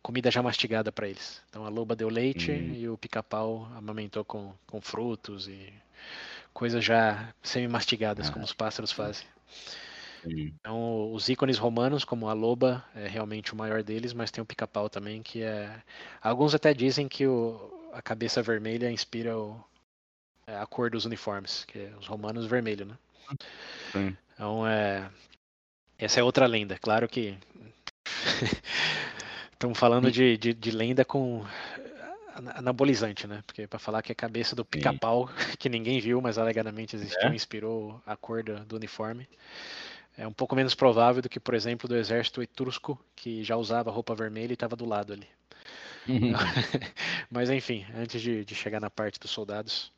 comida 0.01 0.31
já 0.31 0.40
mastigada 0.40 0.93
para 0.93 1.09
eles. 1.09 1.43
Então 1.51 1.66
a 1.66 1.69
loba 1.69 1.97
deu 1.97 2.09
leite 2.09 2.52
hum. 2.52 2.74
e 2.74 2.89
o 2.89 2.97
pica-pau 2.97 3.69
amamentou 3.77 4.24
com, 4.24 4.55
com 4.69 4.81
frutos 4.81 5.48
e 5.48 5.73
coisas 6.55 6.85
já 6.85 7.35
semi-mastigadas, 7.43 8.28
ah. 8.28 8.32
como 8.32 8.44
os 8.44 8.52
pássaros 8.52 8.93
fazem. 8.93 9.27
Então, 10.27 11.12
os 11.12 11.28
ícones 11.28 11.59
romanos, 11.59 12.05
como 12.05 12.28
a 12.28 12.32
loba, 12.32 12.85
é 12.95 13.07
realmente 13.07 13.53
o 13.53 13.57
maior 13.57 13.82
deles, 13.82 14.12
mas 14.12 14.31
tem 14.31 14.43
o 14.43 14.47
pica-pau 14.47 14.89
também, 14.89 15.23
que 15.23 15.43
é. 15.43 15.82
Alguns 16.20 16.55
até 16.55 16.74
dizem 16.74 17.09
que 17.09 17.27
o... 17.27 17.90
a 17.93 18.03
cabeça 18.03 18.43
vermelha 18.43 18.90
inspira 18.90 19.39
o... 19.39 19.62
É, 20.47 20.57
a 20.57 20.66
cor 20.66 20.90
dos 20.90 21.05
uniformes, 21.05 21.65
que 21.66 21.78
é 21.78 21.93
os 21.99 22.07
romanos 22.07 22.47
vermelho, 22.47 22.86
né? 22.86 22.97
Sim. 23.93 24.16
Então, 24.35 24.66
é. 24.66 25.11
Essa 25.99 26.20
é 26.20 26.23
outra 26.23 26.47
lenda. 26.47 26.78
Claro 26.78 27.07
que. 27.09 27.36
Estamos 29.53 29.78
falando 29.78 30.11
de, 30.11 30.39
de, 30.39 30.55
de, 30.55 30.70
lenda 30.70 31.05
com 31.05 31.45
anabolizante, 32.55 33.27
né? 33.27 33.43
Porque 33.45 33.66
para 33.66 33.78
falar 33.78 34.03
que 34.03 34.12
a 34.12 34.15
cabeça 34.15 34.55
do 34.55 34.65
pica-pau, 34.65 35.28
que 35.59 35.69
ninguém 35.69 36.01
viu, 36.01 36.23
mas 36.23 36.39
alegadamente 36.39 36.95
existiu, 36.95 37.28
é? 37.28 37.35
inspirou 37.35 38.01
a 38.07 38.16
cor 38.16 38.43
do, 38.45 38.65
do 38.65 38.77
uniforme 38.77 39.28
é 40.19 40.27
um 40.27 40.32
pouco 40.32 40.57
menos 40.57 40.74
provável 40.74 41.23
do 41.23 41.28
que, 41.28 41.39
por 41.39 41.55
exemplo, 41.55 41.89
do 41.89 41.97
exército 41.97 42.43
etrusco, 42.43 42.99
que 43.15 43.45
já 43.45 43.57
usava 43.57 43.89
roupa 43.89 44.16
vermelha 44.16 44.51
e 44.51 44.55
estava 44.55 44.74
do 44.74 44.85
lado 44.85 45.12
ali. 45.12 45.28
Uhum. 46.09 46.32
Mas 47.31 47.49
enfim, 47.51 47.86
antes 47.95 48.20
de, 48.20 48.45
de, 48.45 48.55
chegar 48.55 48.81
na 48.81 48.90
parte 48.90 49.20
dos 49.20 49.31
soldados. 49.31 49.93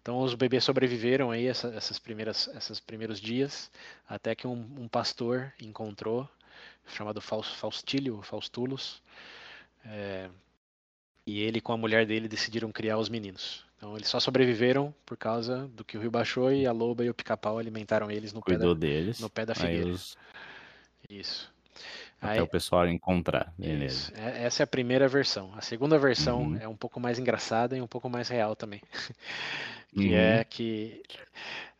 Então 0.00 0.18
os 0.18 0.34
bebês 0.34 0.64
sobreviveram 0.64 1.30
aí 1.30 1.46
essa, 1.46 1.68
essas 1.68 1.96
primeiras, 1.96 2.48
esses 2.48 2.80
primeiros 2.80 3.20
dias, 3.20 3.70
até 4.08 4.34
que 4.34 4.48
um, 4.48 4.68
um 4.76 4.88
pastor 4.88 5.52
encontrou, 5.62 6.28
chamado 6.88 7.20
Faustílio, 7.20 8.20
Faustulus, 8.20 9.00
é, 9.84 10.28
e 11.24 11.40
ele 11.40 11.60
com 11.60 11.72
a 11.72 11.76
mulher 11.76 12.04
dele 12.04 12.26
decidiram 12.26 12.72
criar 12.72 12.98
os 12.98 13.08
meninos. 13.08 13.64
Então 13.82 13.96
eles 13.96 14.06
só 14.06 14.20
sobreviveram 14.20 14.94
por 15.04 15.16
causa 15.16 15.66
do 15.74 15.84
que 15.84 15.98
o 15.98 16.00
rio 16.00 16.08
baixou 16.08 16.52
e 16.52 16.64
a 16.64 16.70
loba 16.70 17.04
e 17.04 17.10
o 17.10 17.14
pica-pau 17.14 17.58
alimentaram 17.58 18.08
eles 18.12 18.32
no 18.32 18.40
Cuidou 18.40 18.76
pé 18.76 18.86
da, 18.86 18.86
deles. 18.86 19.18
no 19.18 19.28
pé 19.28 19.44
da 19.44 19.56
figueira. 19.56 19.88
Os... 19.88 20.16
Isso. 21.10 21.52
Até 22.20 22.34
Aí, 22.34 22.40
o 22.40 22.46
pessoal 22.46 22.86
encontrar. 22.86 23.52
Beleza. 23.58 24.12
É, 24.14 24.44
essa 24.44 24.62
é 24.62 24.64
a 24.64 24.68
primeira 24.68 25.08
versão. 25.08 25.50
A 25.56 25.60
segunda 25.60 25.98
versão 25.98 26.42
uhum. 26.42 26.58
é 26.60 26.68
um 26.68 26.76
pouco 26.76 27.00
mais 27.00 27.18
engraçada 27.18 27.76
e 27.76 27.80
um 27.80 27.88
pouco 27.88 28.08
mais 28.08 28.28
real 28.28 28.54
também. 28.54 28.80
que 29.92 30.14
é 30.14 30.34
uhum. 30.34 30.38
é 30.38 30.44
que 30.44 31.02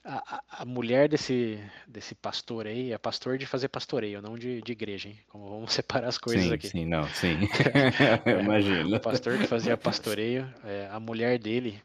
a, 0.04 0.42
a, 0.50 0.64
mulher 0.64 1.08
desse, 1.08 1.60
desse 1.86 2.16
pastor 2.16 2.66
aí 2.66 2.90
é 2.90 2.98
pastor 2.98 3.38
de 3.38 3.46
fazer 3.46 3.68
pastoreio, 3.68 4.20
não 4.20 4.36
de, 4.36 4.60
de 4.60 4.72
igreja, 4.72 5.08
hein? 5.08 5.20
Como 5.28 5.48
vamos 5.48 5.70
separar 5.72 6.08
as 6.08 6.18
coisas 6.18 6.46
sim, 6.46 6.52
aqui. 6.52 6.68
Sim, 6.68 6.84
não, 6.84 7.06
sim. 7.10 7.38
é, 8.26 8.40
Imagino. 8.40 8.96
O 8.96 8.98
pastor 8.98 9.38
que 9.38 9.46
fazia 9.46 9.76
pastoreio, 9.76 10.52
é, 10.64 10.88
a 10.90 10.98
mulher 10.98 11.38
dele 11.38 11.80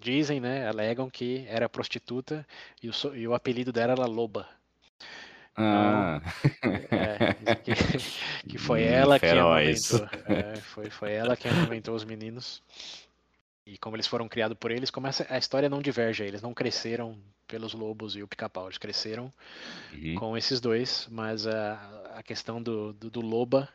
Dizem, 0.00 0.40
né, 0.40 0.68
alegam 0.68 1.08
que 1.08 1.46
era 1.48 1.68
prostituta 1.68 2.46
e 2.82 2.88
o, 2.88 2.92
e 3.14 3.26
o 3.26 3.34
apelido 3.34 3.72
dela 3.72 3.92
era 3.92 4.06
Loba. 4.06 4.46
Ah. 5.56 6.20
Então, 6.44 6.72
é, 6.90 7.54
que, 7.54 7.72
que, 8.50 8.58
foi 8.58 8.82
ela 8.82 9.18
que 9.18 9.26
amamentou. 9.26 10.08
É, 10.26 10.56
foi, 10.56 10.90
foi 10.90 11.12
ela 11.12 11.36
que 11.36 11.48
amamentou 11.48 11.94
os 11.94 12.04
meninos. 12.04 12.62
E 13.66 13.78
como 13.78 13.96
eles 13.96 14.06
foram 14.06 14.28
criados 14.28 14.58
por 14.58 14.70
eles, 14.70 14.90
como 14.90 15.06
essa, 15.06 15.26
a 15.30 15.38
história 15.38 15.70
não 15.70 15.80
diverge, 15.80 16.22
eles 16.22 16.42
não 16.42 16.52
cresceram 16.52 17.16
pelos 17.46 17.72
lobos 17.72 18.14
e 18.14 18.22
o 18.22 18.28
pica-pau, 18.28 18.66
eles 18.66 18.76
cresceram 18.76 19.32
uhum. 19.92 20.14
com 20.16 20.36
esses 20.36 20.60
dois, 20.60 21.08
mas 21.10 21.46
a, 21.46 22.12
a 22.16 22.22
questão 22.22 22.62
do, 22.62 22.92
do, 22.92 23.08
do, 23.08 23.20
loba, 23.22 23.68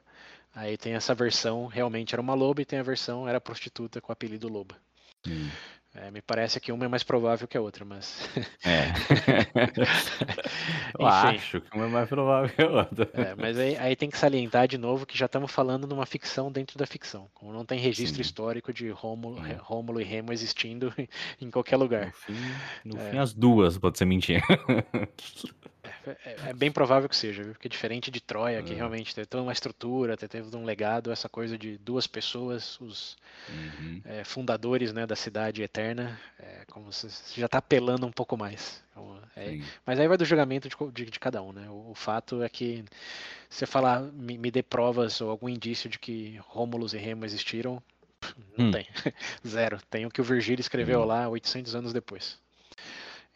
aí 0.53 0.77
tem 0.77 0.93
essa 0.93 1.15
versão, 1.15 1.65
realmente 1.65 2.13
era 2.13 2.21
uma 2.21 2.35
loba, 2.35 2.61
e 2.61 2.65
tem 2.65 2.77
a 2.77 2.83
versão, 2.83 3.27
era 3.27 3.41
prostituta 3.41 3.99
com 3.99 4.11
o 4.11 4.13
apelido 4.13 4.47
loba. 4.47 4.75
Uhum. 5.25 5.49
É, 6.01 6.09
me 6.11 6.21
parece 6.21 6.61
que 6.61 6.71
uma 6.71 6.85
é 6.85 6.87
mais 6.87 7.03
provável 7.03 7.45
que 7.45 7.57
a 7.57 7.61
outra, 7.61 7.83
mas. 7.83 8.29
É. 8.63 8.85
Eu 10.97 11.05
acho 11.05 11.59
que 11.59 11.75
uma 11.75 11.87
é 11.87 11.89
mais 11.89 12.07
provável 12.07 12.49
que 12.49 12.61
a 12.61 12.69
outra. 12.69 13.09
É, 13.13 13.35
mas 13.35 13.57
aí, 13.57 13.75
aí, 13.75 13.97
tem 13.97 14.09
que 14.09 14.17
salientar 14.17 14.65
de 14.65 14.77
novo 14.77 15.05
que 15.05 15.17
já 15.17 15.25
estamos 15.25 15.51
falando 15.51 15.85
numa 15.85 16.05
ficção 16.05 16.49
dentro 16.49 16.79
da 16.79 16.85
ficção. 16.85 17.29
Como 17.33 17.51
não 17.51 17.65
tem 17.65 17.77
registro 17.77 18.15
Sim. 18.15 18.21
histórico 18.21 18.71
de 18.71 18.89
Rômulo, 18.89 19.45
é. 19.45 19.57
Rômulo 19.59 19.99
e 19.99 20.05
Remo 20.05 20.31
existindo 20.31 20.93
em 21.41 21.51
qualquer 21.51 21.75
lugar. 21.75 22.05
No 22.05 22.13
fim, 22.13 22.33
no 22.85 22.97
é. 22.97 23.11
fim 23.11 23.17
as 23.17 23.33
duas 23.33 23.77
pode 23.77 23.97
ser 23.97 24.05
mentira. 24.05 24.41
É, 26.05 26.17
é, 26.25 26.35
é, 26.49 26.53
bem 26.53 26.71
provável 26.71 27.07
que 27.07 27.15
seja, 27.15 27.43
viu? 27.43 27.53
porque 27.53 27.69
diferente 27.69 28.09
de 28.09 28.21
Troia, 28.21 28.63
que 28.63 28.73
é. 28.73 28.75
realmente 28.75 29.13
teve 29.13 29.27
toda 29.27 29.43
uma 29.43 29.51
estrutura, 29.51 30.17
teve 30.17 30.55
um 30.55 30.63
legado, 30.63 31.11
essa 31.11 31.29
coisa 31.29 31.57
de 31.57 31.77
duas 31.77 32.07
pessoas, 32.07 32.79
os 32.79 33.17
uhum. 33.49 34.01
é, 34.05 34.23
fundadores 34.23 34.93
né, 34.93 35.05
da 35.05 35.15
cidade 35.15 35.61
eterna, 35.61 35.88
é, 36.39 36.65
como 36.71 36.91
se 36.91 37.07
já 37.39 37.45
está 37.45 37.57
apelando 37.57 38.05
um 38.05 38.11
pouco 38.11 38.35
mais. 38.37 38.83
Então, 38.91 39.19
é, 39.35 39.59
mas 39.85 39.99
aí 39.99 40.07
vai 40.07 40.17
do 40.17 40.25
julgamento 40.25 40.67
de, 40.67 40.75
de, 40.91 41.11
de 41.11 41.19
cada 41.19 41.41
um, 41.41 41.51
né? 41.51 41.69
O, 41.69 41.91
o, 41.91 41.95
fato 41.95 42.43
é 42.43 42.49
que 42.49 42.83
você 43.49 43.65
falar, 43.65 44.01
me, 44.01 44.37
me 44.37 44.51
dê 44.51 44.61
provas 44.61 45.21
ou 45.21 45.29
algum 45.29 45.49
indício 45.49 45.89
de 45.89 45.97
que 45.97 46.37
Rômulus 46.47 46.93
e 46.93 46.97
Remo 46.97 47.25
existiram, 47.25 47.81
não 48.57 48.67
hum. 48.67 48.71
tem. 48.71 48.87
Zero. 49.45 49.79
Tem 49.89 50.05
o 50.05 50.11
que 50.11 50.21
o 50.21 50.23
Virgílio 50.23 50.61
escreveu 50.61 51.01
hum. 51.01 51.05
lá 51.05 51.27
800 51.29 51.75
anos 51.75 51.93
depois. 51.93 52.37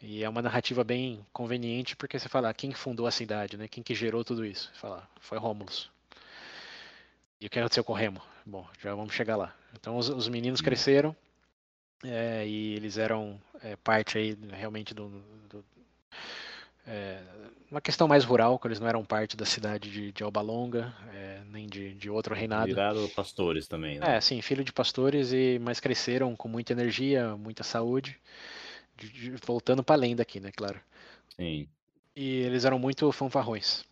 E 0.00 0.22
é 0.22 0.28
uma 0.28 0.42
narrativa 0.42 0.84
bem 0.84 1.24
conveniente 1.32 1.96
porque 1.96 2.18
você 2.18 2.28
fala 2.28 2.52
quem 2.52 2.72
fundou 2.72 3.06
a 3.06 3.10
cidade, 3.10 3.56
né? 3.56 3.66
Quem 3.66 3.82
que 3.82 3.94
gerou 3.94 4.22
tudo 4.22 4.44
isso? 4.44 4.70
Fala, 4.74 5.08
foi 5.20 5.38
Rômulus. 5.38 5.90
E 7.40 7.46
o 7.46 7.50
que 7.50 7.58
aconteceu 7.58 7.84
com 7.84 7.92
Remo? 7.92 8.20
Bom, 8.44 8.68
já 8.82 8.94
vamos 8.94 9.14
chegar 9.14 9.36
lá. 9.36 9.54
Então 9.72 9.96
os, 9.96 10.08
os 10.08 10.28
meninos 10.28 10.60
uhum. 10.60 10.64
cresceram 10.64 11.16
é, 12.04 12.46
e 12.46 12.74
eles 12.74 12.98
eram 12.98 13.40
é, 13.62 13.76
parte 13.76 14.18
aí 14.18 14.36
realmente 14.52 14.94
do, 14.94 15.08
do 15.50 15.64
é, 16.86 17.22
uma 17.70 17.80
questão 17.80 18.06
mais 18.06 18.24
rural, 18.24 18.58
que 18.58 18.66
eles 18.68 18.78
não 18.78 18.86
eram 18.86 19.04
parte 19.04 19.36
da 19.36 19.44
cidade 19.44 19.90
de, 19.90 20.12
de 20.12 20.22
Alba 20.22 20.40
Longa, 20.40 20.94
é, 21.12 21.40
nem 21.50 21.66
de, 21.66 21.94
de 21.94 22.10
outro 22.10 22.34
reinado. 22.34 22.66
Viraram 22.66 23.08
pastores 23.08 23.66
também, 23.66 23.98
né? 23.98 24.16
É, 24.16 24.20
sim, 24.20 24.40
filho 24.42 24.62
de 24.62 24.72
pastores, 24.72 25.32
e 25.32 25.58
mas 25.60 25.80
cresceram 25.80 26.36
com 26.36 26.46
muita 26.46 26.72
energia, 26.72 27.36
muita 27.36 27.64
saúde, 27.64 28.18
de, 28.96 29.30
voltando 29.44 29.82
para 29.82 29.96
além 29.96 30.14
daqui, 30.14 30.38
né, 30.40 30.52
claro. 30.54 30.80
Sim. 31.36 31.66
E 32.14 32.42
eles 32.42 32.64
eram 32.64 32.78
muito 32.78 33.10
fanfarrões. 33.10 33.84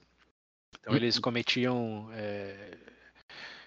Então 0.80 0.94
eles 0.96 1.18
cometiam. 1.18 2.08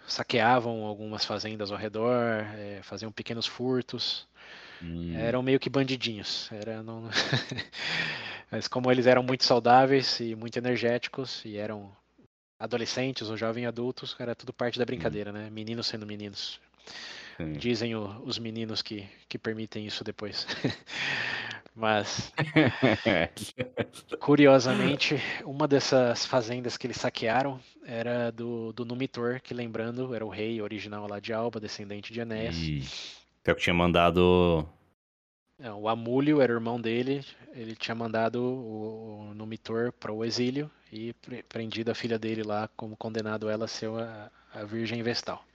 Saqueavam 0.08 0.84
algumas 0.84 1.26
fazendas 1.26 1.72
ao 1.72 1.78
redor, 1.78 2.46
é, 2.56 2.80
faziam 2.84 3.12
pequenos 3.12 3.46
furtos. 3.46 4.28
Hum. 4.82 5.16
Eram 5.18 5.42
meio 5.42 5.60
que 5.60 5.70
bandidinhos. 5.70 6.50
Era, 6.52 6.84
não... 6.84 7.10
Mas 8.52 8.68
como 8.68 8.92
eles 8.92 9.08
eram 9.08 9.24
muito 9.24 9.44
saudáveis 9.44 10.20
e 10.20 10.36
muito 10.36 10.58
energéticos 10.58 11.44
e 11.44 11.58
eram 11.58 11.92
adolescentes 12.60 13.30
ou 13.30 13.36
jovens 13.36 13.66
adultos, 13.66 14.16
era 14.20 14.36
tudo 14.36 14.54
parte 14.54 14.80
da 14.80 14.86
brincadeira, 14.86 15.32
né? 15.32 15.50
Meninos 15.50 15.88
sendo 15.88 16.06
meninos. 16.06 16.60
Sim. 17.38 17.54
Dizem 17.54 17.96
o, 17.96 18.22
os 18.24 18.40
meninos 18.40 18.82
que, 18.82 19.08
que 19.28 19.38
permitem 19.38 19.86
isso 19.86 20.04
depois. 20.04 20.48
Mas, 21.76 22.32
curiosamente, 24.20 25.22
uma 25.44 25.68
dessas 25.68 26.26
fazendas 26.26 26.78
que 26.78 26.88
eles 26.88 26.96
saquearam 26.96 27.60
era 27.86 28.32
do, 28.32 28.72
do 28.72 28.86
Numitor, 28.86 29.42
que 29.42 29.54
lembrando, 29.54 30.16
era 30.16 30.26
o 30.26 30.30
rei 30.30 30.62
original 30.62 31.06
lá 31.06 31.20
de 31.20 31.34
Alba, 31.34 31.60
descendente 31.60 32.14
de 32.14 32.22
Enéas. 32.22 32.56
E... 32.56 32.82
Que 33.44 33.54
tinha 33.56 33.74
mandado. 33.74 34.66
É, 35.60 35.70
o 35.72 35.90
Amúlio 35.90 36.42
era 36.42 36.54
o 36.54 36.56
irmão 36.56 36.80
dele, 36.80 37.26
ele 37.54 37.76
tinha 37.76 37.96
mandado 37.96 38.42
o, 38.42 39.30
o 39.30 39.34
Numitor 39.34 39.92
para 39.92 40.12
o 40.12 40.24
exílio 40.24 40.72
e 40.92 41.14
prendido 41.48 41.92
a 41.92 41.96
filha 41.96 42.18
dele 42.18 42.44
lá, 42.44 42.70
como 42.76 42.96
condenado 42.96 43.50
ela 43.50 43.66
a 43.66 43.68
ser 43.68 43.90
a, 43.90 44.32
a 44.54 44.64
Virgem 44.64 45.04
Vestal. 45.04 45.46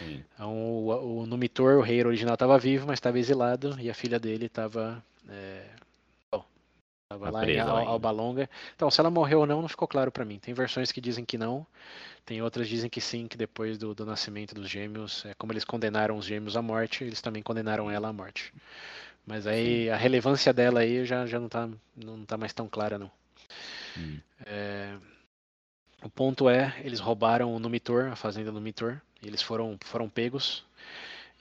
Então, 0.00 0.52
o, 0.54 1.20
o 1.20 1.26
Numitor, 1.26 1.78
o 1.78 1.82
rei 1.82 2.04
original, 2.04 2.34
estava 2.34 2.58
vivo, 2.58 2.86
mas 2.86 2.96
estava 2.96 3.18
exilado, 3.18 3.76
e 3.78 3.90
a 3.90 3.94
filha 3.94 4.18
dele 4.18 4.46
estava. 4.46 5.02
É... 5.28 5.66
Tava 7.12 7.26
tá 7.26 7.30
lá 7.30 7.46
em 7.46 7.58
Alba 7.58 8.10
Longa. 8.10 8.48
Então, 8.74 8.90
se 8.90 9.00
ela 9.00 9.10
morreu 9.10 9.40
ou 9.40 9.46
não, 9.46 9.60
não 9.60 9.68
ficou 9.68 9.86
claro 9.86 10.10
para 10.10 10.24
mim. 10.24 10.38
Tem 10.38 10.54
versões 10.54 10.90
que 10.90 11.00
dizem 11.00 11.24
que 11.24 11.36
não, 11.36 11.66
tem 12.24 12.40
outras 12.40 12.66
que 12.66 12.74
dizem 12.74 12.90
que 12.90 13.00
sim, 13.00 13.26
que 13.26 13.36
depois 13.36 13.76
do, 13.76 13.94
do 13.94 14.06
nascimento 14.06 14.54
dos 14.54 14.68
gêmeos, 14.68 15.24
é, 15.26 15.34
como 15.34 15.52
eles 15.52 15.64
condenaram 15.64 16.16
os 16.16 16.24
gêmeos 16.24 16.56
à 16.56 16.62
morte, 16.62 17.04
eles 17.04 17.20
também 17.20 17.42
condenaram 17.42 17.90
ela 17.90 18.08
à 18.08 18.12
morte. 18.12 18.52
Mas 19.26 19.46
aí 19.46 19.84
sim. 19.84 19.90
a 19.90 19.96
relevância 19.96 20.52
dela 20.52 20.80
aí 20.80 21.04
já, 21.04 21.26
já 21.26 21.38
não, 21.38 21.48
tá, 21.48 21.68
não 21.96 22.24
tá 22.24 22.36
mais 22.36 22.52
tão 22.52 22.68
clara, 22.68 22.98
não. 22.98 23.10
Hum. 23.96 24.18
É... 24.46 24.96
O 26.02 26.08
ponto 26.08 26.48
é, 26.48 26.74
eles 26.82 26.98
roubaram 26.98 27.54
o 27.54 27.60
Numitor, 27.60 28.06
a 28.06 28.16
fazenda 28.16 28.50
Numitor, 28.50 29.00
eles 29.22 29.40
foram, 29.40 29.78
foram 29.84 30.08
pegos 30.08 30.64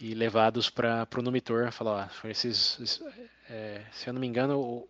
e 0.01 0.15
levados 0.15 0.69
para 0.69 1.07
o 1.17 1.21
Numitor. 1.21 1.71
Falou, 1.71 1.93
ah, 1.93 2.09
esses, 2.25 3.01
é, 3.49 3.81
se 3.91 4.09
eu 4.09 4.13
não 4.13 4.19
me 4.19 4.27
engano, 4.27 4.87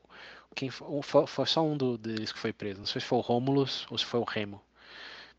quem 0.56 0.70
foi, 0.70 1.28
foi, 1.28 1.46
só 1.46 1.64
um 1.64 1.76
do, 1.76 1.98
deles 1.98 2.32
que 2.32 2.40
foi 2.40 2.54
preso. 2.54 2.80
Não 2.80 2.86
sei 2.86 3.02
se 3.02 3.08
foi 3.08 3.18
o 3.18 3.22
Rômulus 3.22 3.86
ou 3.92 3.98
se 3.98 4.06
foi 4.06 4.20
o 4.20 4.24
Remo. 4.24 4.62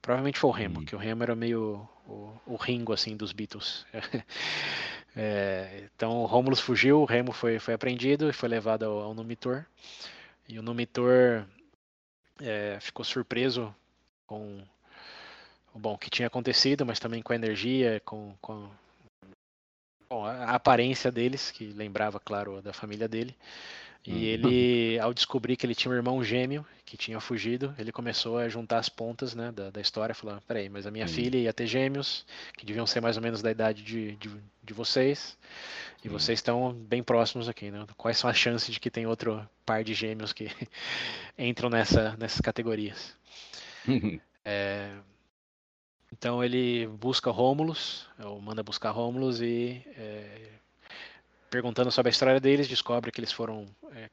Provavelmente 0.01 0.39
foi 0.39 0.51
o 0.51 0.53
Remo, 0.53 0.81
hum. 0.81 0.85
que 0.85 0.95
o 0.95 0.99
Remo 0.99 1.23
era 1.23 1.35
meio 1.35 1.89
o, 2.07 2.33
o 2.47 2.57
Ringo 2.57 2.93
assim 2.93 3.17
dos 3.17 3.33
Beatles. 3.33 3.87
é, 5.17 5.89
então 5.95 6.23
o 6.23 6.27
Rômulus 6.27 6.61
fugiu, 6.61 7.01
o 7.01 7.05
Remo 7.05 7.33
foi, 7.33 7.59
foi 7.59 7.75
apreendido 7.75 8.29
e 8.29 8.33
foi 8.33 8.49
levado 8.49 8.85
ao, 8.85 8.99
ao 8.99 9.15
Numitor. 9.15 9.65
E 10.49 10.59
o 10.59 10.63
Numitor 10.63 11.47
é, 12.41 12.79
ficou 12.81 13.05
surpreso 13.05 13.75
com 14.27 14.63
bom, 15.75 15.95
o 15.95 15.99
que 15.99 16.11
tinha 16.11 16.27
acontecido, 16.27 16.85
mas 16.85 16.99
também 16.99 17.23
com 17.23 17.33
a 17.33 17.37
energia, 17.37 18.03
com, 18.05 18.35
com 18.41 18.69
bom, 20.13 20.25
a 20.27 20.51
aparência 20.51 21.11
deles, 21.11 21.51
que 21.51 21.73
lembrava, 21.73 22.21
claro, 22.21 22.61
da 22.61 22.73
família 22.73 23.09
dele. 23.09 23.35
E 24.05 24.11
uhum. 24.11 24.19
ele, 24.19 24.99
ao 24.99 25.15
descobrir 25.15 25.57
que 25.57 25.65
ele 25.65 25.77
tinha 25.77 25.91
um 25.91 25.95
irmão 25.95 26.23
gêmeo 26.25 26.67
que 26.85 26.97
tinha 26.97 27.21
fugido, 27.21 27.73
ele 27.79 27.93
começou 27.93 28.37
a 28.37 28.49
juntar 28.49 28.79
as 28.79 28.89
pontas 28.89 29.33
né, 29.33 29.53
da, 29.53 29.71
da 29.71 29.81
história, 29.81 30.15
falando, 30.15 30.43
peraí, 30.43 30.69
mas 30.69 30.87
a 30.87 30.91
minha 30.91 31.07
Sim. 31.07 31.15
filha 31.15 31.39
ia 31.39 31.53
ter 31.53 31.67
gêmeos, 31.67 32.27
que 32.59 32.67
deviam 32.67 32.85
ser 32.85 33.01
mais 33.01 33.17
ou 33.17 33.23
menos 33.23 33.41
da 33.41 33.51
idade 33.51 33.83
de, 33.83 34.17
de, 34.17 34.31
de 34.63 34.75
vocês, 34.75 35.39
e 36.01 36.03
Sim. 36.03 36.09
vocês 36.09 36.39
estão 36.41 36.73
bem 36.75 37.03
próximos 37.03 37.49
aqui, 37.49 37.71
né? 37.71 37.87
Quais 37.97 38.19
são 38.19 38.29
as 38.29 38.37
chances 38.37 38.75
de 38.75 38.81
que 38.81 38.91
tem 38.91 39.07
outro 39.07 39.49
par 39.65 39.85
de 39.85 39.95
gêmeos 39.95 40.33
que 40.33 40.49
entram 41.39 41.71
nessa, 41.71 42.17
nessas 42.19 42.41
categorias? 42.41 43.17
É, 44.45 44.91
então 46.23 46.45
ele 46.45 46.87
busca 46.87 47.33
Rômulus, 47.33 48.07
ou 48.25 48.41
manda 48.41 48.63
buscar 48.63 48.93
Rômulus 48.93 49.41
e 49.41 49.83
é, 49.97 50.51
perguntando 51.51 51.91
sobre 51.91 52.11
a 52.11 52.13
história 52.13 52.39
deles, 52.39 52.69
descobre 52.69 53.11
que 53.11 53.19
eles 53.19 53.33
foram 53.33 53.67
é, 53.91 54.09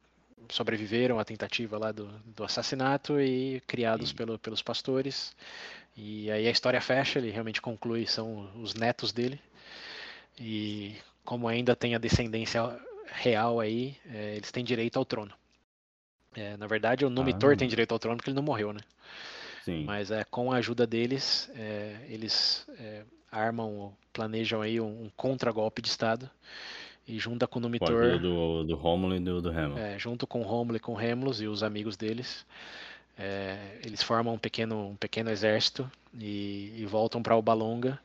sobreviveram 0.49 1.19
à 1.19 1.23
tentativa 1.23 1.77
lá 1.77 1.91
do, 1.91 2.07
do 2.25 2.43
assassinato 2.43 3.21
e 3.21 3.61
criados 3.67 4.11
pelo, 4.11 4.39
pelos 4.39 4.59
pastores. 4.59 5.35
E 5.95 6.31
aí 6.31 6.47
a 6.47 6.49
história 6.51 6.81
fecha, 6.81 7.19
ele 7.19 7.29
realmente 7.29 7.61
conclui 7.61 8.07
são 8.07 8.49
os 8.59 8.73
netos 8.73 9.11
dele. 9.11 9.39
E 10.35 10.95
como 11.23 11.47
ainda 11.47 11.75
tem 11.75 11.93
a 11.93 11.99
descendência 11.99 12.75
real 13.05 13.59
aí, 13.59 13.95
é, 14.11 14.37
eles 14.37 14.51
têm 14.51 14.63
direito 14.63 14.97
ao 14.97 15.05
trono. 15.05 15.31
É, 16.35 16.57
na 16.57 16.65
verdade, 16.65 17.05
o 17.05 17.09
Numitor 17.11 17.53
ah. 17.53 17.55
tem 17.55 17.67
direito 17.67 17.91
ao 17.91 17.99
trono 17.99 18.17
porque 18.17 18.31
ele 18.31 18.35
não 18.35 18.41
morreu, 18.41 18.73
né? 18.73 18.81
Sim. 19.63 19.83
Mas 19.83 20.11
é, 20.11 20.23
com 20.23 20.51
a 20.51 20.57
ajuda 20.57 20.87
deles, 20.87 21.49
é, 21.55 21.97
eles 22.07 22.67
é, 22.79 23.03
armam, 23.31 23.93
planejam 24.13 24.61
aí 24.61 24.79
um, 24.79 25.05
um 25.05 25.11
contra-golpe 25.15 25.81
de 25.81 25.89
Estado 25.89 26.29
e 27.07 27.17
junta 27.17 27.47
com 27.47 27.59
o 27.59 27.61
Numitor. 27.61 28.19
Do, 28.19 28.63
do 28.63 28.75
Rômulo 28.75 29.15
e 29.15 29.19
do, 29.19 29.41
do. 29.41 29.51
É, 29.77 29.97
junto 29.97 30.27
com 30.27 30.41
o 30.41 30.43
Rômulo 30.43 30.77
e 30.77 30.79
com 30.79 30.93
o 30.93 31.41
e 31.41 31.47
os 31.47 31.63
amigos 31.63 31.97
deles. 31.97 32.45
É, 33.17 33.77
eles 33.83 34.01
formam 34.01 34.35
um 34.35 34.37
pequeno, 34.37 34.89
um 34.89 34.95
pequeno 34.95 35.29
exército 35.29 35.91
e, 36.17 36.73
e 36.77 36.85
voltam 36.85 37.21
para 37.21 37.33
Albalonga, 37.33 37.99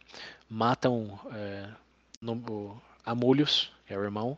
matam 0.51 1.21
é, 1.33 1.69
no, 2.21 2.33
o 2.33 2.83
Amúlios, 3.07 3.71
que 3.87 3.95
é 3.95 3.99
o 3.99 4.03
irmão, 4.03 4.37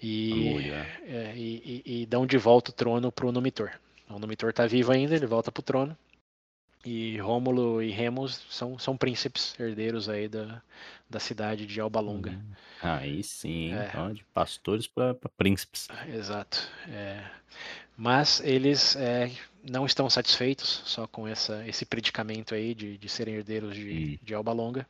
e, 0.00 0.70
é. 0.70 1.00
é. 1.06 1.32
e, 1.36 1.82
e, 1.84 2.02
e, 2.02 2.06
dão 2.06 2.26
de 2.26 2.38
volta 2.38 2.70
o 2.70 2.74
trono 2.74 3.12
para 3.12 3.26
o 3.26 3.32
Numitor. 3.32 3.72
O 4.10 4.18
Numitor 4.18 4.50
está 4.50 4.66
vivo 4.66 4.92
ainda, 4.92 5.14
ele 5.14 5.26
volta 5.26 5.52
para 5.52 5.60
o 5.60 5.64
trono. 5.64 5.96
E 6.84 7.18
Rômulo 7.18 7.82
e 7.82 7.90
Remus 7.90 8.40
são, 8.48 8.78
são 8.78 8.96
príncipes 8.96 9.58
herdeiros 9.58 10.08
aí 10.08 10.28
da, 10.28 10.62
da 11.10 11.18
cidade 11.18 11.66
de 11.66 11.80
Alba 11.80 12.00
Longa. 12.00 12.30
Hum, 12.30 12.52
aí 12.80 13.22
sim, 13.22 13.74
é. 13.74 13.88
então, 13.88 14.12
de 14.14 14.24
pastores 14.26 14.86
para 14.86 15.14
príncipes. 15.36 15.88
Exato. 16.08 16.70
É. 16.88 17.24
Mas 17.96 18.40
eles 18.40 18.94
é, 18.94 19.30
não 19.68 19.84
estão 19.84 20.08
satisfeitos 20.08 20.82
só 20.86 21.06
com 21.06 21.26
essa, 21.26 21.66
esse 21.66 21.84
predicamento 21.84 22.54
aí 22.54 22.74
de, 22.74 22.96
de 22.96 23.08
serem 23.08 23.34
herdeiros 23.34 23.74
de, 23.74 24.18
hum. 24.22 24.24
de 24.24 24.34
Alba 24.34 24.52
Longa 24.52 24.86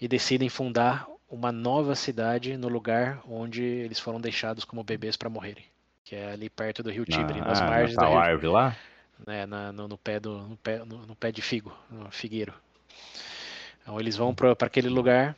e 0.00 0.08
decidem 0.08 0.48
fundar 0.48 1.08
uma 1.30 1.52
nova 1.52 1.94
cidade 1.94 2.56
no 2.56 2.68
lugar 2.68 3.22
onde 3.26 3.62
eles 3.62 4.00
foram 4.00 4.20
deixados 4.20 4.64
como 4.64 4.84
bebês 4.84 5.16
para 5.16 5.30
morrerem 5.30 5.71
que 6.04 6.16
é 6.16 6.32
ali 6.32 6.50
perto 6.50 6.82
do 6.82 6.90
Rio 6.90 7.04
Tibre, 7.04 7.40
nas 7.40 7.60
ah, 7.60 7.66
margens 7.66 7.96
da 7.96 8.08
árvore 8.08 8.48
lá? 8.48 8.76
Né, 9.26 9.46
na, 9.46 9.72
no, 9.72 9.86
no, 9.86 9.98
pé 9.98 10.18
do, 10.18 10.38
no, 10.38 10.56
pé, 10.56 10.78
no, 10.78 11.06
no, 11.06 11.14
pé 11.14 11.30
de 11.30 11.40
figo, 11.40 11.72
no 11.90 12.10
figueiro. 12.10 12.52
Então 13.80 13.98
eles 14.00 14.16
vão 14.16 14.34
para 14.34 14.52
aquele 14.60 14.88
lugar 14.88 15.36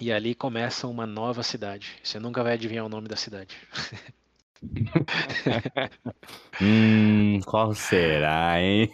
e 0.00 0.12
ali 0.12 0.34
começa 0.34 0.86
uma 0.86 1.06
nova 1.06 1.42
cidade. 1.42 1.94
Você 2.02 2.18
nunca 2.18 2.42
vai 2.42 2.54
adivinhar 2.54 2.84
o 2.84 2.88
nome 2.88 3.08
da 3.08 3.16
cidade. 3.16 3.56
hum, 6.60 7.40
qual 7.44 7.74
será, 7.74 8.60
hein? 8.60 8.90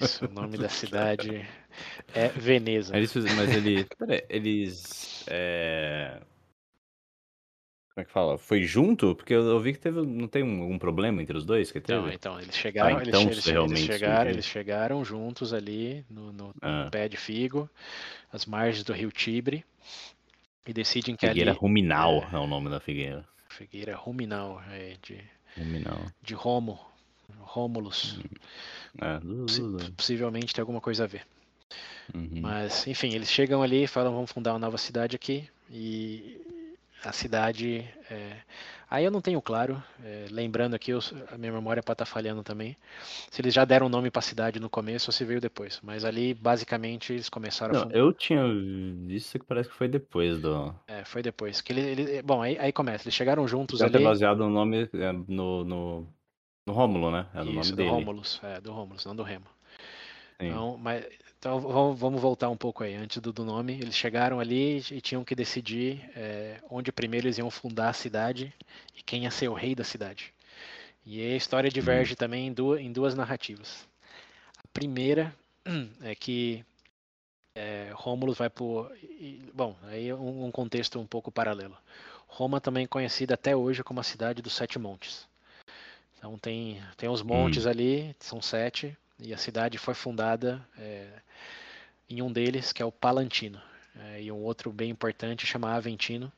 Isso, 0.00 0.26
o 0.26 0.28
nome 0.28 0.58
da 0.58 0.68
cidade 0.68 1.46
é 2.14 2.28
Veneza. 2.36 2.96
Eles, 2.96 3.14
mas 3.14 3.56
eles, 3.56 3.86
eles 4.28 5.24
é, 5.28 6.20
como 7.94 8.02
é 8.02 8.04
que 8.06 8.10
fala? 8.10 8.38
Foi 8.38 8.62
junto? 8.62 9.14
Porque 9.14 9.34
eu, 9.34 9.60
vi 9.60 9.74
que 9.74 9.78
teve. 9.78 10.00
Não 10.00 10.26
tem 10.26 10.42
algum 10.42 10.78
problema 10.78 11.20
entre 11.20 11.36
os 11.36 11.44
dois 11.44 11.70
que 11.70 11.78
teve? 11.78 12.00
Não, 12.00 12.10
então, 12.10 12.40
eles 12.40 12.56
chegaram. 12.56 12.96
Ah, 12.96 13.02
então 13.02 13.20
eles, 13.20 13.46
eles, 13.46 13.78
chegaram, 13.78 14.30
eles 14.30 14.44
chegaram 14.46 15.04
juntos 15.04 15.52
ali 15.52 16.02
no, 16.08 16.32
no 16.32 16.54
ah. 16.62 16.88
pé 16.90 17.06
de 17.06 17.18
figo, 17.18 17.68
às 18.32 18.46
margens 18.46 18.82
do 18.82 18.94
rio 18.94 19.12
Tibre. 19.12 19.62
E 20.66 20.72
decidem 20.72 21.14
que 21.14 21.26
figueira 21.26 21.50
ali. 21.50 21.58
Ruminal 21.58 22.26
é, 22.32 22.36
é, 22.36 22.38
o 22.38 22.46
nome 22.46 22.70
da 22.70 22.80
figueira. 22.80 23.26
Figueira 23.50 23.94
Ruminal, 23.94 24.62
é, 24.70 24.96
de. 25.02 25.18
Ruminal. 25.58 26.00
De 26.22 26.32
Romo. 26.32 26.80
Rômulus. 27.40 28.18
Hum. 28.18 28.22
É. 29.02 29.90
Possivelmente 29.94 30.54
tem 30.54 30.62
alguma 30.62 30.80
coisa 30.80 31.04
a 31.04 31.06
ver. 31.06 31.26
Uhum. 32.14 32.40
Mas, 32.40 32.86
enfim, 32.86 33.14
eles 33.14 33.30
chegam 33.30 33.62
ali 33.62 33.84
e 33.84 33.86
falam: 33.86 34.14
vamos 34.14 34.32
fundar 34.32 34.54
uma 34.54 34.58
nova 34.58 34.78
cidade 34.78 35.14
aqui. 35.14 35.46
E 35.70 36.40
a 37.04 37.12
cidade. 37.12 37.84
É... 38.10 38.36
Aí 38.88 39.04
eu 39.04 39.10
não 39.10 39.22
tenho 39.22 39.40
claro, 39.40 39.82
é, 40.04 40.26
lembrando 40.30 40.74
aqui, 40.74 40.90
eu, 40.90 40.98
a 41.32 41.38
minha 41.38 41.50
memória 41.50 41.82
pode 41.82 41.94
estar 41.94 42.04
tá 42.04 42.10
falhando 42.10 42.42
também, 42.42 42.76
se 43.30 43.40
eles 43.40 43.54
já 43.54 43.64
deram 43.64 43.88
nome 43.88 44.10
para 44.10 44.18
a 44.18 44.22
cidade 44.22 44.60
no 44.60 44.68
começo 44.68 45.08
ou 45.08 45.12
se 45.14 45.24
veio 45.24 45.40
depois. 45.40 45.80
Mas 45.82 46.04
ali, 46.04 46.34
basicamente, 46.34 47.10
eles 47.10 47.30
começaram 47.30 47.72
não, 47.72 47.88
a. 47.88 47.92
Eu 47.92 48.12
tinha 48.12 48.42
visto 49.06 49.38
que 49.38 49.46
parece 49.46 49.70
que 49.70 49.74
foi 49.74 49.88
depois 49.88 50.38
do. 50.42 50.74
É, 50.86 51.06
foi 51.06 51.22
depois. 51.22 51.62
Que 51.62 51.72
ele, 51.72 51.80
ele... 51.80 52.22
Bom, 52.22 52.42
aí, 52.42 52.58
aí 52.58 52.70
começa, 52.70 53.04
eles 53.04 53.14
chegaram 53.14 53.48
juntos 53.48 53.78
Deve 53.78 53.96
ali. 53.96 54.04
baseado 54.04 54.40
no 54.40 54.50
nome 54.50 54.90
é, 54.92 55.12
no, 55.26 55.64
no, 55.64 56.06
no 56.66 56.72
Rômulo, 56.74 57.10
né? 57.10 57.26
É 57.34 57.42
Isso, 57.42 57.52
nome 57.52 57.70
do 57.70 57.76
dele. 57.76 57.88
Rômulus, 57.88 58.40
é, 58.42 58.60
do 58.60 58.72
Rômulus, 58.72 59.06
não 59.06 59.16
do 59.16 59.22
Remo. 59.22 59.46
Sim. 60.38 60.48
Então, 60.48 60.76
mas 60.76 61.06
então 61.42 61.58
vamos 61.96 62.22
voltar 62.22 62.48
um 62.50 62.56
pouco 62.56 62.84
aí, 62.84 62.94
antes 62.94 63.18
do, 63.18 63.32
do 63.32 63.44
nome. 63.44 63.72
Eles 63.72 63.96
chegaram 63.96 64.38
ali 64.38 64.76
e 64.92 65.00
tinham 65.00 65.24
que 65.24 65.34
decidir 65.34 66.08
é, 66.14 66.60
onde 66.70 66.92
primeiro 66.92 67.26
eles 67.26 67.36
iam 67.36 67.50
fundar 67.50 67.88
a 67.88 67.92
cidade 67.92 68.54
e 68.96 69.02
quem 69.02 69.24
ia 69.24 69.30
ser 69.32 69.48
o 69.48 69.52
rei 69.52 69.74
da 69.74 69.82
cidade. 69.82 70.32
E 71.04 71.20
a 71.20 71.36
história 71.36 71.68
diverge 71.68 72.12
hum. 72.12 72.16
também 72.16 72.46
em 72.46 72.52
duas, 72.52 72.80
em 72.80 72.92
duas 72.92 73.16
narrativas. 73.16 73.88
A 74.56 74.62
primeira 74.72 75.34
é 76.02 76.14
que 76.14 76.64
é, 77.56 77.90
Rômulo 77.92 78.34
vai 78.34 78.48
por. 78.48 78.92
Bom, 79.52 79.76
aí 79.88 80.10
é 80.10 80.14
um, 80.14 80.44
um 80.44 80.52
contexto 80.52 81.00
um 81.00 81.06
pouco 81.06 81.32
paralelo. 81.32 81.76
Roma 82.28 82.60
também 82.60 82.84
é 82.84 82.86
conhecida 82.86 83.34
até 83.34 83.56
hoje 83.56 83.82
como 83.82 83.98
a 83.98 84.04
cidade 84.04 84.42
dos 84.42 84.52
Sete 84.52 84.78
Montes. 84.78 85.26
Então 86.16 86.38
tem, 86.38 86.80
tem 86.96 87.08
os 87.08 87.20
montes 87.20 87.66
hum. 87.66 87.70
ali, 87.70 88.14
são 88.20 88.40
sete, 88.40 88.96
e 89.22 89.32
a 89.32 89.38
cidade 89.38 89.78
foi 89.78 89.94
fundada 89.94 90.60
é, 90.76 91.08
em 92.10 92.20
um 92.20 92.30
deles, 92.30 92.72
que 92.72 92.82
é 92.82 92.84
o 92.84 92.92
Palantino, 92.92 93.60
é, 93.96 94.22
e 94.22 94.32
um 94.32 94.42
outro 94.42 94.72
bem 94.72 94.90
importante 94.90 95.46
chama 95.46 95.72
Aventino. 95.72 96.30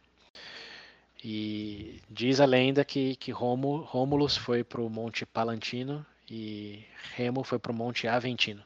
E 1.23 2.03
diz 2.11 2.39
a 2.41 2.45
lenda 2.45 2.85
que, 2.85 3.17
que 3.17 3.33
Romulus 3.33 4.37
foi 4.37 4.63
para 4.63 4.83
o 4.83 4.91
Monte 4.91 5.25
Palantino 5.25 6.05
e 6.31 6.85
Remo 7.15 7.43
foi 7.43 7.59
para 7.59 7.73
o 7.73 7.75
Monte 7.75 8.07
Aventino. 8.07 8.63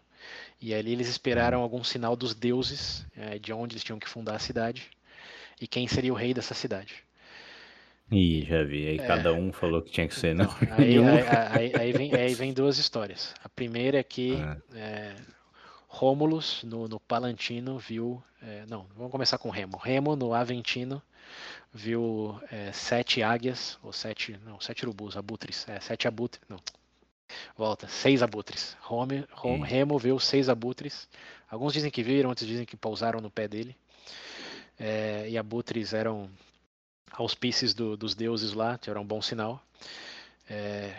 E 0.61 0.75
ali 0.75 0.93
eles 0.93 1.09
esperaram 1.09 1.61
algum 1.61 1.85
sinal 1.85 2.17
dos 2.17 2.35
deuses, 2.35 3.07
é, 3.17 3.39
de 3.39 3.53
onde 3.53 3.75
eles 3.75 3.85
tinham 3.85 4.01
que 4.01 4.09
fundar 4.09 4.35
a 4.35 4.41
cidade, 4.41 4.91
e 5.61 5.69
quem 5.69 5.87
seria 5.87 6.13
o 6.13 6.17
rei 6.17 6.35
dessa 6.35 6.55
cidade. 6.55 7.05
Ih, 8.11 8.47
já 8.47 8.63
vi. 8.65 8.89
Aí 8.89 8.99
é, 8.99 9.07
cada 9.07 9.33
um 9.35 9.53
falou 9.53 9.83
que 9.83 9.91
tinha 9.91 10.09
que 10.09 10.15
ser, 10.15 10.35
não. 10.35 10.49
Aí, 10.79 10.99
aí, 10.99 11.73
aí, 11.79 11.93
vem, 11.93 12.15
aí 12.15 12.35
vem 12.35 12.53
duas 12.53 12.79
histórias. 12.79 13.35
A 13.45 13.49
primeira 13.49 13.99
é 13.99 14.03
que 14.03 14.35
ah. 14.37 14.57
é, 14.75 15.15
Rômulus, 15.87 16.63
no, 16.65 16.89
no 16.89 16.99
Palantino, 16.99 17.79
viu. 17.79 18.23
É, 18.41 18.65
não, 18.67 18.87
vamos 18.97 19.13
começar 19.13 19.37
com 19.37 19.51
Remo. 19.51 19.77
Remo, 19.77 20.17
no 20.17 20.33
Aventino, 20.33 21.03
viu 21.73 22.41
é, 22.51 22.73
sete 22.73 23.23
águias, 23.23 23.79
ou 23.83 23.93
sete. 23.93 24.39
Não, 24.45 24.59
sete 24.61 24.85
urubus, 24.85 25.17
abutres. 25.17 25.69
É, 25.69 25.79
sete 25.81 26.09
abutres. 26.09 26.41
Não. 26.49 26.59
Volta, 27.57 27.89
seis 27.89 28.23
abutres. 28.23 28.75
Rome, 28.81 29.27
Rome, 29.33 29.67
Remo 29.67 29.99
viu 29.99 30.19
seis 30.19 30.49
abutres. 30.49 31.09
Alguns 31.51 31.75
dizem 31.75 31.91
que 31.91 32.03
viram, 32.03 32.31
outros 32.31 32.47
dizem 32.47 32.65
que 32.65 32.77
pousaram 32.77 33.21
no 33.21 33.31
pé 33.31 33.47
dele. 33.47 33.77
É, 34.79 35.29
e 35.29 35.37
abutres 35.37 35.93
eram 35.93 36.31
auspícios 37.13 37.75
do, 37.75 37.97
dos 37.97 38.15
deuses 38.15 38.53
lá, 38.53 38.79
que 38.79 38.91
era 38.91 39.01
um 39.01 39.05
bom 39.05 39.21
sinal. 39.23 39.63
É, 40.49 40.95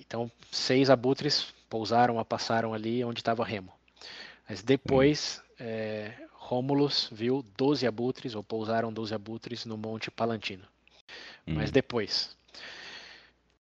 então, 0.00 0.30
seis 0.50 0.90
abutres 0.90 1.52
pousaram, 1.68 2.22
passaram 2.24 2.72
ali 2.72 3.04
onde 3.04 3.20
estava 3.20 3.44
Remo. 3.44 3.72
Mas 4.48 4.62
depois, 4.62 5.42
hum. 5.52 5.54
é, 5.60 6.14
Rômulus 6.32 7.08
viu 7.10 7.44
12 7.56 7.86
abutres, 7.86 8.34
ou 8.34 8.42
pousaram 8.42 8.92
12 8.92 9.14
abutres 9.14 9.64
no 9.64 9.76
Monte 9.76 10.10
Palantino. 10.10 10.64
Hum. 11.46 11.54
Mas 11.54 11.70
depois. 11.70 12.36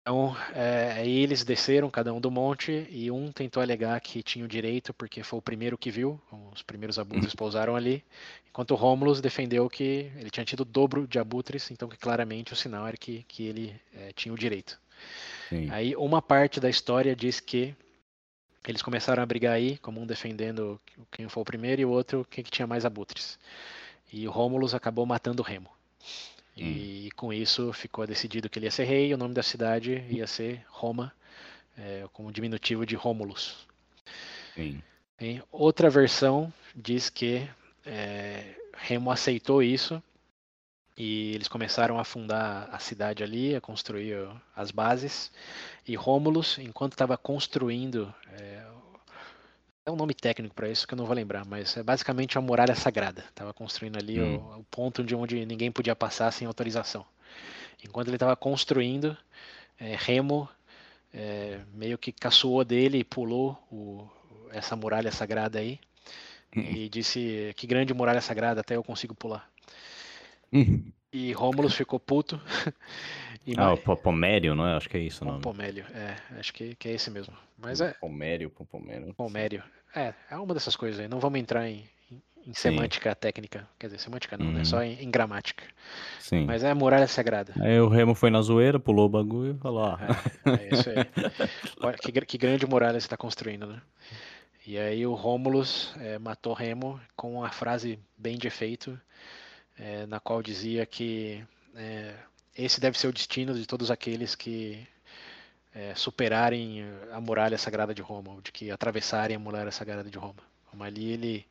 Então, 0.02 0.36
é, 0.56 0.94
aí 0.94 1.20
eles 1.20 1.44
desceram, 1.44 1.90
cada 1.90 2.12
um 2.12 2.20
do 2.20 2.32
monte, 2.32 2.88
e 2.90 3.12
um 3.12 3.32
tentou 3.32 3.62
alegar 3.62 4.00
que 4.02 4.24
tinha 4.24 4.44
o 4.44 4.48
direito, 4.48 4.94
porque 4.96 5.22
foi 5.22 5.38
o 5.38 5.42
primeiro 5.42 5.78
que 5.78 5.92
viu, 5.92 6.20
os 6.52 6.64
primeiros 6.64 6.98
abutres 6.98 7.34
hum. 7.34 7.38
pousaram 7.38 7.76
ali, 7.76 8.04
enquanto 8.50 8.74
Rômulus 8.74 9.22
defendeu 9.22 9.70
que 9.70 10.12
ele 10.16 10.32
tinha 10.32 10.44
tido 10.44 10.62
o 10.62 10.66
dobro 10.66 11.08
de 11.08 11.20
abutres, 11.20 11.70
então 11.70 11.88
que 11.88 11.98
claramente 11.98 12.52
o 12.52 12.56
sinal 12.56 12.88
era 12.88 12.98
que, 12.98 13.24
que 13.28 13.46
ele 13.46 13.80
é, 13.94 14.12
tinha 14.14 14.34
o 14.34 14.38
direito. 14.38 14.80
Sim. 15.50 15.70
Aí 15.70 15.96
uma 15.96 16.22
parte 16.22 16.60
da 16.60 16.70
história 16.70 17.16
diz 17.16 17.40
que 17.40 17.76
eles 18.68 18.82
começaram 18.82 19.22
a 19.22 19.26
brigar 19.26 19.54
aí, 19.54 19.78
como 19.78 20.02
um 20.02 20.06
defendendo 20.06 20.80
quem 21.12 21.30
foi 21.30 21.42
o 21.42 21.46
primeiro 21.46 21.82
e 21.82 21.86
o 21.86 21.90
outro 21.90 22.26
quem 22.30 22.44
que 22.44 22.52
tinha 22.52 22.68
mais 22.68 22.86
abutres. 22.86 23.38
E 24.12 24.28
o 24.28 24.32
Rômulus 24.32 24.74
acabou 24.74 25.06
matando 25.06 25.42
o 25.42 25.46
Remo. 25.46 25.70
E 26.56 27.08
hum. 27.08 27.16
com 27.16 27.34
isso 27.34 27.72
ficou 27.74 28.06
decidido 28.06 28.50
que 28.50 28.60
ele 28.60 28.66
ia 28.66 28.72
ser 28.72 28.84
rei 28.84 29.10
e 29.10 29.14
o 29.14 29.18
nome 29.18 29.34
da 29.34 29.44
cidade 29.44 30.04
ia 30.10 30.28
ser 30.28 30.64
Roma, 30.70 31.14
é, 31.78 32.06
como 32.12 32.32
diminutivo 32.32 32.86
de 32.86 32.96
Rômulus. 32.96 33.68
Sim. 34.54 34.82
Outra 35.52 35.90
versão 35.90 36.52
diz 36.76 37.10
que 37.10 37.48
é, 37.86 38.56
Remo 38.76 39.12
aceitou 39.12 39.62
isso 39.62 40.02
e 40.98 41.34
eles 41.34 41.48
começaram 41.48 42.00
a 42.00 42.04
fundar 42.04 42.70
a 42.72 42.80
cidade 42.80 43.24
ali, 43.24 43.56
a 43.56 43.62
construir 43.62 44.28
as 44.56 44.72
bases. 44.72 45.32
E 45.88 45.96
Rômulus, 45.96 46.58
enquanto 46.60 46.94
estava 46.94 47.18
construindo 47.18 48.14
é, 48.34 48.51
é 49.86 49.92
um 49.92 49.96
nome 49.96 50.14
técnico 50.14 50.54
para 50.54 50.70
isso 50.70 50.88
que 50.88 50.94
eu 50.94 50.98
não 50.98 51.06
vou 51.06 51.16
lembrar, 51.16 51.46
mas 51.46 51.76
é 51.76 51.84
basicamente 51.84 52.38
a 52.38 52.42
muralha 52.42 52.76
sagrada. 52.76 53.24
Estava 53.30 53.54
construindo 53.54 53.98
ali 53.98 54.22
hum. 54.22 54.38
o, 54.38 54.60
o, 54.60 54.64
ponto 54.66 55.04
de 55.04 55.16
onde 55.16 55.46
ninguém 55.46 55.72
podia 55.72 55.96
passar 55.96 56.32
sem 56.32 56.48
autorização. 56.48 57.06
Enquanto 57.84 58.08
ele 58.08 58.16
estava 58.16 58.36
construindo, 58.36 59.18
é, 59.80 59.96
Remo 59.96 60.48
é, 61.14 61.60
meio 61.74 61.98
que 61.98 62.12
caçoou 62.12 62.64
dele 62.64 63.00
e 63.00 63.04
pulou 63.04 63.58
o, 63.72 64.08
essa 64.52 64.76
muralha 64.76 65.12
sagrada 65.12 65.60
aí. 65.60 65.80
Hum. 66.56 66.62
E 66.62 66.90
disse: 66.90 67.54
Que 67.56 67.66
grande 67.66 67.94
muralha 67.94 68.22
sagrada, 68.22 68.62
até 68.62 68.76
eu 68.76 68.84
consigo 68.84 69.16
pular. 69.16 69.50
Hum. 70.54 70.92
E 71.12 71.34
Rômulus 71.34 71.74
ficou 71.74 72.00
puto. 72.00 72.40
E 73.46 73.56
ah, 73.58 73.74
o 73.74 73.98
Pomério, 73.98 74.54
não 74.54 74.68
é? 74.68 74.76
Acho 74.76 74.88
que 74.88 74.98
é 74.98 75.00
isso, 75.00 75.26
não. 75.26 75.42
Pomério, 75.42 75.84
é, 75.94 76.16
acho 76.40 76.54
que, 76.54 76.76
que 76.76 76.88
é 76.90 76.94
esse 76.94 77.10
mesmo. 77.10 77.34
Mas 77.58 77.82
é. 77.82 77.94
Pomério, 77.94 78.50
Pomério. 78.50 79.14
Pomério. 79.16 79.64
É, 79.96 80.14
é 80.30 80.38
uma 80.38 80.54
dessas 80.54 80.76
coisas 80.76 81.00
aí. 81.00 81.08
Não 81.08 81.20
vamos 81.20 81.40
entrar 81.40 81.68
em, 81.68 81.84
em 82.46 82.54
semântica 82.54 83.10
Sim. 83.10 83.16
técnica. 83.20 83.68
Quer 83.80 83.88
dizer, 83.88 84.00
semântica 84.00 84.38
não, 84.38 84.46
né? 84.46 84.52
uhum. 84.52 84.58
né? 84.60 84.66
Só 84.66 84.84
em, 84.84 85.04
em, 85.04 85.10
gramática. 85.10 85.64
Sim. 86.20 86.46
Mas 86.46 86.64
é 86.64 86.70
a 86.70 86.76
muralha 86.76 87.08
sagrada. 87.08 87.54
Aí 87.60 87.80
o 87.80 87.88
Remo 87.88 88.14
foi 88.14 88.30
na 88.30 88.42
zoeira, 88.42 88.80
pulou 88.80 89.08
o 89.08 89.10
bagulho 89.10 89.56
e 89.56 89.60
falou: 89.60 89.86
ah. 89.86 90.00
É, 90.46 90.52
é 90.52 90.70
isso 90.74 90.90
aí. 90.90 90.96
Olha, 91.82 91.98
que, 91.98 92.12
que 92.12 92.38
grande 92.38 92.66
muralha 92.68 93.00
você 93.00 93.06
está 93.06 93.18
construindo, 93.18 93.66
né? 93.66 93.82
E 94.66 94.78
aí 94.78 95.06
o 95.08 95.16
Rômulus 95.16 95.96
é, 96.00 96.20
matou 96.20 96.54
Remo 96.54 97.00
com 97.16 97.44
a 97.44 97.50
frase 97.50 97.98
bem 98.16 98.38
de 98.38 98.48
efeito, 98.48 99.00
é, 99.78 100.06
na 100.06 100.20
qual 100.20 100.44
dizia 100.44 100.86
que 100.86 101.44
é, 101.76 102.14
esse 102.56 102.80
deve 102.80 102.98
ser 102.98 103.08
o 103.08 103.14
destino 103.14 103.54
de 103.54 103.66
todos 103.66 103.90
aqueles 103.90 104.36
que 104.36 104.88
é, 105.74 105.96
superarem 105.96 106.84
a 107.12 107.22
muralha 107.22 107.58
sagrada 107.58 107.94
de 107.94 108.02
Roma, 108.02 108.34
ou 108.34 108.42
de 108.42 108.52
que 108.52 108.72
atravessarem 108.72 109.36
a 109.36 109.40
muralha 109.40 109.72
sagrada 109.72 110.10
de 110.10 110.18
Roma. 110.18 110.44
Como 110.66 110.84
ali 110.84 111.12
ele 111.12 111.46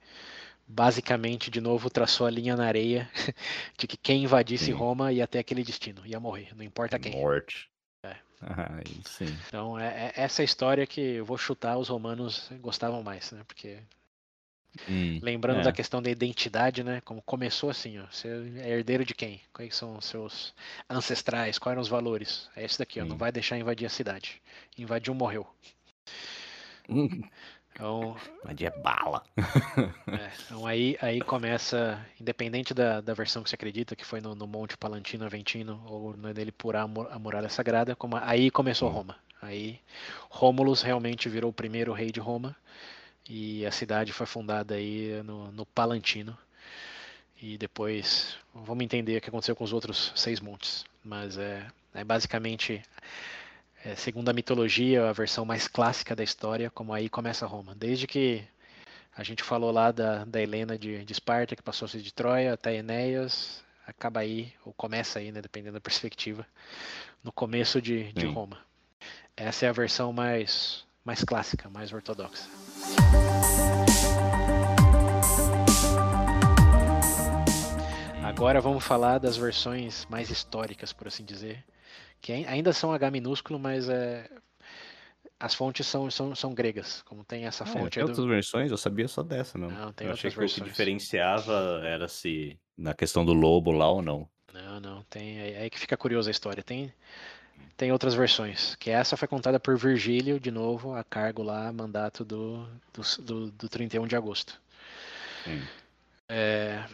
basicamente 0.67 1.51
de 1.51 1.61
novo 1.61 1.91
traçou 1.91 2.27
a 2.27 2.31
linha 2.31 2.57
na 2.57 2.65
areia 2.65 3.11
de 3.77 3.87
que 3.89 3.97
quem 3.97 4.23
invadisse 4.23 4.67
sim. 4.67 4.73
Roma 4.73 5.13
ia 5.13 5.25
até 5.25 5.41
aquele 5.41 5.65
destino, 5.65 6.07
ia 6.07 6.21
morrer, 6.21 6.55
não 6.55 6.63
importa 6.63 6.99
quem. 6.99 7.13
Morte. 7.13 7.69
É. 8.05 8.17
Ah. 8.43 8.81
Então 9.47 9.79
é, 9.79 10.13
é 10.17 10.23
essa 10.23 10.43
história 10.43 10.87
que 10.87 10.99
eu 10.99 11.27
vou 11.27 11.37
chutar 11.37 11.77
os 11.77 11.89
romanos 11.89 12.49
gostavam 12.61 13.03
mais, 13.03 13.31
né? 13.33 13.43
Porque 13.47 13.79
Hum, 14.89 15.19
Lembrando 15.23 15.61
é. 15.61 15.63
da 15.63 15.73
questão 15.73 16.01
da 16.01 16.11
identidade, 16.11 16.85
né? 16.85 17.01
Como 17.05 17.21
começou 17.23 17.71
assim, 17.71 17.99
ó. 17.99 18.05
Você 18.11 18.29
é 18.59 18.71
herdeiro 18.71 19.05
de 19.05 19.15
quem? 19.15 19.41
Quais 19.53 19.75
são 19.75 19.97
os 19.97 20.05
seus 20.05 20.55
ancestrais? 20.89 21.59
Quais 21.59 21.73
eram 21.73 21.83
os 21.83 21.89
valores? 21.89 22.49
É 22.57 22.65
esse 22.65 22.79
daqui, 22.79 23.01
ó. 23.01 23.05
Não 23.05 23.17
vai 23.17 23.33
deixar 23.33 23.59
invadir 23.59 23.87
a 23.87 23.91
cidade. 23.91 24.41
Invadiu, 24.79 25.15
morreu. 25.15 25.47
Hum. 26.89 27.23
Então, 27.73 28.17
Invadir 28.45 28.67
é 28.67 28.79
bala. 28.79 29.23
é, 30.09 30.31
então 30.45 30.67
aí, 30.67 30.99
aí 31.01 31.21
começa, 31.21 32.05
independente 32.21 32.75
da, 32.75 33.01
da 33.01 33.15
versão 33.15 33.43
que 33.43 33.49
você 33.49 33.55
acredita, 33.55 33.97
que 33.97 34.05
foi 34.05 34.21
no, 34.21 34.35
no 34.35 34.47
Monte 34.47 34.77
Palantino 34.77 35.25
Aventino, 35.25 35.83
ou 35.87 36.17
nele 36.17 36.53
purar 36.53 36.83
a 36.83 37.19
muralha 37.19 37.49
sagrada, 37.49 37.97
como, 37.97 38.17
aí 38.17 38.51
começou 38.51 38.91
hum. 38.91 38.93
Roma. 38.93 39.17
Aí 39.41 39.81
Rômulus 40.29 40.83
realmente 40.83 41.29
virou 41.29 41.51
o 41.51 41.55
primeiro 41.55 41.93
rei 41.93 42.13
de 42.13 42.21
Roma 42.21 42.55
e 43.33 43.65
a 43.65 43.71
cidade 43.71 44.13
foi 44.13 44.27
fundada 44.27 44.75
aí 44.75 45.23
no, 45.23 45.53
no 45.53 45.65
Palantino. 45.65 46.37
E 47.41 47.57
depois 47.57 48.37
vamos 48.53 48.85
entender 48.85 49.17
o 49.17 49.21
que 49.21 49.29
aconteceu 49.29 49.55
com 49.55 49.63
os 49.63 49.73
outros 49.73 50.13
seis 50.17 50.41
montes. 50.41 50.85
Mas 51.05 51.39
é, 51.39 51.65
é 51.95 52.03
basicamente, 52.03 52.83
é, 53.85 53.95
segundo 53.95 54.29
a 54.29 54.33
mitologia, 54.33 55.09
a 55.09 55.13
versão 55.13 55.45
mais 55.45 55.69
clássica 55.69 56.17
da 56.17 56.25
história, 56.25 56.71
como 56.71 56.93
aí 56.93 57.09
começa 57.09 57.47
Roma. 57.47 57.73
Desde 57.77 58.09
que 58.09 58.43
a 59.17 59.23
gente 59.23 59.45
falou 59.45 59.71
lá 59.71 59.93
da, 59.93 60.25
da 60.25 60.43
Helena 60.43 60.77
de, 60.77 61.05
de 61.05 61.13
Esparta, 61.13 61.55
que 61.55 61.63
passou 61.63 61.87
a 61.87 61.89
ser 61.89 62.01
de 62.01 62.13
Troia, 62.13 62.55
até 62.55 62.75
Enéas, 62.75 63.63
acaba 63.87 64.21
aí, 64.21 64.53
ou 64.65 64.73
começa 64.73 65.21
aí, 65.21 65.31
né, 65.31 65.41
dependendo 65.41 65.75
da 65.75 65.81
perspectiva, 65.81 66.45
no 67.23 67.31
começo 67.31 67.81
de, 67.81 68.13
de 68.13 68.27
Roma. 68.27 68.59
Essa 69.37 69.67
é 69.67 69.69
a 69.69 69.73
versão 69.73 70.13
mais, 70.13 70.85
mais 71.05 71.25
clássica, 71.25 71.69
mais 71.69 71.93
ortodoxa. 71.93 72.49
Agora 78.23 78.61
vamos 78.61 78.85
falar 78.85 79.19
das 79.19 79.37
versões 79.37 80.07
mais 80.09 80.31
históricas, 80.31 80.93
por 80.93 81.09
assim 81.09 81.25
dizer, 81.25 81.65
que 82.21 82.33
ainda 82.33 82.73
são 82.73 82.93
H 82.93 83.11
minúsculo, 83.11 83.59
mas 83.59 83.89
é, 83.89 84.31
as 85.39 85.55
fontes 85.55 85.87
são, 85.87 86.11
são, 86.11 86.35
são 86.35 86.55
gregas, 86.55 87.03
como 87.03 87.25
tem 87.25 87.47
essa 87.47 87.65
ah, 87.65 87.67
fonte. 87.67 87.95
Tem 87.95 88.03
outras 88.03 88.19
do... 88.19 88.29
versões? 88.29 88.71
Eu 88.71 88.77
sabia 88.77 89.09
só 89.09 89.23
dessa 89.23 89.59
mesmo. 89.59 89.77
Não, 89.77 89.93
tem 89.93 90.07
eu 90.07 90.13
outras 90.13 90.19
achei 90.21 90.31
que 90.31 90.39
versões. 90.39 90.61
o 90.61 90.65
que 90.65 90.71
diferenciava 90.71 91.81
era 91.83 92.07
se 92.09 92.59
na 92.77 92.95
questão 92.95 93.25
do 93.25 93.33
lobo 93.33 93.73
lá 93.73 93.91
ou 93.91 94.03
não. 94.03 94.29
Não, 94.53 94.81
não, 94.81 95.03
tem. 95.05 95.39
É 95.39 95.63
aí 95.63 95.71
que 95.71 95.79
fica 95.79 95.97
curiosa 95.97 96.29
a 96.29 96.33
história. 96.33 96.63
Tem, 96.63 96.93
tem 97.77 97.93
outras 97.93 98.15
versões. 98.15 98.75
Que 98.77 98.91
essa 98.91 99.17
foi 99.17 99.27
contada 99.27 99.59
por 99.59 99.77
Virgílio, 99.77 100.39
de 100.39 100.51
novo, 100.51 100.95
a 100.95 101.03
cargo 101.03 101.43
lá, 101.43 101.73
mandato 101.73 102.25
do, 102.25 102.67
do, 102.93 103.23
do, 103.23 103.51
do 103.53 103.69
31 103.69 104.07
de 104.07 104.17
agosto. 104.17 104.61
É, 106.29 106.85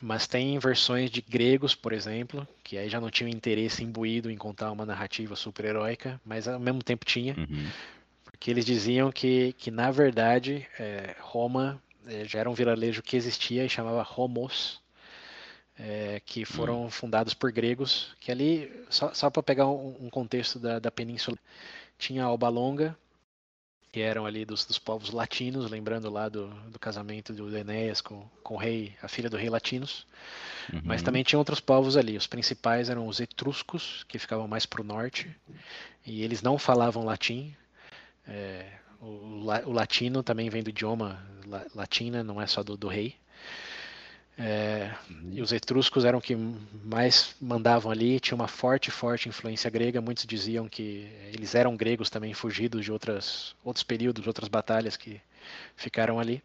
mas 0.00 0.26
tem 0.26 0.58
versões 0.58 1.10
de 1.10 1.20
gregos, 1.20 1.74
por 1.74 1.92
exemplo, 1.92 2.46
que 2.62 2.76
aí 2.76 2.88
já 2.88 3.00
não 3.00 3.10
tinham 3.10 3.28
interesse 3.28 3.82
imbuído 3.82 4.30
em 4.30 4.36
contar 4.36 4.70
uma 4.70 4.86
narrativa 4.86 5.36
super-heróica, 5.36 6.20
mas 6.24 6.48
ao 6.48 6.58
mesmo 6.58 6.82
tempo 6.82 7.04
tinha, 7.04 7.34
uhum. 7.36 7.68
porque 8.24 8.50
eles 8.50 8.64
diziam 8.64 9.10
que, 9.12 9.52
que 9.54 9.70
na 9.70 9.90
verdade, 9.90 10.66
é, 10.78 11.14
Roma 11.20 11.80
é, 12.06 12.24
já 12.24 12.40
era 12.40 12.50
um 12.50 12.54
vilarejo 12.54 13.02
que 13.02 13.16
existia 13.16 13.64
e 13.64 13.68
chamava 13.68 14.06
Homos, 14.16 14.80
é, 15.78 16.20
que 16.24 16.44
foram 16.44 16.82
uhum. 16.82 16.90
fundados 16.90 17.34
por 17.34 17.52
gregos, 17.52 18.14
que 18.20 18.30
ali, 18.30 18.72
só, 18.88 19.12
só 19.12 19.30
para 19.30 19.42
pegar 19.42 19.66
um, 19.66 19.96
um 20.00 20.10
contexto 20.10 20.58
da, 20.58 20.78
da 20.78 20.90
península, 20.90 21.36
tinha 21.98 22.24
Alba 22.24 22.48
Longa, 22.48 22.96
que 23.92 24.00
eram 24.00 24.26
ali 24.26 24.44
dos, 24.44 24.64
dos 24.66 24.78
povos 24.78 25.10
latinos, 25.10 25.70
lembrando 25.70 26.10
lá 26.10 26.28
do, 26.28 26.48
do 26.70 26.78
casamento 26.78 27.32
do 27.32 27.56
Enéas 27.56 28.00
com, 28.02 28.28
com 28.42 28.54
o 28.54 28.58
rei, 28.58 28.94
a 29.02 29.08
filha 29.08 29.30
do 29.30 29.38
rei 29.38 29.48
latinos. 29.48 30.06
Uhum. 30.70 30.82
Mas 30.84 31.02
também 31.02 31.22
tinha 31.22 31.38
outros 31.38 31.60
povos 31.60 31.96
ali. 31.96 32.16
Os 32.16 32.26
principais 32.26 32.90
eram 32.90 33.06
os 33.06 33.20
etruscos, 33.20 34.04
que 34.08 34.18
ficavam 34.18 34.46
mais 34.46 34.66
para 34.66 34.82
o 34.82 34.84
norte, 34.84 35.34
e 36.04 36.22
eles 36.22 36.42
não 36.42 36.58
falavam 36.58 37.04
latim. 37.04 37.54
É, 38.28 38.66
o, 39.00 39.46
o, 39.64 39.72
latino 39.72 40.22
também 40.22 40.50
vem 40.50 40.62
do 40.62 40.70
idioma 40.70 41.24
latina, 41.74 42.22
não 42.22 42.38
é 42.38 42.46
só 42.46 42.62
do, 42.62 42.76
do 42.76 42.88
rei. 42.88 43.14
É, 44.38 44.94
e 45.32 45.40
os 45.40 45.50
etruscos 45.50 46.04
eram 46.04 46.20
que 46.20 46.36
mais 46.36 47.34
mandavam 47.40 47.90
ali, 47.90 48.20
tinha 48.20 48.34
uma 48.34 48.48
forte, 48.48 48.90
forte 48.90 49.28
influência 49.28 49.70
grega. 49.70 50.00
Muitos 50.00 50.26
diziam 50.26 50.68
que 50.68 51.10
eles 51.32 51.54
eram 51.54 51.76
gregos 51.76 52.10
também, 52.10 52.34
fugidos 52.34 52.84
de 52.84 52.92
outras, 52.92 53.56
outros 53.64 53.82
períodos, 53.82 54.26
outras 54.26 54.48
batalhas 54.48 54.96
que 54.96 55.20
ficaram 55.74 56.20
ali. 56.20 56.42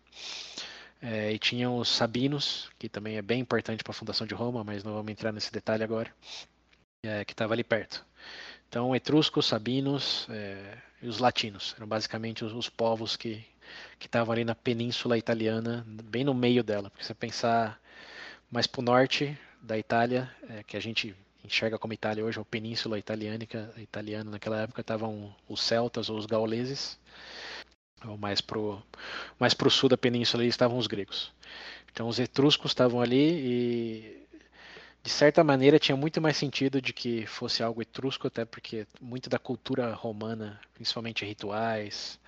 É, 1.01 1.34
e 1.34 1.39
tinham 1.39 1.77
os 1.77 1.89
sabinos, 1.89 2.69
que 2.77 2.88
também 2.88 3.18
é 3.18 3.22
bem 3.22 3.41
importante 3.41 3.84
para 3.84 3.91
a 3.91 3.95
fundação 3.95 4.26
de 4.26 4.35
Roma, 4.35 4.63
mas 4.63 4.84
não 4.84 4.93
vamos 4.93 5.11
entrar 5.11 5.31
nesse 5.31 5.51
detalhe 5.51 5.84
agora, 5.84 6.13
é, 7.03 7.26
que 7.26 7.34
estava 7.34 7.53
ali 7.53 7.63
perto. 7.63 8.05
Então, 8.69 8.95
etruscos, 8.95 9.47
sabinos 9.47 10.27
é, 10.30 10.77
e 11.01 11.07
os 11.07 11.18
latinos 11.18 11.73
eram 11.76 11.88
basicamente 11.88 12.45
os, 12.45 12.53
os 12.53 12.69
povos 12.69 13.18
que 13.18 13.43
que 13.99 14.07
estavam 14.07 14.34
ali 14.34 14.43
na 14.43 14.55
península 14.55 15.18
italiana, 15.18 15.85
bem 15.88 16.23
no 16.23 16.34
meio 16.34 16.63
dela. 16.63 16.89
Porque 16.89 17.05
você 17.05 17.13
pensar 17.13 17.81
mais 18.52 18.68
para 18.68 18.82
o 18.82 18.84
norte 18.84 19.38
da 19.61 19.78
Itália, 19.78 20.30
é, 20.49 20.64
que 20.64 20.76
a 20.76 20.80
gente 20.80 21.15
enxerga 21.44 21.80
como 21.80 21.94
Itália 21.94 22.23
hoje, 22.23 22.40
a 22.40 22.45
península 22.45 22.99
italiânica, 22.99 23.73
italiana 23.78 24.30
naquela 24.30 24.61
época 24.61 24.82
estavam 24.82 25.34
os 25.48 25.61
celtas 25.61 26.10
ou 26.10 26.18
os 26.18 26.26
gauleses, 26.26 26.99
ou 28.06 28.18
mais 28.18 28.41
pro 28.41 28.82
mais 29.40 29.53
pro 29.53 29.69
sul 29.69 29.90
da 29.90 29.98
península 29.98 30.45
estavam 30.45 30.78
os 30.78 30.88
gregos. 30.88 31.32
Então 31.91 32.07
os 32.07 32.19
etruscos 32.19 32.72
estavam 32.72 33.02
ali 33.02 33.18
e 33.18 34.28
de 35.03 35.10
certa 35.10 35.44
maneira 35.44 35.80
tinha 35.80 35.95
muito 35.95 36.22
mais 36.22 36.38
sentido 36.38 36.82
de 36.82 36.94
que 36.94 37.26
fosse 37.26 37.64
algo 37.64 37.82
etrusco, 37.82 38.28
até 38.28 38.45
porque 38.45 38.86
muito 38.99 39.30
da 39.30 39.40
cultura 39.40 39.94
romana, 39.94 40.60
principalmente 40.73 41.26
rituais, 41.26 42.19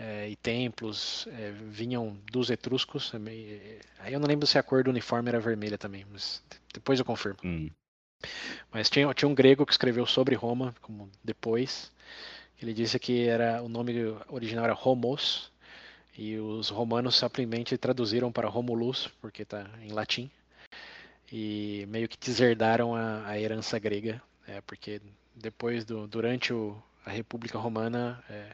é, 0.00 0.30
e 0.30 0.36
templos 0.36 1.28
é, 1.30 1.50
vinham 1.50 2.16
dos 2.32 2.48
etruscos. 2.48 3.12
É, 3.14 3.78
aí 3.98 4.14
eu 4.14 4.18
não 4.18 4.26
lembro 4.26 4.46
se 4.46 4.58
a 4.58 4.62
cor 4.62 4.82
do 4.82 4.90
uniforme 4.90 5.28
era 5.28 5.38
vermelha 5.38 5.76
também, 5.76 6.06
mas 6.10 6.42
depois 6.72 6.98
eu 6.98 7.04
confirmo. 7.04 7.38
Hum. 7.44 7.70
Mas 8.72 8.88
tinha, 8.88 9.12
tinha 9.12 9.28
um 9.28 9.34
grego 9.34 9.66
que 9.66 9.72
escreveu 9.72 10.06
sobre 10.06 10.34
Roma, 10.34 10.74
como 10.80 11.10
depois. 11.22 11.92
Ele 12.60 12.72
disse 12.72 12.98
que 12.98 13.26
era 13.26 13.62
o 13.62 13.68
nome 13.68 13.92
original 14.28 14.64
era 14.64 14.78
Homos 14.78 15.52
e 16.16 16.38
os 16.38 16.70
romanos 16.70 17.16
simplesmente 17.16 17.76
traduziram 17.76 18.32
para 18.32 18.48
Romulus 18.48 19.08
porque 19.20 19.42
está 19.42 19.68
em 19.82 19.92
latim 19.92 20.30
e 21.32 21.86
meio 21.88 22.08
que 22.08 22.18
deserdaram 22.18 22.94
a, 22.94 23.26
a 23.26 23.38
herança 23.38 23.78
grega, 23.78 24.20
é, 24.46 24.60
porque 24.62 25.00
depois 25.34 25.84
do 25.84 26.06
durante 26.06 26.52
o, 26.52 26.76
a 27.06 27.10
República 27.10 27.58
Romana 27.58 28.22
é, 28.28 28.50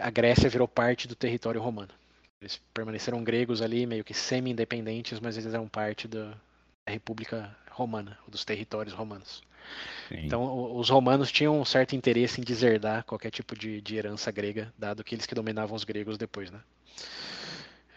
a 0.00 0.10
Grécia 0.10 0.48
virou 0.48 0.66
parte 0.66 1.06
do 1.06 1.14
território 1.14 1.60
romano. 1.60 1.90
Eles 2.40 2.60
permaneceram 2.74 3.24
gregos 3.24 3.62
ali, 3.62 3.86
meio 3.86 4.04
que 4.04 4.12
semi-independentes, 4.12 5.20
mas 5.20 5.36
eles 5.36 5.54
eram 5.54 5.68
parte 5.68 6.06
da 6.06 6.34
República 6.86 7.56
Romana, 7.70 8.18
dos 8.28 8.44
territórios 8.44 8.94
romanos. 8.94 9.42
Sim. 10.08 10.26
Então, 10.26 10.76
os 10.76 10.88
romanos 10.90 11.32
tinham 11.32 11.60
um 11.60 11.64
certo 11.64 11.96
interesse 11.96 12.40
em 12.40 12.44
deserdar 12.44 13.04
qualquer 13.04 13.30
tipo 13.30 13.56
de, 13.56 13.80
de 13.80 13.96
herança 13.96 14.30
grega, 14.30 14.72
dado 14.78 15.02
que 15.02 15.14
eles 15.14 15.26
que 15.26 15.34
dominavam 15.34 15.74
os 15.74 15.84
gregos 15.84 16.16
depois, 16.16 16.50
né? 16.50 16.60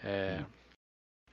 É, 0.04 0.44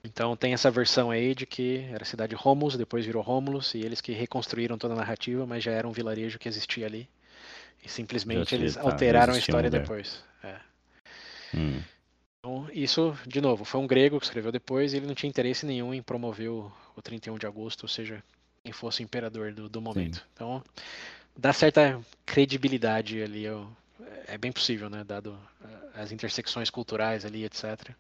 então 0.07 0.37
tem 0.37 0.55
essa 0.55 0.71
versão 0.71 1.11
aí 1.11 1.35
de 1.35 1.45
que 1.45 1.79
era 1.91 2.05
a 2.05 2.07
cidade 2.07 2.35
Romulus, 2.35 2.77
depois 2.77 3.05
virou 3.05 3.23
Romulus, 3.23 3.75
e 3.75 3.81
eles 3.81 4.01
que 4.01 4.13
reconstruíram 4.13 4.79
toda 4.79 4.95
a 4.95 4.97
narrativa, 4.97 5.45
mas 5.45 5.65
já 5.65 5.73
era 5.73 5.87
um 5.87 5.93
vilarejo 5.93 6.39
que 6.39 6.49
existia 6.49 6.87
ali. 6.87 7.09
E 7.87 7.89
simplesmente 7.89 8.53
eles 8.53 8.75
tá, 8.75 8.83
alteraram 8.83 9.33
a 9.33 9.39
história 9.39 9.71
depois. 9.71 10.25
É. 10.43 10.57
Hum. 11.55 11.81
Então, 12.41 12.69
isso, 12.73 13.17
de 13.25 13.41
novo, 13.41 13.65
foi 13.65 13.81
um 13.81 13.87
grego 13.87 14.19
que 14.19 14.27
escreveu 14.27 14.51
depois 14.51 14.93
e 14.93 14.97
ele 14.97 15.07
não 15.07 15.15
tinha 15.15 15.31
interesse 15.31 15.65
nenhum 15.65 15.95
em 15.95 16.03
promover 16.03 16.51
o, 16.51 16.73
o 16.97 17.01
31 17.01 17.39
de 17.39 17.47
agosto, 17.47 17.85
ou 17.85 17.89
seja, 17.89 18.21
quem 18.65 18.73
fosse 18.73 19.03
o 19.03 19.05
imperador 19.05 19.53
do, 19.53 19.69
do 19.69 19.81
momento. 19.81 20.17
Sim. 20.17 20.23
Então, 20.35 20.65
dá 21.37 21.53
certa 21.53 22.01
credibilidade 22.25 23.23
ali, 23.23 23.45
é 24.27 24.37
bem 24.37 24.51
possível, 24.51 24.91
né, 24.91 25.05
dado 25.05 25.39
eh, 25.65 26.01
as 26.01 26.11
intersecções 26.11 26.71
culturais 26.71 27.25
ali, 27.25 27.45
etc. 27.45 27.93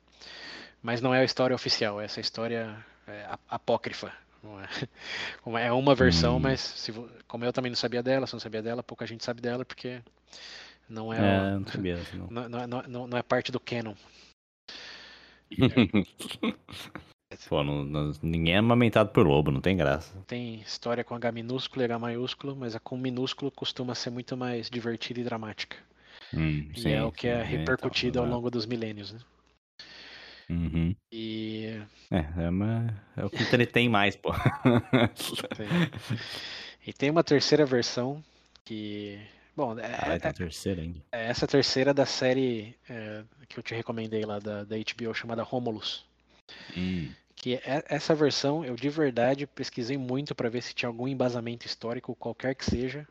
Mas 0.82 1.00
não 1.00 1.14
é 1.14 1.20
a 1.20 1.24
história 1.24 1.54
oficial, 1.54 2.00
essa 2.00 2.18
história 2.18 2.76
é 3.06 3.28
apócrifa, 3.48 4.12
é, 5.58 5.66
é 5.66 5.72
uma 5.72 5.94
versão, 5.94 6.36
hum. 6.36 6.40
mas 6.40 6.60
se, 6.60 6.92
como 7.26 7.44
eu 7.44 7.52
também 7.52 7.70
não 7.70 7.76
sabia 7.76 8.02
dela, 8.02 8.26
se 8.26 8.32
não 8.32 8.40
sabia 8.40 8.62
dela, 8.62 8.82
pouca 8.82 9.06
gente 9.06 9.24
sabe 9.24 9.40
dela, 9.40 9.64
porque 9.64 10.00
não 10.88 11.12
é. 11.12 11.18
é 11.18 11.50
não, 11.58 11.66
sabia, 11.66 11.98
não. 12.14 12.48
Não, 12.48 12.48
não, 12.48 12.82
não, 12.88 13.06
não 13.06 13.18
é 13.18 13.22
parte 13.22 13.50
do 13.50 13.60
canon. 13.60 13.94
Pô, 17.48 17.62
não, 17.62 17.84
não, 17.84 18.12
ninguém 18.22 18.54
é 18.54 18.58
amamentado 18.58 19.10
por 19.10 19.26
lobo, 19.26 19.50
não 19.50 19.60
tem 19.60 19.76
graça. 19.76 20.16
Tem 20.26 20.60
história 20.60 21.02
com 21.02 21.14
H 21.14 21.32
minúsculo 21.32 21.82
e 21.82 21.84
H 21.84 21.98
maiúsculo, 21.98 22.54
mas 22.56 22.76
a 22.76 22.80
com 22.80 22.96
minúsculo 22.96 23.50
costuma 23.50 23.94
ser 23.94 24.10
muito 24.10 24.36
mais 24.36 24.70
divertida 24.70 25.20
e 25.20 25.24
dramática. 25.24 25.76
Hum, 26.32 26.68
e 26.74 26.80
sim, 26.80 26.92
é 26.92 27.02
o 27.02 27.10
que 27.10 27.26
é 27.26 27.42
repercutido 27.42 28.20
ao 28.20 28.26
longo 28.26 28.50
dos 28.50 28.64
milênios, 28.64 29.12
né? 29.12 29.18
Uhum. 30.48 30.94
E. 31.10 31.80
É, 32.10 32.44
é, 32.44 32.48
uma... 32.48 32.94
é 33.16 33.24
o 33.24 33.30
que 33.30 33.42
entretém 33.42 33.88
mais, 33.88 34.14
pô. 34.14 34.32
e 36.86 36.92
tem 36.92 37.10
uma 37.10 37.24
terceira 37.24 37.66
versão 37.66 38.22
que. 38.64 39.18
Bom, 39.56 39.78
é, 39.78 39.86
ah, 39.86 40.14
é, 40.14 40.32
terceira 40.32 40.82
ainda. 40.82 41.00
É 41.10 41.28
essa 41.28 41.46
terceira 41.46 41.94
da 41.94 42.04
série 42.04 42.76
é, 42.88 43.22
que 43.48 43.58
eu 43.58 43.62
te 43.62 43.74
recomendei 43.74 44.24
lá 44.24 44.38
da, 44.38 44.64
da 44.64 44.76
HBO 44.76 45.14
chamada 45.14 45.42
Romulus. 45.42 46.04
Hum. 46.76 47.10
Que 47.34 47.54
é, 47.54 47.84
essa 47.88 48.14
versão 48.14 48.64
eu 48.64 48.76
de 48.76 48.88
verdade 48.90 49.46
pesquisei 49.46 49.96
muito 49.96 50.34
para 50.34 50.50
ver 50.50 50.62
se 50.62 50.74
tinha 50.74 50.88
algum 50.88 51.08
embasamento 51.08 51.66
histórico, 51.66 52.14
qualquer 52.14 52.54
que 52.54 52.64
seja, 52.64 53.08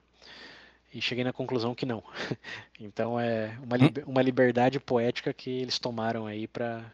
e 0.94 1.02
cheguei 1.02 1.24
na 1.24 1.34
conclusão 1.34 1.76
que 1.76 1.86
não. 1.86 2.03
então 2.80 3.20
é 3.20 3.57
uma, 3.62 3.78
uma 4.06 4.22
liberdade 4.22 4.80
poética 4.80 5.34
que 5.34 5.49
eles 5.49 5.80
tomaram 5.80 6.28
aí 6.28 6.48
para 6.48 6.86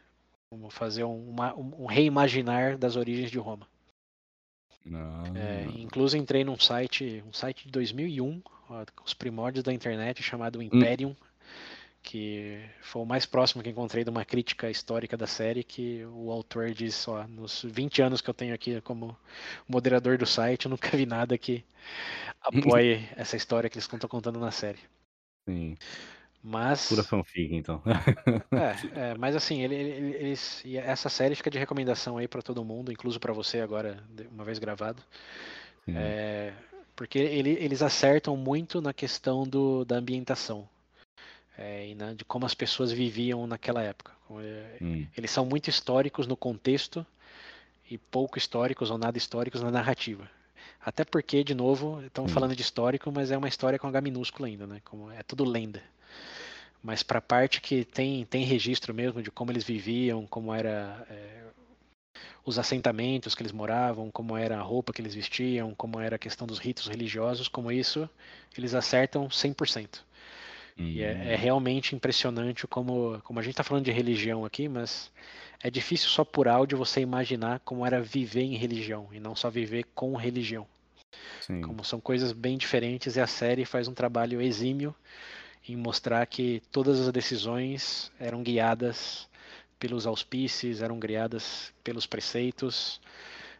Vamos 0.51 0.73
fazer 0.73 1.03
uma, 1.05 1.55
um, 1.55 1.85
reimaginar 1.85 2.77
das 2.77 2.97
origens 2.97 3.31
de 3.31 3.39
Roma. 3.39 3.65
É, 5.35 5.65
incluso 5.79 6.17
entrei 6.17 6.43
num 6.43 6.59
site, 6.59 7.23
um 7.25 7.31
site 7.31 7.65
de 7.65 7.71
2001, 7.71 8.41
ó, 8.69 8.83
os 9.05 9.13
primórdios 9.13 9.63
da 9.63 9.71
internet, 9.71 10.21
chamado 10.21 10.59
hum. 10.59 10.61
Imperium, 10.61 11.11
hum. 11.11 11.15
que 12.03 12.59
foi 12.81 13.01
o 13.01 13.05
mais 13.05 13.25
próximo 13.25 13.63
que 13.63 13.69
encontrei 13.69 14.03
de 14.03 14.09
uma 14.09 14.25
crítica 14.25 14.69
histórica 14.69 15.15
da 15.15 15.27
série, 15.27 15.63
que 15.63 16.03
o 16.05 16.31
autor 16.31 16.71
diz, 16.73 17.07
ó, 17.07 17.25
nos 17.27 17.63
20 17.63 18.01
anos 18.01 18.21
que 18.21 18.29
eu 18.29 18.33
tenho 18.33 18.53
aqui 18.53 18.81
como 18.81 19.15
moderador 19.67 20.17
do 20.17 20.25
site, 20.25 20.65
eu 20.65 20.69
nunca 20.69 20.97
vi 20.97 21.05
nada 21.05 21.37
que 21.37 21.63
apoie 22.41 23.07
essa 23.15 23.37
história 23.37 23.69
que 23.69 23.77
eles 23.77 23.85
estão 23.85 24.09
contando 24.09 24.39
na 24.39 24.51
série. 24.51 24.79
Sim. 25.47 25.77
Mas. 26.43 26.87
Pura 26.89 27.03
fanfic, 27.03 27.55
então. 27.55 27.81
é, 28.51 29.11
é, 29.11 29.17
mas 29.17 29.35
assim, 29.35 29.61
ele, 29.61 29.75
ele, 29.75 30.15
eles, 30.15 30.63
essa 30.75 31.09
série 31.09 31.35
fica 31.35 31.51
de 31.51 31.59
recomendação 31.59 32.17
aí 32.17 32.27
para 32.27 32.41
todo 32.41 32.65
mundo, 32.65 32.91
incluso 32.91 33.19
para 33.19 33.33
você 33.33 33.59
agora, 33.59 34.03
uma 34.31 34.43
vez 34.43 34.57
gravado. 34.57 35.03
É, 35.87 36.53
porque 36.95 37.19
ele, 37.19 37.51
eles 37.59 37.81
acertam 37.81 38.37
muito 38.37 38.81
na 38.81 38.93
questão 38.93 39.43
do, 39.43 39.83
da 39.83 39.97
ambientação 39.97 40.67
é, 41.57 41.89
e 41.89 41.95
na, 41.95 42.13
de 42.13 42.23
como 42.25 42.45
as 42.45 42.53
pessoas 42.53 42.91
viviam 42.91 43.45
naquela 43.45 43.83
época. 43.83 44.11
É, 44.39 44.77
hum. 44.81 45.07
Eles 45.15 45.31
são 45.31 45.45
muito 45.45 45.69
históricos 45.69 46.25
no 46.27 46.37
contexto 46.37 47.05
e 47.89 47.97
pouco 47.97 48.37
históricos 48.37 48.89
ou 48.89 48.97
nada 48.97 49.17
históricos 49.17 49.61
na 49.61 49.69
narrativa. 49.69 50.29
Até 50.83 51.05
porque, 51.05 51.43
de 51.43 51.53
novo, 51.53 52.01
estamos 52.03 52.31
hum. 52.31 52.33
falando 52.33 52.55
de 52.55 52.61
histórico, 52.61 53.11
mas 53.11 53.31
é 53.31 53.37
uma 53.37 53.47
história 53.47 53.77
com 53.77 53.87
H 53.87 54.01
minúsculo 54.01 54.45
ainda, 54.45 54.65
né? 54.65 54.81
Como 54.83 55.11
é 55.11 55.21
tudo 55.23 55.43
lenda. 55.43 55.81
Mas 56.83 57.03
para 57.03 57.19
a 57.19 57.21
parte 57.21 57.61
que 57.61 57.85
tem, 57.85 58.25
tem 58.25 58.43
registro 58.43 58.93
mesmo 58.93 59.21
de 59.21 59.29
como 59.29 59.51
eles 59.51 59.63
viviam, 59.63 60.25
como 60.25 60.51
era 60.51 61.05
é, 61.09 61.43
os 62.43 62.57
assentamentos 62.57 63.35
que 63.35 63.43
eles 63.43 63.51
moravam, 63.51 64.09
como 64.09 64.35
era 64.35 64.57
a 64.57 64.61
roupa 64.61 64.91
que 64.91 65.01
eles 65.01 65.13
vestiam, 65.13 65.75
como 65.75 65.99
era 65.99 66.15
a 66.15 66.19
questão 66.19 66.47
dos 66.47 66.57
ritos 66.57 66.87
religiosos, 66.87 67.47
como 67.47 67.71
isso, 67.71 68.09
eles 68.57 68.73
acertam 68.73 69.27
100%. 69.29 70.03
E 70.77 71.01
é, 71.01 71.11
é, 71.11 71.35
hum. 71.35 71.37
realmente 71.37 71.95
impressionante 71.95 72.67
como, 72.67 73.21
como 73.23 73.39
a 73.39 73.43
gente 73.43 73.51
está 73.53 73.63
falando 73.63 73.85
de 73.85 73.91
religião 73.91 74.45
aqui, 74.45 74.67
mas 74.67 75.11
é 75.61 75.69
difícil 75.69 76.09
só 76.09 76.23
por 76.23 76.47
áudio 76.47 76.77
você 76.77 77.01
imaginar 77.01 77.59
como 77.59 77.85
era 77.85 78.01
viver 78.01 78.43
em 78.43 78.55
religião 78.55 79.07
e 79.11 79.19
não 79.19 79.35
só 79.35 79.49
viver 79.49 79.85
com 79.93 80.15
religião. 80.15 80.65
Sim. 81.41 81.61
Como 81.61 81.83
são 81.83 81.99
coisas 81.99 82.31
bem 82.31 82.57
diferentes 82.57 83.15
e 83.15 83.21
a 83.21 83.27
série 83.27 83.65
faz 83.65 83.87
um 83.87 83.93
trabalho 83.93 84.41
exímio 84.41 84.95
em 85.67 85.75
mostrar 85.75 86.25
que 86.25 86.61
todas 86.71 86.99
as 86.99 87.11
decisões 87.11 88.11
eram 88.19 88.41
guiadas 88.41 89.29
pelos 89.79 90.07
auspícios, 90.07 90.81
eram 90.81 90.99
guiadas 90.99 91.73
pelos 91.83 92.05
preceitos 92.05 93.01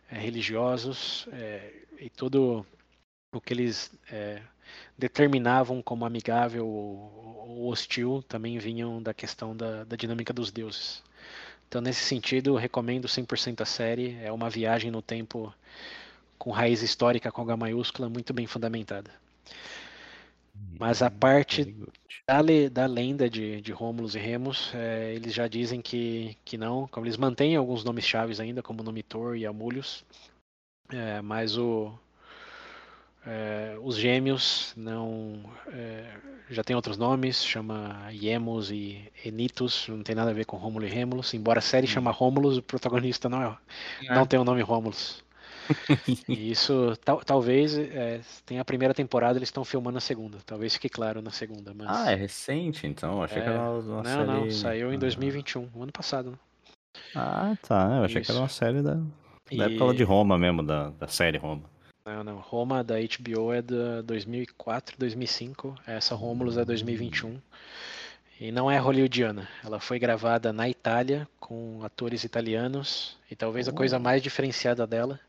é, 0.10 0.18
religiosos 0.18 1.28
é, 1.34 1.74
e 2.00 2.10
tudo 2.10 2.66
o 3.34 3.40
que 3.40 3.54
eles 3.54 3.92
é, 4.12 4.42
determinavam 4.98 5.82
como 5.82 6.06
amigável 6.06 6.68
ou 6.68 7.68
hostil 7.68 8.24
também 8.28 8.58
vinham 8.58 9.02
da 9.02 9.14
questão 9.14 9.56
da, 9.56 9.84
da 9.84 9.96
dinâmica 9.96 10.34
dos 10.34 10.52
deuses. 10.52 11.04
Então, 11.68 11.82
nesse 11.82 12.04
sentido, 12.04 12.56
recomendo 12.56 13.08
100% 13.08 13.62
a 13.62 13.66
série. 13.66 14.18
É 14.22 14.32
uma 14.32 14.50
viagem 14.50 14.92
no 14.92 15.02
tempo 15.02 15.54
com 16.38 16.52
raiz 16.52 16.82
histórica 16.82 17.32
com 17.32 17.42
H 17.44 17.56
maiúscula 17.56 18.10
muito 18.10 18.34
bem 18.34 18.46
fundamentada. 18.46 19.12
Mas 20.78 21.02
a 21.02 21.10
parte 21.10 21.76
da, 22.28 22.42
da 22.72 22.86
lenda 22.86 23.30
de, 23.30 23.62
de 23.62 23.72
Rômulus 23.72 24.16
e 24.16 24.20
Remus, 24.20 24.72
é, 24.74 25.14
eles 25.14 25.34
já 25.34 25.48
dizem 25.48 25.82
que, 25.82 26.36
que 26.44 26.58
não, 26.58 26.88
como 26.88 27.06
eles 27.06 27.18
mantêm 27.18 27.56
alguns 27.56 27.84
nomes 27.84 28.06
chaves 28.06 28.40
ainda, 28.40 28.62
como 28.62 28.84
Nomitor 28.84 29.38
e 29.38 29.46
Amulius, 29.46 30.04
é, 30.90 31.22
mas 31.22 31.58
o, 31.58 31.94
é, 33.26 33.76
os 33.82 33.98
gêmeos 33.98 34.74
não 34.76 35.40
é, 35.68 36.06
já 36.50 36.64
tem 36.64 36.76
outros 36.76 36.98
nomes, 36.98 37.44
chama 37.44 38.08
Iemos 38.12 38.72
e 38.72 39.12
Enitus, 39.24 39.88
não 39.90 40.02
tem 40.02 40.16
nada 40.16 40.32
a 40.32 40.34
ver 40.34 40.46
com 40.46 40.58
Rômulo 40.58 40.86
e 40.86 40.90
Remulus, 40.90 41.34
embora 41.34 41.60
a 41.60 41.62
série 41.62 41.86
hum. 41.86 41.90
chama 41.90 42.12
Rômulus, 42.12 42.58
o 42.58 42.64
protagonista 42.64 43.30
não 43.30 43.44
é, 43.44 43.58
é. 44.08 44.16
não 44.16 44.26
tem 44.26 44.40
o 44.40 44.44
nome 44.44 44.62
Rômulus. 44.62 45.24
e 46.28 46.52
isso 46.52 46.98
tal, 47.06 47.20
talvez 47.20 47.78
é, 47.78 48.20
tem 48.46 48.60
a 48.60 48.66
primeira 48.66 48.94
temporada, 48.94 49.38
eles 49.38 49.50
estão 49.50 49.64
filmando 49.64 50.00
a 50.00 50.02
segunda, 50.02 50.40
talvez 50.44 50.74
fique 50.74 50.90
claro 50.90 51.22
na 51.22 51.30
segunda. 51.30 51.74
Mas... 51.76 51.88
Ah, 51.88 52.12
é 52.12 52.16
recente 52.16 52.88
então? 52.88 53.22
Achei 53.22 53.38
é... 53.38 53.42
que 53.44 53.50
era 53.50 53.62
uma, 53.62 53.82
não, 53.82 54.04
série. 54.04 54.26
Não, 54.26 54.42
não, 54.42 54.52
saiu 54.52 54.94
em 54.94 54.98
2021, 54.98 55.70
o 55.76 55.84
ano 55.84 55.92
passado. 55.92 56.32
Né? 56.32 56.38
Ah, 57.16 57.56
tá. 57.62 57.98
Eu 57.98 58.04
achei 58.06 58.22
isso. 58.22 58.32
que 58.32 58.32
era 58.32 58.42
uma 58.42 58.50
série 58.50 58.82
da, 58.82 58.96
da 58.96 59.70
e... 59.70 59.76
época 59.76 59.94
de 59.94 60.04
Roma 60.04 60.38
mesmo, 60.38 60.64
da, 60.64 60.90
da 60.90 61.08
série 61.08 61.38
Roma. 61.38 61.71
Não, 62.06 62.24
não. 62.24 62.38
Roma 62.38 62.84
da 62.84 62.96
HBO 62.96 63.54
é 63.54 63.62
de 63.62 64.02
2004, 64.04 64.98
2005. 64.98 65.76
Essa 65.86 66.16
Romulus 66.16 66.58
é 66.58 66.66
2021. 66.66 67.40
E 68.40 68.52
não 68.52 68.72
é 68.72 68.78
hollywoodiana. 68.80 69.48
Ela 69.64 69.80
foi 69.80 70.00
gravada 70.00 70.52
na 70.52 70.68
Itália 70.68 71.28
com 71.40 71.84
atores 71.84 72.24
italianos. 72.24 73.18
E 73.30 73.36
talvez 73.36 73.68
a 73.68 73.72
coisa 73.72 74.00
mais 74.00 74.24
diferenciada 74.24 74.88
dela 74.88 75.20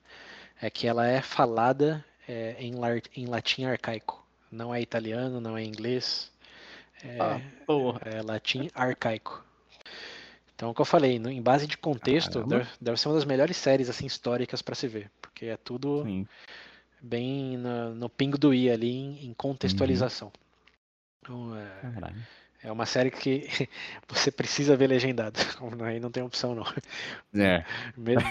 é 0.60 0.70
que 0.70 0.86
ela 0.86 1.06
é 1.06 1.20
falada 1.20 2.02
é, 2.26 2.56
em, 2.58 2.72
em, 3.14 3.26
latim 3.26 3.64
arcaico. 3.64 4.24
Não 4.50 4.74
é 4.74 4.80
italiano, 4.80 5.40
não 5.40 5.58
é 5.58 5.62
inglês. 5.62 6.32
É, 7.04 7.18
ah, 7.20 7.40
é 8.06 8.22
latim 8.22 8.70
arcaico. 8.74 9.44
Então, 10.62 10.70
o 10.70 10.74
que 10.76 10.80
eu 10.80 10.84
falei, 10.84 11.16
em 11.16 11.42
base 11.42 11.66
de 11.66 11.76
contexto, 11.76 12.46
deve, 12.46 12.68
deve, 12.80 12.96
ser 12.96 13.08
uma 13.08 13.16
das 13.16 13.24
melhores 13.24 13.56
séries 13.56 13.90
assim 13.90 14.06
históricas 14.06 14.62
para 14.62 14.76
se 14.76 14.86
ver, 14.86 15.10
porque 15.20 15.46
é 15.46 15.56
tudo 15.56 16.04
Sim. 16.04 16.24
bem 17.02 17.56
no, 17.56 17.96
no, 17.96 18.08
pingo 18.08 18.38
do 18.38 18.54
i 18.54 18.70
ali 18.70 18.92
em, 18.92 19.26
em 19.26 19.34
contextualização. 19.34 20.30
Uhum. 21.28 21.50
Então, 21.50 21.56
é, 21.58 22.68
é, 22.68 22.70
uma 22.70 22.86
série 22.86 23.10
que 23.10 23.48
você 24.06 24.30
precisa 24.30 24.76
ver 24.76 24.86
legendado, 24.86 25.36
aí 25.84 25.98
não 25.98 26.12
tem 26.12 26.22
opção 26.22 26.54
não. 26.54 26.64
É. 27.34 27.64
Mesmo, 27.96 28.30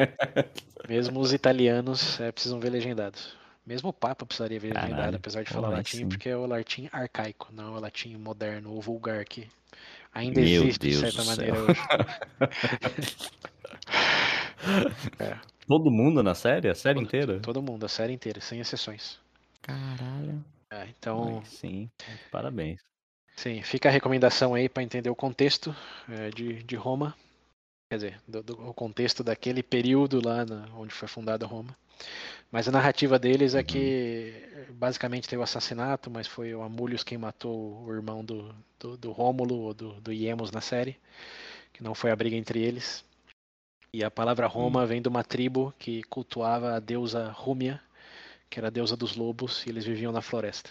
mesmo 0.88 1.20
os 1.20 1.34
italianos 1.34 2.18
é, 2.20 2.32
precisam 2.32 2.58
ver 2.58 2.70
legendados. 2.70 3.36
Mesmo 3.66 3.90
o 3.90 3.92
Papa 3.92 4.24
precisaria 4.24 4.58
ver 4.58 4.72
legendado, 4.72 5.18
apesar 5.18 5.44
de 5.44 5.52
falar 5.52 5.68
latim, 5.68 5.98
sim. 5.98 6.08
porque 6.08 6.30
é 6.30 6.36
o 6.36 6.46
latim 6.46 6.88
arcaico, 6.90 7.48
não 7.52 7.74
é 7.74 7.76
o 7.76 7.80
latim 7.80 8.16
moderno 8.16 8.72
ou 8.72 8.80
vulgar 8.80 9.22
que 9.26 9.46
Ainda 10.12 10.40
Meu 10.40 10.62
existe 10.62 10.88
Deus 10.88 10.94
de 10.94 11.12
certa 11.12 11.24
maneira 11.24 11.58
hoje. 11.58 11.80
é. 15.18 15.38
Todo 15.66 15.90
mundo 15.90 16.22
na 16.22 16.34
série? 16.34 16.68
A 16.68 16.74
série 16.74 16.96
todo, 16.96 17.06
inteira? 17.06 17.40
Todo 17.40 17.62
mundo, 17.62 17.86
a 17.86 17.88
série 17.88 18.12
inteira, 18.12 18.40
sem 18.40 18.60
exceções. 18.60 19.18
Caralho. 19.62 20.44
É, 20.72 20.86
então. 20.88 21.38
Ai, 21.38 21.46
sim, 21.46 21.90
parabéns. 22.30 22.80
Sim, 23.36 23.62
fica 23.62 23.88
a 23.88 23.92
recomendação 23.92 24.54
aí 24.54 24.68
para 24.68 24.82
entender 24.82 25.08
o 25.08 25.14
contexto 25.14 25.74
é, 26.08 26.30
de, 26.30 26.62
de 26.62 26.76
Roma. 26.76 27.16
Quer 27.88 27.96
dizer, 27.96 28.20
do, 28.26 28.42
do, 28.42 28.68
o 28.68 28.74
contexto 28.74 29.24
daquele 29.24 29.62
período 29.62 30.20
lá 30.24 30.44
na, 30.44 30.68
onde 30.76 30.92
foi 30.92 31.08
fundada 31.08 31.46
Roma. 31.46 31.74
Mas 32.50 32.66
a 32.66 32.72
narrativa 32.72 33.18
deles 33.18 33.54
é 33.54 33.62
que 33.62 34.34
uhum. 34.68 34.74
basicamente 34.74 35.28
teve 35.28 35.40
o 35.40 35.44
assassinato, 35.44 36.10
mas 36.10 36.26
foi 36.26 36.52
o 36.54 36.62
Amulius 36.62 37.04
quem 37.04 37.16
matou 37.16 37.84
o 37.84 37.92
irmão 37.92 38.24
do, 38.24 38.52
do, 38.78 38.96
do 38.96 39.12
Rômulo 39.12 39.56
ou 39.56 39.74
do, 39.74 40.00
do 40.00 40.12
Iemos 40.12 40.50
na 40.50 40.60
série, 40.60 40.96
que 41.72 41.82
não 41.82 41.94
foi 41.94 42.10
a 42.10 42.16
briga 42.16 42.36
entre 42.36 42.60
eles. 42.60 43.04
E 43.92 44.02
a 44.02 44.10
palavra 44.10 44.46
Roma 44.46 44.82
hum. 44.82 44.86
vem 44.86 45.02
de 45.02 45.08
uma 45.08 45.22
tribo 45.22 45.72
que 45.78 46.02
cultuava 46.04 46.74
a 46.74 46.80
deusa 46.80 47.30
Rúmia, 47.30 47.80
que 48.48 48.58
era 48.58 48.66
a 48.66 48.70
deusa 48.70 48.96
dos 48.96 49.14
lobos, 49.14 49.64
e 49.64 49.70
eles 49.70 49.84
viviam 49.84 50.12
na 50.12 50.20
floresta. 50.20 50.70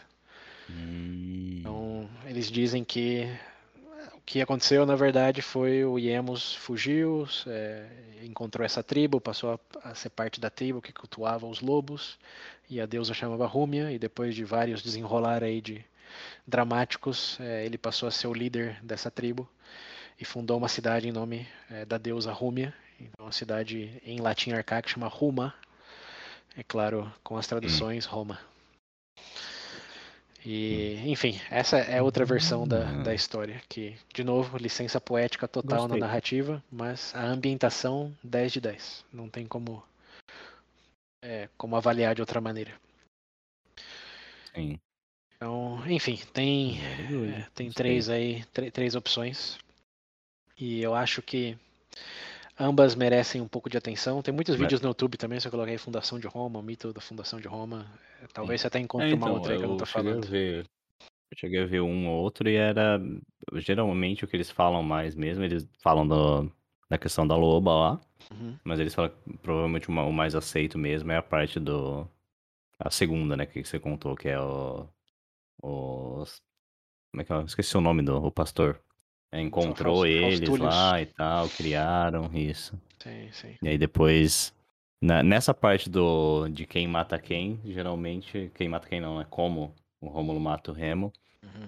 Hum. 0.69 1.57
Então, 1.59 2.09
eles 2.25 2.51
dizem 2.51 2.83
que 2.83 3.25
que 4.29 4.43
aconteceu, 4.43 4.85
na 4.85 4.95
verdade, 4.95 5.41
foi 5.41 5.83
o 5.83 5.97
Iemos 5.97 6.53
fugiu, 6.53 7.27
é, 7.47 7.87
encontrou 8.21 8.63
essa 8.63 8.83
tribo, 8.83 9.19
passou 9.19 9.53
a, 9.53 9.89
a, 9.89 9.95
ser 9.95 10.11
parte 10.11 10.39
da 10.39 10.51
tribo 10.51 10.83
que 10.83 10.93
cultuava 10.93 11.47
os 11.47 11.61
lobos, 11.61 12.15
e 12.69 12.79
a 12.79 12.85
deusa 12.85 13.11
chamava 13.11 13.47
Rúmia, 13.47 13.91
e 13.91 13.97
depois 13.97 14.35
de 14.35 14.45
vários 14.45 14.83
desenrolar 14.83 15.43
aí 15.43 15.59
de 15.59 15.83
dramáticos, 16.45 17.39
é, 17.39 17.65
ele 17.65 17.75
passou 17.75 18.07
a 18.07 18.11
ser 18.11 18.27
o 18.27 18.33
líder 18.33 18.77
dessa 18.83 19.09
tribo 19.09 19.49
e 20.19 20.23
fundou 20.23 20.59
uma 20.59 20.69
cidade 20.69 21.07
em 21.07 21.11
nome 21.11 21.47
é, 21.67 21.83
da 21.83 21.97
deusa 21.97 22.31
Rúmia, 22.31 22.71
então 23.01 23.25
uma 23.25 23.31
cidade 23.31 23.99
em 24.05 24.21
latim 24.21 24.51
arcaico 24.51 24.91
chama 24.91 25.07
Ruma, 25.07 25.55
é 26.55 26.61
claro, 26.61 27.11
com 27.23 27.35
as 27.35 27.47
traduções 27.47 28.05
Roma. 28.05 28.37
E, 30.45 30.95
enfim, 31.05 31.39
essa 31.49 31.77
é 31.77 32.01
outra 32.01 32.23
versão 32.23 32.67
da, 32.67 32.83
da 33.03 33.13
história, 33.13 33.61
que, 33.67 33.97
de 34.13 34.23
novo, 34.23 34.57
licença 34.57 34.99
poética 34.99 35.47
total 35.47 35.81
Gostei. 35.81 35.99
na 35.99 36.07
narrativa, 36.07 36.63
mas 36.71 37.13
a 37.13 37.25
ambientação 37.25 38.15
10 38.23 38.53
de 38.53 38.61
10. 38.61 39.05
Não 39.11 39.29
tem 39.29 39.45
como, 39.45 39.83
é, 41.21 41.49
como 41.57 41.75
avaliar 41.75 42.15
de 42.15 42.21
outra 42.21 42.39
maneira. 42.39 42.71
Sim. 44.55 44.79
Então, 45.35 45.81
enfim, 45.87 46.19
tem, 46.33 46.79
é, 46.81 47.47
tem 47.53 47.71
três 47.71 48.09
aí, 48.09 48.43
três 48.73 48.95
opções. 48.95 49.57
E 50.57 50.81
eu 50.81 50.93
acho 50.93 51.21
que 51.21 51.57
Ambas 52.59 52.93
merecem 52.93 53.39
um 53.39 53.47
pouco 53.47 53.69
de 53.69 53.77
atenção. 53.77 54.21
Tem 54.21 54.33
muitos 54.33 54.55
vídeos 54.55 54.81
no 54.81 54.89
YouTube 54.89 55.17
também, 55.17 55.39
se 55.39 55.47
eu 55.47 55.51
coloquei 55.51 55.77
Fundação 55.77 56.19
de 56.19 56.27
Roma, 56.27 56.59
o 56.59 56.63
mito 56.63 56.91
da 56.91 56.99
Fundação 56.99 57.39
de 57.39 57.47
Roma. 57.47 57.85
Talvez 58.33 58.59
Sim. 58.59 58.63
você 58.63 58.67
até 58.67 58.79
encontre 58.79 59.07
é, 59.07 59.13
então, 59.13 59.27
uma 59.29 59.33
outra 59.33 59.53
aí 59.53 59.59
que 59.59 59.63
eu 59.63 59.69
não 59.69 59.77
tô 59.77 59.85
falando. 59.85 60.27
Ver, 60.27 60.65
Eu 61.31 61.37
cheguei 61.37 61.61
a 61.61 61.65
ver 61.65 61.79
um 61.79 62.09
ou 62.09 62.21
outro 62.21 62.49
e 62.49 62.55
era 62.55 62.99
geralmente 63.53 64.25
o 64.25 64.27
que 64.27 64.35
eles 64.35 64.51
falam 64.51 64.83
mais 64.83 65.15
mesmo, 65.15 65.43
eles 65.43 65.65
falam 65.81 66.05
do 66.05 66.51
da 66.89 66.97
questão 66.97 67.25
da 67.25 67.35
loba 67.35 67.71
lá, 67.71 68.01
Uhum. 68.31 68.57
mas 68.63 68.79
eles 68.79 68.93
falam 68.93 69.11
que 69.11 69.37
provavelmente 69.37 69.87
o 69.89 69.91
ma 69.91 70.03
o 70.03 70.11
mais 70.11 70.35
aceito 70.35 70.77
mesmo 70.77 71.11
é 71.11 71.17
a 71.17 71.21
parte 71.23 71.59
do 71.59 72.07
a 72.79 72.89
segunda, 72.89 73.37
né, 73.37 73.45
que 73.45 73.63
você 73.63 73.79
contou, 73.79 74.15
que 74.15 74.27
é 74.27 74.39
o 74.39 74.87
os 75.61 76.41
como 77.11 77.21
é 77.21 77.25
que 77.25 77.31
é? 77.33 77.41
Esqueci 77.43 77.77
o 77.77 77.81
nome 77.81 78.01
do 78.03 78.17
o 78.17 78.31
pastor. 78.31 78.81
É, 79.31 79.41
encontrou 79.41 80.05
eles 80.05 80.49
lá 80.57 81.01
e 81.01 81.05
tal, 81.05 81.47
criaram, 81.49 82.29
isso. 82.33 82.79
Sim, 82.97 83.29
sim. 83.31 83.55
E 83.61 83.69
aí 83.69 83.77
depois, 83.77 84.53
na 85.01 85.21
nessa 85.21 85.53
parte 85.53 85.89
do 85.89 86.47
de 86.49 86.65
quem 86.65 86.87
mata 86.87 87.19
quem, 87.19 87.59
geralmente 87.63 88.51
quem 88.55 88.67
mata 88.67 88.87
quem 88.87 88.99
não, 88.99 89.21
é 89.21 89.25
como 89.25 89.73
o 90.01 90.07
Rômulo 90.07 90.39
mata 90.39 90.71
o 90.71 90.73
Remo. 90.73 91.13
Uhum. 91.43 91.67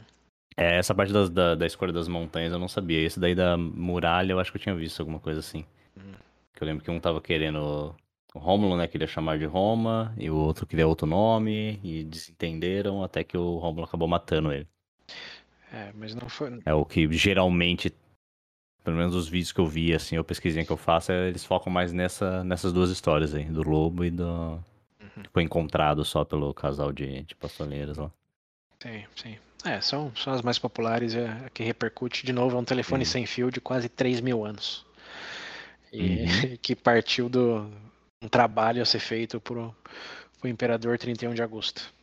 É, 0.58 0.78
essa 0.78 0.94
parte 0.94 1.14
das 1.14 1.30
da 1.30 1.56
da 1.56 1.66
escolha 1.66 1.94
das 1.94 2.08
montanhas 2.08 2.52
eu 2.52 2.60
não 2.60 2.68
sabia, 2.68 3.00
esse 3.00 3.20
daí 3.20 3.36
da 3.36 3.56
muralha 3.56 4.34
eu 4.34 4.40
acho 4.40 4.52
que 4.52 4.58
eu 4.58 4.62
tinha 4.62 4.76
visto 4.76 5.00
alguma 5.00 5.20
coisa 5.20 5.40
assim. 5.40 5.64
Uhum. 5.96 6.14
Que 6.56 6.64
eu 6.64 6.68
lembro 6.68 6.84
que 6.84 6.92
um 6.92 6.98
estava 6.98 7.22
querendo 7.22 7.96
o 8.34 8.40
Rômulo, 8.40 8.78
né, 8.78 8.88
queria 8.88 9.08
chamar 9.08 9.38
de 9.38 9.46
Roma, 9.46 10.14
e 10.18 10.30
o 10.30 10.36
outro 10.36 10.66
queria 10.66 10.88
outro 10.88 11.06
nome, 11.06 11.80
e 11.84 12.04
desentenderam 12.04 13.04
até 13.04 13.24
que 13.24 13.38
o 13.38 13.58
Rômulo 13.58 13.86
acabou 13.86 14.08
matando 14.08 14.54
ele. 14.54 14.68
É, 15.72 15.92
mas 15.96 16.14
não 16.14 16.28
foi. 16.28 16.60
É 16.66 16.74
o 16.74 16.86
que 16.86 17.12
geralmente, 17.14 17.94
pelo 18.84 18.98
menos 18.98 19.16
os 19.16 19.28
vídeos 19.28 19.52
que 19.52 19.60
eu 19.60 19.66
vi, 19.66 19.94
assim, 19.94 20.18
ou 20.18 20.24
pesquisinha 20.24 20.66
que 20.66 20.72
eu 20.72 20.78
faço, 20.78 21.12
é, 21.12 21.30
eles 21.30 21.46
focam 21.46 21.72
mais 21.72 21.94
nessa, 21.94 22.44
nessas 22.44 22.74
duas 22.74 22.90
histórias 22.90 23.34
aí, 23.34 23.46
do 23.46 23.64
lobo 23.64 24.04
e 24.04 24.12
do. 24.12 24.24
Uhum. 24.24 25.24
Foi 25.32 25.44
encontrado 25.44 26.04
só 26.04 26.26
pelo 26.26 26.54
casal 26.54 26.92
de, 26.92 27.24
de 27.24 27.36
pastoleiras 27.36 27.98
lá. 27.98 28.12
Sim, 28.82 29.04
sim. 29.16 29.38
É, 29.64 29.80
são, 29.80 30.12
são 30.16 30.34
as 30.34 30.42
mais 30.42 30.58
populares, 30.58 31.16
é, 31.16 31.28
a 31.46 31.50
que 31.50 31.64
repercute. 31.64 32.26
De 32.26 32.34
novo, 32.34 32.58
é 32.58 32.60
um 32.60 32.66
telefone 32.66 33.06
sem 33.06 33.26
fio 33.26 33.52
de 33.52 33.62
quase 33.62 33.88
3 33.88 34.20
mil 34.20 34.44
anos. 34.44 34.86
E 35.94 36.24
uhum. 36.24 36.58
que 36.62 36.76
partiu 36.76 37.30
do 37.30 37.70
um 38.22 38.28
trabalho 38.28 38.82
a 38.82 38.86
ser 38.86 39.00
feito 39.00 39.40
por, 39.40 39.58
o 40.44 40.48
imperador 40.48 40.98
31 40.98 41.34
de 41.34 41.42
agosto. 41.42 41.94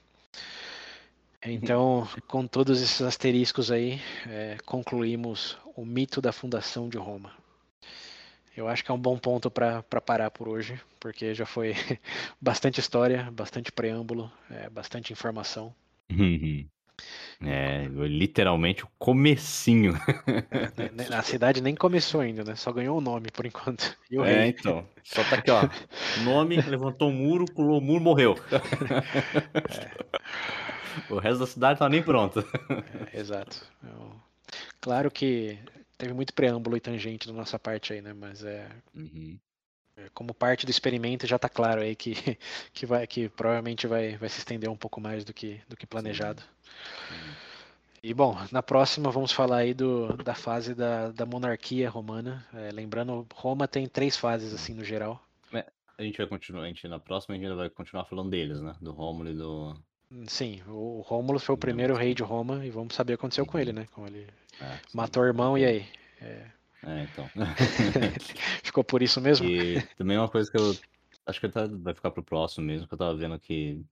Então, 1.45 2.09
com 2.27 2.47
todos 2.47 2.83
esses 2.83 3.01
asteriscos 3.01 3.71
aí, 3.71 4.01
é, 4.27 4.57
concluímos 4.67 5.57
o 5.77 5.85
mito 5.85 6.21
da 6.21 6.33
fundação 6.33 6.89
de 6.89 6.99
Roma. 6.99 7.33
Eu 8.57 8.67
acho 8.67 8.85
que 8.85 8.91
é 8.91 8.95
um 8.95 8.99
bom 8.99 9.17
ponto 9.17 9.49
para 9.49 9.83
parar 9.83 10.33
por 10.33 10.49
hoje, 10.49 10.81
porque 10.99 11.33
já 11.33 11.47
foi 11.47 11.75
bastante 12.43 12.81
história, 12.81 13.31
bastante 13.31 13.71
preâmbulo, 13.71 14.33
é, 14.51 14.69
bastante 14.69 15.13
informação. 15.13 15.73
Uhum. 16.11 16.67
É, 17.41 17.85
literalmente 17.89 18.85
o 18.85 18.89
comecinho. 18.99 19.95
É, 20.77 21.15
a 21.15 21.23
cidade 21.23 21.61
nem 21.61 21.75
começou 21.75 22.21
ainda, 22.21 22.43
né? 22.43 22.57
Só 22.57 22.73
ganhou 22.73 22.99
o 22.99 23.01
nome 23.01 23.31
por 23.31 23.47
enquanto. 23.47 23.97
é, 24.11 24.41
rei? 24.41 24.49
então. 24.49 24.85
Só 25.05 25.23
tá 25.25 25.37
aqui, 25.37 25.51
ó. 25.51 25.63
Nome, 26.25 26.61
levantou 26.61 27.11
o 27.11 27.13
muro, 27.13 27.45
pulou 27.47 27.79
o 27.79 27.81
muro, 27.81 28.03
morreu. 28.03 28.37
É. 29.55 30.19
O 31.09 31.19
resto 31.19 31.39
da 31.39 31.47
cidade 31.47 31.79
tá 31.79 31.89
nem 31.89 32.03
pronto. 32.03 32.45
É, 33.13 33.21
exato. 33.21 33.65
Eu... 33.85 34.13
Claro 34.81 35.11
que 35.11 35.59
teve 35.97 36.13
muito 36.13 36.35
preâmbulo 36.35 36.77
e 36.77 36.81
tangente 36.81 37.27
da 37.29 37.33
nossa 37.33 37.59
parte 37.59 37.93
aí, 37.93 38.03
né? 38.03 38.13
Mas 38.13 38.43
é. 38.43 38.69
Uhum. 38.95 39.39
É 39.99 40.09
como 40.15 40.33
parte 40.33 40.65
do 40.65 40.71
experimento 40.71 41.27
já 41.27 41.39
tá 41.39 41.49
claro 41.49 41.81
aí 41.81 41.97
que, 41.97 42.15
que, 42.73 42.87
vai, 42.87 43.07
que 43.07 43.29
provavelmente 43.29 43.87
vai, 43.87 44.17
vai 44.17 44.29
se 44.29 44.39
estender 44.39 44.71
um 44.71 44.77
pouco 44.77 45.01
mais 45.01 45.25
do 45.25 45.33
que, 45.33 45.61
do 45.69 45.77
que 45.77 45.87
planejado. 45.87 46.43
E 48.03 48.15
bom, 48.15 48.37
na 48.53 48.63
próxima 48.63 49.11
vamos 49.11 49.33
falar 49.33 49.59
aí 49.59 49.75
do, 49.75 50.17
da 50.19 50.35
fase 50.35 50.75
da, 50.75 51.11
da 51.11 51.27
monarquia 51.27 51.91
romana. 51.91 52.47
É, 52.55 52.71
lembrando, 52.71 53.27
Roma 53.35 53.67
tem 53.67 53.89
três 53.89 54.17
fases 54.17 54.55
assim 54.55 54.73
no 54.73 54.85
geral. 54.85 55.21
É, 55.53 55.67
a 55.99 56.03
gente 56.03 56.17
vai 56.17 56.27
continuar, 56.27 56.63
a 56.63 56.67
gente, 56.69 56.87
na 56.87 57.01
próxima 57.01 57.35
a 57.35 57.39
gente 57.39 57.53
vai 57.55 57.69
continuar 57.69 58.05
falando 58.05 58.31
deles, 58.31 58.61
né? 58.61 58.77
Do 58.81 58.93
Rômulo 58.93 59.31
e 59.31 59.35
do, 59.35 59.77
Sim, 60.27 60.63
o 60.67 61.03
Rômulo 61.03 61.39
foi 61.39 61.55
o 61.55 61.59
primeiro 61.59 61.95
rei 61.95 62.15
de 62.15 62.23
Roma 62.23 62.65
e 62.65 62.71
vamos 62.71 62.95
saber 62.95 63.13
o 63.13 63.17
que 63.17 63.21
aconteceu 63.21 63.45
com 63.45 63.59
ele, 63.59 63.75
né? 63.75 63.87
Como 63.93 64.07
ele 64.07 64.27
é, 64.61 64.79
matou 64.95 65.23
o 65.23 65.27
irmão 65.27 65.59
e 65.59 65.65
aí. 65.65 65.87
É, 66.21 66.47
é 66.85 67.03
então. 67.05 67.29
Ficou 68.63 68.85
por 68.85 69.03
isso 69.03 69.21
mesmo? 69.21 69.47
E 69.47 69.81
também 69.97 70.17
uma 70.17 70.29
coisa 70.29 70.51
que 70.51 70.57
eu 70.57 70.77
acho 71.27 71.41
que 71.41 71.49
vai 71.49 71.95
ficar 71.95 72.11
pro 72.11 72.23
próximo 72.23 72.67
mesmo, 72.67 72.87
que 72.87 72.95
eu 72.95 72.99
tava 72.99 73.15
vendo 73.15 73.39
que 73.39 73.85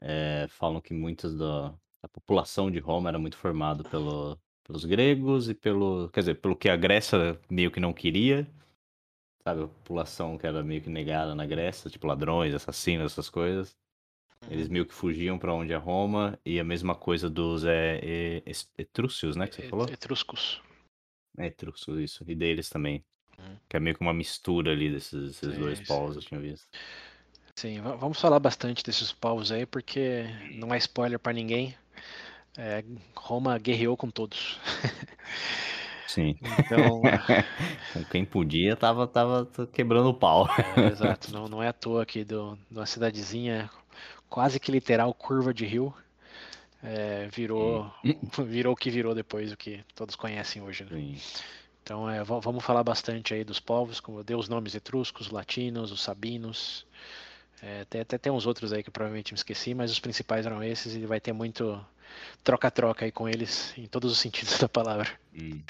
é, 0.00 0.46
falam 0.48 0.80
que 0.80 0.92
muitas 0.92 1.34
da, 1.34 1.68
da 2.02 2.08
população 2.08 2.70
de 2.70 2.80
Roma 2.80 3.08
era 3.08 3.18
muito 3.18 3.36
formado 3.36 3.84
pelo, 3.84 4.36
pelos 4.64 4.84
gregos 4.84 5.48
e 5.48 5.54
pelo, 5.54 6.08
quer 6.10 6.20
dizer, 6.20 6.34
pelo 6.36 6.56
que 6.56 6.68
a 6.68 6.76
Grécia 6.76 7.38
meio 7.48 7.70
que 7.70 7.78
não 7.78 7.92
queria, 7.92 8.46
sabe, 9.44 9.62
a 9.62 9.68
população 9.68 10.36
que 10.36 10.46
era 10.46 10.62
meio 10.62 10.82
que 10.82 10.90
negada 10.90 11.34
na 11.34 11.46
Grécia, 11.46 11.90
tipo 11.90 12.06
ladrões, 12.06 12.54
assassinos, 12.54 13.12
essas 13.12 13.30
coisas. 13.30 13.76
Eles 14.50 14.68
meio 14.68 14.84
que 14.84 14.92
fugiam 14.92 15.38
para 15.38 15.54
onde 15.54 15.72
é 15.72 15.76
Roma, 15.76 16.36
e 16.44 16.58
a 16.58 16.64
mesma 16.64 16.96
coisa 16.96 17.30
dos 17.30 17.64
é, 17.64 18.00
é, 18.02 18.42
etrúcios, 18.76 19.36
né, 19.36 19.46
que 19.46 19.54
você 19.54 19.68
falou? 19.68 19.86
Etruscos. 19.88 20.60
É, 21.38 21.46
etruscos, 21.46 21.98
isso. 21.98 22.24
E 22.26 22.34
deles 22.34 22.68
também. 22.68 23.04
Hum. 23.38 23.56
Que 23.68 23.76
é 23.76 23.80
meio 23.80 23.96
que 23.96 24.02
uma 24.02 24.12
mistura 24.12 24.72
ali 24.72 24.90
desses, 24.90 25.40
desses 25.40 25.58
dois 25.58 25.80
povos, 25.80 26.16
eu 26.16 26.22
tinha 26.22 26.40
visto. 26.40 26.66
Sim, 27.56 27.80
vamos 27.80 28.20
falar 28.20 28.38
bastante 28.38 28.82
desses 28.82 29.12
povos 29.12 29.52
aí, 29.52 29.66
porque 29.66 30.24
não 30.54 30.72
é 30.72 30.78
spoiler 30.78 31.18
para 31.18 31.32
ninguém. 31.32 31.74
É, 32.56 32.84
Roma 33.14 33.58
guerreou 33.58 33.96
com 33.96 34.10
todos. 34.10 34.60
Sim. 36.06 36.36
Então, 36.58 37.00
com 37.92 38.04
quem 38.04 38.24
podia, 38.24 38.76
tava, 38.76 39.06
tava 39.06 39.48
quebrando 39.72 40.10
o 40.10 40.14
pau. 40.14 40.46
É, 40.76 40.88
exato, 40.88 41.32
não, 41.32 41.48
não 41.48 41.62
é 41.62 41.68
à 41.68 41.72
toa 41.72 42.02
aqui 42.02 42.24
do, 42.24 42.58
de 42.70 42.78
uma 42.78 42.86
cidadezinha 42.86 43.70
quase 44.28 44.60
que 44.60 44.70
literal 44.70 45.12
curva 45.14 45.52
de 45.54 45.64
rio. 45.64 45.94
É, 46.82 47.28
virou, 47.30 47.92
virou 48.44 48.72
o 48.72 48.76
que 48.76 48.90
virou 48.90 49.14
depois, 49.14 49.52
o 49.52 49.56
que 49.56 49.84
todos 49.94 50.16
conhecem 50.16 50.60
hoje. 50.60 50.84
Né? 50.84 51.16
Então 51.82 52.08
é, 52.08 52.22
vamos 52.22 52.64
falar 52.64 52.82
bastante 52.82 53.34
aí 53.34 53.44
dos 53.44 53.60
povos, 53.60 54.00
como 54.00 54.18
eu 54.18 54.24
dei 54.24 54.36
os 54.36 54.48
nomes 54.48 54.74
etruscos, 54.74 55.30
latinos, 55.30 55.92
os 55.92 56.02
sabinos. 56.02 56.86
É, 57.62 57.82
até, 57.82 58.00
até 58.00 58.18
tem 58.18 58.32
uns 58.32 58.46
outros 58.46 58.72
aí 58.72 58.82
que 58.82 58.90
provavelmente 58.90 59.32
me 59.32 59.36
esqueci, 59.36 59.72
mas 59.74 59.92
os 59.92 60.00
principais 60.00 60.46
eram 60.46 60.62
esses 60.62 60.96
e 60.96 61.06
vai 61.06 61.20
ter 61.20 61.32
muito 61.32 61.84
troca-troca 62.42 63.04
aí 63.04 63.12
com 63.12 63.28
eles 63.28 63.72
em 63.78 63.86
todos 63.86 64.10
os 64.10 64.18
sentidos 64.18 64.58
da 64.60 64.68
palavra. 64.68 65.08
Hum. 65.32 65.62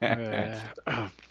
é, 0.00 0.58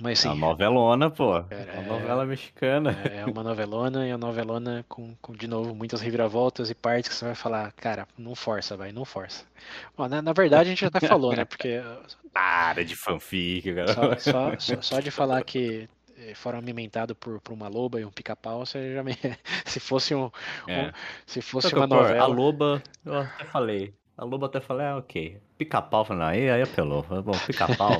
mas 0.00 0.20
sim. 0.20 0.28
É 0.28 0.32
uma 0.32 0.48
novelona, 0.48 1.10
pô. 1.10 1.36
É, 1.50 1.78
uma 1.78 1.98
novela 1.98 2.24
mexicana. 2.24 2.96
É, 3.04 3.18
é 3.18 3.26
uma 3.26 3.42
novelona 3.42 4.06
e 4.06 4.10
uma 4.12 4.18
novelona 4.18 4.84
com, 4.88 5.14
com, 5.20 5.32
de 5.32 5.46
novo, 5.46 5.74
muitas 5.74 6.00
reviravoltas 6.00 6.70
e 6.70 6.74
partes 6.74 7.10
que 7.10 7.14
você 7.14 7.26
vai 7.26 7.34
falar, 7.34 7.70
cara, 7.72 8.08
não 8.16 8.34
força, 8.34 8.76
vai, 8.76 8.92
não 8.92 9.04
força. 9.04 9.44
Bom, 9.96 10.08
na, 10.08 10.22
na, 10.22 10.32
verdade, 10.32 10.68
a 10.68 10.70
gente 10.70 10.80
já 10.80 10.88
até 10.88 11.06
falou, 11.06 11.36
né? 11.36 11.44
Porque. 11.44 11.80
Para 12.32 12.84
de 12.84 12.96
fanfic, 12.96 13.74
cara. 13.74 14.18
Só, 14.18 14.56
só, 14.58 14.80
só, 14.80 15.00
de 15.00 15.10
falar 15.10 15.42
que 15.42 15.88
eh, 16.16 16.32
foram 16.34 16.58
alimentados 16.58 17.16
por, 17.18 17.40
por 17.40 17.52
uma 17.52 17.68
loba 17.68 18.00
e 18.00 18.04
um 18.04 18.10
pica-pau, 18.10 18.64
você 18.64 18.94
já 18.94 19.02
me... 19.02 19.16
se 19.66 19.80
fosse 19.80 20.14
um, 20.14 20.30
é. 20.66 20.82
um 20.82 20.92
se 21.26 21.42
fosse 21.42 21.74
uma 21.74 21.86
novela. 21.86 22.22
A 22.22 22.26
loba, 22.26 22.82
eu 23.04 23.18
até 23.18 23.44
falei, 23.44 23.92
a 24.20 24.24
Lobo 24.24 24.44
até 24.44 24.60
falou, 24.60 24.82
é 24.82 24.94
ok. 24.94 25.40
Pica-pau, 25.56 26.04
falei, 26.04 26.42
aí, 26.42 26.50
aí 26.50 26.60
apelou. 26.60 27.02
Bom, 27.02 27.32
pica-pau. 27.46 27.92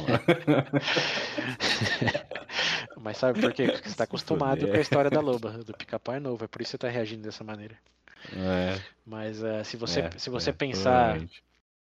Mas 3.00 3.16
sabe 3.16 3.40
por 3.40 3.54
quê? 3.54 3.68
Porque 3.68 3.88
você 3.88 3.96
tá 3.96 4.04
acostumado 4.04 4.68
com 4.68 4.76
a 4.76 4.80
história 4.80 5.10
da 5.10 5.18
Loba. 5.18 5.52
Do 5.52 5.72
pica-pau 5.72 6.14
é 6.14 6.20
novo, 6.20 6.44
é 6.44 6.46
por 6.46 6.60
isso 6.60 6.72
que 6.72 6.74
você 6.76 6.78
tá 6.78 6.90
reagindo 6.90 7.22
dessa 7.22 7.42
maneira. 7.42 7.74
É. 8.36 8.78
Mas 9.06 9.42
uh, 9.42 9.64
se 9.64 9.78
você, 9.78 10.00
é, 10.00 10.10
se 10.18 10.28
você 10.28 10.50
é, 10.50 10.52
pensar 10.52 11.18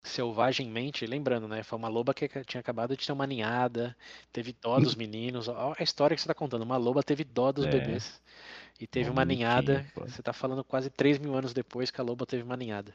selvagemmente, 0.03 1.07
lembrando, 1.07 1.49
né? 1.49 1.63
Foi 1.63 1.79
uma 1.79 1.89
loba 1.89 2.13
que 2.13 2.29
tinha 2.45 2.61
acabado 2.61 2.95
de 2.95 3.07
ter 3.07 3.13
uma 3.13 3.27
ninhada, 3.27 3.97
teve 4.31 4.55
dó 4.61 4.79
dos 4.79 4.95
meninos. 4.95 5.49
Olha 5.49 5.77
a 5.79 5.83
história 5.83 6.15
que 6.15 6.21
você 6.21 6.29
tá 6.29 6.35
contando. 6.35 6.61
Uma 6.61 6.77
loba 6.77 7.03
teve 7.03 7.25
dó 7.25 7.53
dos 7.53 7.65
é. 7.65 7.71
bebês. 7.71 8.21
E 8.81 8.87
teve 8.87 9.11
uma 9.11 9.27
ninhada. 9.27 9.85
Você 9.95 10.23
tá 10.23 10.33
falando 10.33 10.65
quase 10.65 10.89
3 10.89 11.19
mil 11.19 11.35
anos 11.35 11.53
depois 11.53 11.91
que 11.91 12.01
a 12.01 12.05
loba 12.05 12.25
teve 12.25 12.43
uma 12.43 12.57
ninhada. 12.57 12.95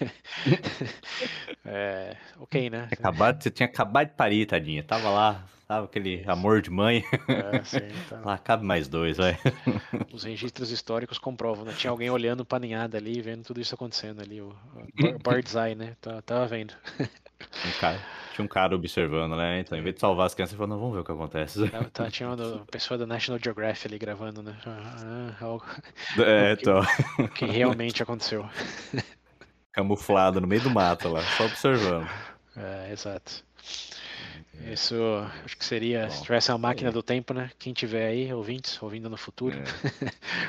é, 1.64 2.16
ok, 2.40 2.68
né? 2.68 2.88
Acabado, 2.90 3.40
você 3.40 3.48
tinha 3.48 3.68
acabado 3.68 4.08
de 4.08 4.14
parir, 4.14 4.46
tadinha. 4.46 4.82
Tava 4.82 5.08
lá, 5.10 5.46
tava 5.68 5.86
aquele 5.86 6.24
amor 6.26 6.60
de 6.60 6.70
mãe. 6.70 7.04
É, 7.28 7.62
sim, 7.62 7.78
tá. 8.10 8.20
Lá 8.24 8.36
cabe 8.36 8.64
mais 8.64 8.88
dois, 8.88 9.16
vai. 9.16 9.38
Os 10.12 10.24
registros 10.24 10.72
históricos 10.72 11.18
comprovam, 11.18 11.64
né? 11.64 11.72
Tinha 11.78 11.92
alguém 11.92 12.10
olhando 12.10 12.44
pra 12.44 12.58
ninhada 12.58 12.98
ali, 12.98 13.20
vendo 13.20 13.44
tudo 13.44 13.60
isso 13.60 13.76
acontecendo 13.76 14.20
ali. 14.20 14.40
O, 14.40 14.48
o 14.48 15.30
bird's 15.30 15.54
eye, 15.54 15.76
né? 15.76 15.96
Tava 16.24 16.48
vendo. 16.48 16.74
Um 17.00 17.80
cara, 17.80 18.00
tinha 18.36 18.44
um 18.44 18.48
cara 18.48 18.74
observando, 18.74 19.34
né? 19.34 19.60
Então, 19.60 19.78
em 19.78 19.82
vez 19.82 19.94
de 19.94 20.00
salvar 20.00 20.26
as 20.26 20.34
crianças, 20.34 20.52
ele 20.52 20.58
falou, 20.58 20.74
não, 20.74 20.80
vamos 20.80 20.94
ver 20.94 21.00
o 21.00 21.04
que 21.04 21.12
acontece. 21.12 21.68
Tá, 21.68 21.84
tá, 21.84 22.10
tinha 22.10 22.28
uma 22.28 22.66
pessoa 22.66 22.98
da 22.98 23.06
National 23.06 23.40
Geographic 23.42 23.88
ali 23.88 23.98
gravando, 23.98 24.42
né? 24.42 24.56
Ah, 24.66 25.32
algo, 25.40 25.64
é, 26.18 26.52
então. 26.52 26.82
que, 27.28 27.28
que 27.46 27.46
realmente 27.46 28.02
aconteceu. 28.02 28.48
camuflado 29.72 30.40
no 30.40 30.46
meio 30.46 30.62
do 30.62 30.70
mato 30.70 31.08
lá, 31.08 31.22
só 31.22 31.46
observando. 31.46 32.08
É, 32.56 32.92
exato. 32.92 33.44
É. 34.64 34.72
Isso 34.72 34.94
acho 35.44 35.56
que 35.56 35.64
seria, 35.64 36.04
Bom, 36.04 36.10
se 36.10 36.22
tivesse 36.22 36.50
uma 36.50 36.58
máquina 36.58 36.88
é. 36.88 36.92
do 36.92 37.02
tempo, 37.02 37.34
né? 37.34 37.50
Quem 37.58 37.72
tiver 37.74 38.06
aí, 38.06 38.32
ouvintes, 38.32 38.82
ouvindo 38.82 39.10
no 39.10 39.16
futuro, 39.16 39.56
é. 39.56 39.62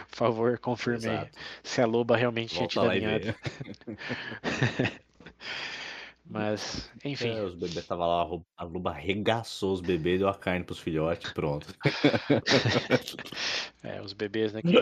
por 0.09 0.15
favor, 0.15 0.57
confirme 0.59 0.99
Exato. 0.99 1.31
se 1.63 1.81
a 1.81 1.85
loba 1.85 2.15
realmente 2.15 2.55
Volta 2.55 2.69
tinha 2.69 2.83
te 2.83 2.89
alinhado. 2.89 3.35
Mas, 6.29 6.91
enfim. 7.05 7.29
É, 7.29 7.41
os 7.41 7.53
bebês 7.53 7.77
estavam 7.77 8.07
lá, 8.07 8.43
a 8.57 8.63
loba 8.63 8.91
arregaçou 8.91 9.73
os 9.73 9.81
bebês, 9.81 10.19
deu 10.19 10.27
a 10.27 10.35
carne 10.35 10.65
pros 10.65 10.79
filhotes, 10.79 11.31
pronto. 11.31 11.67
é, 13.81 14.01
os 14.01 14.11
bebês, 14.11 14.51
né? 14.51 14.61
Que... 14.61 14.77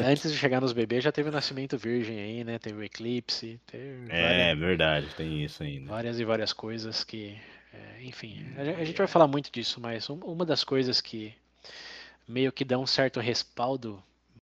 Antes 0.00 0.30
de 0.30 0.36
chegar 0.36 0.60
nos 0.60 0.72
bebês, 0.72 1.02
já 1.02 1.10
teve 1.10 1.30
o 1.30 1.32
nascimento 1.32 1.78
virgem 1.78 2.18
aí, 2.18 2.44
né? 2.44 2.58
Teve 2.58 2.80
o 2.80 2.84
eclipse. 2.84 3.58
Teve 3.66 4.06
é, 4.10 4.22
várias... 4.22 4.58
verdade, 4.58 5.06
tem 5.16 5.42
isso 5.42 5.62
ainda. 5.62 5.88
Várias 5.88 6.20
e 6.20 6.24
várias 6.24 6.52
coisas 6.52 7.02
que 7.02 7.34
é, 7.72 8.02
enfim, 8.02 8.44
a 8.58 8.84
gente 8.84 8.98
vai 8.98 9.06
falar 9.06 9.26
muito 9.26 9.50
disso, 9.50 9.80
mas 9.80 10.08
uma 10.10 10.44
das 10.44 10.62
coisas 10.62 11.00
que 11.00 11.34
meio 12.28 12.52
que 12.52 12.64
dá 12.64 12.78
um 12.78 12.86
certo 12.86 13.18
respaldo 13.18 14.02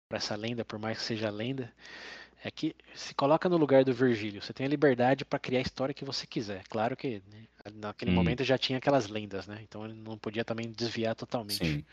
para 0.08 0.16
essa 0.16 0.34
lenda, 0.34 0.64
por 0.64 0.78
mais 0.78 0.98
que 0.98 1.04
seja 1.04 1.28
lenda, 1.28 1.70
é 2.42 2.50
que 2.50 2.74
se 2.94 3.14
coloca 3.14 3.48
no 3.48 3.56
lugar 3.56 3.84
do 3.84 3.92
Virgílio. 3.92 4.40
Você 4.40 4.52
tem 4.52 4.66
a 4.66 4.68
liberdade 4.68 5.24
para 5.24 5.38
criar 5.38 5.58
a 5.58 5.62
história 5.62 5.94
que 5.94 6.04
você 6.04 6.26
quiser. 6.26 6.62
Claro 6.68 6.96
que 6.96 7.22
né, 7.32 7.46
naquele 7.74 8.12
hum. 8.12 8.14
momento 8.14 8.44
já 8.44 8.56
tinha 8.56 8.78
aquelas 8.78 9.08
lendas, 9.08 9.46
né? 9.46 9.58
Então 9.62 9.84
ele 9.84 9.94
não 9.94 10.16
podia 10.16 10.44
também 10.44 10.70
desviar 10.70 11.14
totalmente. 11.14 11.64
Sim. 11.64 11.84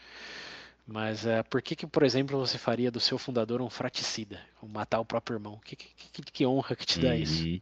Mas 0.88 1.26
uh, 1.26 1.44
por 1.50 1.64
que, 1.64 1.76
que, 1.76 1.88
por 1.88 2.04
exemplo, 2.04 2.38
você 2.38 2.60
faria 2.60 2.92
do 2.92 3.00
seu 3.00 3.18
fundador 3.18 3.60
um 3.60 3.70
fraticida? 3.70 4.40
Matar 4.62 5.00
o 5.00 5.06
próprio 5.06 5.36
irmão? 5.36 5.60
Que, 5.66 5.76
que, 5.76 6.22
que, 6.22 6.46
honra 6.46 6.76
que 6.76 6.86
te 6.86 7.00
dá 7.00 7.10
uhum. 7.10 7.16
isso? 7.16 7.62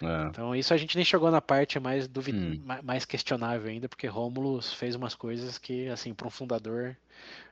É. 0.00 0.26
Então 0.28 0.54
isso 0.54 0.72
a 0.72 0.76
gente 0.76 0.96
nem 0.96 1.04
chegou 1.04 1.30
na 1.30 1.40
parte 1.40 1.78
mais 1.80 2.06
duvid... 2.06 2.36
Hum. 2.36 2.62
mais 2.84 3.04
questionável 3.04 3.68
ainda, 3.68 3.88
porque 3.88 4.06
Rômulo 4.06 4.62
fez 4.62 4.94
umas 4.94 5.14
coisas 5.14 5.58
que, 5.58 5.88
assim, 5.88 6.14
para 6.14 6.28
um 6.28 6.30
fundador, 6.30 6.96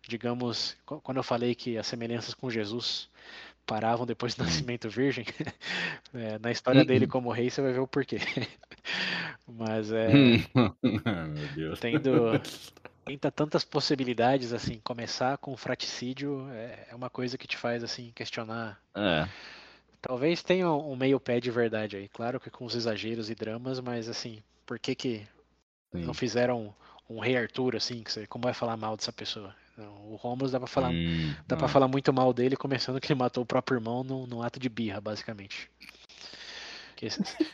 digamos, 0.06 0.76
quando 0.86 1.16
eu 1.16 1.24
falei 1.24 1.56
que 1.56 1.76
as 1.76 1.86
semelhanças 1.86 2.32
com 2.32 2.48
Jesus 2.48 3.10
paravam 3.68 4.06
depois 4.06 4.34
do 4.34 4.42
hum. 4.42 4.46
nascimento 4.46 4.88
virgem, 4.88 5.26
é, 6.14 6.38
na 6.38 6.50
história 6.50 6.84
dele 6.84 7.04
hum. 7.04 7.08
como 7.08 7.30
rei 7.30 7.50
você 7.50 7.60
vai 7.60 7.72
ver 7.72 7.80
o 7.80 7.86
porquê. 7.86 8.16
Mas 9.46 9.92
é. 9.92 10.08
Meu 10.82 11.48
Deus. 11.54 11.78
Tendo, 11.78 12.40
tenta 13.04 13.30
tantas 13.30 13.64
possibilidades, 13.64 14.52
assim, 14.52 14.80
começar 14.82 15.36
com 15.38 15.56
fraticídio 15.56 16.48
é, 16.50 16.88
é 16.90 16.94
uma 16.94 17.10
coisa 17.10 17.36
que 17.38 17.46
te 17.46 17.56
faz, 17.56 17.84
assim, 17.84 18.10
questionar. 18.14 18.80
É 18.94 19.28
Talvez 20.00 20.42
tenha 20.42 20.70
um 20.70 20.94
meio 20.94 21.18
pé 21.18 21.40
de 21.40 21.50
verdade 21.50 21.96
aí. 21.96 22.08
Claro 22.08 22.38
que 22.38 22.50
com 22.50 22.64
os 22.64 22.74
exageros 22.74 23.30
e 23.30 23.34
dramas, 23.34 23.80
mas 23.80 24.08
assim, 24.08 24.42
por 24.64 24.78
que 24.78 24.94
que 24.94 25.26
Sim. 25.92 26.04
não 26.04 26.14
fizeram 26.14 26.74
um 27.10 27.18
rei 27.18 27.36
Arthur 27.36 27.74
assim, 27.74 28.02
que 28.02 28.12
você, 28.12 28.26
como 28.26 28.44
vai 28.44 28.54
falar 28.54 28.76
mal 28.76 28.96
dessa 28.96 29.12
pessoa? 29.12 29.54
Não, 29.78 30.10
o 30.10 30.16
Romulus 30.16 30.50
dá 30.50 30.58
para 30.58 30.66
falar, 30.66 30.90
hum, 30.90 31.32
dá 31.46 31.56
para 31.56 31.68
falar 31.68 31.86
muito 31.86 32.12
mal 32.12 32.32
dele, 32.32 32.56
começando 32.56 33.00
que 33.00 33.12
ele 33.12 33.18
matou 33.18 33.44
o 33.44 33.46
próprio 33.46 33.76
irmão 33.76 34.02
num, 34.02 34.26
num 34.26 34.42
ato 34.42 34.58
de 34.58 34.68
birra, 34.68 35.00
basicamente. 35.00 35.70
Que, 36.96 37.06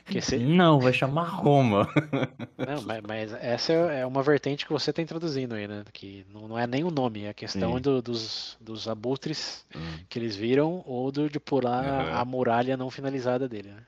que 0.07 0.23
se... 0.23 0.39
Não, 0.39 0.81
vai 0.81 0.95
chamar 0.95 1.25
Roma. 1.25 1.87
Não, 2.57 2.81
mas, 2.87 3.03
mas, 3.07 3.33
essa 3.35 3.75
é, 3.75 4.01
é 4.01 4.07
uma 4.07 4.23
vertente 4.23 4.65
que 4.65 4.73
você 4.73 4.89
está 4.89 5.03
introduzindo 5.03 5.55
aí, 5.55 5.69
né? 5.69 5.85
Que 5.93 6.25
não, 6.33 6.49
não 6.49 6.59
é 6.59 6.67
nem 6.67 6.83
o 6.83 6.91
nome, 6.91 7.25
é 7.25 7.29
a 7.29 7.35
questão 7.35 7.79
do, 7.79 8.01
dos, 8.01 8.57
dos 8.59 8.89
abutres 8.89 9.67
hum. 9.77 9.99
que 10.09 10.19
eles 10.19 10.35
viram 10.35 10.83
ou 10.87 11.13
do, 11.13 11.29
de 11.29 11.39
pular 11.39 11.85
uhum. 11.85 12.17
a 12.17 12.25
muralha 12.25 12.75
não 12.75 12.91
finalizada 12.91 13.47
dele, 13.47 13.69
né? 13.69 13.83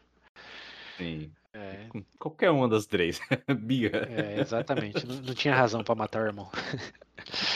Sim. 0.99 1.31
É... 1.57 1.89
Qualquer 2.19 2.51
uma 2.51 2.69
das 2.69 2.85
três. 2.87 3.19
Bia. 3.59 3.91
É, 4.11 4.41
exatamente. 4.41 5.07
não, 5.07 5.17
não 5.17 5.35
tinha 5.35 5.55
razão 5.55 5.83
para 5.83 5.95
matar 5.95 6.23
o 6.23 6.27
irmão. 6.27 6.51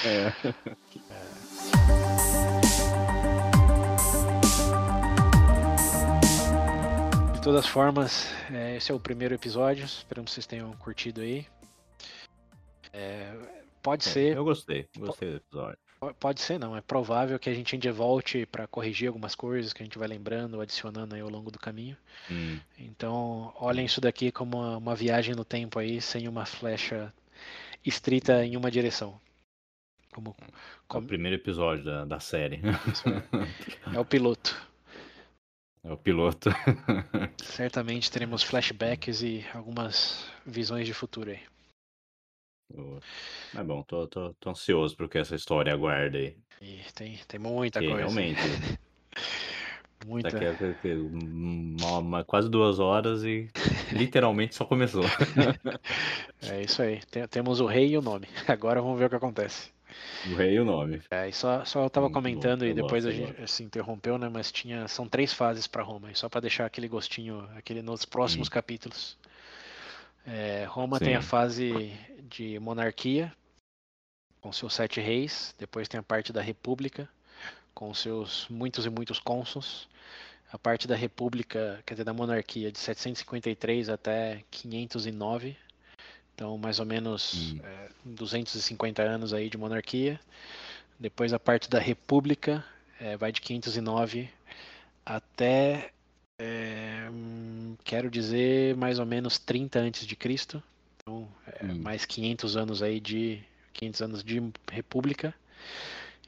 É. 0.04 0.32
é. 0.48 0.54
De 7.34 7.40
todas 7.42 7.66
formas, 7.66 8.26
é, 8.50 8.76
esse 8.76 8.90
é 8.90 8.94
o 8.94 8.98
primeiro 8.98 9.34
episódio. 9.34 9.84
Esperamos 9.84 10.30
que 10.30 10.34
vocês 10.34 10.46
tenham 10.46 10.72
curtido 10.72 11.20
aí. 11.20 11.46
É, 12.92 13.32
pode 13.82 14.04
ser. 14.04 14.36
Eu 14.36 14.44
gostei, 14.44 14.88
gostei 14.98 15.30
do 15.30 15.36
episódio. 15.36 15.78
Pode 16.18 16.40
ser, 16.40 16.58
não. 16.58 16.74
É 16.74 16.80
provável 16.80 17.38
que 17.38 17.50
a 17.50 17.54
gente 17.54 17.74
ainda 17.74 17.92
volte 17.92 18.46
para 18.46 18.66
corrigir 18.66 19.08
algumas 19.08 19.34
coisas 19.34 19.72
que 19.74 19.82
a 19.82 19.84
gente 19.84 19.98
vai 19.98 20.08
lembrando, 20.08 20.58
adicionando 20.58 21.14
aí 21.14 21.20
ao 21.20 21.28
longo 21.28 21.50
do 21.50 21.58
caminho. 21.58 21.94
Hum. 22.30 22.58
Então, 22.78 23.52
olhem 23.56 23.84
isso 23.84 24.00
daqui 24.00 24.32
como 24.32 24.56
uma, 24.56 24.78
uma, 24.78 24.94
viagem 24.94 25.34
no 25.34 25.44
tempo 25.44 25.78
aí, 25.78 26.00
sem 26.00 26.26
uma 26.26 26.46
flecha 26.46 27.12
estrita 27.84 28.44
em 28.44 28.56
uma 28.56 28.70
direção. 28.70 29.20
Como, 30.10 30.34
como... 30.88 31.02
É 31.02 31.04
o 31.04 31.08
primeiro 31.08 31.36
episódio 31.36 31.84
da, 31.84 32.06
da 32.06 32.18
série. 32.18 32.60
é 33.92 34.00
o 34.00 34.04
piloto. 34.04 34.56
É 35.82 35.90
o 35.90 35.96
piloto. 35.96 36.50
Certamente 37.42 38.12
teremos 38.12 38.42
flashbacks 38.42 39.22
e 39.22 39.46
algumas 39.54 40.30
visões 40.44 40.86
de 40.86 40.92
futuro 40.92 41.30
aí. 41.30 41.40
É 43.56 43.62
bom, 43.62 43.82
tô, 43.82 44.06
tô, 44.06 44.34
tô 44.34 44.50
ansioso 44.50 44.96
pro 44.96 45.08
que 45.08 45.18
essa 45.18 45.34
história 45.34 45.72
aguarda 45.72 46.18
aí. 46.18 46.36
E 46.60 46.80
tem, 46.94 47.18
tem 47.26 47.40
muita 47.40 47.80
coisa. 47.80 47.96
Realmente. 47.96 48.40
Muita. 50.06 50.30
Daqui 50.30 50.46
a, 50.46 50.94
uma, 50.94 51.98
uma, 51.98 52.24
quase 52.24 52.48
duas 52.48 52.78
horas 52.78 53.22
e 53.22 53.50
literalmente 53.92 54.54
só 54.54 54.64
começou. 54.64 55.04
é 56.42 56.62
isso 56.62 56.80
aí. 56.80 57.00
Tem, 57.10 57.26
temos 57.28 57.60
o 57.60 57.66
rei 57.66 57.88
e 57.90 57.98
o 57.98 58.02
nome. 58.02 58.26
Agora 58.48 58.80
vamos 58.80 58.98
ver 58.98 59.06
o 59.06 59.10
que 59.10 59.16
acontece. 59.16 59.70
O 60.30 60.36
rei 60.36 60.54
e 60.54 60.60
o 60.60 60.64
nome. 60.64 61.02
É, 61.10 61.28
e 61.28 61.32
só, 61.32 61.64
só 61.64 61.84
eu 61.84 61.90
tava 61.90 62.06
Muito 62.06 62.14
comentando 62.14 62.60
bom, 62.60 62.66
e 62.66 62.72
depois 62.72 63.04
gosto, 63.04 63.14
a 63.14 63.26
gente 63.26 63.50
se 63.50 63.62
interrompeu, 63.62 64.16
né? 64.16 64.30
Mas 64.32 64.50
tinha. 64.50 64.88
São 64.88 65.06
três 65.06 65.34
fases 65.34 65.66
para 65.66 65.82
Roma, 65.82 66.10
e 66.10 66.14
só 66.14 66.28
para 66.28 66.40
deixar 66.40 66.64
aquele 66.64 66.88
gostinho, 66.88 67.46
aquele 67.54 67.82
nos 67.82 68.06
próximos 68.06 68.48
hum. 68.48 68.52
capítulos. 68.52 69.18
É, 70.26 70.64
Roma 70.68 70.98
Sim. 70.98 71.06
tem 71.06 71.14
a 71.16 71.22
fase 71.22 71.92
de 72.28 72.58
monarquia, 72.58 73.32
com 74.40 74.52
seus 74.52 74.74
sete 74.74 75.00
reis, 75.00 75.54
depois 75.58 75.88
tem 75.88 75.98
a 75.98 76.02
parte 76.02 76.32
da 76.32 76.40
república, 76.40 77.08
com 77.74 77.92
seus 77.92 78.46
muitos 78.48 78.86
e 78.86 78.90
muitos 78.90 79.18
cônsuls. 79.18 79.88
A 80.52 80.58
parte 80.58 80.88
da 80.88 80.96
república, 80.96 81.80
quer 81.86 81.94
dizer, 81.94 82.04
da 82.04 82.12
monarquia, 82.12 82.72
de 82.72 82.78
753 82.78 83.88
até 83.88 84.42
509, 84.50 85.56
então, 86.34 86.56
mais 86.56 86.80
ou 86.80 86.86
menos 86.86 87.52
hum. 87.52 87.60
é, 87.62 87.88
250 88.04 89.02
anos 89.02 89.34
aí 89.34 89.50
de 89.50 89.58
monarquia. 89.58 90.18
Depois 90.98 91.32
a 91.32 91.38
parte 91.38 91.68
da 91.68 91.78
república 91.78 92.64
é, 92.98 93.16
vai 93.16 93.30
de 93.30 93.40
509 93.40 94.30
até, 95.04 95.92
é, 96.40 97.10
quero 97.84 98.10
dizer, 98.10 98.74
mais 98.76 98.98
ou 98.98 99.04
menos 99.04 99.38
30 99.38 99.78
antes 99.78 100.06
de 100.06 100.16
Cristo. 100.16 100.62
Então, 100.96 101.28
é, 101.46 101.66
hum. 101.66 101.78
mais 101.82 102.06
500 102.06 102.56
anos 102.56 102.82
aí 102.82 102.98
de 102.98 103.42
500 103.74 104.02
anos 104.02 104.24
de 104.24 104.42
república. 104.70 105.34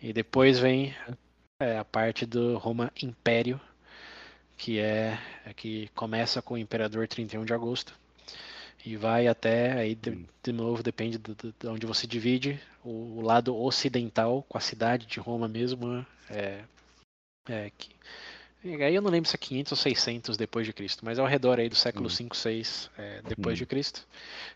E 0.00 0.12
depois 0.12 0.58
vem 0.58 0.94
é, 1.60 1.78
a 1.78 1.84
parte 1.84 2.26
do 2.26 2.58
Roma 2.58 2.92
Império, 3.02 3.58
que 4.58 4.78
é, 4.78 5.18
é 5.46 5.54
que 5.54 5.88
começa 5.94 6.42
com 6.42 6.54
o 6.54 6.58
imperador 6.58 7.08
31 7.08 7.44
de 7.44 7.54
agosto 7.54 7.98
e 8.84 8.96
vai 8.96 9.28
até 9.28 9.72
aí 9.72 9.94
de, 9.94 10.26
de 10.42 10.52
novo 10.52 10.82
depende 10.82 11.16
de, 11.16 11.34
de, 11.34 11.68
onde 11.68 11.86
você 11.86 12.04
divide 12.04 12.60
o, 12.84 13.18
o, 13.18 13.20
lado 13.20 13.56
ocidental 13.56 14.44
com 14.48 14.58
a 14.58 14.60
cidade 14.60 15.06
de 15.06 15.20
Roma 15.20 15.46
mesmo 15.46 16.04
é, 16.28 16.64
é 17.48 17.70
que 17.78 17.90
aí 18.64 18.94
eu 18.94 19.02
não 19.02 19.10
lembro 19.10 19.28
se 19.28 19.36
é 19.36 19.38
500 19.38 19.72
ou 19.72 19.76
600 19.76 20.36
depois 20.36 20.66
de 20.66 20.72
Cristo 20.72 21.04
mas 21.04 21.18
é 21.18 21.20
ao 21.20 21.26
redor 21.26 21.58
aí 21.58 21.68
do 21.68 21.74
século 21.74 22.08
5 22.08 22.34
hum. 22.34 22.38
6 22.38 22.90
é, 22.98 23.22
depois 23.22 23.56
hum. 23.56 23.58
de 23.58 23.66
Cristo 23.66 24.06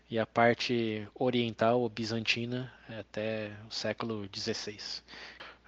e 0.09 0.17
a 0.17 0.25
parte 0.25 1.07
oriental 1.15 1.81
ou 1.81 1.89
bizantina 1.89 2.73
é 2.89 2.99
até 2.99 3.51
o 3.69 3.73
século 3.73 4.27
16 4.27 5.03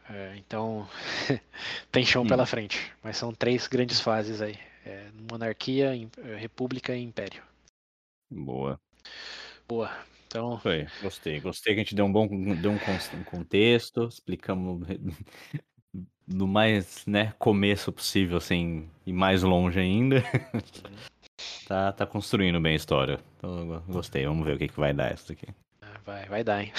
é, 0.09 0.35
então 0.37 0.87
tem 1.91 2.05
chão 2.05 2.23
hum. 2.23 2.27
pela 2.27 2.45
frente 2.45 2.91
mas 3.03 3.17
são 3.17 3.33
três 3.33 3.67
grandes 3.67 3.99
fases 3.99 4.41
aí 4.41 4.57
é, 4.85 5.07
monarquia 5.29 5.91
república 6.37 6.95
e 6.95 7.03
império 7.03 7.43
Boa. 8.31 8.79
Boa. 9.67 9.91
Então. 10.27 10.59
Foi, 10.59 10.85
gostei. 11.01 11.39
Gostei 11.39 11.73
que 11.73 11.79
a 11.79 11.83
gente 11.83 11.95
deu 11.95 12.05
um 12.05 12.11
bom 12.11 12.27
deu 12.55 12.71
um 12.71 13.23
contexto, 13.23 14.07
explicamos 14.07 14.87
do 16.29 16.47
mais 16.47 17.03
né, 17.07 17.33
começo 17.39 17.91
possível, 17.91 18.37
assim, 18.37 18.87
e 19.05 19.11
mais 19.11 19.43
longe 19.43 19.79
ainda. 19.79 20.23
Tá, 21.65 21.91
tá 21.91 22.05
construindo 22.05 22.59
bem 22.59 22.73
a 22.73 22.75
história. 22.75 23.19
Então, 23.37 23.81
gostei, 23.87 24.25
vamos 24.25 24.43
ver 24.43 24.55
o 24.55 24.57
que, 24.57 24.67
que 24.67 24.79
vai 24.79 24.91
dar 24.91 25.13
isso 25.13 25.31
aqui. 25.31 25.47
Ah, 25.81 25.99
vai, 26.03 26.25
vai 26.25 26.43
dar, 26.43 26.63
hein? 26.63 26.73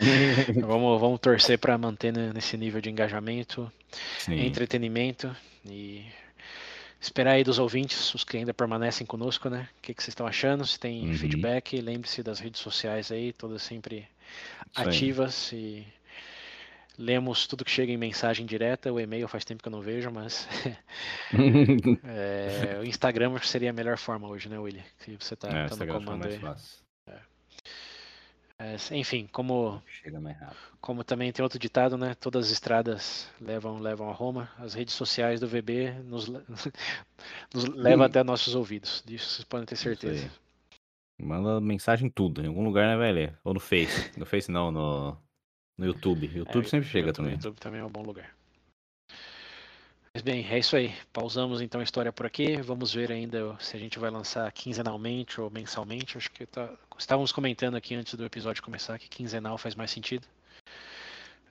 vamos, 0.60 1.00
vamos 1.00 1.20
torcer 1.20 1.58
para 1.58 1.78
manter 1.78 2.12
nesse 2.12 2.56
nível 2.56 2.80
de 2.80 2.90
engajamento, 2.90 3.72
Sim. 4.18 4.44
entretenimento 4.44 5.34
e 5.64 6.04
esperar 7.00 7.34
aí 7.34 7.44
dos 7.44 7.58
ouvintes, 7.58 8.12
os 8.12 8.24
que 8.24 8.36
ainda 8.36 8.52
permanecem 8.52 9.06
conosco, 9.06 9.48
né? 9.48 9.68
O 9.78 9.82
que, 9.82 9.94
que 9.94 10.02
vocês 10.02 10.12
estão 10.12 10.26
achando? 10.26 10.66
Se 10.66 10.78
tem 10.78 11.06
uhum. 11.06 11.14
feedback, 11.14 11.80
lembre-se 11.80 12.22
das 12.22 12.40
redes 12.40 12.60
sociais 12.60 13.12
aí, 13.12 13.32
todas 13.32 13.62
sempre 13.62 14.08
ativas 14.74 15.52
e 15.52 15.86
lemos 17.00 17.46
tudo 17.46 17.64
que 17.64 17.70
chega 17.70 17.90
em 17.90 17.96
mensagem 17.96 18.44
direta. 18.44 18.92
O 18.92 19.00
e-mail 19.00 19.26
faz 19.26 19.44
tempo 19.44 19.62
que 19.62 19.68
eu 19.68 19.72
não 19.72 19.80
vejo, 19.80 20.10
mas 20.10 20.46
é, 22.04 22.78
o 22.78 22.84
Instagram 22.84 23.38
seria 23.38 23.70
a 23.70 23.72
melhor 23.72 23.96
forma 23.96 24.28
hoje, 24.28 24.48
né, 24.48 24.58
William? 24.58 24.84
Se 24.98 25.16
você 25.16 25.34
está 25.34 25.48
é, 25.48 25.66
tá 25.66 25.76
no 25.76 25.86
comando 25.86 26.26
aí. 26.26 26.38
É, 28.62 28.76
enfim, 28.94 29.26
como 29.32 29.82
como 30.82 31.02
também 31.02 31.32
tem 31.32 31.42
outro 31.42 31.58
ditado, 31.58 31.96
né? 31.96 32.14
Todas 32.14 32.46
as 32.46 32.52
estradas 32.52 33.30
levam 33.40 33.78
levam 33.78 34.10
a 34.10 34.12
Roma. 34.12 34.50
As 34.58 34.74
redes 34.74 34.92
sociais 34.92 35.40
do 35.40 35.48
VB 35.48 35.92
nos, 36.04 36.28
nos 37.54 37.64
levam 37.74 38.04
até 38.04 38.22
nossos 38.22 38.54
ouvidos. 38.54 39.02
Disso 39.06 39.30
vocês 39.30 39.44
podem 39.44 39.64
ter 39.64 39.76
certeza. 39.76 40.30
Manda 41.18 41.58
mensagem 41.58 42.10
tudo, 42.10 42.42
em 42.42 42.48
algum 42.48 42.62
lugar, 42.62 42.86
né, 42.86 42.96
velho? 42.98 43.34
Ou 43.42 43.54
no 43.54 43.60
Face. 43.60 44.10
No 44.18 44.26
Face 44.26 44.50
não, 44.50 44.70
no, 44.70 45.16
no 45.80 45.86
YouTube. 45.86 46.30
YouTube 46.32 46.66
é, 46.66 46.68
sempre 46.68 46.88
chega 46.88 47.08
YouTube, 47.08 47.16
também. 47.16 47.32
YouTube 47.32 47.58
também 47.58 47.80
é 47.80 47.84
um 47.84 47.90
bom 47.90 48.02
lugar. 48.02 48.30
Mas 50.12 50.22
bem, 50.22 50.46
é 50.48 50.58
isso 50.58 50.76
aí. 50.76 50.92
Pausamos 51.12 51.60
então 51.60 51.80
a 51.80 51.84
história 51.84 52.12
por 52.12 52.26
aqui. 52.26 52.60
Vamos 52.60 52.92
ver 52.92 53.10
ainda 53.10 53.56
se 53.60 53.76
a 53.76 53.80
gente 53.80 53.98
vai 53.98 54.10
lançar 54.10 54.50
quinzenalmente 54.52 55.40
ou 55.40 55.50
mensalmente. 55.50 56.18
Acho 56.18 56.30
que 56.30 56.44
tá... 56.44 56.70
estávamos 56.98 57.32
comentando 57.32 57.76
aqui 57.76 57.94
antes 57.94 58.14
do 58.14 58.24
episódio 58.24 58.62
começar 58.62 58.98
que 58.98 59.08
quinzenal 59.08 59.56
faz 59.56 59.74
mais 59.74 59.90
sentido. 59.90 60.26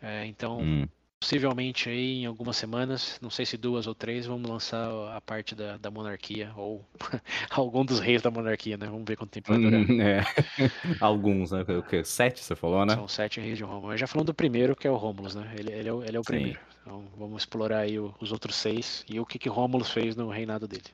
É, 0.01 0.25
então, 0.25 0.59
hum. 0.59 0.87
Possivelmente 1.19 1.89
aí 1.89 2.21
em 2.21 2.25
algumas 2.25 2.55
semanas, 2.55 3.19
não 3.21 3.29
sei 3.29 3.45
se 3.45 3.57
duas 3.57 3.87
ou 3.87 3.93
três, 3.93 4.25
vamos 4.25 4.49
lançar 4.49 4.89
a 5.15 5.19
parte 5.19 5.53
da, 5.53 5.77
da 5.77 5.91
monarquia 5.91 6.51
ou 6.55 6.85
algum 7.51 7.83
dos 7.83 7.99
reis 7.99 8.21
da 8.21 8.31
monarquia, 8.31 8.77
né? 8.77 8.85
Vamos 8.85 9.03
ver 9.05 9.17
quanto 9.17 9.31
tempo 9.31 9.51
vai 9.51 9.61
durar. 9.61 9.81
Hum, 9.81 10.01
é. 10.01 10.23
Alguns, 10.99 11.51
né? 11.51 11.61
O 11.61 11.83
que? 11.83 12.03
Sete, 12.03 12.41
você 12.41 12.55
falou, 12.55 12.85
né? 12.85 12.95
São 12.95 13.07
sete 13.07 13.41
reis 13.41 13.57
de 13.57 13.63
Roma. 13.63 13.97
Já 13.97 14.07
falando 14.07 14.27
do 14.27 14.33
primeiro, 14.33 14.75
que 14.75 14.87
é 14.87 14.91
o 14.91 14.95
Rômulus, 14.95 15.35
né? 15.35 15.53
Ele, 15.57 15.71
ele, 15.73 15.89
é, 15.89 15.93
o, 15.93 16.03
ele 16.03 16.15
é 16.15 16.19
o 16.19 16.23
primeiro. 16.23 16.59
Então 16.81 17.05
vamos 17.17 17.41
explorar 17.41 17.79
aí 17.79 17.99
o, 17.99 18.15
os 18.19 18.31
outros 18.31 18.55
seis 18.55 19.03
e 19.09 19.19
o 19.19 19.25
que, 19.25 19.37
que 19.37 19.49
Rômulus 19.49 19.91
fez 19.91 20.15
no 20.15 20.29
reinado 20.29 20.67
dele. 20.67 20.87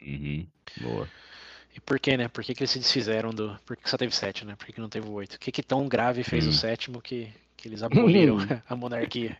Uhum. 0.00 0.46
Boa. 0.80 1.08
E 1.74 1.80
por 1.80 1.98
que, 1.98 2.16
né? 2.16 2.28
Por 2.28 2.44
que, 2.44 2.54
que 2.54 2.62
eles 2.62 2.70
se 2.70 2.78
desfizeram 2.78 3.30
do. 3.30 3.58
Por 3.64 3.76
que, 3.76 3.88
só 3.88 3.96
teve 3.96 4.14
sete, 4.14 4.44
né? 4.44 4.54
Por 4.54 4.66
que, 4.66 4.72
que 4.72 4.80
não 4.80 4.88
teve 4.88 5.08
oito? 5.08 5.34
O 5.34 5.38
que, 5.38 5.50
que 5.50 5.62
tão 5.62 5.88
grave 5.88 6.22
fez 6.22 6.46
o 6.46 6.50
hum. 6.50 6.52
sétimo 6.52 7.00
que, 7.00 7.32
que 7.62 7.68
eles 7.68 7.82
aboliram 7.84 8.38
a 8.68 8.76
monarquia? 8.76 9.38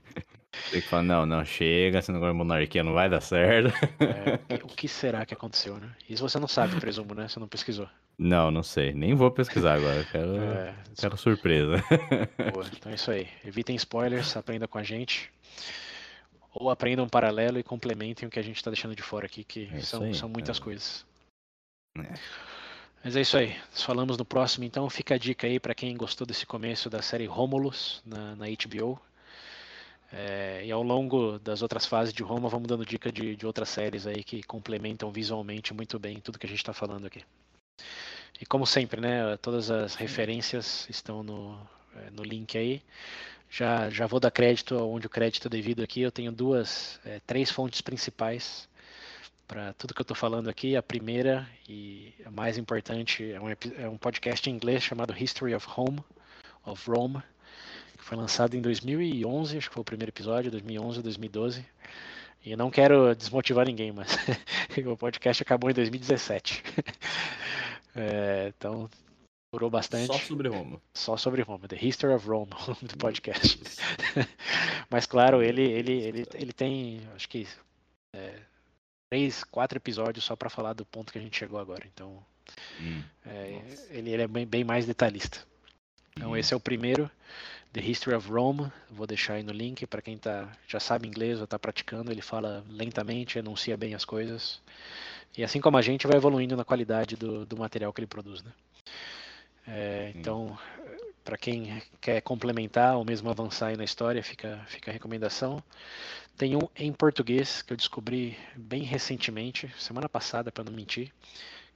Tem 0.71 0.81
que 0.83 0.89
falar, 0.89 1.03
não, 1.03 1.27
não, 1.27 1.45
chega, 1.45 2.01
senão 2.03 2.19
agora 2.19 2.33
a 2.33 2.35
monarquia 2.35 2.85
não 2.85 2.93
vai 2.93 3.09
dar 3.09 3.23
certo. 3.23 3.73
É, 3.99 4.55
o 4.63 4.69
que 4.69 4.87
será 4.87 5.25
que 5.25 5.33
aconteceu, 5.33 5.79
né? 5.79 5.91
Isso 6.09 6.27
você 6.27 6.39
não 6.39 6.47
sabe, 6.47 6.79
presumo, 6.79 7.15
né? 7.15 7.27
Você 7.27 7.41
não 7.41 7.49
pesquisou. 7.49 7.89
Não, 8.19 8.51
não 8.51 8.63
sei. 8.63 8.93
Nem 8.93 9.15
vou 9.15 9.31
pesquisar 9.31 9.75
agora. 9.75 10.05
Quero, 10.05 10.37
é, 10.37 10.75
quero 10.99 11.17
surpresa. 11.17 11.83
Boa, 12.53 12.67
então 12.71 12.93
é 12.93 12.95
isso 12.95 13.11
aí. 13.11 13.27
Evitem 13.45 13.75
spoilers, 13.77 14.37
aprenda 14.37 14.69
com 14.69 14.77
a 14.77 14.83
gente. 14.83 15.33
Ou 16.53 16.69
aprendam 16.69 17.07
um 17.07 17.09
paralelo 17.09 17.59
e 17.59 17.63
complementem 17.63 18.29
o 18.29 18.31
que 18.31 18.39
a 18.39 18.43
gente 18.43 18.57
está 18.57 18.71
deixando 18.71 18.95
de 18.95 19.03
fora 19.03 19.25
aqui, 19.25 19.43
que 19.43 19.71
é 19.73 19.81
são, 19.81 20.03
aí, 20.03 20.15
são 20.15 20.29
muitas 20.29 20.59
é. 20.59 20.61
coisas. 20.61 21.07
É. 21.97 22.13
Mas 23.05 23.17
é 23.17 23.21
isso 23.21 23.37
aí. 23.37 23.57
Nós 23.73 23.83
falamos 23.83 24.17
no 24.17 24.25
próximo, 24.25 24.65
então. 24.65 24.89
Fica 24.89 25.17
a 25.17 25.19
dica 25.19 25.47
aí 25.47 25.59
para 25.59 25.75
quem 25.75 25.97
gostou 25.97 26.27
desse 26.27 26.47
começo 26.47 26.89
da 26.89 27.03
série 27.03 27.27
Romulus 27.27 28.01
na, 28.07 28.37
na 28.37 28.47
HBO. 28.47 29.01
É, 30.13 30.63
e 30.65 30.71
ao 30.71 30.83
longo 30.83 31.39
das 31.39 31.63
outras 31.63 31.87
fases 31.87 32.13
de 32.13 32.23
Roma, 32.23 32.49
vamos 32.49 32.69
dando 32.69 32.85
dica 32.85 33.11
de, 33.11 33.35
de 33.35 33.47
outras 33.47 33.71
séries 33.71 34.07
aí 34.07 34.23
que 34.23 34.43
complementam 34.43 35.11
visualmente 35.11 35.73
muito 35.75 35.99
bem 35.99 36.21
tudo 36.21 36.39
que 36.39 36.47
a 36.47 36.49
gente 36.49 36.59
está 36.59 36.73
falando 36.73 37.07
aqui. 37.07 37.25
E 38.41 38.47
como 38.47 38.67
sempre, 38.67 39.01
né, 39.01 39.37
todas 39.39 39.71
as 39.71 39.95
referências 39.95 40.87
estão 40.89 41.23
no, 41.23 41.59
é, 41.97 42.11
no 42.11 42.23
link 42.23 42.57
aí. 42.57 42.83
Já, 43.51 43.91
já 43.91 44.07
vou 44.07 44.21
dar 44.21 44.31
crédito 44.31 44.77
onde 44.77 45.07
o 45.07 45.11
crédito 45.11 45.49
é 45.49 45.51
devido 45.51 45.83
aqui. 45.83 46.03
Eu 46.03 46.13
tenho 46.13 46.31
duas, 46.31 47.01
é, 47.05 47.21
três 47.27 47.51
fontes 47.51 47.81
principais 47.81 48.69
para 49.53 49.75
tudo 49.75 49.93
que 49.93 50.01
eu 50.01 50.05
estou 50.05 50.17
falando 50.17 50.49
aqui. 50.49 50.77
A 50.77 50.83
primeira 50.83 51.47
e 51.69 52.15
a 52.25 52.31
mais 52.31 52.57
importante 52.57 53.31
é 53.31 53.39
um, 53.39 53.51
é 53.51 53.87
um 53.87 53.99
podcast 53.99 54.49
em 54.49 54.55
inglês 54.55 54.83
chamado 54.83 55.15
History 55.15 55.55
of 55.55 55.69
Home, 55.77 56.03
of 56.65 56.91
Rome, 56.91 57.23
que 57.99 58.03
foi 58.03 58.17
lançado 58.17 58.57
em 58.57 58.63
2011, 58.63 59.59
acho 59.59 59.69
que 59.69 59.75
foi 59.75 59.83
o 59.83 59.85
primeiro 59.85 60.11
episódio, 60.11 60.51
2011, 60.51 61.03
2012. 61.03 61.67
E 62.47 62.53
eu 62.53 62.57
não 62.57 62.71
quero 62.71 63.15
desmotivar 63.15 63.67
ninguém, 63.67 63.93
mas 63.93 64.17
o 64.91 64.97
podcast 64.97 65.43
acabou 65.43 65.71
em 65.71 65.75
2017. 65.75 66.63
é, 67.95 68.55
então, 68.57 68.89
durou 69.53 69.69
bastante. 69.69 70.07
Só 70.07 70.19
sobre 70.19 70.49
Roma. 70.49 70.81
Só 70.95 71.17
sobre 71.19 71.43
Roma. 71.43 71.69
The 71.69 71.77
History 71.77 72.15
of 72.15 72.27
Rome, 72.27 72.51
do 72.81 72.97
podcast. 72.97 73.61
mas, 74.89 75.05
claro, 75.05 75.43
ele, 75.43 75.63
ele, 75.63 75.93
ele, 75.93 76.27
ele 76.33 76.53
tem, 76.55 77.03
acho 77.15 77.29
que, 77.29 77.47
é, 78.17 78.35
três, 79.13 79.45
quatro 79.45 79.77
episódios 79.77 80.25
só 80.25 80.35
para 80.35 80.49
falar 80.49 80.73
do 80.73 80.87
ponto 80.87 81.13
que 81.13 81.19
a 81.19 81.21
gente 81.21 81.39
chegou 81.39 81.61
agora. 81.61 81.85
Então, 81.93 82.25
hum, 82.81 83.03
é, 83.27 83.61
ele, 83.91 84.11
ele, 84.11 84.23
é 84.23 84.27
bem, 84.27 84.47
bem 84.47 84.65
mais 84.65 84.87
detalhista. 84.87 85.45
Então, 86.17 86.31
hum. 86.31 86.37
esse 86.37 86.55
é 86.55 86.57
o 86.57 86.61
primeiro. 86.61 87.11
The 87.75 87.83
History 87.83 88.17
of 88.17 88.31
Rome, 88.31 88.73
vou 88.91 89.07
deixar 89.07 89.35
aí 89.35 89.43
no 89.43 89.53
link 89.53 89.87
para 89.87 90.01
quem 90.01 90.17
tá, 90.17 90.51
já 90.67 90.81
sabe 90.81 91.07
inglês 91.07 91.37
ou 91.41 91.45
está 91.45 91.59
praticando. 91.59 92.11
Ele 92.11 92.23
fala 92.23 92.65
lentamente, 92.71 93.39
enuncia 93.39 93.77
bem 93.77 93.95
as 93.95 94.07
coisas. 94.07 94.63
E 95.37 95.45
assim 95.45 95.61
como 95.61 95.77
a 95.77 95.83
gente 95.83 96.07
vai 96.07 96.17
evoluindo 96.17 96.57
na 96.57 96.65
qualidade 96.65 97.15
do, 97.15 97.45
do 97.45 97.59
material 97.59 97.93
que 97.93 98.01
ele 98.01 98.07
produz. 98.07 98.43
Né? 98.43 98.53
É, 99.69 100.13
então, 100.15 100.59
para 101.23 101.37
quem 101.37 101.83
quer 102.01 102.23
complementar 102.23 102.97
ou 102.97 103.05
mesmo 103.05 103.29
avançar 103.29 103.69
aí 103.69 103.77
na 103.77 103.85
história, 103.85 104.23
fica, 104.23 104.59
fica 104.69 104.91
a 104.91 104.95
recomendação. 104.95 105.63
Tem 106.43 106.57
um 106.57 106.69
em 106.77 106.93
português 106.93 107.63
que 107.63 107.73
eu 107.73 107.77
descobri 107.77 108.37
bem 108.57 108.83
recentemente, 108.83 109.73
semana 109.79 110.09
passada, 110.09 110.51
para 110.51 110.65
não 110.65 110.73
mentir, 110.73 111.13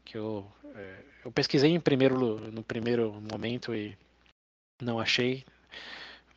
que 0.04 0.18
eu, 0.18 0.44
é, 0.74 0.96
eu 1.24 1.30
pesquisei 1.30 1.70
em 1.70 1.78
primeiro, 1.78 2.50
no 2.50 2.64
primeiro 2.64 3.12
momento 3.30 3.72
e 3.72 3.96
não 4.82 4.98
achei, 4.98 5.44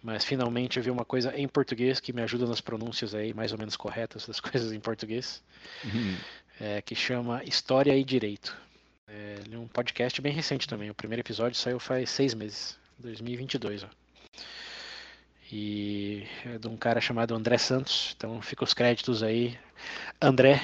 mas 0.04 0.24
finalmente 0.24 0.78
eu 0.78 0.84
vi 0.84 0.92
uma 0.92 1.04
coisa 1.04 1.36
em 1.36 1.48
português 1.48 2.00
que 2.00 2.14
me 2.14 2.22
ajuda 2.22 2.46
nas 2.46 2.62
pronúncias 2.62 3.16
aí 3.16 3.34
mais 3.34 3.52
ou 3.52 3.58
menos 3.58 3.76
corretas 3.76 4.28
das 4.28 4.38
coisas 4.40 4.72
em 4.74 4.80
português, 4.80 5.42
uhum. 5.84 6.16
é, 6.62 6.84
que 6.84 6.94
chama 6.94 7.44
História 7.44 7.98
e 7.98 8.04
Direito. 8.04 8.56
É, 9.08 9.40
é 9.52 9.58
um 9.58 9.68
podcast 9.68 10.22
bem 10.22 10.32
recente 10.32 10.68
também. 10.68 10.92
O 10.92 10.94
primeiro 10.94 11.22
episódio 11.22 11.58
saiu 11.58 11.80
faz 11.80 12.12
seis 12.12 12.36
meses, 12.36 12.78
2022. 13.00 13.86
Ó. 13.86 13.88
E 15.52 16.28
é 16.46 16.58
de 16.58 16.68
um 16.68 16.78
cara 16.78 17.02
chamado 17.02 17.34
André 17.34 17.58
Santos. 17.58 18.14
Então 18.16 18.42
fica 18.42 18.64
os 18.64 18.74
créditos 18.74 19.24
aí. 19.24 19.58
André, 20.22 20.62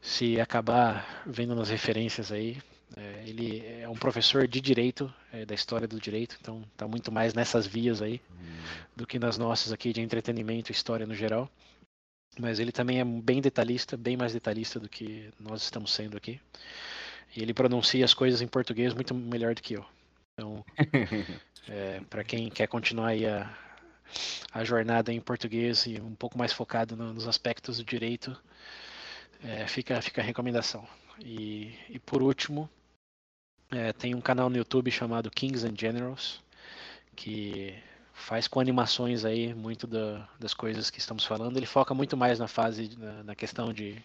se 0.00 0.40
acabar 0.40 1.22
vendo 1.26 1.54
nas 1.54 1.68
referências 1.68 2.32
aí, 2.32 2.58
é, 2.96 3.24
ele 3.26 3.64
é 3.66 3.88
um 3.88 3.94
professor 3.94 4.46
de 4.46 4.60
direito, 4.60 5.12
é, 5.32 5.44
da 5.44 5.54
história 5.54 5.88
do 5.88 6.00
direito, 6.00 6.36
então 6.40 6.62
está 6.72 6.86
muito 6.86 7.10
mais 7.10 7.32
nessas 7.32 7.66
vias 7.66 8.02
aí 8.02 8.20
hum. 8.30 8.62
do 8.94 9.06
que 9.06 9.18
nas 9.18 9.38
nossas 9.38 9.72
aqui 9.72 9.92
de 9.92 10.00
entretenimento 10.00 10.70
e 10.70 10.74
história 10.74 11.06
no 11.06 11.14
geral. 11.14 11.50
Mas 12.38 12.58
ele 12.58 12.72
também 12.72 12.98
é 12.98 13.04
bem 13.04 13.40
detalhista, 13.40 13.96
bem 13.96 14.16
mais 14.16 14.32
detalhista 14.32 14.80
do 14.80 14.88
que 14.88 15.30
nós 15.38 15.62
estamos 15.62 15.92
sendo 15.92 16.16
aqui. 16.16 16.40
E 17.36 17.42
ele 17.42 17.52
pronuncia 17.52 18.04
as 18.04 18.14
coisas 18.14 18.40
em 18.40 18.46
português 18.46 18.94
muito 18.94 19.14
melhor 19.14 19.54
do 19.54 19.62
que 19.62 19.74
eu. 19.74 19.84
Então, 20.34 20.64
é, 21.68 22.00
para 22.08 22.24
quem 22.24 22.48
quer 22.48 22.66
continuar 22.68 23.08
aí 23.08 23.26
a, 23.26 23.54
a 24.52 24.64
jornada 24.64 25.12
em 25.12 25.20
português 25.20 25.86
e 25.86 26.00
um 26.00 26.14
pouco 26.14 26.38
mais 26.38 26.52
focado 26.52 26.96
no, 26.96 27.12
nos 27.12 27.26
aspectos 27.26 27.78
do 27.78 27.84
direito, 27.84 28.36
é, 29.42 29.66
fica, 29.66 30.00
fica 30.00 30.20
a 30.20 30.24
recomendação. 30.24 30.86
E, 31.18 31.74
e 31.88 31.98
por 31.98 32.22
último, 32.22 32.68
é, 33.70 33.92
tem 33.92 34.14
um 34.14 34.20
canal 34.20 34.48
no 34.50 34.56
YouTube 34.56 34.90
chamado 34.90 35.30
Kings 35.30 35.66
and 35.66 35.74
Generals, 35.78 36.42
que 37.16 37.74
faz 38.12 38.46
com 38.46 38.60
animações 38.60 39.24
aí 39.24 39.54
muito 39.54 39.86
da, 39.86 40.28
das 40.38 40.54
coisas 40.54 40.90
que 40.90 40.98
estamos 40.98 41.24
falando. 41.24 41.56
Ele 41.56 41.66
foca 41.66 41.94
muito 41.94 42.16
mais 42.16 42.38
na 42.38 42.48
fase, 42.48 42.90
na, 42.98 43.22
na 43.24 43.34
questão 43.34 43.72
de, 43.72 44.02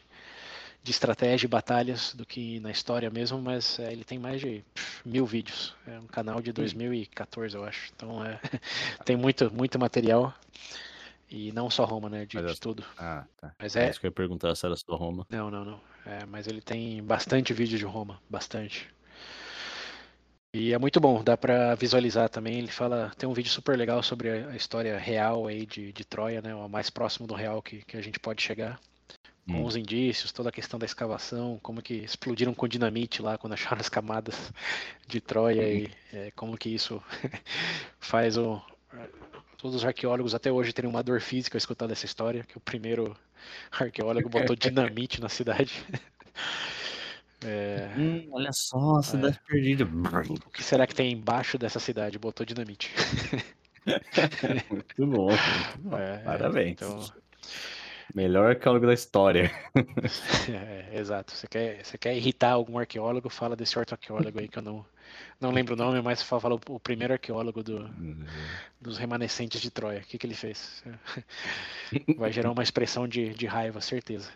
de 0.88 0.91
estratégia 0.91 1.45
e 1.45 1.49
batalhas 1.49 2.14
do 2.14 2.26
que 2.26 2.61
na 2.61 2.72
história 2.72 3.09
mesmo, 3.09 3.41
mas 3.41 3.77
é, 3.77 3.91
ele 3.91 4.05
tem 4.05 4.18
mais 4.18 4.39
de 4.39 4.64
pff, 4.73 5.01
mil 5.05 5.26
vídeos. 5.26 5.76
É 5.85 5.99
um 5.99 6.07
canal 6.07 6.41
de 6.41 6.53
2014, 6.53 7.57
eu 7.57 7.65
acho. 7.65 7.91
Então 7.93 8.23
é, 8.23 8.39
tem 9.03 9.18
muito, 9.18 9.53
muito 9.53 9.77
material. 9.77 10.34
E 11.30 11.51
não 11.51 11.69
só 11.69 11.84
Roma, 11.84 12.09
né? 12.09 12.26
De, 12.26 12.41
de 12.41 12.57
tudo. 12.57 12.85
Ah, 12.97 13.26
tá. 13.35 13.53
Mas 13.59 13.76
é... 13.76 13.85
é 13.85 13.89
isso 13.89 13.99
que 13.99 14.05
eu 14.05 14.09
ia 14.09 14.14
perguntar 14.14 14.55
se 14.55 14.65
era 14.65 14.77
só 14.77 14.95
Roma. 14.95 15.27
Não, 15.30 15.51
não, 15.51 15.65
não. 15.65 15.81
É, 16.05 16.26
mas 16.26 16.47
ele 16.47 16.61
tem 16.61 17.03
bastante 17.03 17.51
vídeo 17.53 17.77
de 17.77 17.84
Roma. 17.84 18.22
Bastante. 18.30 18.89
E 20.53 20.72
é 20.73 20.77
muito 20.77 21.01
bom, 21.01 21.22
dá 21.22 21.35
para 21.35 21.76
visualizar 21.76 22.30
também. 22.30 22.59
Ele 22.59 22.72
fala, 22.72 23.11
tem 23.18 23.27
um 23.27 23.34
vídeo 23.34 23.51
super 23.51 23.77
legal 23.77 24.01
sobre 24.01 24.30
a 24.30 24.55
história 24.55 24.97
real 24.97 25.47
aí 25.47 25.65
de, 25.65 25.91
de 25.91 26.05
Troia, 26.05 26.41
né? 26.41 26.55
O 26.55 26.69
mais 26.69 26.89
próximo 26.89 27.27
do 27.27 27.35
real 27.35 27.61
que, 27.61 27.84
que 27.84 27.97
a 27.97 28.01
gente 28.01 28.22
pode 28.22 28.41
chegar. 28.41 28.80
Com 29.47 29.61
hum. 29.61 29.65
os 29.65 29.75
indícios, 29.75 30.31
toda 30.31 30.49
a 30.49 30.51
questão 30.51 30.77
da 30.77 30.85
escavação, 30.85 31.59
como 31.63 31.81
que 31.81 31.95
explodiram 31.95 32.53
com 32.53 32.67
dinamite 32.67 33.21
lá 33.21 33.37
quando 33.37 33.53
acharam 33.53 33.79
as 33.79 33.89
camadas 33.89 34.51
de 35.07 35.21
Troia 35.21 35.63
hum. 35.63 35.65
e 35.65 35.91
é, 36.13 36.31
como 36.31 36.57
que 36.57 36.69
isso 36.69 37.01
faz 37.99 38.37
o 38.37 38.61
todos 39.57 39.75
os 39.75 39.85
arqueólogos 39.85 40.35
até 40.35 40.51
hoje 40.51 40.71
terem 40.71 40.89
uma 40.89 41.03
dor 41.03 41.19
física 41.19 41.57
escutando 41.57 41.91
essa 41.91 42.05
história, 42.05 42.43
que 42.43 42.57
o 42.57 42.61
primeiro 42.61 43.17
arqueólogo 43.71 44.29
botou 44.29 44.55
dinamite 44.55 45.19
na 45.19 45.29
cidade. 45.29 45.83
É... 47.43 47.89
Hum, 47.97 48.27
olha 48.31 48.51
só, 48.53 48.97
a 48.97 49.03
cidade 49.03 49.39
é... 49.43 49.51
perdida. 49.51 49.85
O 49.85 50.49
que 50.51 50.63
será 50.63 50.85
que 50.85 50.95
tem 50.95 51.11
embaixo 51.11 51.57
dessa 51.57 51.79
cidade? 51.79 52.19
Botou 52.19 52.45
dinamite. 52.45 52.93
muito 54.69 55.07
bom. 55.07 55.27
Muito 55.27 55.77
bom. 55.79 55.97
É, 55.97 56.17
Parabéns. 56.19 56.71
Então... 56.73 56.99
Melhor 58.13 58.49
arqueólogo 58.51 58.85
da 58.85 58.93
história. 58.93 59.51
É, 60.49 60.97
exato. 60.97 61.34
Você 61.34 61.47
quer, 61.47 61.84
você 61.84 61.97
quer 61.97 62.15
irritar 62.15 62.51
algum 62.51 62.79
arqueólogo, 62.79 63.29
fala 63.29 63.55
desse 63.55 63.77
outro 63.77 63.95
arqueólogo 63.95 64.39
aí 64.39 64.47
que 64.47 64.57
eu 64.57 64.63
não, 64.63 64.85
não 65.39 65.51
lembro 65.51 65.73
o 65.73 65.77
nome, 65.77 66.01
mas 66.01 66.21
fala 66.21 66.55
o, 66.55 66.59
o 66.69 66.79
primeiro 66.79 67.13
arqueólogo 67.13 67.61
do, 67.61 67.77
uhum. 67.77 68.25
dos 68.79 68.97
remanescentes 68.97 69.59
de 69.59 69.69
Troia. 69.69 69.99
O 69.99 70.03
que, 70.03 70.17
que 70.17 70.25
ele 70.25 70.34
fez? 70.34 70.84
Vai 72.17 72.31
gerar 72.31 72.51
uma 72.51 72.63
expressão 72.63 73.07
de, 73.07 73.34
de 73.34 73.45
raiva, 73.45 73.81
certeza. 73.81 74.29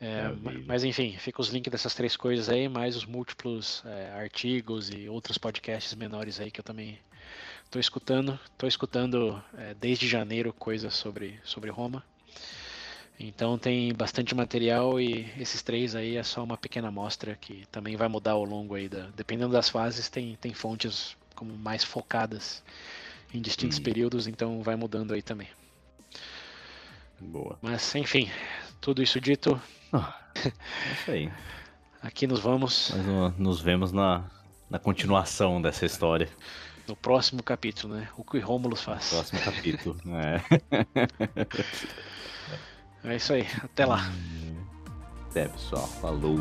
É, 0.00 0.28
mas 0.66 0.84
enfim, 0.84 1.16
fica 1.18 1.40
os 1.40 1.48
links 1.48 1.70
dessas 1.70 1.94
três 1.94 2.16
coisas 2.16 2.48
aí, 2.48 2.68
mais 2.68 2.96
os 2.96 3.04
múltiplos 3.04 3.82
é, 3.84 4.12
artigos 4.12 4.90
e 4.90 5.08
outros 5.08 5.38
podcasts 5.38 5.94
menores 5.94 6.40
aí 6.40 6.50
que 6.50 6.60
eu 6.60 6.64
também 6.64 6.98
estou 7.68 7.80
escutando. 7.80 8.38
Estou 8.46 8.68
escutando 8.68 9.42
é, 9.56 9.74
desde 9.74 10.08
janeiro 10.08 10.52
coisas 10.52 10.94
sobre, 10.94 11.38
sobre 11.44 11.70
Roma. 11.70 12.02
Então 13.20 13.58
tem 13.58 13.92
bastante 13.92 14.34
material 14.34 15.00
e 15.00 15.30
esses 15.38 15.60
três 15.60 15.94
aí 15.94 16.16
é 16.16 16.22
só 16.22 16.42
uma 16.42 16.56
pequena 16.56 16.88
amostra 16.88 17.36
que 17.36 17.66
também 17.70 17.96
vai 17.96 18.08
mudar 18.08 18.32
ao 18.32 18.44
longo 18.44 18.74
aí 18.74 18.88
da, 18.88 19.08
dependendo 19.16 19.52
das 19.52 19.68
fases 19.68 20.08
tem, 20.08 20.36
tem 20.40 20.54
fontes 20.54 21.16
como 21.34 21.56
mais 21.56 21.82
focadas 21.82 22.62
em 23.34 23.40
distintos 23.40 23.78
hum. 23.78 23.82
períodos, 23.82 24.28
então 24.28 24.62
vai 24.62 24.76
mudando 24.76 25.12
aí 25.12 25.20
também. 25.20 25.48
Boa. 27.20 27.58
Mas 27.60 27.92
enfim, 27.96 28.30
tudo 28.80 29.02
isso 29.02 29.20
dito, 29.20 29.60
ah, 29.92 30.16
é 30.36 30.48
isso 30.92 31.10
aí. 31.10 31.32
Aqui 32.00 32.28
nos 32.28 32.38
vamos. 32.38 32.92
Nós 33.04 33.36
nos 33.36 33.60
vemos 33.60 33.90
na, 33.90 34.24
na 34.70 34.78
continuação 34.78 35.60
dessa 35.60 35.84
história. 35.84 36.28
No 36.88 36.96
próximo 36.96 37.42
capítulo, 37.42 37.94
né? 37.94 38.08
O 38.16 38.24
que 38.24 38.38
Rômulo 38.38 38.74
faz. 38.74 39.12
No 39.12 39.18
próximo 39.18 39.40
capítulo, 39.42 39.96
é. 40.14 40.42
É 43.04 43.16
isso 43.16 43.34
aí. 43.34 43.46
Até 43.62 43.84
lá. 43.84 44.10
Até, 45.30 45.48
pessoal. 45.48 45.86
Falou. 45.86 46.38